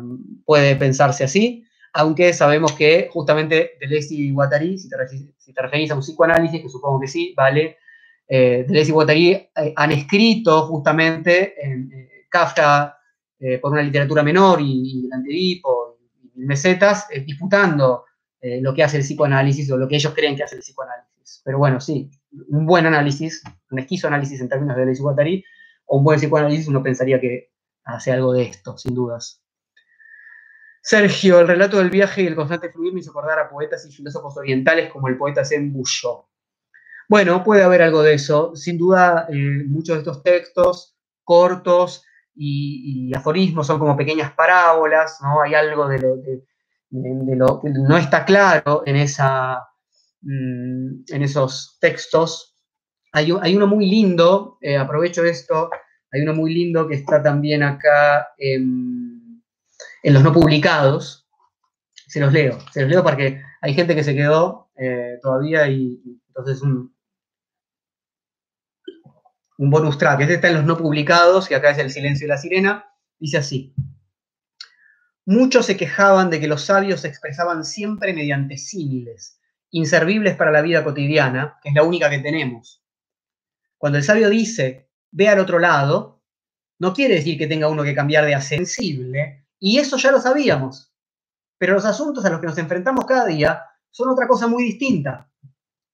puede 0.45 0.75
pensarse 0.75 1.23
así, 1.23 1.63
aunque 1.93 2.33
sabemos 2.33 2.73
que 2.73 3.09
justamente 3.11 3.71
Deleuze 3.79 4.13
y 4.13 4.31
Guattari, 4.31 4.77
si 4.77 4.89
te, 4.89 4.95
si 5.07 5.53
referís 5.53 5.91
a 5.91 5.95
un 5.95 6.01
psicoanálisis, 6.01 6.61
que 6.61 6.69
supongo 6.69 6.99
que 6.99 7.07
sí, 7.07 7.33
vale, 7.35 7.77
eh, 8.27 8.65
Deleuze 8.67 8.89
y 8.89 8.93
Guattari 8.93 9.31
eh, 9.31 9.73
han 9.75 9.91
escrito 9.91 10.67
justamente 10.67 11.53
en 11.65 11.89
Kafka 12.29 12.97
por 13.59 13.71
una 13.71 13.81
literatura 13.81 14.21
menor 14.21 14.61
y, 14.61 15.07
y 15.07 15.09
Edipo 15.27 15.97
y 16.35 16.45
Mesetas, 16.45 17.07
disputando 17.25 18.05
eh, 18.41 18.59
lo 18.61 18.73
que 18.73 18.83
hace 18.83 18.97
el 18.97 19.03
psicoanálisis 19.03 19.71
o 19.71 19.77
lo 19.77 19.87
que 19.87 19.95
ellos 19.95 20.13
creen 20.13 20.35
que 20.35 20.43
hace 20.43 20.55
el 20.55 20.61
psicoanálisis. 20.61 21.41
Pero 21.45 21.57
bueno, 21.57 21.79
sí, 21.79 22.09
un 22.49 22.65
buen 22.65 22.85
análisis, 22.85 23.43
un 23.69 23.79
esquizoanálisis 23.79 24.41
en 24.41 24.49
términos 24.49 24.75
de 24.75 24.85
Deleuze 24.85 25.29
y 25.29 25.43
o 25.85 25.97
un 25.97 26.03
buen 26.03 26.19
psicoanálisis, 26.19 26.67
uno 26.67 26.81
pensaría 26.81 27.19
que 27.19 27.51
hace 27.83 28.11
algo 28.11 28.33
de 28.33 28.43
esto, 28.43 28.77
sin 28.77 28.95
dudas. 28.95 29.41
Sergio, 30.81 31.39
el 31.39 31.47
relato 31.47 31.77
del 31.77 31.91
viaje 31.91 32.23
y 32.23 32.27
el 32.27 32.35
constante 32.35 32.71
fluir 32.71 32.93
me 32.93 33.01
hizo 33.01 33.11
acordar 33.11 33.39
a 33.39 33.49
poetas 33.49 33.85
y 33.85 33.91
filósofos 33.91 34.35
orientales 34.37 34.91
como 34.91 35.07
el 35.07 35.17
poeta 35.17 35.45
Zen 35.45 35.71
Busho. 35.71 36.27
Bueno, 37.07 37.43
puede 37.43 37.63
haber 37.63 37.81
algo 37.81 38.01
de 38.01 38.15
eso. 38.15 38.55
Sin 38.55 38.77
duda, 38.77 39.27
eh, 39.29 39.63
muchos 39.67 39.95
de 39.95 39.99
estos 39.99 40.23
textos 40.23 40.95
cortos 41.23 42.03
y, 42.33 43.11
aforismos 43.13 43.67
son 43.67 43.77
como 43.77 43.95
pequeñas 43.95 44.33
parábolas, 44.33 45.19
¿no? 45.21 45.41
Hay 45.41 45.53
algo 45.53 45.87
de, 45.87 45.99
lo, 45.99 46.15
de, 46.17 46.43
lo 46.91 47.61
que 47.61 47.69
no 47.69 47.97
está 47.97 48.25
claro 48.25 48.83
en, 48.85 48.97
esa, 48.97 49.67
mm, 50.21 51.03
en 51.07 51.23
esos 51.23 51.77
textos. 51.79 52.57
Hay, 53.13 53.31
hay 53.41 53.55
uno 53.55 53.67
muy 53.67 53.89
lindo, 53.89 54.57
eh, 54.61 54.77
aprovecho 54.77 55.23
esto, 55.23 55.69
hay 56.11 56.21
uno 56.21 56.33
muy 56.33 56.53
lindo 56.53 56.87
que 56.87 56.95
está 56.95 57.23
también 57.23 57.63
acá 57.63 58.29
en, 58.37 59.41
los 60.03 60.23
no 60.23 60.33
publicados. 60.33 61.27
Se 62.07 62.19
los 62.19 62.33
leo, 62.33 62.59
se 62.71 62.81
los 62.81 62.89
leo 62.89 63.03
porque 63.03 63.41
hay 63.61 63.73
gente 63.73 63.95
que 63.95 64.03
se 64.03 64.13
quedó 64.13 64.69
eh, 64.77 65.17
todavía 65.21 65.67
y 65.69 66.01
entonces 66.27 66.61
un, 66.61 66.93
un 69.57 69.69
bonus 69.69 69.97
track. 69.97 70.21
Este 70.21 70.33
está 70.33 70.49
en 70.49 70.55
los 70.55 70.65
no 70.65 70.77
publicados 70.77 71.49
y 71.49 71.53
acá 71.53 71.69
es 71.69 71.77
El 71.77 71.91
silencio 71.91 72.25
de 72.27 72.33
la 72.33 72.37
sirena. 72.37 72.85
Dice 73.17 73.37
así. 73.37 73.73
Muchos 75.25 75.67
se 75.67 75.77
quejaban 75.77 76.31
de 76.31 76.39
que 76.39 76.47
los 76.47 76.65
sabios 76.65 77.01
se 77.01 77.07
expresaban 77.07 77.63
siempre 77.63 78.11
mediante 78.11 78.57
símiles, 78.57 79.39
inservibles 79.69 80.35
para 80.35 80.51
la 80.51 80.63
vida 80.63 80.83
cotidiana, 80.83 81.59
que 81.61 81.69
es 81.69 81.75
la 81.75 81.83
única 81.83 82.09
que 82.09 82.19
tenemos. 82.19 82.83
Cuando 83.77 83.99
el 83.99 84.03
sabio 84.03 84.31
dice, 84.31 84.89
ve 85.11 85.29
al 85.29 85.37
otro 85.37 85.59
lado, 85.59 86.23
no 86.79 86.93
quiere 86.93 87.15
decir 87.15 87.37
que 87.37 87.45
tenga 87.45 87.69
uno 87.69 87.83
que 87.83 87.93
cambiar 87.93 88.25
de 88.25 88.33
asensible, 88.33 89.47
y 89.59 89.77
eso 89.77 89.95
ya 89.97 90.11
lo 90.11 90.19
sabíamos. 90.19 90.91
Pero 91.59 91.75
los 91.75 91.85
asuntos 91.85 92.25
a 92.25 92.31
los 92.31 92.39
que 92.39 92.47
nos 92.47 92.57
enfrentamos 92.57 93.05
cada 93.05 93.27
día 93.27 93.63
son 93.91 94.09
otra 94.09 94.27
cosa 94.27 94.47
muy 94.47 94.63
distinta. 94.63 95.31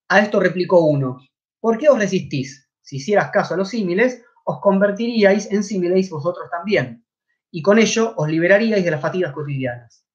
A 0.07 0.19
esto 0.21 0.39
replicó 0.39 0.85
uno, 0.85 1.19
¿por 1.59 1.77
qué 1.77 1.89
os 1.89 1.99
resistís? 1.99 2.69
Si 2.79 2.95
hicieras 2.95 3.29
caso 3.31 3.55
a 3.55 3.57
los 3.57 3.69
símiles, 3.69 4.23
os 4.45 4.61
convertiríais 4.61 5.51
en 5.51 5.65
símiles 5.65 6.09
vosotros 6.09 6.49
también 6.49 7.03
y 7.51 7.61
con 7.61 7.79
ello 7.79 8.13
os 8.17 8.27
liberaríais 8.29 8.83
de 8.83 8.91
las 8.91 9.01
fatigas 9.01 9.33
cotidianas. 9.33 10.05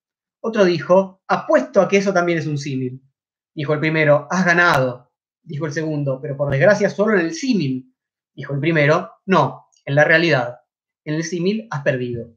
Otro 0.41 0.65
dijo, 0.65 1.23
apuesto 1.29 1.81
a 1.81 1.89
que 1.89 1.99
eso 1.99 2.13
también 2.13 2.39
es 2.39 2.47
un 2.47 2.59
símil. 2.59 3.03
Dijo 3.55 3.73
el 3.75 3.81
primero, 3.81 4.27
has 4.31 4.45
ganado. 4.45 5.13
Dijo 5.43 5.67
el 5.67 5.73
segundo, 5.73 6.21
pero 6.21 6.37
por 6.37 6.51
desgracia 6.51 6.91
solo 6.91 7.15
en 7.15 7.27
el 7.27 7.35
símil. 7.35 7.95
Dijo 8.35 8.55
el 8.55 8.61
primero, 8.61 9.13
no, 9.27 9.67
en 9.85 9.95
la 9.95 10.05
realidad. 10.05 10.61
En 11.05 11.15
el 11.15 11.25
símil 11.25 11.69
has 11.71 11.83
perdido. 11.83 12.37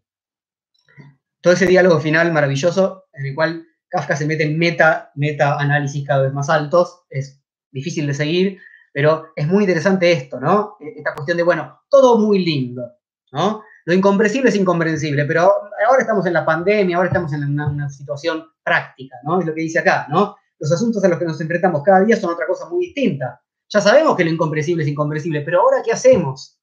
Todo 1.42 1.54
ese 1.54 1.68
diálogo 1.68 2.00
final 2.00 2.32
maravilloso, 2.32 3.06
en 3.14 3.28
el 3.28 3.36
cual 3.36 3.66
Kafka 3.88 4.16
se 4.16 4.26
mete 4.26 4.44
en 4.44 4.58
meta, 4.58 5.12
meta 5.16 5.60
análisis 5.60 6.06
cada 6.06 6.24
vez 6.24 6.34
más 6.34 6.50
altos, 6.50 7.04
es 7.10 7.42
difícil 7.72 8.08
de 8.08 8.14
seguir, 8.14 8.60
pero 8.92 9.28
es 9.36 9.48
muy 9.48 9.64
interesante 9.64 10.12
esto, 10.12 10.40
¿no? 10.40 10.78
Esta 10.80 11.14
cuestión 11.14 11.38
de, 11.38 11.44
bueno, 11.44 11.82
todo 11.90 12.18
muy 12.18 12.44
lindo, 12.44 12.84
¿no? 13.32 13.64
Lo 13.86 13.94
incomprensible 13.94 14.50
es 14.50 14.56
incomprensible, 14.56 15.26
pero 15.26 15.42
ahora 15.88 16.02
estamos 16.02 16.26
en 16.26 16.34
la 16.34 16.44
pandemia, 16.44 16.98
ahora 16.98 17.10
estamos 17.10 17.32
en 17.34 17.44
una, 17.44 17.88
situación 17.90 18.44
práctica, 18.64 19.16
¿no? 19.24 19.40
Es 19.40 19.46
lo 19.46 19.54
que 19.54 19.62
dice 19.62 19.80
acá, 19.80 20.08
¿no? 20.10 20.36
Los 20.58 20.72
asuntos 20.72 21.04
a 21.04 21.08
los 21.08 21.20
que 21.20 21.26
nos 21.26 21.40
enfrentamos 21.40 21.84
cada 21.84 22.04
día 22.04 22.16
son 22.16 22.34
otra 22.34 22.48
cosa 22.48 22.68
muy 22.68 22.88
distinta. 22.88 23.42
Ya 23.70 23.82
sabemos 23.82 24.18
que 24.18 24.26
lo 24.26 24.32
incomprensible 24.32 24.84
es 24.84 24.90
incomprensible, 24.90 25.42
pero 25.42 25.62
ahora 25.62 25.78
¿qué 25.86 25.92
hacemos? 25.92 26.60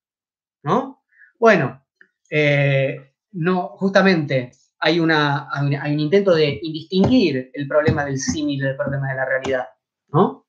¿No? 0.65 1.05
Bueno, 1.39 1.85
eh, 2.29 3.15
no, 3.33 3.69
justamente 3.77 4.51
hay, 4.81 4.99
una, 4.99 5.49
hay 5.53 5.95
un 5.95 6.01
intento 6.01 6.35
de 6.35 6.59
indistinguir 6.61 7.51
el 7.55 7.69
problema 7.69 8.05
del 8.05 8.19
símil 8.19 8.61
del 8.61 8.77
problema 8.77 9.11
de 9.11 9.15
la 9.15 9.25
realidad, 9.25 9.67
¿no? 10.09 10.47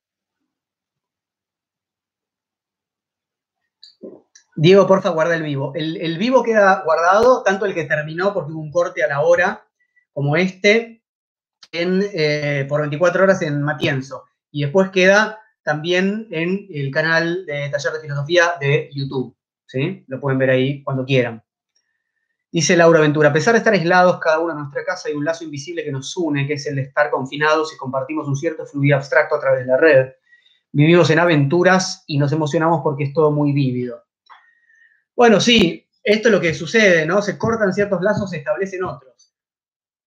Diego, 4.55 4.85
porfa, 4.85 5.09
guarda 5.09 5.35
el 5.35 5.43
vivo. 5.43 5.73
El, 5.75 6.17
vivo 6.17 6.43
queda 6.43 6.83
guardado, 6.83 7.43
tanto 7.43 7.65
el 7.65 7.73
que 7.73 7.85
terminó 7.85 8.33
porque 8.33 8.51
hubo 8.51 8.61
un 8.61 8.71
corte 8.71 9.03
a 9.03 9.07
la 9.07 9.21
hora, 9.21 9.65
como 10.13 10.35
este, 10.35 11.03
en, 11.71 12.03
eh, 12.13 12.65
por 12.69 12.81
24 12.81 13.23
horas 13.23 13.41
en 13.41 13.61
Matienzo. 13.63 14.25
Y 14.51 14.61
después 14.63 14.91
queda 14.91 15.39
también 15.63 16.27
en 16.29 16.67
el 16.69 16.91
canal 16.91 17.45
de 17.45 17.69
Taller 17.69 17.93
de 17.93 17.99
Filosofía 18.01 18.53
de 18.59 18.89
YouTube. 18.93 19.35
¿sí? 19.65 20.03
Lo 20.07 20.19
pueden 20.19 20.37
ver 20.37 20.51
ahí 20.51 20.83
cuando 20.83 21.05
quieran. 21.05 21.43
Dice 22.51 22.77
Laura 22.77 22.99
Ventura, 22.99 23.29
a 23.29 23.33
pesar 23.33 23.53
de 23.53 23.57
estar 23.57 23.73
aislados 23.73 24.19
cada 24.19 24.37
uno 24.37 24.51
en 24.51 24.59
nuestra 24.59 24.85
casa, 24.85 25.09
hay 25.09 25.15
un 25.15 25.25
lazo 25.25 25.43
invisible 25.43 25.83
que 25.83 25.91
nos 25.91 26.15
une, 26.15 26.45
que 26.45 26.53
es 26.53 26.67
el 26.67 26.75
de 26.75 26.83
estar 26.83 27.09
confinados 27.09 27.73
y 27.73 27.77
compartimos 27.77 28.27
un 28.27 28.35
cierto 28.35 28.67
fluido 28.67 28.95
abstracto 28.95 29.33
a 29.33 29.39
través 29.39 29.61
de 29.61 29.65
la 29.65 29.77
red. 29.77 30.11
Vivimos 30.71 31.09
en 31.09 31.17
aventuras 31.17 32.03
y 32.05 32.19
nos 32.19 32.31
emocionamos 32.31 32.81
porque 32.83 33.05
es 33.05 33.13
todo 33.13 33.31
muy 33.31 33.53
vívido. 33.53 34.03
Bueno, 35.15 35.39
sí, 35.39 35.87
esto 36.03 36.27
es 36.27 36.31
lo 36.31 36.41
que 36.41 36.53
sucede, 36.53 37.05
¿no? 37.05 37.21
Se 37.21 37.37
cortan 37.37 37.73
ciertos 37.73 38.01
lazos, 38.01 38.29
se 38.29 38.37
establecen 38.37 38.83
otros. 38.83 39.33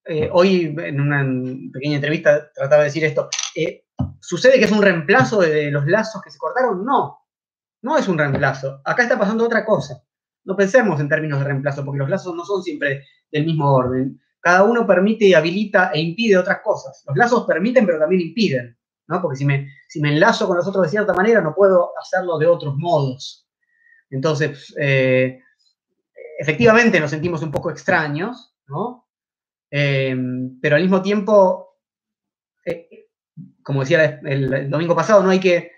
Eh, 0.05 0.29
hoy, 0.33 0.75
en 0.79 1.01
una 1.01 1.25
pequeña 1.73 1.97
entrevista, 1.97 2.51
trataba 2.53 2.83
de 2.83 2.89
decir 2.89 3.05
esto. 3.05 3.29
Eh, 3.55 3.87
¿Sucede 4.21 4.59
que 4.59 4.65
es 4.67 4.73
un 4.73 4.83
reemplazo 4.83 5.41
de 5.41 5.71
los 5.71 5.87
lazos 5.87 6.23
que 6.23 6.31
se 6.31 6.39
cortaron? 6.39 6.85
No, 6.85 7.19
no 7.83 7.99
es 7.99 8.09
un 8.09 8.19
reemplazo. 8.19 8.81
Acá 8.85 9.05
está 9.05 9.19
pasando 9.19 9.45
otra 9.45 9.65
cosa 9.65 10.03
no 10.47 10.57
pensemos 10.57 10.99
en 11.01 11.09
términos 11.09 11.41
de 11.41 11.45
reemplazo, 11.45 11.85
porque 11.85 11.99
los 11.99 12.09
lazos 12.09 12.35
no 12.35 12.45
son 12.45 12.63
siempre 12.63 13.05
del 13.31 13.45
mismo 13.45 13.71
orden. 13.71 14.21
Cada 14.41 14.63
uno 14.63 14.87
permite, 14.87 15.35
habilita 15.35 15.91
e 15.93 16.01
impide 16.01 16.39
otras 16.39 16.61
cosas. 16.63 17.03
Los 17.07 17.17
lazos 17.17 17.45
permiten, 17.47 17.85
pero 17.85 17.99
también 17.99 18.23
impiden, 18.23 18.79
¿no? 19.09 19.21
Porque 19.21 19.37
si 19.37 19.45
me, 19.45 19.69
si 19.89 20.01
me 20.01 20.13
enlazo 20.13 20.47
con 20.47 20.57
los 20.57 20.67
otros 20.67 20.85
de 20.85 20.91
cierta 20.91 21.13
manera, 21.13 21.41
no 21.41 21.53
puedo 21.53 21.91
hacerlo 22.01 22.39
de 22.39 22.47
otros 22.47 22.77
modos. 22.77 23.46
Entonces, 24.11 24.75
eh, 24.79 25.41
efectivamente 26.39 27.01
nos 27.01 27.11
sentimos 27.11 27.43
un 27.43 27.51
poco 27.51 27.71
extraños, 27.71 28.55
¿no? 28.69 29.09
Eh, 29.71 30.17
pero 30.61 30.77
al 30.77 30.83
mismo 30.83 31.03
tiempo, 31.03 31.81
eh, 32.65 33.09
como 33.63 33.81
decía 33.81 34.21
el, 34.25 34.71
domingo 34.71 34.95
pasado, 34.95 35.23
no 35.23 35.31
hay 35.31 35.41
que, 35.41 35.73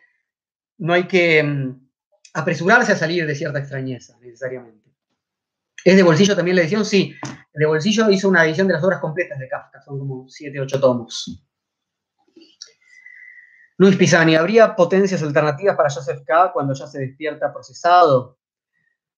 no 0.79 0.93
hay 0.93 1.07
que 1.07 1.43
mm, 1.43 1.89
apresurarse 2.35 2.93
a 2.93 2.97
salir 2.97 3.27
de 3.27 3.35
cierta 3.35 3.59
extrañeza, 3.59 4.19
necesariamente. 4.21 4.89
¿Es 5.85 5.97
de 5.97 6.03
bolsillo 6.03 6.37
también 6.37 6.57
la 6.57 6.63
edición? 6.63 6.85
Sí. 6.85 7.15
De 7.55 7.67
bolsillo 7.67 8.11
hizo 8.11 8.29
una 8.29 8.45
edición 8.45 8.69
de 8.69 8.75
las 8.75 8.85
obras 8.85 9.01
completas 9.01 9.39
de 9.39 9.49
Kafka, 9.49 9.81
son 9.81 9.99
como 9.99 10.29
7, 10.29 10.61
8 10.61 10.81
tomos. 10.81 11.48
Luis 13.79 13.97
Pisani, 13.97 14.35
¿habría 14.35 14.75
potencias 14.75 15.23
alternativas 15.23 15.77
para 15.77 15.89
Joseph 15.89 16.25
K. 16.27 16.51
cuando 16.53 16.75
ya 16.75 16.89
se 16.89 16.99
despierta 16.99 17.53
procesado? 17.53 18.37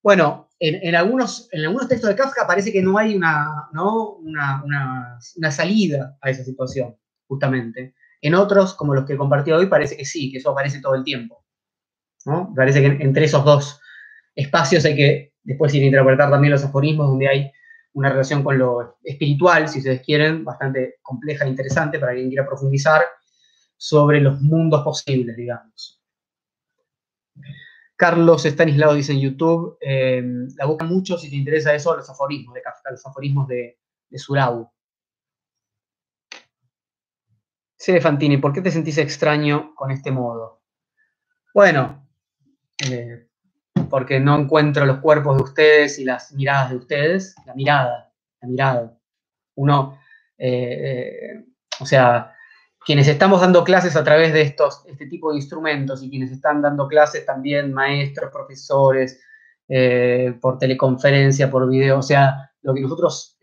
Bueno, 0.03 0.51
en, 0.59 0.95
algunos, 0.95 1.49
en 1.53 1.65
algunos 1.65 1.89
textos 1.89 2.11
de 2.11 2.16
Kafka 2.16 2.47
parece 2.47 2.70
que 2.70 2.82
no 2.82 2.99
hay 2.99 3.16
una, 3.16 3.69
¿no? 3.73 4.16
Una, 4.16 4.62
una, 4.62 5.51
salida 5.51 6.19
a 6.20 6.28
esa 6.28 6.45
situación, 6.45 6.95
justamente. 7.27 7.95
En 8.20 8.35
otros, 8.35 8.74
como 8.74 8.95
los 8.95 9.07
que 9.07 9.16
compartí 9.16 9.51
hoy, 9.51 9.66
parece 9.66 9.97
que 9.97 10.05
sí, 10.05 10.31
que 10.31 10.39
eso 10.39 10.51
aparece 10.51 10.82
todo 10.82 10.95
el 10.95 11.05
tiempo. 11.05 11.43
¿no? 12.27 12.53
Parece 12.55 12.82
que 12.82 13.03
entre 13.03 13.24
esos 13.24 13.43
dos 13.43 13.81
espacios 14.35 14.85
hay 14.85 14.95
que 14.95 15.32
después 15.43 15.74
ir 15.74 15.85
a 15.85 15.87
interpretar 15.87 16.31
también 16.31 16.53
los 16.53 16.65
aforismos, 16.65 17.09
donde 17.09 17.28
hay 17.28 17.51
una 17.95 18.11
relación 18.11 18.45
con 18.45 18.59
lo 18.59 18.99
espiritual, 19.03 19.69
si 19.69 19.78
ustedes 19.78 20.03
quieren, 20.03 20.45
bastante 20.45 20.97
compleja 21.01 21.47
e 21.47 21.49
interesante 21.49 21.99
para 21.99 22.12
quien 22.12 22.28
quiera 22.28 22.47
profundizar 22.47 23.01
sobre 23.81 24.20
los 24.20 24.43
mundos 24.43 24.85
posibles, 24.85 25.35
digamos. 25.36 26.02
Carlos 27.97 28.44
Stanislao 28.44 28.93
dice 28.93 29.12
en 29.12 29.20
YouTube, 29.20 29.78
eh, 29.81 30.23
la 30.57 30.66
busca 30.66 30.85
mucho 30.85 31.16
si 31.16 31.31
te 31.31 31.36
interesa 31.36 31.74
eso, 31.74 31.97
los 31.97 32.11
aforismos 32.11 32.55
de 32.55 32.61
Kafka, 32.61 32.90
los 32.90 33.07
aforismos 33.07 33.48
de, 33.48 33.78
de 34.11 34.19
Surau. 34.19 34.70
¿por 38.43 38.52
qué 38.52 38.61
te 38.61 38.70
sentís 38.70 38.98
extraño 38.98 39.74
con 39.74 39.90
este 39.90 40.11
modo? 40.11 40.61
Bueno, 41.55 42.07
eh, 42.86 43.28
porque 43.89 44.20
no 44.20 44.39
encuentro 44.39 44.85
los 44.85 44.98
cuerpos 44.98 45.39
de 45.39 45.43
ustedes 45.43 45.98
y 45.98 46.05
las 46.05 46.32
miradas 46.32 46.69
de 46.69 46.77
ustedes, 46.77 47.35
la 47.47 47.55
mirada, 47.55 48.12
la 48.43 48.48
mirada. 48.48 48.98
Uno, 49.55 49.98
eh, 50.36 51.47
o 51.81 51.86
sea, 51.86 52.36
quienes 52.85 53.09
estamos 53.09 53.40
dando 53.40 53.62
clases 53.65 53.97
a 53.97 54.05
través 54.05 54.32
de 54.32 54.43
estos, 54.43 54.82
este 54.86 55.07
tipo 55.07 55.31
de 55.31 55.36
instrumentos 55.36 56.02
y 56.02 56.11
quienes 56.11 56.32
están 56.32 56.62
dando 56.62 56.89
clases 56.89 57.24
también, 57.27 57.73
maestros, 57.73 58.31
profesores, 58.32 59.20
por 60.40 60.59
teleconferencia, 60.59 61.51
por 61.51 61.69
video, 61.69 61.98
o 61.98 62.02
sea, 62.02 62.51
lo 62.62 62.74
que 62.74 62.81
nosotros, 62.81 63.39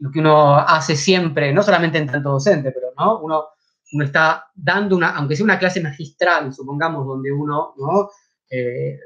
lo 0.00 0.10
que 0.10 0.18
uno 0.18 0.56
hace 0.56 0.96
siempre, 0.96 1.52
no 1.52 1.62
solamente 1.62 1.98
en 1.98 2.06
tanto 2.06 2.30
docente, 2.30 2.72
pero 2.72 2.88
¿no? 2.98 3.20
uno, 3.20 3.44
uno 3.92 4.04
está 4.04 4.46
dando 4.54 4.96
una, 4.96 5.10
aunque 5.10 5.36
sea 5.36 5.44
una 5.44 5.58
clase 5.58 5.80
magistral, 5.80 6.52
supongamos, 6.52 7.06
donde 7.06 7.30
uno, 7.30 7.74
¿no? 7.78 8.10
Eh, 8.50 8.98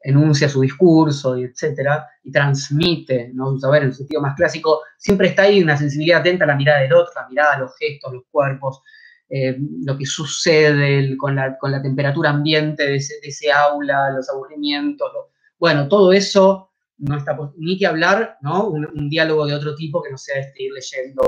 enuncia 0.00 0.50
su 0.50 0.60
discurso, 0.60 1.36
y 1.38 1.44
etcétera, 1.44 2.06
y 2.22 2.30
transmite, 2.30 3.30
¿no? 3.32 3.58
saber 3.58 3.82
en 3.82 3.88
el 3.88 3.94
sentido 3.94 4.20
más 4.20 4.36
clásico, 4.36 4.82
siempre 4.98 5.28
está 5.28 5.42
ahí 5.42 5.62
una 5.62 5.78
sensibilidad 5.78 6.20
atenta 6.20 6.44
a 6.44 6.48
la 6.48 6.56
mirada 6.56 6.80
del 6.80 6.92
otro, 6.92 7.10
la 7.16 7.26
mirada, 7.26 7.58
los 7.58 7.74
gestos, 7.78 8.12
los 8.12 8.24
cuerpos, 8.30 8.82
eh, 9.28 9.56
lo 9.84 9.96
que 9.96 10.04
sucede 10.04 11.16
con, 11.16 11.36
la, 11.36 11.82
temperatura 11.82 12.30
ambiente 12.30 12.84
de 12.84 12.96
ese, 12.96 13.50
aula, 13.50 14.10
los 14.10 14.28
aburrimientos, 14.28 15.10
bueno, 15.58 15.88
todo 15.88 16.12
eso 16.12 16.70
no 16.98 17.16
está 17.16 17.36
ni 17.56 17.78
que 17.78 17.86
hablar, 17.86 18.36
¿no? 18.42 18.68
Un, 18.68 19.08
diálogo 19.08 19.46
de 19.46 19.54
otro 19.54 19.74
tipo 19.74 20.02
que 20.02 20.10
no 20.10 20.18
sea 20.18 20.40
este 20.40 20.64
ir 20.64 20.72
leyendo 20.72 21.22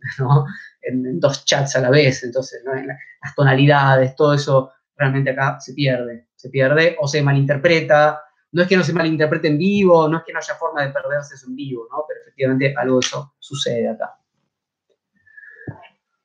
en, 0.82 1.20
dos 1.20 1.44
chats 1.44 1.76
a 1.76 1.80
la 1.80 1.90
vez, 1.90 2.24
entonces, 2.24 2.62
las 2.64 3.34
tonalidades, 3.34 4.16
todo 4.16 4.34
eso 4.34 4.72
realmente 4.96 5.30
acá 5.30 5.60
se 5.60 5.72
pierde, 5.72 6.28
se 6.34 6.50
pierde 6.50 6.96
o 7.00 7.06
se 7.06 7.22
malinterpreta. 7.22 8.22
No 8.52 8.62
es 8.62 8.68
que 8.68 8.76
no 8.76 8.82
se 8.82 8.92
malinterprete 8.92 9.48
en 9.48 9.58
vivo, 9.58 10.08
no 10.08 10.18
es 10.18 10.24
que 10.24 10.32
no 10.32 10.38
haya 10.38 10.54
forma 10.54 10.84
de 10.84 10.92
perderse 10.92 11.34
eso 11.34 11.46
en 11.46 11.56
vivo, 11.56 11.86
¿no? 11.90 12.04
Pero 12.08 12.20
efectivamente 12.22 12.74
algo 12.76 13.00
de 13.00 13.06
eso 13.06 13.34
sucede 13.38 13.88
acá. 13.88 14.18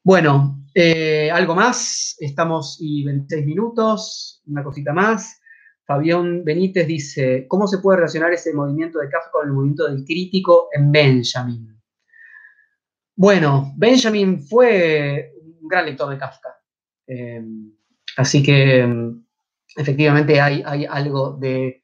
Bueno, 0.03 0.65
eh, 0.73 1.30
algo 1.32 1.56
más, 1.56 2.15
estamos 2.19 2.78
y 2.80 3.03
26 3.03 3.45
minutos, 3.45 4.41
una 4.48 4.64
cosita 4.64 4.94
más. 4.94 5.40
Fabián 5.86 6.44
Benítez 6.44 6.88
dice, 6.88 7.45
¿cómo 7.48 7.68
se 7.68 7.80
puede 7.80 7.98
relacionar 7.98 8.32
ese 8.34 8.53
movimiento 8.53 8.99
de 8.99 9.10
Kafka 9.10 9.32
con 9.32 9.48
el 9.48 9.53
movimiento 9.53 9.88
del 9.88 10.03
crítico 10.06 10.69
en 10.73 10.91
Benjamin? 10.91 11.82
Bueno, 13.15 13.73
Benjamin 13.78 14.41
fue 14.41 15.34
un 15.61 15.68
gran 15.68 15.86
lector 15.86 16.10
de 16.10 16.18
Kafka. 16.18 16.56
Eh, 17.07 17.44
Así 18.18 18.44
que 18.44 18.86
mm, 18.86 19.23
efectivamente 19.78 20.40
hay, 20.40 20.64
algo 20.86 21.38
de, 21.38 21.82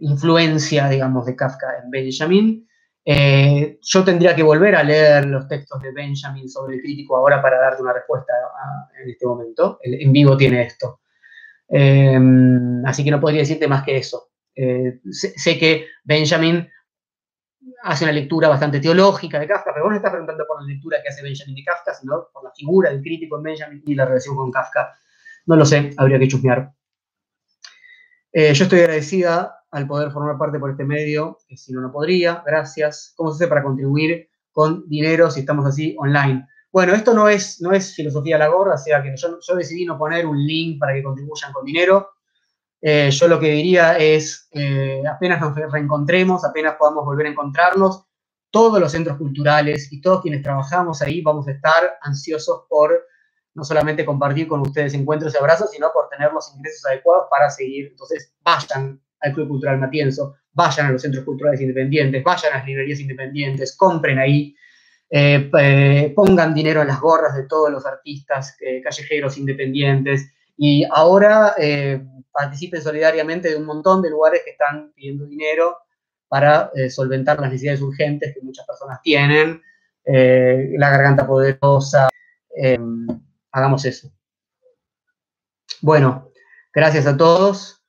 influencia, 0.00 0.88
digamos, 0.88 1.26
de 1.26 1.36
Kafka 1.36 1.78
en 1.82 1.90
Benjamin. 1.90 2.68
Eh, 3.04 3.78
yo 3.82 4.04
tendría 4.04 4.36
que 4.36 4.42
volver 4.42 4.76
a 4.76 4.82
leer 4.82 5.26
los 5.26 5.48
textos 5.48 5.80
de 5.82 5.92
Benjamin 5.92 6.48
sobre 6.48 6.76
el 6.76 6.82
crítico 6.82 7.16
ahora 7.16 7.40
para 7.40 7.58
darte 7.58 7.82
una 7.82 7.92
respuesta 7.92 8.32
en 9.02 9.10
este 9.10 9.26
momento. 9.26 9.78
en 9.82 10.12
vivo 10.12 10.36
tiene 10.36 10.62
esto. 10.62 11.00
Em, 11.72 12.84
así 12.84 13.04
que 13.04 13.10
no 13.10 13.20
podría 13.20 13.40
decirte 13.40 13.68
más 13.68 13.84
que 13.84 13.96
eso. 13.96 14.30
Eh, 14.54 15.00
sé, 15.10 15.58
que 15.58 15.86
Benjamin 16.04 16.68
hace 17.82 18.04
una 18.04 18.12
lectura 18.12 18.48
bastante 18.48 18.80
teológica 18.80 19.38
de 19.38 19.46
Kafka, 19.46 19.72
pero 19.72 19.84
vos 19.84 19.92
no 19.92 19.96
estás 19.96 20.10
preguntando 20.10 20.44
por 20.46 20.60
la 20.60 20.68
lectura 20.68 20.98
que 21.02 21.08
hace 21.08 21.22
Benjamin 21.22 21.54
de 21.54 21.64
Kafka, 21.64 21.94
sino 21.94 22.28
por 22.32 22.44
la 22.44 22.50
figura 22.52 22.90
del 22.90 23.00
crítico 23.00 23.36
en 23.36 23.44
Benjamin 23.44 23.82
y 23.86 23.94
la 23.94 24.04
relación 24.04 24.34
con 24.34 24.50
Kafka. 24.50 24.92
No 25.46 25.56
lo 25.56 25.64
sé, 25.64 25.92
habría 25.96 26.18
que 26.18 26.28
chusmear. 26.28 26.72
Eh, 28.32 28.52
yo 28.52 28.64
estoy 28.64 28.80
agradecida 28.80 29.59
al 29.70 29.86
poder 29.86 30.10
formar 30.10 30.38
parte 30.38 30.58
por 30.58 30.70
este 30.70 30.84
medio, 30.84 31.38
que 31.46 31.56
si 31.56 31.72
no, 31.72 31.80
no 31.80 31.92
podría. 31.92 32.42
Gracias. 32.44 33.12
¿Cómo 33.16 33.30
se 33.30 33.44
hace 33.44 33.48
para 33.48 33.62
contribuir 33.62 34.28
con 34.50 34.88
dinero 34.88 35.30
si 35.30 35.40
estamos 35.40 35.66
así 35.66 35.96
online? 35.98 36.46
Bueno, 36.72 36.94
esto 36.94 37.14
no 37.14 37.28
es, 37.28 37.60
no 37.60 37.72
es 37.72 37.94
filosofía 37.94 38.38
la 38.38 38.48
gorra, 38.48 38.74
o 38.74 38.78
sea 38.78 39.02
que 39.02 39.14
yo, 39.16 39.38
yo 39.40 39.56
decidí 39.56 39.84
no 39.84 39.98
poner 39.98 40.26
un 40.26 40.38
link 40.38 40.78
para 40.78 40.92
que 40.92 41.02
contribuyan 41.02 41.52
con 41.52 41.64
dinero. 41.64 42.10
Eh, 42.80 43.10
yo 43.10 43.28
lo 43.28 43.38
que 43.38 43.50
diría 43.50 43.98
es, 43.98 44.48
eh, 44.52 45.02
apenas 45.06 45.40
nos 45.40 45.54
reencontremos, 45.54 46.44
apenas 46.44 46.76
podamos 46.76 47.04
volver 47.04 47.26
a 47.26 47.30
encontrarnos, 47.30 48.06
todos 48.50 48.80
los 48.80 48.90
centros 48.92 49.18
culturales 49.18 49.92
y 49.92 50.00
todos 50.00 50.22
quienes 50.22 50.42
trabajamos 50.42 51.02
ahí 51.02 51.20
vamos 51.22 51.46
a 51.46 51.52
estar 51.52 51.98
ansiosos 52.00 52.64
por 52.68 53.06
no 53.54 53.64
solamente 53.64 54.04
compartir 54.04 54.48
con 54.48 54.60
ustedes 54.60 54.94
encuentros 54.94 55.34
y 55.34 55.38
abrazos, 55.38 55.70
sino 55.70 55.90
por 55.92 56.08
tener 56.08 56.32
los 56.32 56.52
ingresos 56.54 56.86
adecuados 56.86 57.26
para 57.30 57.50
seguir. 57.50 57.88
Entonces, 57.88 58.32
vayan 58.42 59.00
al 59.20 59.32
Club 59.32 59.48
Cultural 59.48 59.78
Matienzo, 59.78 60.36
vayan 60.52 60.86
a 60.86 60.90
los 60.92 61.02
centros 61.02 61.24
culturales 61.24 61.60
independientes, 61.60 62.22
vayan 62.24 62.52
a 62.52 62.56
las 62.58 62.66
librerías 62.66 63.00
independientes, 63.00 63.76
compren 63.76 64.18
ahí, 64.18 64.54
eh, 65.10 66.12
pongan 66.14 66.54
dinero 66.54 66.82
en 66.82 66.88
las 66.88 67.00
gorras 67.00 67.36
de 67.36 67.46
todos 67.46 67.70
los 67.70 67.84
artistas 67.86 68.56
callejeros 68.82 69.38
independientes. 69.38 70.32
Y 70.56 70.84
ahora 70.90 71.54
participen 72.32 72.82
solidariamente 72.82 73.48
de 73.48 73.56
un 73.56 73.64
montón 73.64 74.02
de 74.02 74.10
lugares 74.10 74.42
que 74.44 74.50
están 74.50 74.92
pidiendo 74.94 75.26
dinero 75.26 75.76
para 76.30 76.70
eh, 76.74 76.88
solventar 76.88 77.40
las 77.40 77.50
necesidades 77.50 77.80
urgentes 77.80 78.32
que 78.32 78.40
muchas 78.40 78.64
personas 78.64 79.02
tienen, 79.02 79.60
eh, 80.04 80.70
la 80.78 80.90
garganta 80.90 81.26
poderosa, 81.26 82.08
hagamos 83.50 83.84
eso. 83.84 84.12
Bueno, 85.80 86.30
gracias 86.72 87.06
a 87.06 87.16
todos. 87.16 87.79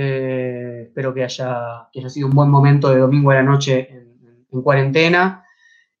Eh, 0.00 0.82
espero 0.86 1.12
que 1.12 1.24
haya, 1.24 1.88
que 1.92 1.98
haya 1.98 2.08
sido 2.08 2.28
un 2.28 2.32
buen 2.32 2.48
momento 2.48 2.88
de 2.88 3.00
domingo 3.00 3.32
a 3.32 3.34
la 3.34 3.42
noche 3.42 3.88
en, 3.90 4.62
cuarentena. 4.62 5.44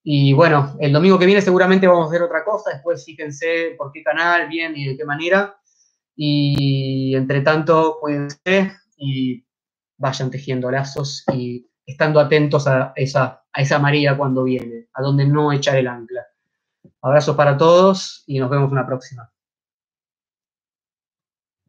Y 0.04 0.32
bueno, 0.34 0.76
el 0.78 0.92
domingo 0.92 1.18
que 1.18 1.26
viene 1.26 1.42
seguramente 1.42 1.88
vamos 1.88 2.06
a 2.06 2.08
hacer 2.08 2.22
otra 2.22 2.44
cosa. 2.44 2.70
Después 2.70 3.04
fíjense 3.04 3.74
por 3.76 3.90
qué 3.90 4.04
canal, 4.04 4.48
bien 4.48 4.76
y 4.76 4.86
de 4.86 4.96
qué 4.96 5.04
manera. 5.04 5.58
Y 6.14 7.12
entre 7.16 7.40
tanto, 7.40 7.98
cuídense 8.00 8.72
y 8.96 9.44
vayan 9.96 10.30
tejiendo 10.30 10.70
lazos 10.70 11.24
y 11.32 11.68
estando 11.84 12.20
atentos 12.20 12.68
a 12.68 12.92
esa, 12.94 13.42
a 13.52 13.60
esa 13.60 13.80
María 13.80 14.16
cuando 14.16 14.44
viene, 14.44 14.86
a 14.94 15.02
donde 15.02 15.26
no 15.26 15.52
echar 15.52 15.76
el 15.76 15.88
ancla. 15.88 16.24
Abrazos 17.02 17.34
para 17.34 17.56
todos 17.56 18.22
y 18.28 18.38
nos 18.38 18.48
vemos 18.48 18.70
una 18.70 18.86
próxima. 18.86 19.28